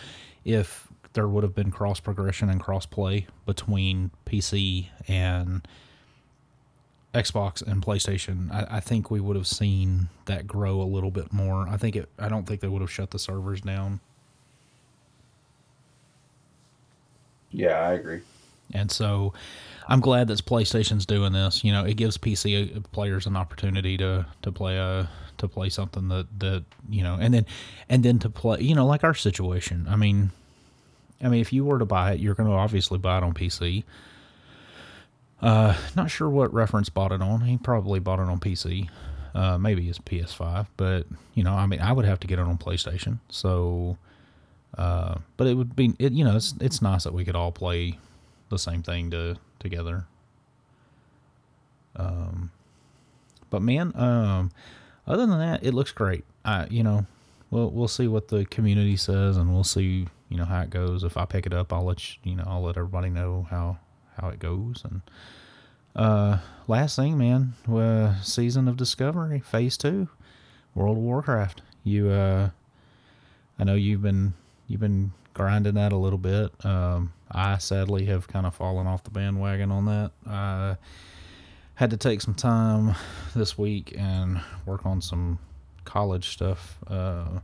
if 0.44 0.88
there 1.12 1.28
would 1.28 1.44
have 1.44 1.54
been 1.54 1.70
cross 1.70 2.00
progression 2.00 2.48
and 2.48 2.60
cross 2.60 2.86
play 2.86 3.26
between 3.46 4.10
PC 4.26 4.88
and 5.06 5.66
Xbox 7.14 7.62
and 7.62 7.82
PlayStation. 7.82 8.50
I, 8.50 8.78
I 8.78 8.80
think 8.80 9.10
we 9.10 9.20
would 9.20 9.36
have 9.36 9.46
seen 9.46 10.08
that 10.24 10.46
grow 10.46 10.80
a 10.80 10.84
little 10.84 11.10
bit 11.10 11.32
more. 11.32 11.68
I 11.68 11.76
think 11.76 11.94
it. 11.96 12.08
I 12.18 12.28
don't 12.28 12.46
think 12.46 12.60
they 12.60 12.68
would 12.68 12.80
have 12.80 12.90
shut 12.90 13.10
the 13.10 13.18
servers 13.18 13.60
down. 13.60 14.00
Yeah 17.52 17.78
I 17.88 17.92
agree. 17.92 18.20
And 18.74 18.90
so 18.90 19.32
I'm 19.88 20.00
glad 20.00 20.28
that 20.28 20.44
PlayStation's 20.44 21.06
doing 21.06 21.32
this. 21.32 21.62
You 21.64 21.72
know, 21.72 21.84
it 21.84 21.94
gives 21.94 22.16
PC 22.18 22.82
players 22.92 23.26
an 23.26 23.36
opportunity 23.36 23.96
to 23.98 24.26
to 24.42 24.52
play 24.52 24.76
a 24.76 25.08
to 25.38 25.48
play 25.48 25.68
something 25.68 26.08
that 26.08 26.26
that 26.38 26.64
you 26.88 27.02
know, 27.02 27.18
and 27.20 27.34
then 27.34 27.46
and 27.88 28.02
then 28.02 28.18
to 28.20 28.30
play, 28.30 28.60
you 28.60 28.74
know, 28.74 28.86
like 28.86 29.04
our 29.04 29.14
situation. 29.14 29.86
I 29.88 29.96
mean, 29.96 30.30
I 31.22 31.28
mean, 31.28 31.40
if 31.40 31.52
you 31.52 31.64
were 31.64 31.78
to 31.78 31.84
buy 31.84 32.12
it, 32.12 32.20
you're 32.20 32.34
going 32.34 32.48
to 32.48 32.54
obviously 32.54 32.98
buy 32.98 33.18
it 33.18 33.24
on 33.24 33.34
PC. 33.34 33.84
Uh, 35.40 35.76
not 35.96 36.10
sure 36.10 36.30
what 36.30 36.52
reference 36.54 36.88
bought 36.88 37.12
it 37.12 37.20
on. 37.20 37.42
He 37.42 37.56
probably 37.58 37.98
bought 37.98 38.20
it 38.20 38.28
on 38.28 38.38
PC. 38.38 38.88
Uh, 39.34 39.58
maybe 39.58 39.88
it's 39.88 39.98
PS5, 39.98 40.66
but 40.76 41.06
you 41.34 41.42
know, 41.42 41.54
I 41.54 41.66
mean, 41.66 41.80
I 41.80 41.92
would 41.92 42.04
have 42.04 42.20
to 42.20 42.26
get 42.26 42.38
it 42.38 42.42
on 42.42 42.58
PlayStation. 42.58 43.18
So, 43.30 43.96
uh, 44.78 45.16
but 45.36 45.46
it 45.46 45.54
would 45.54 45.76
be, 45.76 45.94
it, 45.98 46.12
you 46.12 46.24
know, 46.24 46.36
it's 46.36 46.54
it's 46.60 46.80
nice 46.80 47.04
that 47.04 47.12
we 47.12 47.24
could 47.24 47.36
all 47.36 47.52
play 47.52 47.98
the 48.48 48.58
same 48.58 48.82
thing 48.82 49.10
to 49.10 49.36
together. 49.58 50.06
Um, 51.96 52.50
but 53.50 53.62
man, 53.62 53.92
um, 53.94 54.50
other 55.06 55.26
than 55.26 55.38
that, 55.38 55.64
it 55.64 55.74
looks 55.74 55.92
great. 55.92 56.24
I, 56.44 56.66
you 56.70 56.82
know, 56.82 57.06
we'll 57.50 57.70
we'll 57.70 57.88
see 57.88 58.08
what 58.08 58.28
the 58.28 58.44
community 58.46 58.96
says, 58.96 59.36
and 59.36 59.52
we'll 59.52 59.64
see, 59.64 60.06
you 60.28 60.36
know, 60.36 60.44
how 60.46 60.62
it 60.62 60.70
goes. 60.70 61.04
If 61.04 61.16
I 61.16 61.26
pick 61.26 61.46
it 61.46 61.52
up, 61.52 61.72
I'll 61.72 61.84
let 61.84 62.08
you, 62.08 62.30
you 62.30 62.36
know, 62.36 62.44
I'll 62.46 62.62
let 62.62 62.76
everybody 62.76 63.10
know 63.10 63.46
how 63.50 63.78
how 64.20 64.28
it 64.28 64.38
goes. 64.38 64.82
And 64.84 65.02
uh, 65.94 66.38
last 66.66 66.96
thing, 66.96 67.18
man, 67.18 67.54
uh, 67.70 68.20
season 68.22 68.68
of 68.68 68.76
Discovery, 68.76 69.40
Phase 69.40 69.76
Two, 69.76 70.08
World 70.74 70.96
of 70.96 71.02
Warcraft. 71.02 71.60
You, 71.84 72.10
uh, 72.10 72.50
I 73.58 73.64
know 73.64 73.74
you've 73.74 74.02
been 74.02 74.34
you've 74.68 74.80
been 74.80 75.12
grinding 75.34 75.74
that 75.74 75.92
a 75.92 75.96
little 75.96 76.18
bit. 76.18 76.52
Um, 76.64 77.12
I 77.30 77.58
sadly 77.58 78.06
have 78.06 78.28
kind 78.28 78.46
of 78.46 78.54
fallen 78.54 78.86
off 78.86 79.04
the 79.04 79.10
bandwagon 79.10 79.70
on 79.70 79.86
that. 79.86 80.10
I 80.26 80.76
had 81.74 81.90
to 81.90 81.96
take 81.96 82.20
some 82.20 82.34
time 82.34 82.94
this 83.34 83.56
week 83.56 83.94
and 83.96 84.40
work 84.66 84.84
on 84.86 85.00
some 85.00 85.38
college 85.84 86.28
stuff. 86.28 86.78
Uh, 86.86 87.40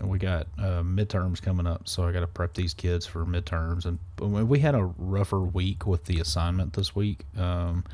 we 0.00 0.18
got 0.18 0.46
uh, 0.58 0.82
midterms 0.82 1.42
coming 1.42 1.66
up, 1.66 1.88
so 1.88 2.04
I 2.04 2.12
got 2.12 2.20
to 2.20 2.26
prep 2.26 2.54
these 2.54 2.72
kids 2.72 3.04
for 3.04 3.24
midterms. 3.24 3.84
And 3.84 3.98
we 4.48 4.60
had 4.60 4.74
a 4.74 4.84
rougher 4.84 5.40
week 5.40 5.86
with 5.86 6.04
the 6.04 6.20
assignment 6.20 6.74
this 6.74 6.94
week. 6.94 7.24
Um, 7.36 7.84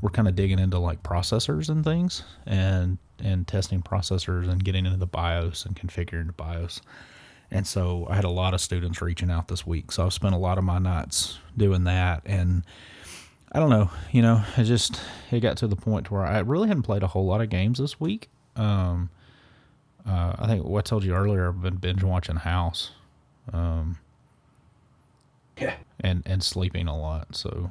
we're 0.00 0.10
kind 0.10 0.28
of 0.28 0.36
digging 0.36 0.60
into 0.60 0.78
like 0.78 1.02
processors 1.02 1.68
and 1.68 1.84
things, 1.84 2.22
and 2.46 2.98
and 3.18 3.48
testing 3.48 3.82
processors 3.82 4.48
and 4.48 4.62
getting 4.62 4.86
into 4.86 4.98
the 4.98 5.06
BIOS 5.06 5.66
and 5.66 5.74
configuring 5.74 6.26
the 6.28 6.32
BIOS. 6.32 6.80
And 7.50 7.66
so 7.66 8.06
I 8.10 8.14
had 8.14 8.24
a 8.24 8.28
lot 8.30 8.52
of 8.54 8.60
students 8.60 9.00
reaching 9.00 9.30
out 9.30 9.48
this 9.48 9.66
week. 9.66 9.90
So 9.92 10.04
I've 10.04 10.12
spent 10.12 10.34
a 10.34 10.38
lot 10.38 10.58
of 10.58 10.64
my 10.64 10.78
nights 10.78 11.38
doing 11.56 11.84
that. 11.84 12.22
And 12.26 12.62
I 13.52 13.58
don't 13.58 13.70
know. 13.70 13.90
You 14.12 14.20
know, 14.22 14.42
it 14.56 14.64
just 14.64 15.00
it 15.30 15.40
got 15.40 15.56
to 15.58 15.66
the 15.66 15.76
point 15.76 16.10
where 16.10 16.26
I 16.26 16.40
really 16.40 16.68
hadn't 16.68 16.82
played 16.82 17.02
a 17.02 17.06
whole 17.06 17.24
lot 17.26 17.40
of 17.40 17.48
games 17.48 17.78
this 17.78 17.98
week. 17.98 18.28
Um, 18.56 19.08
uh, 20.06 20.34
I 20.38 20.46
think 20.46 20.64
what 20.64 20.80
I 20.80 20.82
told 20.88 21.04
you 21.04 21.14
earlier, 21.14 21.48
I've 21.48 21.62
been 21.62 21.76
binge 21.76 22.02
watching 22.02 22.36
House. 22.36 22.90
Um, 23.52 23.98
Yeah. 25.58 25.74
and 26.00 26.22
and 26.26 26.42
sleeping 26.42 26.86
a 26.86 26.98
lot. 26.98 27.34
So, 27.34 27.70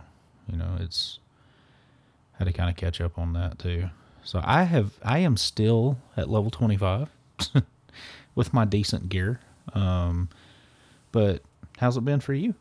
you 0.51 0.57
know, 0.57 0.77
it's 0.79 1.19
had 2.39 2.45
to 2.45 2.53
kind 2.53 2.69
of 2.69 2.75
catch 2.75 2.99
up 2.99 3.17
on 3.19 3.33
that 3.33 3.59
too. 3.59 3.89
So 4.23 4.41
I 4.43 4.63
have 4.63 4.93
I 5.03 5.19
am 5.19 5.37
still 5.37 5.97
at 6.17 6.29
level 6.29 6.49
25 6.49 7.09
with 8.35 8.53
my 8.53 8.65
decent 8.65 9.09
gear. 9.09 9.39
Um, 9.77 10.29
but 11.11 11.41
how's 11.77 11.97
it 11.97 12.05
been 12.05 12.19
for 12.19 12.33
you? 12.33 12.53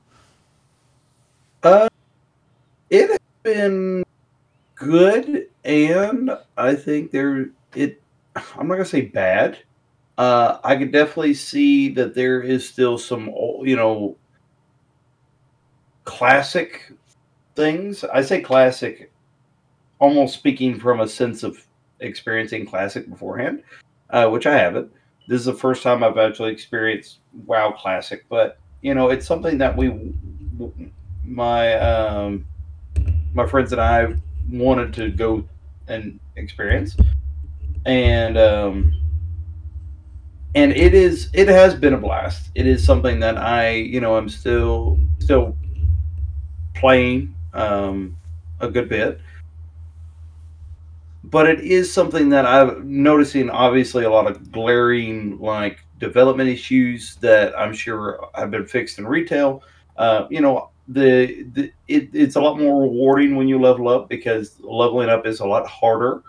Uh, 1.63 1.89
It 2.91 3.11
has 3.11 3.19
been 3.43 4.05
good, 4.75 5.49
and 5.65 6.31
I 6.57 6.75
think 6.75 7.11
there 7.11 7.51
it. 7.75 8.01
I'm 8.57 8.69
not 8.69 8.75
gonna 8.75 8.85
say 8.85 9.03
bad. 9.03 9.59
Uh, 10.19 10.59
I 10.63 10.77
could 10.77 10.93
definitely 10.93 11.35
see 11.35 11.89
that 11.91 12.15
there 12.15 12.41
is 12.41 12.67
still 12.69 12.97
some, 12.97 13.29
you 13.63 13.77
know, 13.77 14.17
classic 16.05 16.93
things. 17.55 18.05
I 18.05 18.23
say 18.23 18.41
classic, 18.41 19.11
almost 19.99 20.35
speaking 20.35 20.79
from 20.79 21.01
a 21.01 21.09
sense 21.09 21.43
of 21.43 21.67
experiencing 22.01 22.67
classic 22.67 23.09
beforehand, 23.11 23.63
uh, 24.11 24.29
which 24.29 24.47
I 24.47 24.57
haven't. 24.57 24.91
This 25.29 25.41
is 25.41 25.47
the 25.47 25.55
first 25.55 25.83
time 25.83 26.05
I've 26.05 26.19
actually 26.19 26.53
experienced 26.53 27.19
WoW 27.47 27.73
Classic, 27.73 28.25
but 28.29 28.59
you 28.83 28.95
know, 28.95 29.11
it's 29.11 29.27
something 29.27 29.59
that 29.59 29.77
we, 29.77 30.15
my 31.25 31.75
um, 31.75 32.47
my 33.35 33.47
friends 33.47 33.73
and 33.73 33.81
I 33.81 34.15
wanted 34.51 34.93
to 34.95 35.11
go 35.11 35.45
and 35.89 36.21
experience, 36.37 36.97
and 37.85 38.39
um, 38.39 38.93
and 40.55 40.73
it 40.73 40.95
is 40.95 41.29
it 41.33 41.49
has 41.49 41.75
been 41.75 41.95
a 41.95 41.99
blast. 41.99 42.51
It 42.55 42.67
is 42.67 42.85
something 42.85 43.21
that 43.21 43.37
I 43.37 43.71
you 43.71 44.01
know 44.01 44.17
I'm 44.17 44.29
still 44.29 44.99
still 45.19 45.57
playing 46.75 47.35
um, 47.53 48.17
a 48.61 48.69
good 48.69 48.89
bit, 48.89 49.21
but 51.31 51.49
it 51.49 51.61
is 51.61 51.93
something 51.93 52.29
that 52.29 52.47
I'm 52.47 53.03
noticing. 53.03 53.51
Obviously, 53.51 54.05
a 54.05 54.11
lot 54.11 54.31
of 54.31 54.53
glaring 54.53 55.39
like 55.39 55.81
development 55.99 56.49
issues 56.49 57.17
that 57.17 57.59
I'm 57.59 57.73
sure 57.73 58.29
have 58.35 58.51
been 58.51 58.67
fixed 58.67 58.99
in 58.99 59.07
retail. 59.07 59.63
Uh, 59.97 60.27
you 60.31 60.41
know, 60.41 60.71
the, 60.89 61.43
the 61.53 61.73
it, 61.89 62.11
it's 62.13 62.37
a 62.37 62.41
lot 62.41 62.61
more 62.61 62.83
rewarding 62.83 63.35
when 63.35 63.49
you 63.49 63.61
level 63.61 63.89
up 63.89 64.09
because 64.09 64.61
leveling 64.61 65.09
up 65.09 65.27
is 65.27 65.41
a 65.41 65.47
lot 65.47 65.67
harder. 65.67 66.23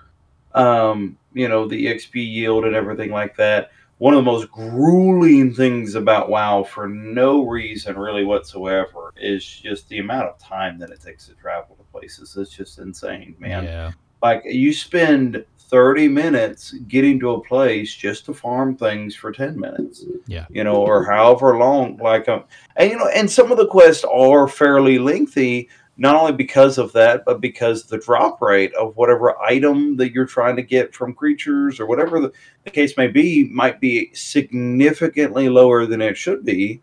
Um, 0.55 1.17
you 1.33 1.47
know, 1.47 1.67
the 1.67 1.85
XP 1.85 2.15
yield 2.15 2.65
and 2.65 2.75
everything 2.75 3.11
like 3.11 3.35
that. 3.37 3.71
One 3.99 4.13
of 4.13 4.17
the 4.17 4.31
most 4.31 4.51
grueling 4.51 5.53
things 5.53 5.95
about 5.95 6.29
WoW, 6.29 6.63
for 6.63 6.87
no 6.87 7.47
reason 7.47 7.97
really 7.97 8.23
whatsoever, 8.23 9.11
is 9.17 9.43
just 9.45 9.89
the 9.89 9.99
amount 9.99 10.27
of 10.27 10.37
time 10.37 10.77
that 10.79 10.91
it 10.91 11.01
takes 11.01 11.27
to 11.27 11.33
travel 11.33 11.75
to 11.75 11.83
places. 11.83 12.35
It's 12.37 12.51
just 12.51 12.79
insane, 12.79 13.35
man 13.39 13.63
Yeah. 13.63 13.91
Like 14.21 14.43
you 14.45 14.73
spend 14.73 15.45
30 15.69 16.07
minutes 16.07 16.71
getting 16.87 17.19
to 17.19 17.31
a 17.31 17.43
place 17.43 17.93
just 17.93 18.25
to 18.25 18.33
farm 18.33 18.75
things 18.75 19.15
for 19.15 19.31
10 19.31 19.59
minutes. 19.59 20.05
Yeah. 20.27 20.45
you 20.49 20.63
know 20.63 20.75
or 20.75 21.03
however 21.05 21.57
long 21.57 21.97
like 21.97 22.27
um 22.29 22.43
and 22.75 22.91
you 22.91 22.97
know 22.97 23.07
and 23.07 23.29
some 23.29 23.51
of 23.51 23.57
the 23.57 23.67
quests 23.67 24.03
are 24.05 24.47
fairly 24.47 24.97
lengthy 24.97 25.69
not 25.97 26.15
only 26.15 26.31
because 26.33 26.77
of 26.77 26.93
that 26.93 27.23
but 27.25 27.41
because 27.41 27.83
the 27.83 27.97
drop 27.97 28.41
rate 28.41 28.73
of 28.75 28.95
whatever 28.95 29.39
item 29.41 29.97
that 29.97 30.11
you're 30.11 30.25
trying 30.25 30.55
to 30.55 30.61
get 30.61 30.93
from 30.93 31.13
creatures 31.13 31.79
or 31.79 31.85
whatever 31.85 32.19
the, 32.19 32.31
the 32.63 32.71
case 32.71 32.95
may 32.97 33.07
be 33.07 33.45
might 33.45 33.79
be 33.81 34.13
significantly 34.13 35.49
lower 35.49 35.85
than 35.85 36.01
it 36.01 36.17
should 36.17 36.45
be. 36.45 36.81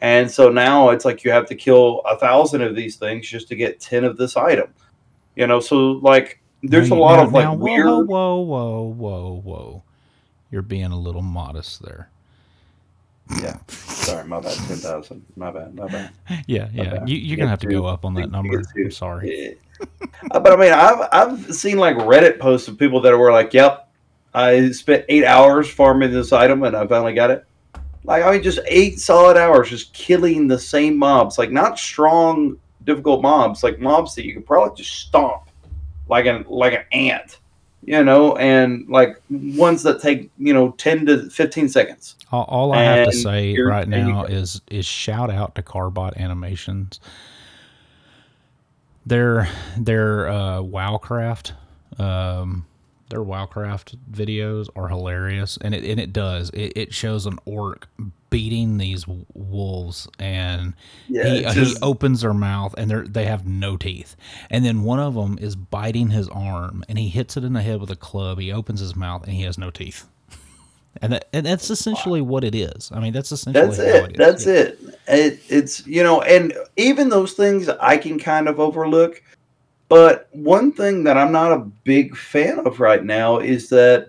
And 0.00 0.30
so 0.30 0.48
now 0.48 0.90
it's 0.90 1.04
like 1.04 1.24
you 1.24 1.30
have 1.32 1.46
to 1.46 1.56
kill 1.56 2.00
a 2.00 2.16
thousand 2.16 2.62
of 2.62 2.76
these 2.76 2.96
things 2.96 3.28
just 3.28 3.48
to 3.48 3.56
get 3.56 3.80
10 3.80 4.04
of 4.04 4.16
this 4.16 4.36
item. 4.36 4.72
You 5.34 5.46
know 5.46 5.60
so 5.60 5.92
like 6.02 6.42
there's 6.62 6.90
Now 6.90 6.96
a 6.96 6.98
lot 6.98 7.16
now- 7.16 7.22
of 7.24 7.32
like 7.32 7.44
now, 7.44 7.54
weird 7.54 7.86
Whoa, 7.86 8.00
whoa, 8.00 8.40
whoa, 8.40 8.92
whoa, 8.92 9.40
whoa! 9.44 9.82
You're 10.50 10.62
being 10.62 10.86
a 10.92 10.98
little 10.98 11.22
modest 11.22 11.82
there. 11.82 12.10
Yeah. 13.42 13.58
Sorry, 13.68 14.26
my 14.26 14.40
bad. 14.40 14.56
Ten 14.66 14.76
thousand. 14.78 15.24
My 15.36 15.50
bad. 15.50 15.74
My 15.74 15.86
bad. 15.86 16.10
Yeah, 16.46 16.68
yeah. 16.72 16.94
bad. 16.98 17.08
You, 17.08 17.16
you're 17.18 17.36
Get 17.36 17.42
gonna 17.42 17.50
have 17.50 17.58
to 17.60 17.66
to- 17.68 17.72
go 17.74 17.84
up 17.86 18.04
on 18.04 18.14
that 18.14 18.30
number. 18.30 18.62
I'm 18.76 18.90
sorry. 18.90 19.54
Yeah. 19.80 19.86
Uh, 20.32 20.40
but 20.40 20.52
I 20.52 20.56
mean, 20.56 20.72
I've 20.72 21.08
I've 21.12 21.54
seen 21.54 21.78
like 21.78 21.96
Reddit 21.98 22.38
posts 22.40 22.68
of 22.68 22.78
people 22.78 23.00
that 23.02 23.16
were 23.16 23.30
like, 23.30 23.52
"Yep, 23.54 23.88
I 24.34 24.70
spent 24.70 25.04
eight 25.08 25.24
hours 25.24 25.68
farming 25.70 26.10
this 26.10 26.32
item 26.32 26.62
and 26.64 26.74
I 26.74 26.86
finally 26.86 27.14
got 27.14 27.30
it." 27.30 27.44
Like 28.04 28.24
I 28.24 28.32
mean, 28.32 28.42
just 28.42 28.60
eight 28.66 28.98
solid 28.98 29.36
hours 29.36 29.68
just 29.68 29.92
killing 29.92 30.48
the 30.48 30.58
same 30.58 30.96
mobs, 30.96 31.36
like 31.38 31.52
not 31.52 31.78
strong, 31.78 32.56
difficult 32.84 33.20
mobs, 33.22 33.62
like 33.62 33.78
mobs 33.78 34.14
that 34.14 34.24
you 34.24 34.32
could 34.34 34.46
probably 34.46 34.74
just 34.82 34.96
stomp 34.96 35.47
like 36.08 36.26
an 36.26 36.44
like 36.48 36.72
an 36.72 36.84
ant, 36.92 37.38
you 37.84 38.02
know, 38.02 38.36
and 38.36 38.88
like 38.88 39.20
ones 39.30 39.82
that 39.82 40.00
take 40.00 40.30
you 40.38 40.52
know 40.52 40.72
ten 40.72 41.06
to 41.06 41.28
fifteen 41.30 41.68
seconds. 41.68 42.16
All, 42.32 42.44
all 42.44 42.72
I 42.72 42.82
have 42.82 43.06
to 43.06 43.12
say 43.12 43.58
right 43.58 43.88
now 43.88 44.24
is 44.24 44.60
is 44.70 44.86
shout 44.86 45.30
out 45.30 45.54
to 45.54 45.62
Carbot 45.62 46.16
Animations. 46.16 47.00
Their 49.06 49.48
their 49.78 50.28
uh, 50.28 50.58
Wowcraft, 50.58 51.52
um, 51.98 52.66
their 53.08 53.20
Wowcraft 53.20 53.96
videos 54.10 54.68
are 54.76 54.88
hilarious, 54.88 55.56
and 55.60 55.74
it 55.74 55.84
and 55.84 55.98
it 55.98 56.12
does 56.12 56.50
it, 56.50 56.72
it 56.76 56.94
shows 56.94 57.26
an 57.26 57.38
orc 57.46 57.88
beating 58.30 58.78
these 58.78 59.04
wolves, 59.34 60.08
and 60.18 60.74
Yeah, 61.08 61.24
he, 61.24 61.44
uh, 61.44 61.52
he 61.52 61.76
opens 61.82 62.20
their 62.22 62.34
mouth 62.34 62.74
and 62.76 62.90
they 62.90 63.00
they 63.08 63.24
have 63.26 63.46
no 63.46 63.76
teeth, 63.76 64.16
and 64.50 64.64
then 64.64 64.82
one 64.82 65.00
of 65.00 65.14
them 65.14 65.38
is 65.40 65.56
biting 65.56 66.10
his 66.10 66.28
arm, 66.28 66.84
and 66.88 66.98
he 66.98 67.08
hits 67.08 67.36
it 67.36 67.44
in 67.44 67.52
the 67.52 67.62
head 67.62 67.80
with 67.80 67.90
a 67.90 67.96
club. 67.96 68.38
He 68.38 68.52
opens 68.52 68.80
his 68.80 68.94
mouth 68.96 69.24
and 69.24 69.32
he 69.32 69.42
has 69.42 69.58
no 69.58 69.70
teeth. 69.70 70.06
And, 71.00 71.12
that, 71.12 71.28
and 71.32 71.46
that's 71.46 71.70
essentially 71.70 72.20
what 72.20 72.42
it 72.42 72.56
is. 72.56 72.90
I 72.92 72.98
mean, 72.98 73.12
that's 73.12 73.30
essentially 73.30 73.76
That's 73.76 73.78
it. 73.78 74.16
That's 74.16 74.46
Yeah. 74.46 74.52
it. 74.52 74.80
it. 75.06 75.40
It's 75.48 75.86
you 75.86 76.02
know, 76.02 76.22
and 76.22 76.52
even 76.76 77.08
those 77.08 77.34
things 77.34 77.68
I 77.68 77.98
can 77.98 78.18
kind 78.18 78.48
of 78.48 78.58
overlook. 78.58 79.22
But 79.88 80.28
one 80.32 80.72
thing 80.72 81.04
that 81.04 81.16
I'm 81.16 81.30
not 81.30 81.52
a 81.52 81.58
big 81.84 82.16
fan 82.16 82.58
of 82.60 82.80
right 82.80 83.04
now 83.04 83.38
is 83.38 83.68
that 83.68 84.08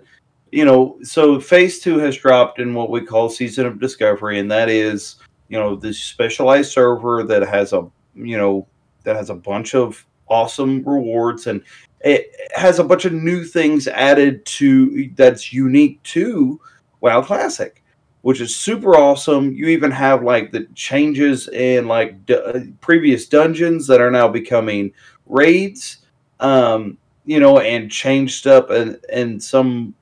you 0.52 0.64
know, 0.64 0.98
so 1.02 1.40
phase 1.40 1.80
two 1.80 1.98
has 1.98 2.16
dropped 2.16 2.58
in 2.60 2.74
what 2.74 2.90
we 2.90 3.04
call 3.04 3.28
season 3.28 3.66
of 3.66 3.80
discovery, 3.80 4.38
and 4.38 4.50
that 4.50 4.68
is 4.68 5.16
you 5.48 5.58
know 5.58 5.76
this 5.76 5.98
specialized 5.98 6.72
server 6.72 7.22
that 7.24 7.42
has 7.42 7.72
a 7.72 7.88
you 8.14 8.36
know 8.36 8.66
that 9.04 9.16
has 9.16 9.30
a 9.30 9.34
bunch 9.34 9.74
of 9.74 10.04
awesome 10.28 10.84
rewards 10.84 11.48
and 11.48 11.60
it 12.02 12.34
has 12.54 12.78
a 12.78 12.84
bunch 12.84 13.04
of 13.04 13.12
new 13.12 13.44
things 13.44 13.88
added 13.88 14.44
to 14.46 15.10
that's 15.16 15.52
unique 15.52 16.00
to 16.04 16.60
WoW 17.00 17.20
Classic 17.20 17.80
which 18.22 18.40
is 18.40 18.54
super 18.54 18.96
awesome. 18.96 19.52
You 19.52 19.68
even 19.68 19.90
have 19.90 20.22
like 20.22 20.52
the 20.52 20.66
changes 20.74 21.48
in 21.48 21.88
like 21.88 22.26
d- 22.26 22.34
uh, 22.34 22.60
previous 22.80 23.26
dungeons 23.26 23.86
that 23.86 24.00
are 24.00 24.10
now 24.10 24.28
becoming 24.28 24.92
raids, 25.26 25.98
um, 26.40 26.98
you 27.24 27.40
know, 27.40 27.60
and 27.60 27.90
changed 27.90 28.46
up 28.46 28.70
and 28.70 28.98
and 29.12 29.42
some 29.42 29.94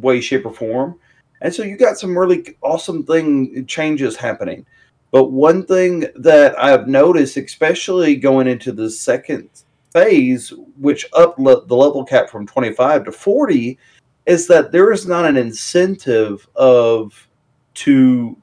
way, 0.00 0.20
shape, 0.20 0.46
or 0.46 0.52
form. 0.52 0.98
And 1.40 1.54
so 1.54 1.62
you 1.62 1.76
got 1.76 1.98
some 1.98 2.16
really 2.16 2.56
awesome 2.62 3.04
thing 3.04 3.66
changes 3.66 4.16
happening. 4.16 4.64
But 5.10 5.30
one 5.30 5.66
thing 5.66 6.06
that 6.16 6.58
I've 6.58 6.88
noticed, 6.88 7.36
especially 7.36 8.16
going 8.16 8.48
into 8.48 8.72
the 8.72 8.90
second 8.90 9.50
phase, 9.92 10.52
which 10.78 11.06
up 11.12 11.38
le- 11.38 11.66
the 11.66 11.76
level 11.76 12.04
cap 12.04 12.30
from 12.30 12.46
25 12.46 13.04
to 13.04 13.12
40, 13.12 13.78
is 14.24 14.46
that 14.46 14.72
there 14.72 14.92
is 14.92 15.06
not 15.06 15.26
an 15.26 15.36
incentive 15.36 16.48
of 16.54 17.28
to 17.74 18.36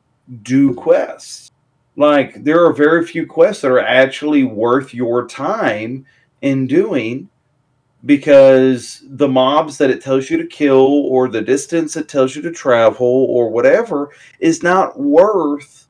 do 0.44 0.74
quests. 0.76 1.52
Like 1.96 2.44
there 2.44 2.64
are 2.66 2.74
very 2.74 3.06
few 3.06 3.26
quests 3.26 3.62
that 3.64 3.72
are 3.72 3.80
actually 3.80 4.44
worth 4.44 4.94
your 4.94 5.28
time 5.28 6.06
in 6.42 6.68
doing 6.68 7.30
because 8.06 9.04
the 9.06 9.28
mobs 9.28 9.78
that 9.78 9.90
it 9.90 10.02
tells 10.02 10.30
you 10.30 10.38
to 10.38 10.48
kill 10.48 11.06
or 11.06 11.28
the 11.28 11.42
distance 11.42 11.98
it 11.98 12.08
tells 12.08 12.36
you 12.36 12.42
to 12.42 12.52
travel 12.52 13.26
or 13.30 13.50
whatever 13.50 14.10
is 14.40 14.64
not 14.64 14.98
worth 15.00 15.88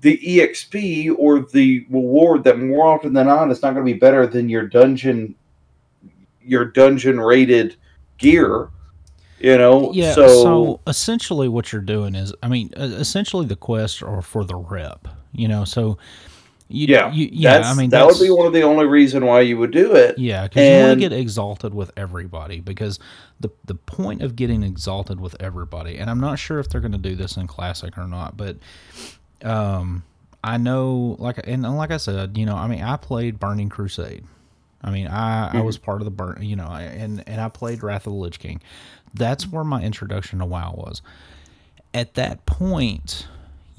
the 0.00 0.18
exp 0.38 1.14
or 1.18 1.40
the 1.40 1.86
reward 1.90 2.44
that 2.44 2.58
more 2.58 2.86
often 2.86 3.12
than 3.12 3.26
not 3.26 3.50
is 3.50 3.62
not 3.62 3.74
going 3.74 3.84
to 3.86 3.92
be 3.92 3.98
better 3.98 4.26
than 4.26 4.48
your 4.48 4.66
dungeon 4.66 5.34
your 6.42 6.64
dungeon 6.64 7.20
rated 7.20 7.76
gear 8.16 8.70
you 9.38 9.58
know 9.58 9.92
Yeah. 9.92 10.14
so, 10.14 10.28
So, 10.28 10.80
essentially, 10.86 11.48
what 11.48 11.72
you're 11.72 11.82
doing 11.82 12.14
is, 12.14 12.32
I 12.42 12.48
mean, 12.48 12.72
essentially 12.76 13.44
the 13.44 13.56
quests 13.56 14.00
are 14.00 14.22
for 14.22 14.44
the 14.44 14.54
rep. 14.54 15.08
You 15.32 15.48
know, 15.48 15.64
so 15.64 15.98
You, 16.72 16.86
Yeah, 16.88 17.12
you, 17.12 17.28
yeah. 17.32 17.58
That's, 17.58 17.68
I 17.68 17.74
mean, 17.74 17.90
that 17.90 18.06
would 18.06 18.18
be 18.20 18.30
one 18.30 18.46
of 18.46 18.52
the 18.52 18.62
only 18.62 18.86
reason 18.86 19.26
why 19.26 19.40
you 19.40 19.58
would 19.58 19.70
do 19.70 19.94
it. 19.94 20.18
Yeah, 20.18 20.44
because 20.44 20.68
you 20.68 20.86
want 20.86 21.00
to 21.00 21.08
get 21.08 21.12
exalted 21.12 21.74
with 21.74 21.90
everybody. 21.96 22.60
Because 22.60 22.98
the 23.40 23.50
the 23.64 23.74
point 23.74 24.22
of 24.22 24.36
getting 24.36 24.62
exalted 24.62 25.20
with 25.20 25.36
everybody, 25.40 25.98
and 25.98 26.08
I'm 26.10 26.20
not 26.20 26.38
sure 26.38 26.58
if 26.58 26.68
they're 26.68 26.80
going 26.80 26.92
to 26.92 26.98
do 26.98 27.14
this 27.14 27.36
in 27.36 27.46
classic 27.46 27.98
or 27.98 28.06
not, 28.06 28.36
but 28.36 28.56
um, 29.44 30.04
I 30.44 30.56
know, 30.56 31.16
like, 31.18 31.40
and 31.44 31.62
like 31.76 31.90
I 31.90 31.98
said, 31.98 32.36
you 32.36 32.46
know, 32.46 32.56
I 32.56 32.66
mean, 32.66 32.82
I 32.82 32.96
played 32.96 33.38
Burning 33.38 33.68
Crusade. 33.68 34.24
I 34.84 34.90
mean, 34.90 35.06
I 35.06 35.58
I 35.58 35.60
was 35.60 35.78
part 35.78 36.00
of 36.00 36.04
the 36.04 36.10
burn, 36.10 36.42
you 36.42 36.56
know, 36.56 36.66
and 36.66 37.22
and 37.28 37.40
I 37.40 37.48
played 37.48 37.82
Wrath 37.82 38.06
of 38.06 38.12
the 38.12 38.18
Lich 38.18 38.40
King. 38.40 38.60
That's 39.14 39.46
where 39.46 39.62
my 39.62 39.82
introduction 39.82 40.40
to 40.40 40.44
WoW 40.44 40.74
was. 40.76 41.02
At 41.94 42.14
that 42.14 42.46
point, 42.46 43.28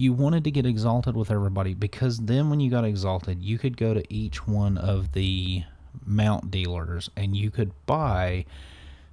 you 0.04 0.12
wanted 0.12 0.44
to 0.44 0.52
get 0.52 0.66
exalted 0.66 1.16
with 1.16 1.32
everybody 1.32 1.74
because 1.74 2.18
then 2.18 2.50
when 2.50 2.60
you 2.60 2.70
got 2.70 2.84
exalted, 2.84 3.42
you 3.42 3.58
could 3.58 3.78
go 3.78 3.94
to 3.94 4.04
each 4.14 4.46
one 4.46 4.78
of 4.78 5.14
the 5.14 5.64
mount 6.06 6.52
dealers 6.52 7.10
and 7.16 7.38
you 7.38 7.50
could 7.50 7.72
buy, 7.86 8.46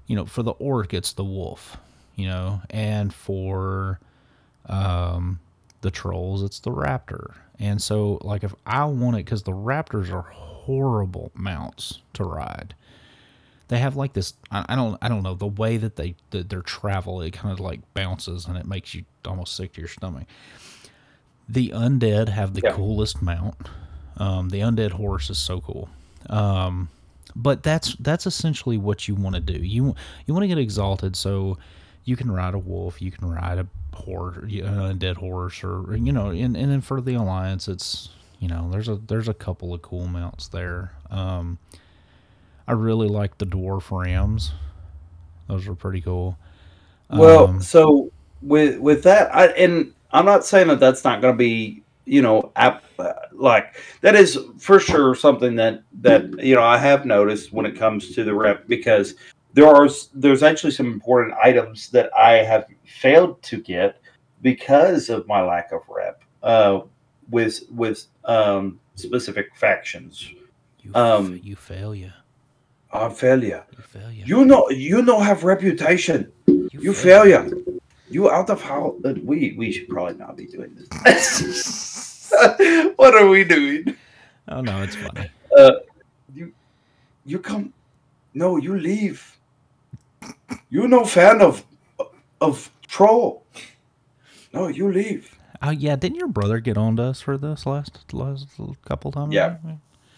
you 0.09 0.17
know, 0.17 0.27
for 0.27 0.43
the 0.43 0.51
orc 0.53 0.93
it's 0.93 1.13
the 1.13 1.23
wolf, 1.23 1.77
you 2.17 2.27
know, 2.27 2.61
and 2.71 3.15
for 3.15 4.01
um 4.67 5.39
the 5.81 5.93
trolls 5.93 6.43
it's 6.43 6.59
the 6.59 6.73
raptor. 6.73 7.35
And 7.61 7.81
so 7.81 8.19
like 8.23 8.43
if 8.43 8.53
I 8.67 8.85
wanted 8.87 9.25
cuz 9.27 9.45
the 9.45 9.53
raptors 9.53 10.13
are 10.13 10.23
horrible 10.23 11.31
mounts 11.35 12.01
to 12.15 12.25
ride. 12.25 12.75
They 13.69 13.79
have 13.79 13.95
like 13.95 14.15
this 14.15 14.35
I, 14.51 14.75
don't 14.75 14.99
I 15.01 15.09
don't 15.09 15.23
know 15.23 15.35
the 15.35 15.47
way 15.47 15.77
that 15.77 15.95
they 15.95 16.17
their 16.31 16.63
travel 16.63 17.21
it 17.21 17.31
kind 17.31 17.53
of 17.53 17.61
like 17.61 17.81
bounces 17.95 18.47
and 18.47 18.57
it 18.57 18.67
makes 18.67 18.93
you 18.93 19.05
almost 19.25 19.55
sick 19.55 19.75
to 19.75 19.81
your 19.81 19.89
stomach. 19.89 20.27
The 21.51 21.71
undead 21.71 22.29
have 22.29 22.55
the 22.55 22.63
Yeah. 22.63 22.73
coolest 22.73 23.23
mount. 23.23 23.69
Um, 24.17 24.51
the 24.51 24.61
undead 24.61 24.93
horse 24.93 25.31
is 25.31 25.39
so 25.39 25.61
cool. 25.61 25.89
Um, 26.29 26.89
but 27.35 27.63
that's 27.63 27.95
that's 27.97 28.27
essentially 28.27 28.77
what 28.79 29.09
you 29.09 29.15
want 29.15 29.35
to 29.37 29.41
do. 29.41 29.59
You 29.63 29.95
you 30.27 30.35
want 30.35 30.45
to 30.45 30.49
get 30.49 30.59
exalted 30.59 31.17
so 31.17 31.59
you 32.05 32.17
can 32.17 32.31
ride 32.31 32.55
a 32.55 32.59
wolf, 32.59 33.01
you 33.03 33.11
can 33.11 33.31
ride 33.31 33.59
a 33.59 33.67
horse, 33.97 34.37
an 34.45 34.51
undead 34.99 35.17
horse, 35.17 35.63
or 35.65 35.97
you 35.97 36.13
know, 36.13 36.31
and, 36.31 36.57
and 36.57 36.71
then 36.73 36.81
for 36.81 37.01
the 37.01 37.15
alliance, 37.15 37.69
it's 37.69 38.11
you 38.41 38.49
know, 38.49 38.69
there's 38.71 38.89
a 38.89 38.97
there's 38.97 39.29
a 39.29 39.35
couple 39.35 39.75
of 39.75 39.83
cool 39.83 40.07
mounts 40.07 40.49
there. 40.49 40.93
Um, 41.11 41.59
I 42.67 42.73
really 42.73 43.09
like 43.09 43.39
the 43.39 43.47
dwarf 43.47 43.91
rams; 43.91 44.53
those 45.49 45.69
are 45.69 45.75
pretty 45.75 46.01
cool. 46.01 46.39
Well, 47.13 47.49
Um, 47.49 47.61
so 47.61 48.11
with 48.43 48.79
with 48.79 49.03
that, 49.05 49.35
I 49.35 49.47
and 49.49 49.93
I'm 50.13 50.25
not 50.25 50.45
saying 50.45 50.69
that 50.69 50.81
that's 50.81 51.05
not 51.05 51.21
going 51.21 51.35
to 51.35 51.39
be 51.39 51.83
you 52.05 52.23
know 52.23 52.51
uh, 52.57 52.79
like 53.33 53.77
that 54.01 54.15
is 54.17 54.39
for 54.59 54.81
sure 54.81 55.15
something 55.15 55.55
that 55.57 55.83
that 56.01 56.45
you 56.45 56.55
know 56.55 56.63
I 56.63 56.77
have 56.77 57.07
noticed 57.07 57.53
when 57.53 57.67
it 57.67 57.79
comes 57.79 58.15
to 58.15 58.25
the 58.25 58.35
rep 58.35 58.67
because 58.67 59.15
there 59.53 59.67
are 59.67 59.89
there's 60.15 60.43
actually 60.43 60.73
some 60.73 60.87
important 60.87 61.37
items 61.43 61.89
that 61.91 62.11
I 62.17 62.43
have 62.43 62.67
failed 62.85 63.43
to 63.45 63.61
get 63.61 64.01
because 64.43 65.09
of 65.09 65.27
my 65.27 65.43
lack 65.43 65.73
of 65.73 65.83
rep 65.89 66.23
uh, 66.43 66.81
with 67.31 67.63
with 67.71 68.07
um, 68.25 68.81
specific 68.95 69.55
factions. 69.57 70.33
you 70.81 70.95
um, 70.95 71.41
you 71.43 71.57
fail 71.57 71.95
you, 71.95 72.13
I 72.93 73.09
failure. 73.09 73.65
you 73.77 73.83
fail 73.83 74.11
you, 74.11 74.25
You 74.25 74.45
know 74.45 74.69
you 74.71 75.03
know 75.03 75.21
have 75.21 75.45
reputation. 75.45 76.33
You 76.47 76.93
failure. 76.93 77.49
You 78.11 78.31
out 78.31 78.51
of 78.51 78.61
how? 78.61 78.97
Uh, 79.05 79.15
we 79.23 79.55
we 79.57 79.71
should 79.73 79.89
probably 79.89 80.15
not 80.15 80.37
be 80.37 80.47
doing 80.47 80.75
this. 81.05 82.33
what 82.97 83.15
are 83.15 83.29
we 83.29 83.45
doing? 83.45 83.97
Oh 84.49 84.61
no, 84.61 84.83
it's 84.83 84.97
funny. 84.97 85.31
You 86.35 86.53
you 87.25 87.39
come. 87.39 87.73
No, 88.35 88.57
you 88.57 88.77
leave. 88.79 89.37
You're 90.71 90.89
no 90.89 91.05
fan 91.05 91.41
of 91.41 91.65
of 92.41 92.71
troll. 92.87 93.45
No, 94.53 94.67
you 94.69 94.91
leave. 94.91 95.37
Oh 95.63 95.71
yeah, 95.71 95.95
didn't 95.97 96.17
your 96.17 96.29
brother 96.29 96.59
get 96.59 96.77
on 96.79 96.97
to 96.97 97.05
us 97.05 97.21
for 97.21 97.39
this 97.39 97.65
last 97.67 98.13
last 98.13 98.49
couple 98.85 99.13
times? 99.13 99.33
Yeah. 99.33 99.57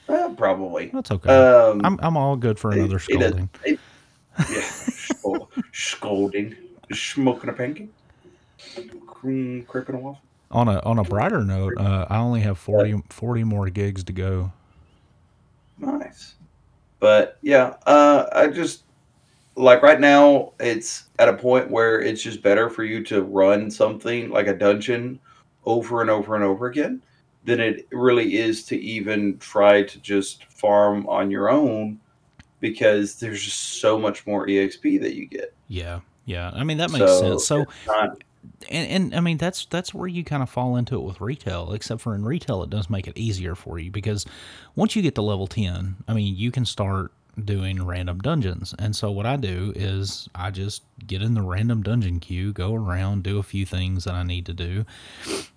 Uh, 0.08 0.30
probably. 0.30 0.90
that's 0.92 1.10
okay. 1.10 1.28
Um, 1.28 1.80
I'm 1.84 1.98
I'm 2.02 2.16
all 2.16 2.36
good 2.36 2.58
for 2.58 2.70
another 2.72 2.96
it- 2.96 3.02
it- 3.08 3.14
scolding. 3.20 3.50
it- 3.64 3.80
yeah, 4.50 4.70
scolding, 5.72 6.56
smoking 6.92 7.50
a 7.50 7.52
pancake, 7.52 7.92
cripping 9.06 9.94
a 9.94 9.98
waffle. 9.98 10.20
On 10.50 10.68
a 10.68 10.80
on 10.80 10.98
a 10.98 11.04
brighter 11.04 11.42
note, 11.44 11.74
uh, 11.78 12.06
I 12.10 12.18
only 12.18 12.40
have 12.40 12.58
40, 12.58 13.02
40 13.08 13.44
more 13.44 13.70
gigs 13.70 14.04
to 14.04 14.12
go. 14.12 14.52
Nice. 15.78 16.34
But 17.00 17.38
yeah, 17.40 17.74
uh, 17.86 18.26
I 18.32 18.48
just 18.48 18.84
like 19.56 19.82
right 19.82 20.00
now 20.00 20.52
it's 20.60 21.04
at 21.18 21.28
a 21.28 21.32
point 21.34 21.70
where 21.70 22.00
it's 22.00 22.22
just 22.22 22.42
better 22.42 22.70
for 22.70 22.84
you 22.84 23.02
to 23.04 23.22
run 23.22 23.70
something 23.70 24.30
like 24.30 24.46
a 24.46 24.54
dungeon 24.54 25.18
over 25.64 26.00
and 26.00 26.10
over 26.10 26.34
and 26.34 26.44
over 26.44 26.66
again 26.66 27.00
than 27.44 27.60
it 27.60 27.88
really 27.90 28.36
is 28.36 28.64
to 28.64 28.80
even 28.80 29.36
try 29.38 29.82
to 29.82 29.98
just 30.00 30.44
farm 30.44 31.06
on 31.08 31.30
your 31.30 31.50
own 31.50 31.98
because 32.60 33.18
there's 33.18 33.42
just 33.42 33.80
so 33.80 33.98
much 33.98 34.26
more 34.26 34.46
EXP 34.46 35.00
that 35.00 35.14
you 35.14 35.26
get. 35.26 35.52
Yeah, 35.66 36.00
yeah. 36.24 36.50
I 36.52 36.64
mean 36.64 36.78
that 36.78 36.90
makes 36.90 37.18
sense. 37.18 37.44
So 37.44 37.66
not- 37.86 38.22
and, 38.70 38.90
and 38.90 39.14
I 39.14 39.20
mean 39.20 39.38
that's 39.38 39.66
that's 39.66 39.94
where 39.94 40.08
you 40.08 40.24
kind 40.24 40.42
of 40.42 40.50
fall 40.50 40.76
into 40.76 40.96
it 40.96 41.02
with 41.02 41.20
retail. 41.20 41.72
Except 41.72 42.00
for 42.00 42.14
in 42.14 42.24
retail, 42.24 42.62
it 42.62 42.70
does 42.70 42.90
make 42.90 43.06
it 43.06 43.16
easier 43.16 43.54
for 43.54 43.78
you 43.78 43.90
because 43.90 44.26
once 44.74 44.96
you 44.96 45.02
get 45.02 45.14
to 45.16 45.22
level 45.22 45.46
ten, 45.46 45.96
I 46.08 46.14
mean 46.14 46.36
you 46.36 46.50
can 46.50 46.64
start 46.64 47.12
doing 47.42 47.84
random 47.84 48.18
dungeons. 48.18 48.74
And 48.78 48.94
so 48.94 49.10
what 49.10 49.24
I 49.24 49.36
do 49.36 49.72
is 49.74 50.28
I 50.34 50.50
just 50.50 50.82
get 51.06 51.22
in 51.22 51.32
the 51.34 51.40
random 51.40 51.82
dungeon 51.82 52.20
queue, 52.20 52.52
go 52.52 52.74
around, 52.74 53.22
do 53.22 53.38
a 53.38 53.42
few 53.42 53.64
things 53.64 54.04
that 54.04 54.14
I 54.14 54.22
need 54.22 54.44
to 54.46 54.52
do, 54.52 54.84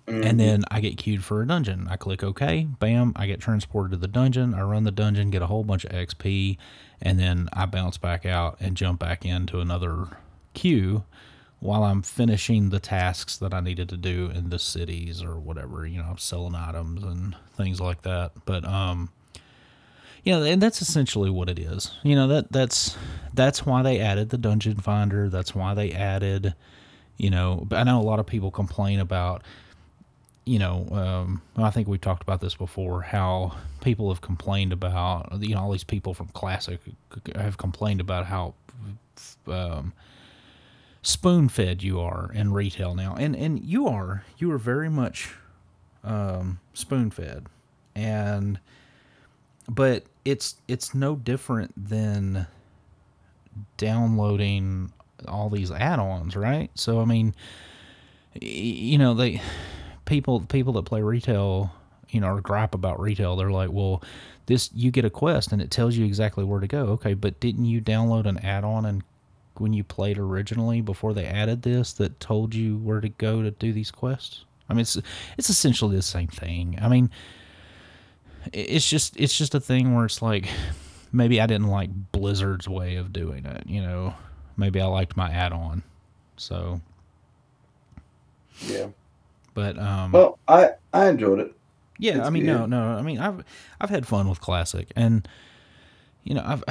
and 0.06 0.16
mm-hmm. 0.24 0.36
then 0.38 0.64
I 0.70 0.80
get 0.80 0.96
queued 0.96 1.22
for 1.22 1.42
a 1.42 1.46
dungeon. 1.46 1.86
I 1.90 1.96
click 1.96 2.22
OK, 2.22 2.68
bam, 2.78 3.12
I 3.14 3.26
get 3.26 3.40
transported 3.40 3.92
to 3.92 3.96
the 3.98 4.08
dungeon. 4.08 4.54
I 4.54 4.62
run 4.62 4.84
the 4.84 4.90
dungeon, 4.90 5.30
get 5.30 5.42
a 5.42 5.46
whole 5.46 5.64
bunch 5.64 5.84
of 5.84 5.92
XP, 5.92 6.56
and 7.02 7.18
then 7.18 7.48
I 7.52 7.66
bounce 7.66 7.98
back 7.98 8.24
out 8.24 8.56
and 8.58 8.76
jump 8.76 8.98
back 8.98 9.26
into 9.26 9.60
another 9.60 10.08
queue 10.56 11.04
while 11.60 11.84
I'm 11.84 12.02
finishing 12.02 12.70
the 12.70 12.80
tasks 12.80 13.36
that 13.38 13.54
I 13.54 13.60
needed 13.60 13.88
to 13.90 13.96
do 13.96 14.30
in 14.34 14.50
the 14.50 14.58
cities 14.58 15.22
or 15.22 15.38
whatever. 15.38 15.86
You 15.86 15.98
know, 15.98 16.08
I'm 16.10 16.18
selling 16.18 16.54
items 16.54 17.02
and 17.04 17.36
things 17.56 17.80
like 17.80 18.02
that. 18.02 18.32
But 18.44 18.64
um, 18.64 19.10
you 20.24 20.32
know, 20.32 20.42
and 20.42 20.60
that's 20.60 20.82
essentially 20.82 21.30
what 21.30 21.48
it 21.48 21.58
is. 21.58 21.92
You 22.02 22.16
know 22.16 22.26
that 22.28 22.50
that's 22.50 22.96
that's 23.34 23.64
why 23.64 23.82
they 23.82 24.00
added 24.00 24.30
the 24.30 24.38
dungeon 24.38 24.76
finder. 24.76 25.28
That's 25.28 25.54
why 25.54 25.74
they 25.74 25.92
added. 25.92 26.54
You 27.16 27.30
know, 27.30 27.66
I 27.70 27.84
know 27.84 28.00
a 28.00 28.02
lot 28.02 28.18
of 28.18 28.26
people 28.26 28.50
complain 28.50 28.98
about. 28.98 29.42
You 30.48 30.60
know, 30.60 30.86
um, 30.92 31.42
I 31.56 31.70
think 31.70 31.88
we've 31.88 32.00
talked 32.00 32.22
about 32.22 32.40
this 32.40 32.54
before. 32.54 33.02
How 33.02 33.56
people 33.80 34.10
have 34.10 34.20
complained 34.20 34.72
about 34.72 35.42
you 35.42 35.54
know 35.54 35.62
all 35.62 35.72
these 35.72 35.84
people 35.84 36.14
from 36.14 36.28
Classic 36.28 36.80
have 37.34 37.58
complained 37.58 38.00
about 38.00 38.26
how 38.26 38.54
um, 39.48 39.92
spoon 41.06 41.48
fed 41.48 41.84
you 41.84 42.00
are 42.00 42.30
in 42.34 42.52
retail 42.52 42.94
now, 42.94 43.14
and 43.16 43.36
and 43.36 43.64
you 43.64 43.86
are 43.86 44.24
you 44.38 44.50
are 44.50 44.58
very 44.58 44.90
much 44.90 45.30
um, 46.02 46.58
spoon 46.74 47.10
fed, 47.10 47.46
and 47.94 48.58
but 49.68 50.04
it's 50.24 50.56
it's 50.66 50.94
no 50.94 51.14
different 51.14 51.72
than 51.76 52.46
downloading 53.76 54.92
all 55.28 55.48
these 55.48 55.70
add-ons, 55.70 56.34
right? 56.34 56.70
So 56.74 57.00
I 57.00 57.04
mean, 57.04 57.34
you 58.40 58.98
know 58.98 59.14
they 59.14 59.40
people 60.04 60.40
people 60.40 60.72
that 60.74 60.84
play 60.84 61.02
retail 61.02 61.72
you 62.08 62.20
know 62.20 62.28
or 62.28 62.40
gripe 62.40 62.72
about 62.72 63.00
retail 63.00 63.34
they're 63.34 63.50
like 63.50 63.72
well 63.72 64.00
this 64.46 64.70
you 64.72 64.92
get 64.92 65.04
a 65.04 65.10
quest 65.10 65.50
and 65.50 65.60
it 65.60 65.72
tells 65.72 65.96
you 65.96 66.04
exactly 66.04 66.44
where 66.44 66.60
to 66.60 66.68
go. 66.68 66.86
Okay 66.86 67.14
but 67.14 67.38
didn't 67.40 67.64
you 67.64 67.80
download 67.80 68.26
an 68.26 68.38
add-on 68.38 68.84
and 68.86 69.02
when 69.60 69.72
you 69.72 69.82
played 69.84 70.18
originally 70.18 70.80
before 70.80 71.12
they 71.14 71.24
added 71.26 71.62
this 71.62 71.92
that 71.94 72.18
told 72.20 72.54
you 72.54 72.76
where 72.78 73.00
to 73.00 73.08
go 73.08 73.42
to 73.42 73.50
do 73.50 73.72
these 73.72 73.90
quests 73.90 74.44
i 74.68 74.72
mean 74.74 74.80
it's 74.80 74.98
it's 75.38 75.50
essentially 75.50 75.96
the 75.96 76.02
same 76.02 76.28
thing 76.28 76.78
i 76.80 76.88
mean 76.88 77.10
it's 78.52 78.88
just 78.88 79.16
it's 79.18 79.36
just 79.36 79.54
a 79.54 79.60
thing 79.60 79.94
where 79.94 80.04
it's 80.04 80.22
like 80.22 80.46
maybe 81.12 81.40
i 81.40 81.46
didn't 81.46 81.68
like 81.68 81.90
blizzard's 82.12 82.68
way 82.68 82.96
of 82.96 83.12
doing 83.12 83.44
it 83.46 83.64
you 83.66 83.80
know 83.82 84.14
maybe 84.56 84.80
i 84.80 84.86
liked 84.86 85.16
my 85.16 85.30
add-on 85.30 85.82
so 86.36 86.80
yeah. 88.66 88.86
but 89.54 89.78
um 89.78 90.12
Well, 90.12 90.38
I 90.48 90.70
I 90.92 91.08
enjoyed 91.08 91.40
it. 91.40 91.54
Yeah, 91.98 92.18
It's 92.18 92.26
I 92.26 92.30
mean, 92.30 92.44
good. 92.44 92.52
no, 92.52 92.66
no. 92.66 92.98
I 92.98 93.02
mean, 93.02 93.18
I've 93.18 93.44
I've 93.80 93.90
had 93.90 94.06
fun 94.06 94.28
with 94.28 94.40
classic, 94.40 94.92
and 94.96 95.26
you 96.24 96.34
know, 96.34 96.42
I've 96.44 96.64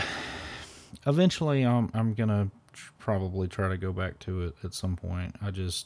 eventually 1.08 1.64
I'm 1.64 1.90
I'm 1.94 2.14
gonna 2.16 2.50
probably 3.06 3.48
try 3.48 3.70
to 3.70 3.78
go 3.78 3.94
back 3.94 4.18
to 4.18 4.42
it 4.42 4.56
at 4.64 4.74
some 4.74 4.96
point. 4.96 5.36
I 5.40 5.52
just 5.52 5.86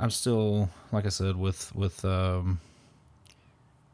I'm 0.00 0.08
still 0.08 0.70
like 0.90 1.04
I 1.04 1.10
said 1.10 1.36
with 1.36 1.74
with 1.76 2.02
um 2.06 2.58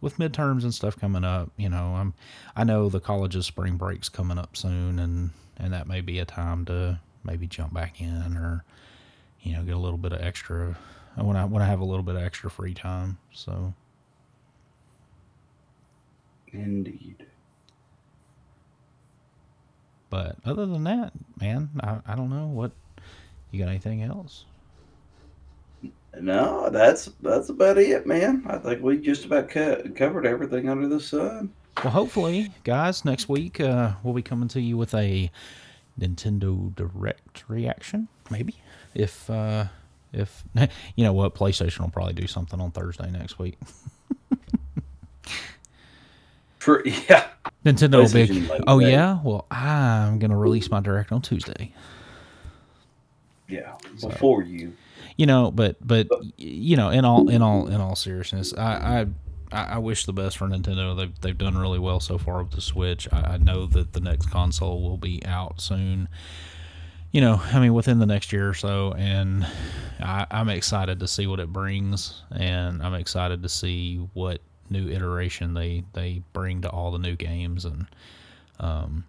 with 0.01 0.19
midterms 0.19 0.63
and 0.63 0.73
stuff 0.73 0.97
coming 0.97 1.25
up, 1.25 1.51
you 1.57 1.69
know, 1.69 1.97
I'm 1.97 2.15
I 2.55 2.63
know 2.63 2.89
the 2.89 3.01
college's 3.01 3.45
spring 3.45 3.75
break's 3.75 4.09
coming 4.09 4.39
up 4.39 4.57
soon, 4.57 5.01
and 5.01 5.31
and 5.57 5.73
that 5.73 5.89
may 5.89 6.01
be 6.01 6.21
a 6.21 6.25
time 6.25 6.65
to 6.67 7.01
maybe 7.25 7.49
jump 7.49 7.75
back 7.75 8.01
in 8.01 8.37
or 8.37 8.65
you 9.43 9.55
know 9.55 9.65
get 9.65 9.75
a 9.75 9.79
little 9.79 9.99
bit 9.99 10.13
of 10.13 10.21
extra 10.23 10.79
when 11.17 11.37
I 11.37 11.45
when 11.45 11.61
I 11.61 11.67
have 11.67 11.81
a 11.81 11.85
little 11.85 12.05
bit 12.05 12.15
of 12.15 12.23
extra 12.23 12.49
free 12.49 12.73
time. 12.73 13.19
So 13.33 13.75
Indeed. 16.53 17.27
But 20.11 20.37
other 20.45 20.67
than 20.67 20.85
that, 20.85 21.13
man, 21.41 21.71
I, 21.81 21.99
I 22.07 22.17
don't 22.17 22.31
know 22.31 22.47
what 22.47 22.73
you 23.51 23.61
got 23.61 23.69
anything 23.69 24.03
else. 24.03 24.45
No, 26.21 26.69
that's 26.71 27.07
that's 27.21 27.49
about 27.49 27.79
it, 27.79 28.07
man. 28.07 28.45
I 28.47 28.59
think 28.59 28.83
we 28.83 28.99
just 28.99 29.27
about 29.27 29.51
co- 29.51 29.83
covered 29.95 30.27
everything 30.27 30.69
under 30.69 30.89
the 30.89 31.01
sun. 31.01 31.53
Well, 31.83 31.93
hopefully, 31.93 32.51
guys, 32.65 33.05
next 33.05 33.29
week 33.29 33.61
uh, 33.61 33.93
we'll 34.03 34.15
be 34.15 34.23
coming 34.23 34.49
to 34.49 34.61
you 34.61 34.77
with 34.77 34.95
a 34.95 35.31
Nintendo 36.01 36.75
Direct 36.75 37.45
reaction, 37.49 38.09
maybe. 38.31 38.57
If 38.95 39.31
uh, 39.31 39.67
if 40.13 40.45
you 40.97 41.05
know 41.05 41.13
what, 41.13 41.35
PlayStation 41.35 41.81
will 41.81 41.91
probably 41.91 42.15
do 42.15 42.27
something 42.27 42.61
on 42.61 42.73
Thursday 42.73 43.11
next 43.11 43.39
week. 43.39 43.57
For 46.69 46.83
yeah, 46.85 47.27
Nintendo 47.65 48.03
will 48.03 48.13
be. 48.13 48.63
Oh 48.67 48.79
yeah, 48.79 49.21
well 49.25 49.47
I'm 49.51 50.19
gonna 50.19 50.37
release 50.37 50.71
my 50.71 50.81
Direct 50.81 51.13
on 51.13 51.23
Tuesday. 51.23 51.73
Yeah, 53.49 53.73
before 54.03 54.43
you 54.43 54.75
you 55.17 55.25
know, 55.25 55.51
but 55.51 55.77
but 55.81 56.09
you 56.37 56.77
know, 56.77 56.91
in 56.91 57.07
all 57.07 57.31
in 57.31 57.41
all 57.41 57.69
in 57.69 57.81
all 57.81 57.97
seriousness, 57.97 58.53
I 58.53 59.07
I, 59.51 59.77
I 59.77 59.79
wish 59.79 60.05
the 60.05 60.13
best 60.13 60.37
for 60.37 60.47
Nintendo. 60.47 60.95
They've 60.95 61.21
they've 61.23 61.39
done 61.39 61.57
really 61.57 61.79
well 61.79 62.01
so 62.01 62.19
far 62.19 62.43
with 62.43 62.53
the 62.53 62.61
Switch. 62.61 63.09
I, 63.11 63.21
I 63.21 63.37
know 63.39 63.65
that 63.65 63.95
the 63.95 64.01
next 64.01 64.31
console 64.31 64.83
will 64.83 64.99
be 64.99 65.25
out 65.25 65.63
soon. 65.63 66.11
You 67.13 67.23
know, 67.23 67.41
I 67.43 67.61
mean, 67.61 67.73
within 67.73 67.99
the 67.99 68.05
next 68.05 68.31
year 68.31 68.47
or 68.47 68.53
so, 68.53 68.93
and 68.93 69.47
I, 70.01 70.27
I'm 70.31 70.51
excited 70.51 71.01
to 71.01 71.09
see 71.09 71.27
what 71.27 71.41
it 71.41 71.51
brings, 71.51 72.25
and 72.31 72.83
I'm 72.83 72.93
excited 72.93 73.43
to 73.43 73.49
see 73.49 73.97
what 74.13 74.43
new 74.71 74.89
iteration 74.89 75.55
they 75.55 75.85
they 75.93 76.23
bring 76.33 76.63
to 76.63 76.71
all 76.71 76.91
the 76.91 76.99
new 76.99 77.17
games 77.17 77.65
and 77.65 77.87
um, 78.61 79.05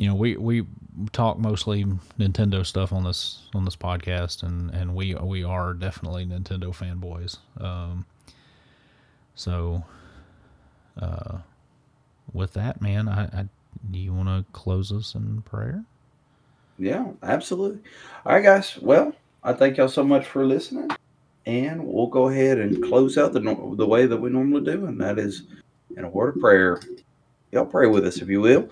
you 0.00 0.06
know, 0.08 0.14
we 0.14 0.36
we 0.38 0.66
talk 1.12 1.38
mostly 1.38 1.84
Nintendo 2.18 2.64
stuff 2.64 2.90
on 2.90 3.04
this 3.04 3.42
on 3.54 3.66
this 3.66 3.76
podcast, 3.76 4.42
and 4.42 4.70
and 4.70 4.94
we 4.94 5.14
we 5.14 5.44
are 5.44 5.74
definitely 5.74 6.24
Nintendo 6.24 6.74
fanboys. 6.74 7.36
Um, 7.62 8.06
so, 9.34 9.84
uh, 11.00 11.38
with 12.32 12.54
that, 12.54 12.80
man, 12.80 13.08
I, 13.08 13.24
I 13.24 13.48
do 13.90 13.98
you 13.98 14.14
want 14.14 14.28
to 14.28 14.50
close 14.52 14.90
us 14.90 15.14
in 15.14 15.42
prayer? 15.42 15.84
Yeah, 16.78 17.08
absolutely. 17.22 17.80
All 18.24 18.32
right, 18.32 18.42
guys. 18.42 18.78
Well, 18.80 19.14
I 19.44 19.52
thank 19.52 19.76
y'all 19.76 19.88
so 19.88 20.02
much 20.02 20.24
for 20.26 20.46
listening, 20.46 20.90
and 21.50 21.84
we'll 21.84 22.06
go 22.06 22.28
ahead 22.28 22.58
and 22.58 22.80
close 22.84 23.18
out 23.18 23.32
the 23.32 23.40
the 23.76 23.86
way 23.86 24.06
that 24.06 24.16
we 24.16 24.30
normally 24.30 24.64
do, 24.64 24.86
and 24.86 25.00
that 25.00 25.18
is 25.18 25.42
in 25.96 26.04
a 26.04 26.08
word 26.08 26.36
of 26.36 26.40
prayer. 26.40 26.80
Y'all 27.50 27.66
pray 27.66 27.88
with 27.88 28.06
us, 28.06 28.18
if 28.18 28.28
you 28.28 28.40
will. 28.40 28.68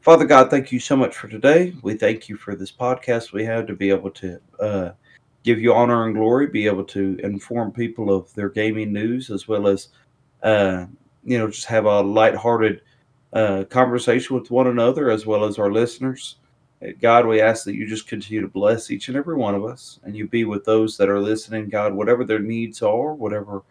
Father 0.00 0.24
God, 0.24 0.48
thank 0.48 0.70
you 0.70 0.78
so 0.78 0.96
much 0.96 1.16
for 1.16 1.26
today. 1.26 1.74
We 1.82 1.94
thank 1.94 2.28
you 2.28 2.36
for 2.36 2.54
this 2.54 2.70
podcast 2.70 3.32
we 3.32 3.44
have 3.46 3.66
to 3.66 3.74
be 3.74 3.90
able 3.90 4.12
to 4.12 4.40
uh, 4.60 4.90
give 5.42 5.58
you 5.58 5.74
honor 5.74 6.04
and 6.04 6.14
glory, 6.14 6.46
be 6.46 6.66
able 6.66 6.84
to 6.84 7.18
inform 7.24 7.72
people 7.72 8.14
of 8.14 8.32
their 8.34 8.48
gaming 8.48 8.92
news, 8.92 9.30
as 9.30 9.48
well 9.48 9.66
as, 9.66 9.88
uh, 10.44 10.86
you 11.24 11.38
know, 11.38 11.48
just 11.48 11.66
have 11.66 11.86
a 11.86 12.00
lighthearted 12.00 12.82
uh, 13.32 13.64
conversation 13.64 14.36
with 14.36 14.52
one 14.52 14.68
another, 14.68 15.10
as 15.10 15.26
well 15.26 15.44
as 15.44 15.58
our 15.58 15.72
listeners. 15.72 16.36
God, 17.00 17.26
we 17.26 17.40
ask 17.40 17.64
that 17.64 17.74
you 17.74 17.86
just 17.86 18.08
continue 18.08 18.40
to 18.40 18.48
bless 18.48 18.90
each 18.90 19.08
and 19.08 19.16
every 19.16 19.36
one 19.36 19.54
of 19.54 19.64
us, 19.64 20.00
and 20.04 20.16
you 20.16 20.26
be 20.26 20.44
with 20.44 20.64
those 20.64 20.96
that 20.96 21.08
are 21.08 21.20
listening. 21.20 21.68
God, 21.68 21.94
whatever 21.94 22.24
their 22.24 22.40
needs 22.40 22.82
are, 22.82 23.14
whatever 23.14 23.62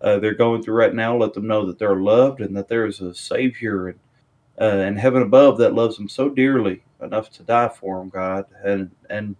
uh, 0.00 0.18
they're 0.18 0.34
going 0.34 0.62
through 0.62 0.74
right 0.74 0.94
now, 0.94 1.16
let 1.16 1.34
them 1.34 1.46
know 1.46 1.66
that 1.66 1.78
they're 1.78 1.96
loved 1.96 2.40
and 2.40 2.56
that 2.56 2.68
there 2.68 2.86
is 2.86 3.00
a 3.00 3.14
Savior 3.14 3.88
and 3.88 3.98
uh, 4.60 4.64
and 4.84 4.98
heaven 4.98 5.22
above 5.22 5.56
that 5.58 5.74
loves 5.74 5.96
them 5.96 6.08
so 6.08 6.28
dearly 6.28 6.82
enough 7.00 7.30
to 7.30 7.42
die 7.42 7.68
for 7.68 7.98
them, 7.98 8.10
God. 8.10 8.44
And 8.62 8.90
and 9.08 9.36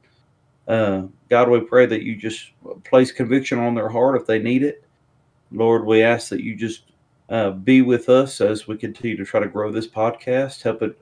uh, 0.66 1.02
God, 1.28 1.48
we 1.48 1.61
pray 1.61 1.86
that 1.86 2.02
you 2.02 2.16
just 2.16 2.51
place 2.85 3.12
conviction 3.12 3.59
on 3.59 3.74
their 3.74 3.89
heart 3.89 4.20
if 4.20 4.27
they 4.27 4.39
need 4.39 4.62
it. 4.62 4.85
Lord, 5.52 5.85
we 5.85 6.02
ask 6.02 6.28
that 6.31 6.43
you 6.43 6.55
just 6.55 6.85
uh, 7.28 7.51
be 7.51 7.82
with 7.82 8.09
us 8.09 8.40
as 8.40 8.66
we 8.66 8.77
continue 8.77 9.16
to 9.16 9.24
try 9.24 9.40
to 9.40 9.48
grow 9.48 9.70
this 9.70 9.89
podcast, 9.89 10.62
help 10.62 10.82
it 10.82 10.98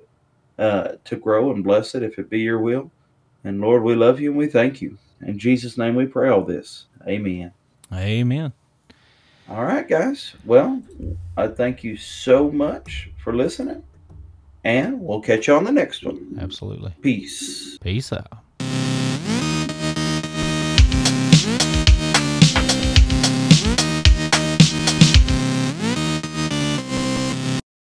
uh, 0.59 0.93
to 1.05 1.16
grow 1.16 1.52
and 1.52 1.64
bless 1.64 1.94
it 1.94 2.02
if 2.02 2.18
it 2.18 2.30
be 2.30 2.40
your 2.40 2.59
will. 2.59 2.90
And 3.44 3.60
Lord, 3.60 3.82
we 3.82 3.94
love 3.94 4.20
you 4.20 4.30
and 4.30 4.39
we 4.39 4.47
thank 4.47 4.82
you. 4.82 4.98
In 5.22 5.39
Jesus' 5.39 5.78
name 5.78 5.94
we 5.94 6.06
pray 6.06 6.28
all 6.28 6.43
this. 6.43 6.86
Amen. 7.06 7.52
Amen. 7.93 8.52
All 9.48 9.64
right, 9.64 9.89
guys. 9.89 10.35
Well, 10.44 10.82
I 11.36 11.48
thank 11.48 11.82
you 11.82 11.97
so 11.97 12.51
much 12.51 13.10
for 13.22 13.35
listening. 13.35 13.82
And 14.64 15.01
we'll 15.01 15.20
catch 15.20 15.47
you 15.47 15.55
on 15.55 15.64
the 15.64 15.72
next 15.72 16.05
one. 16.05 16.36
Absolutely. 16.40 16.93
Peace. 17.01 17.78
Peace 17.78 18.12
out. 18.12 18.44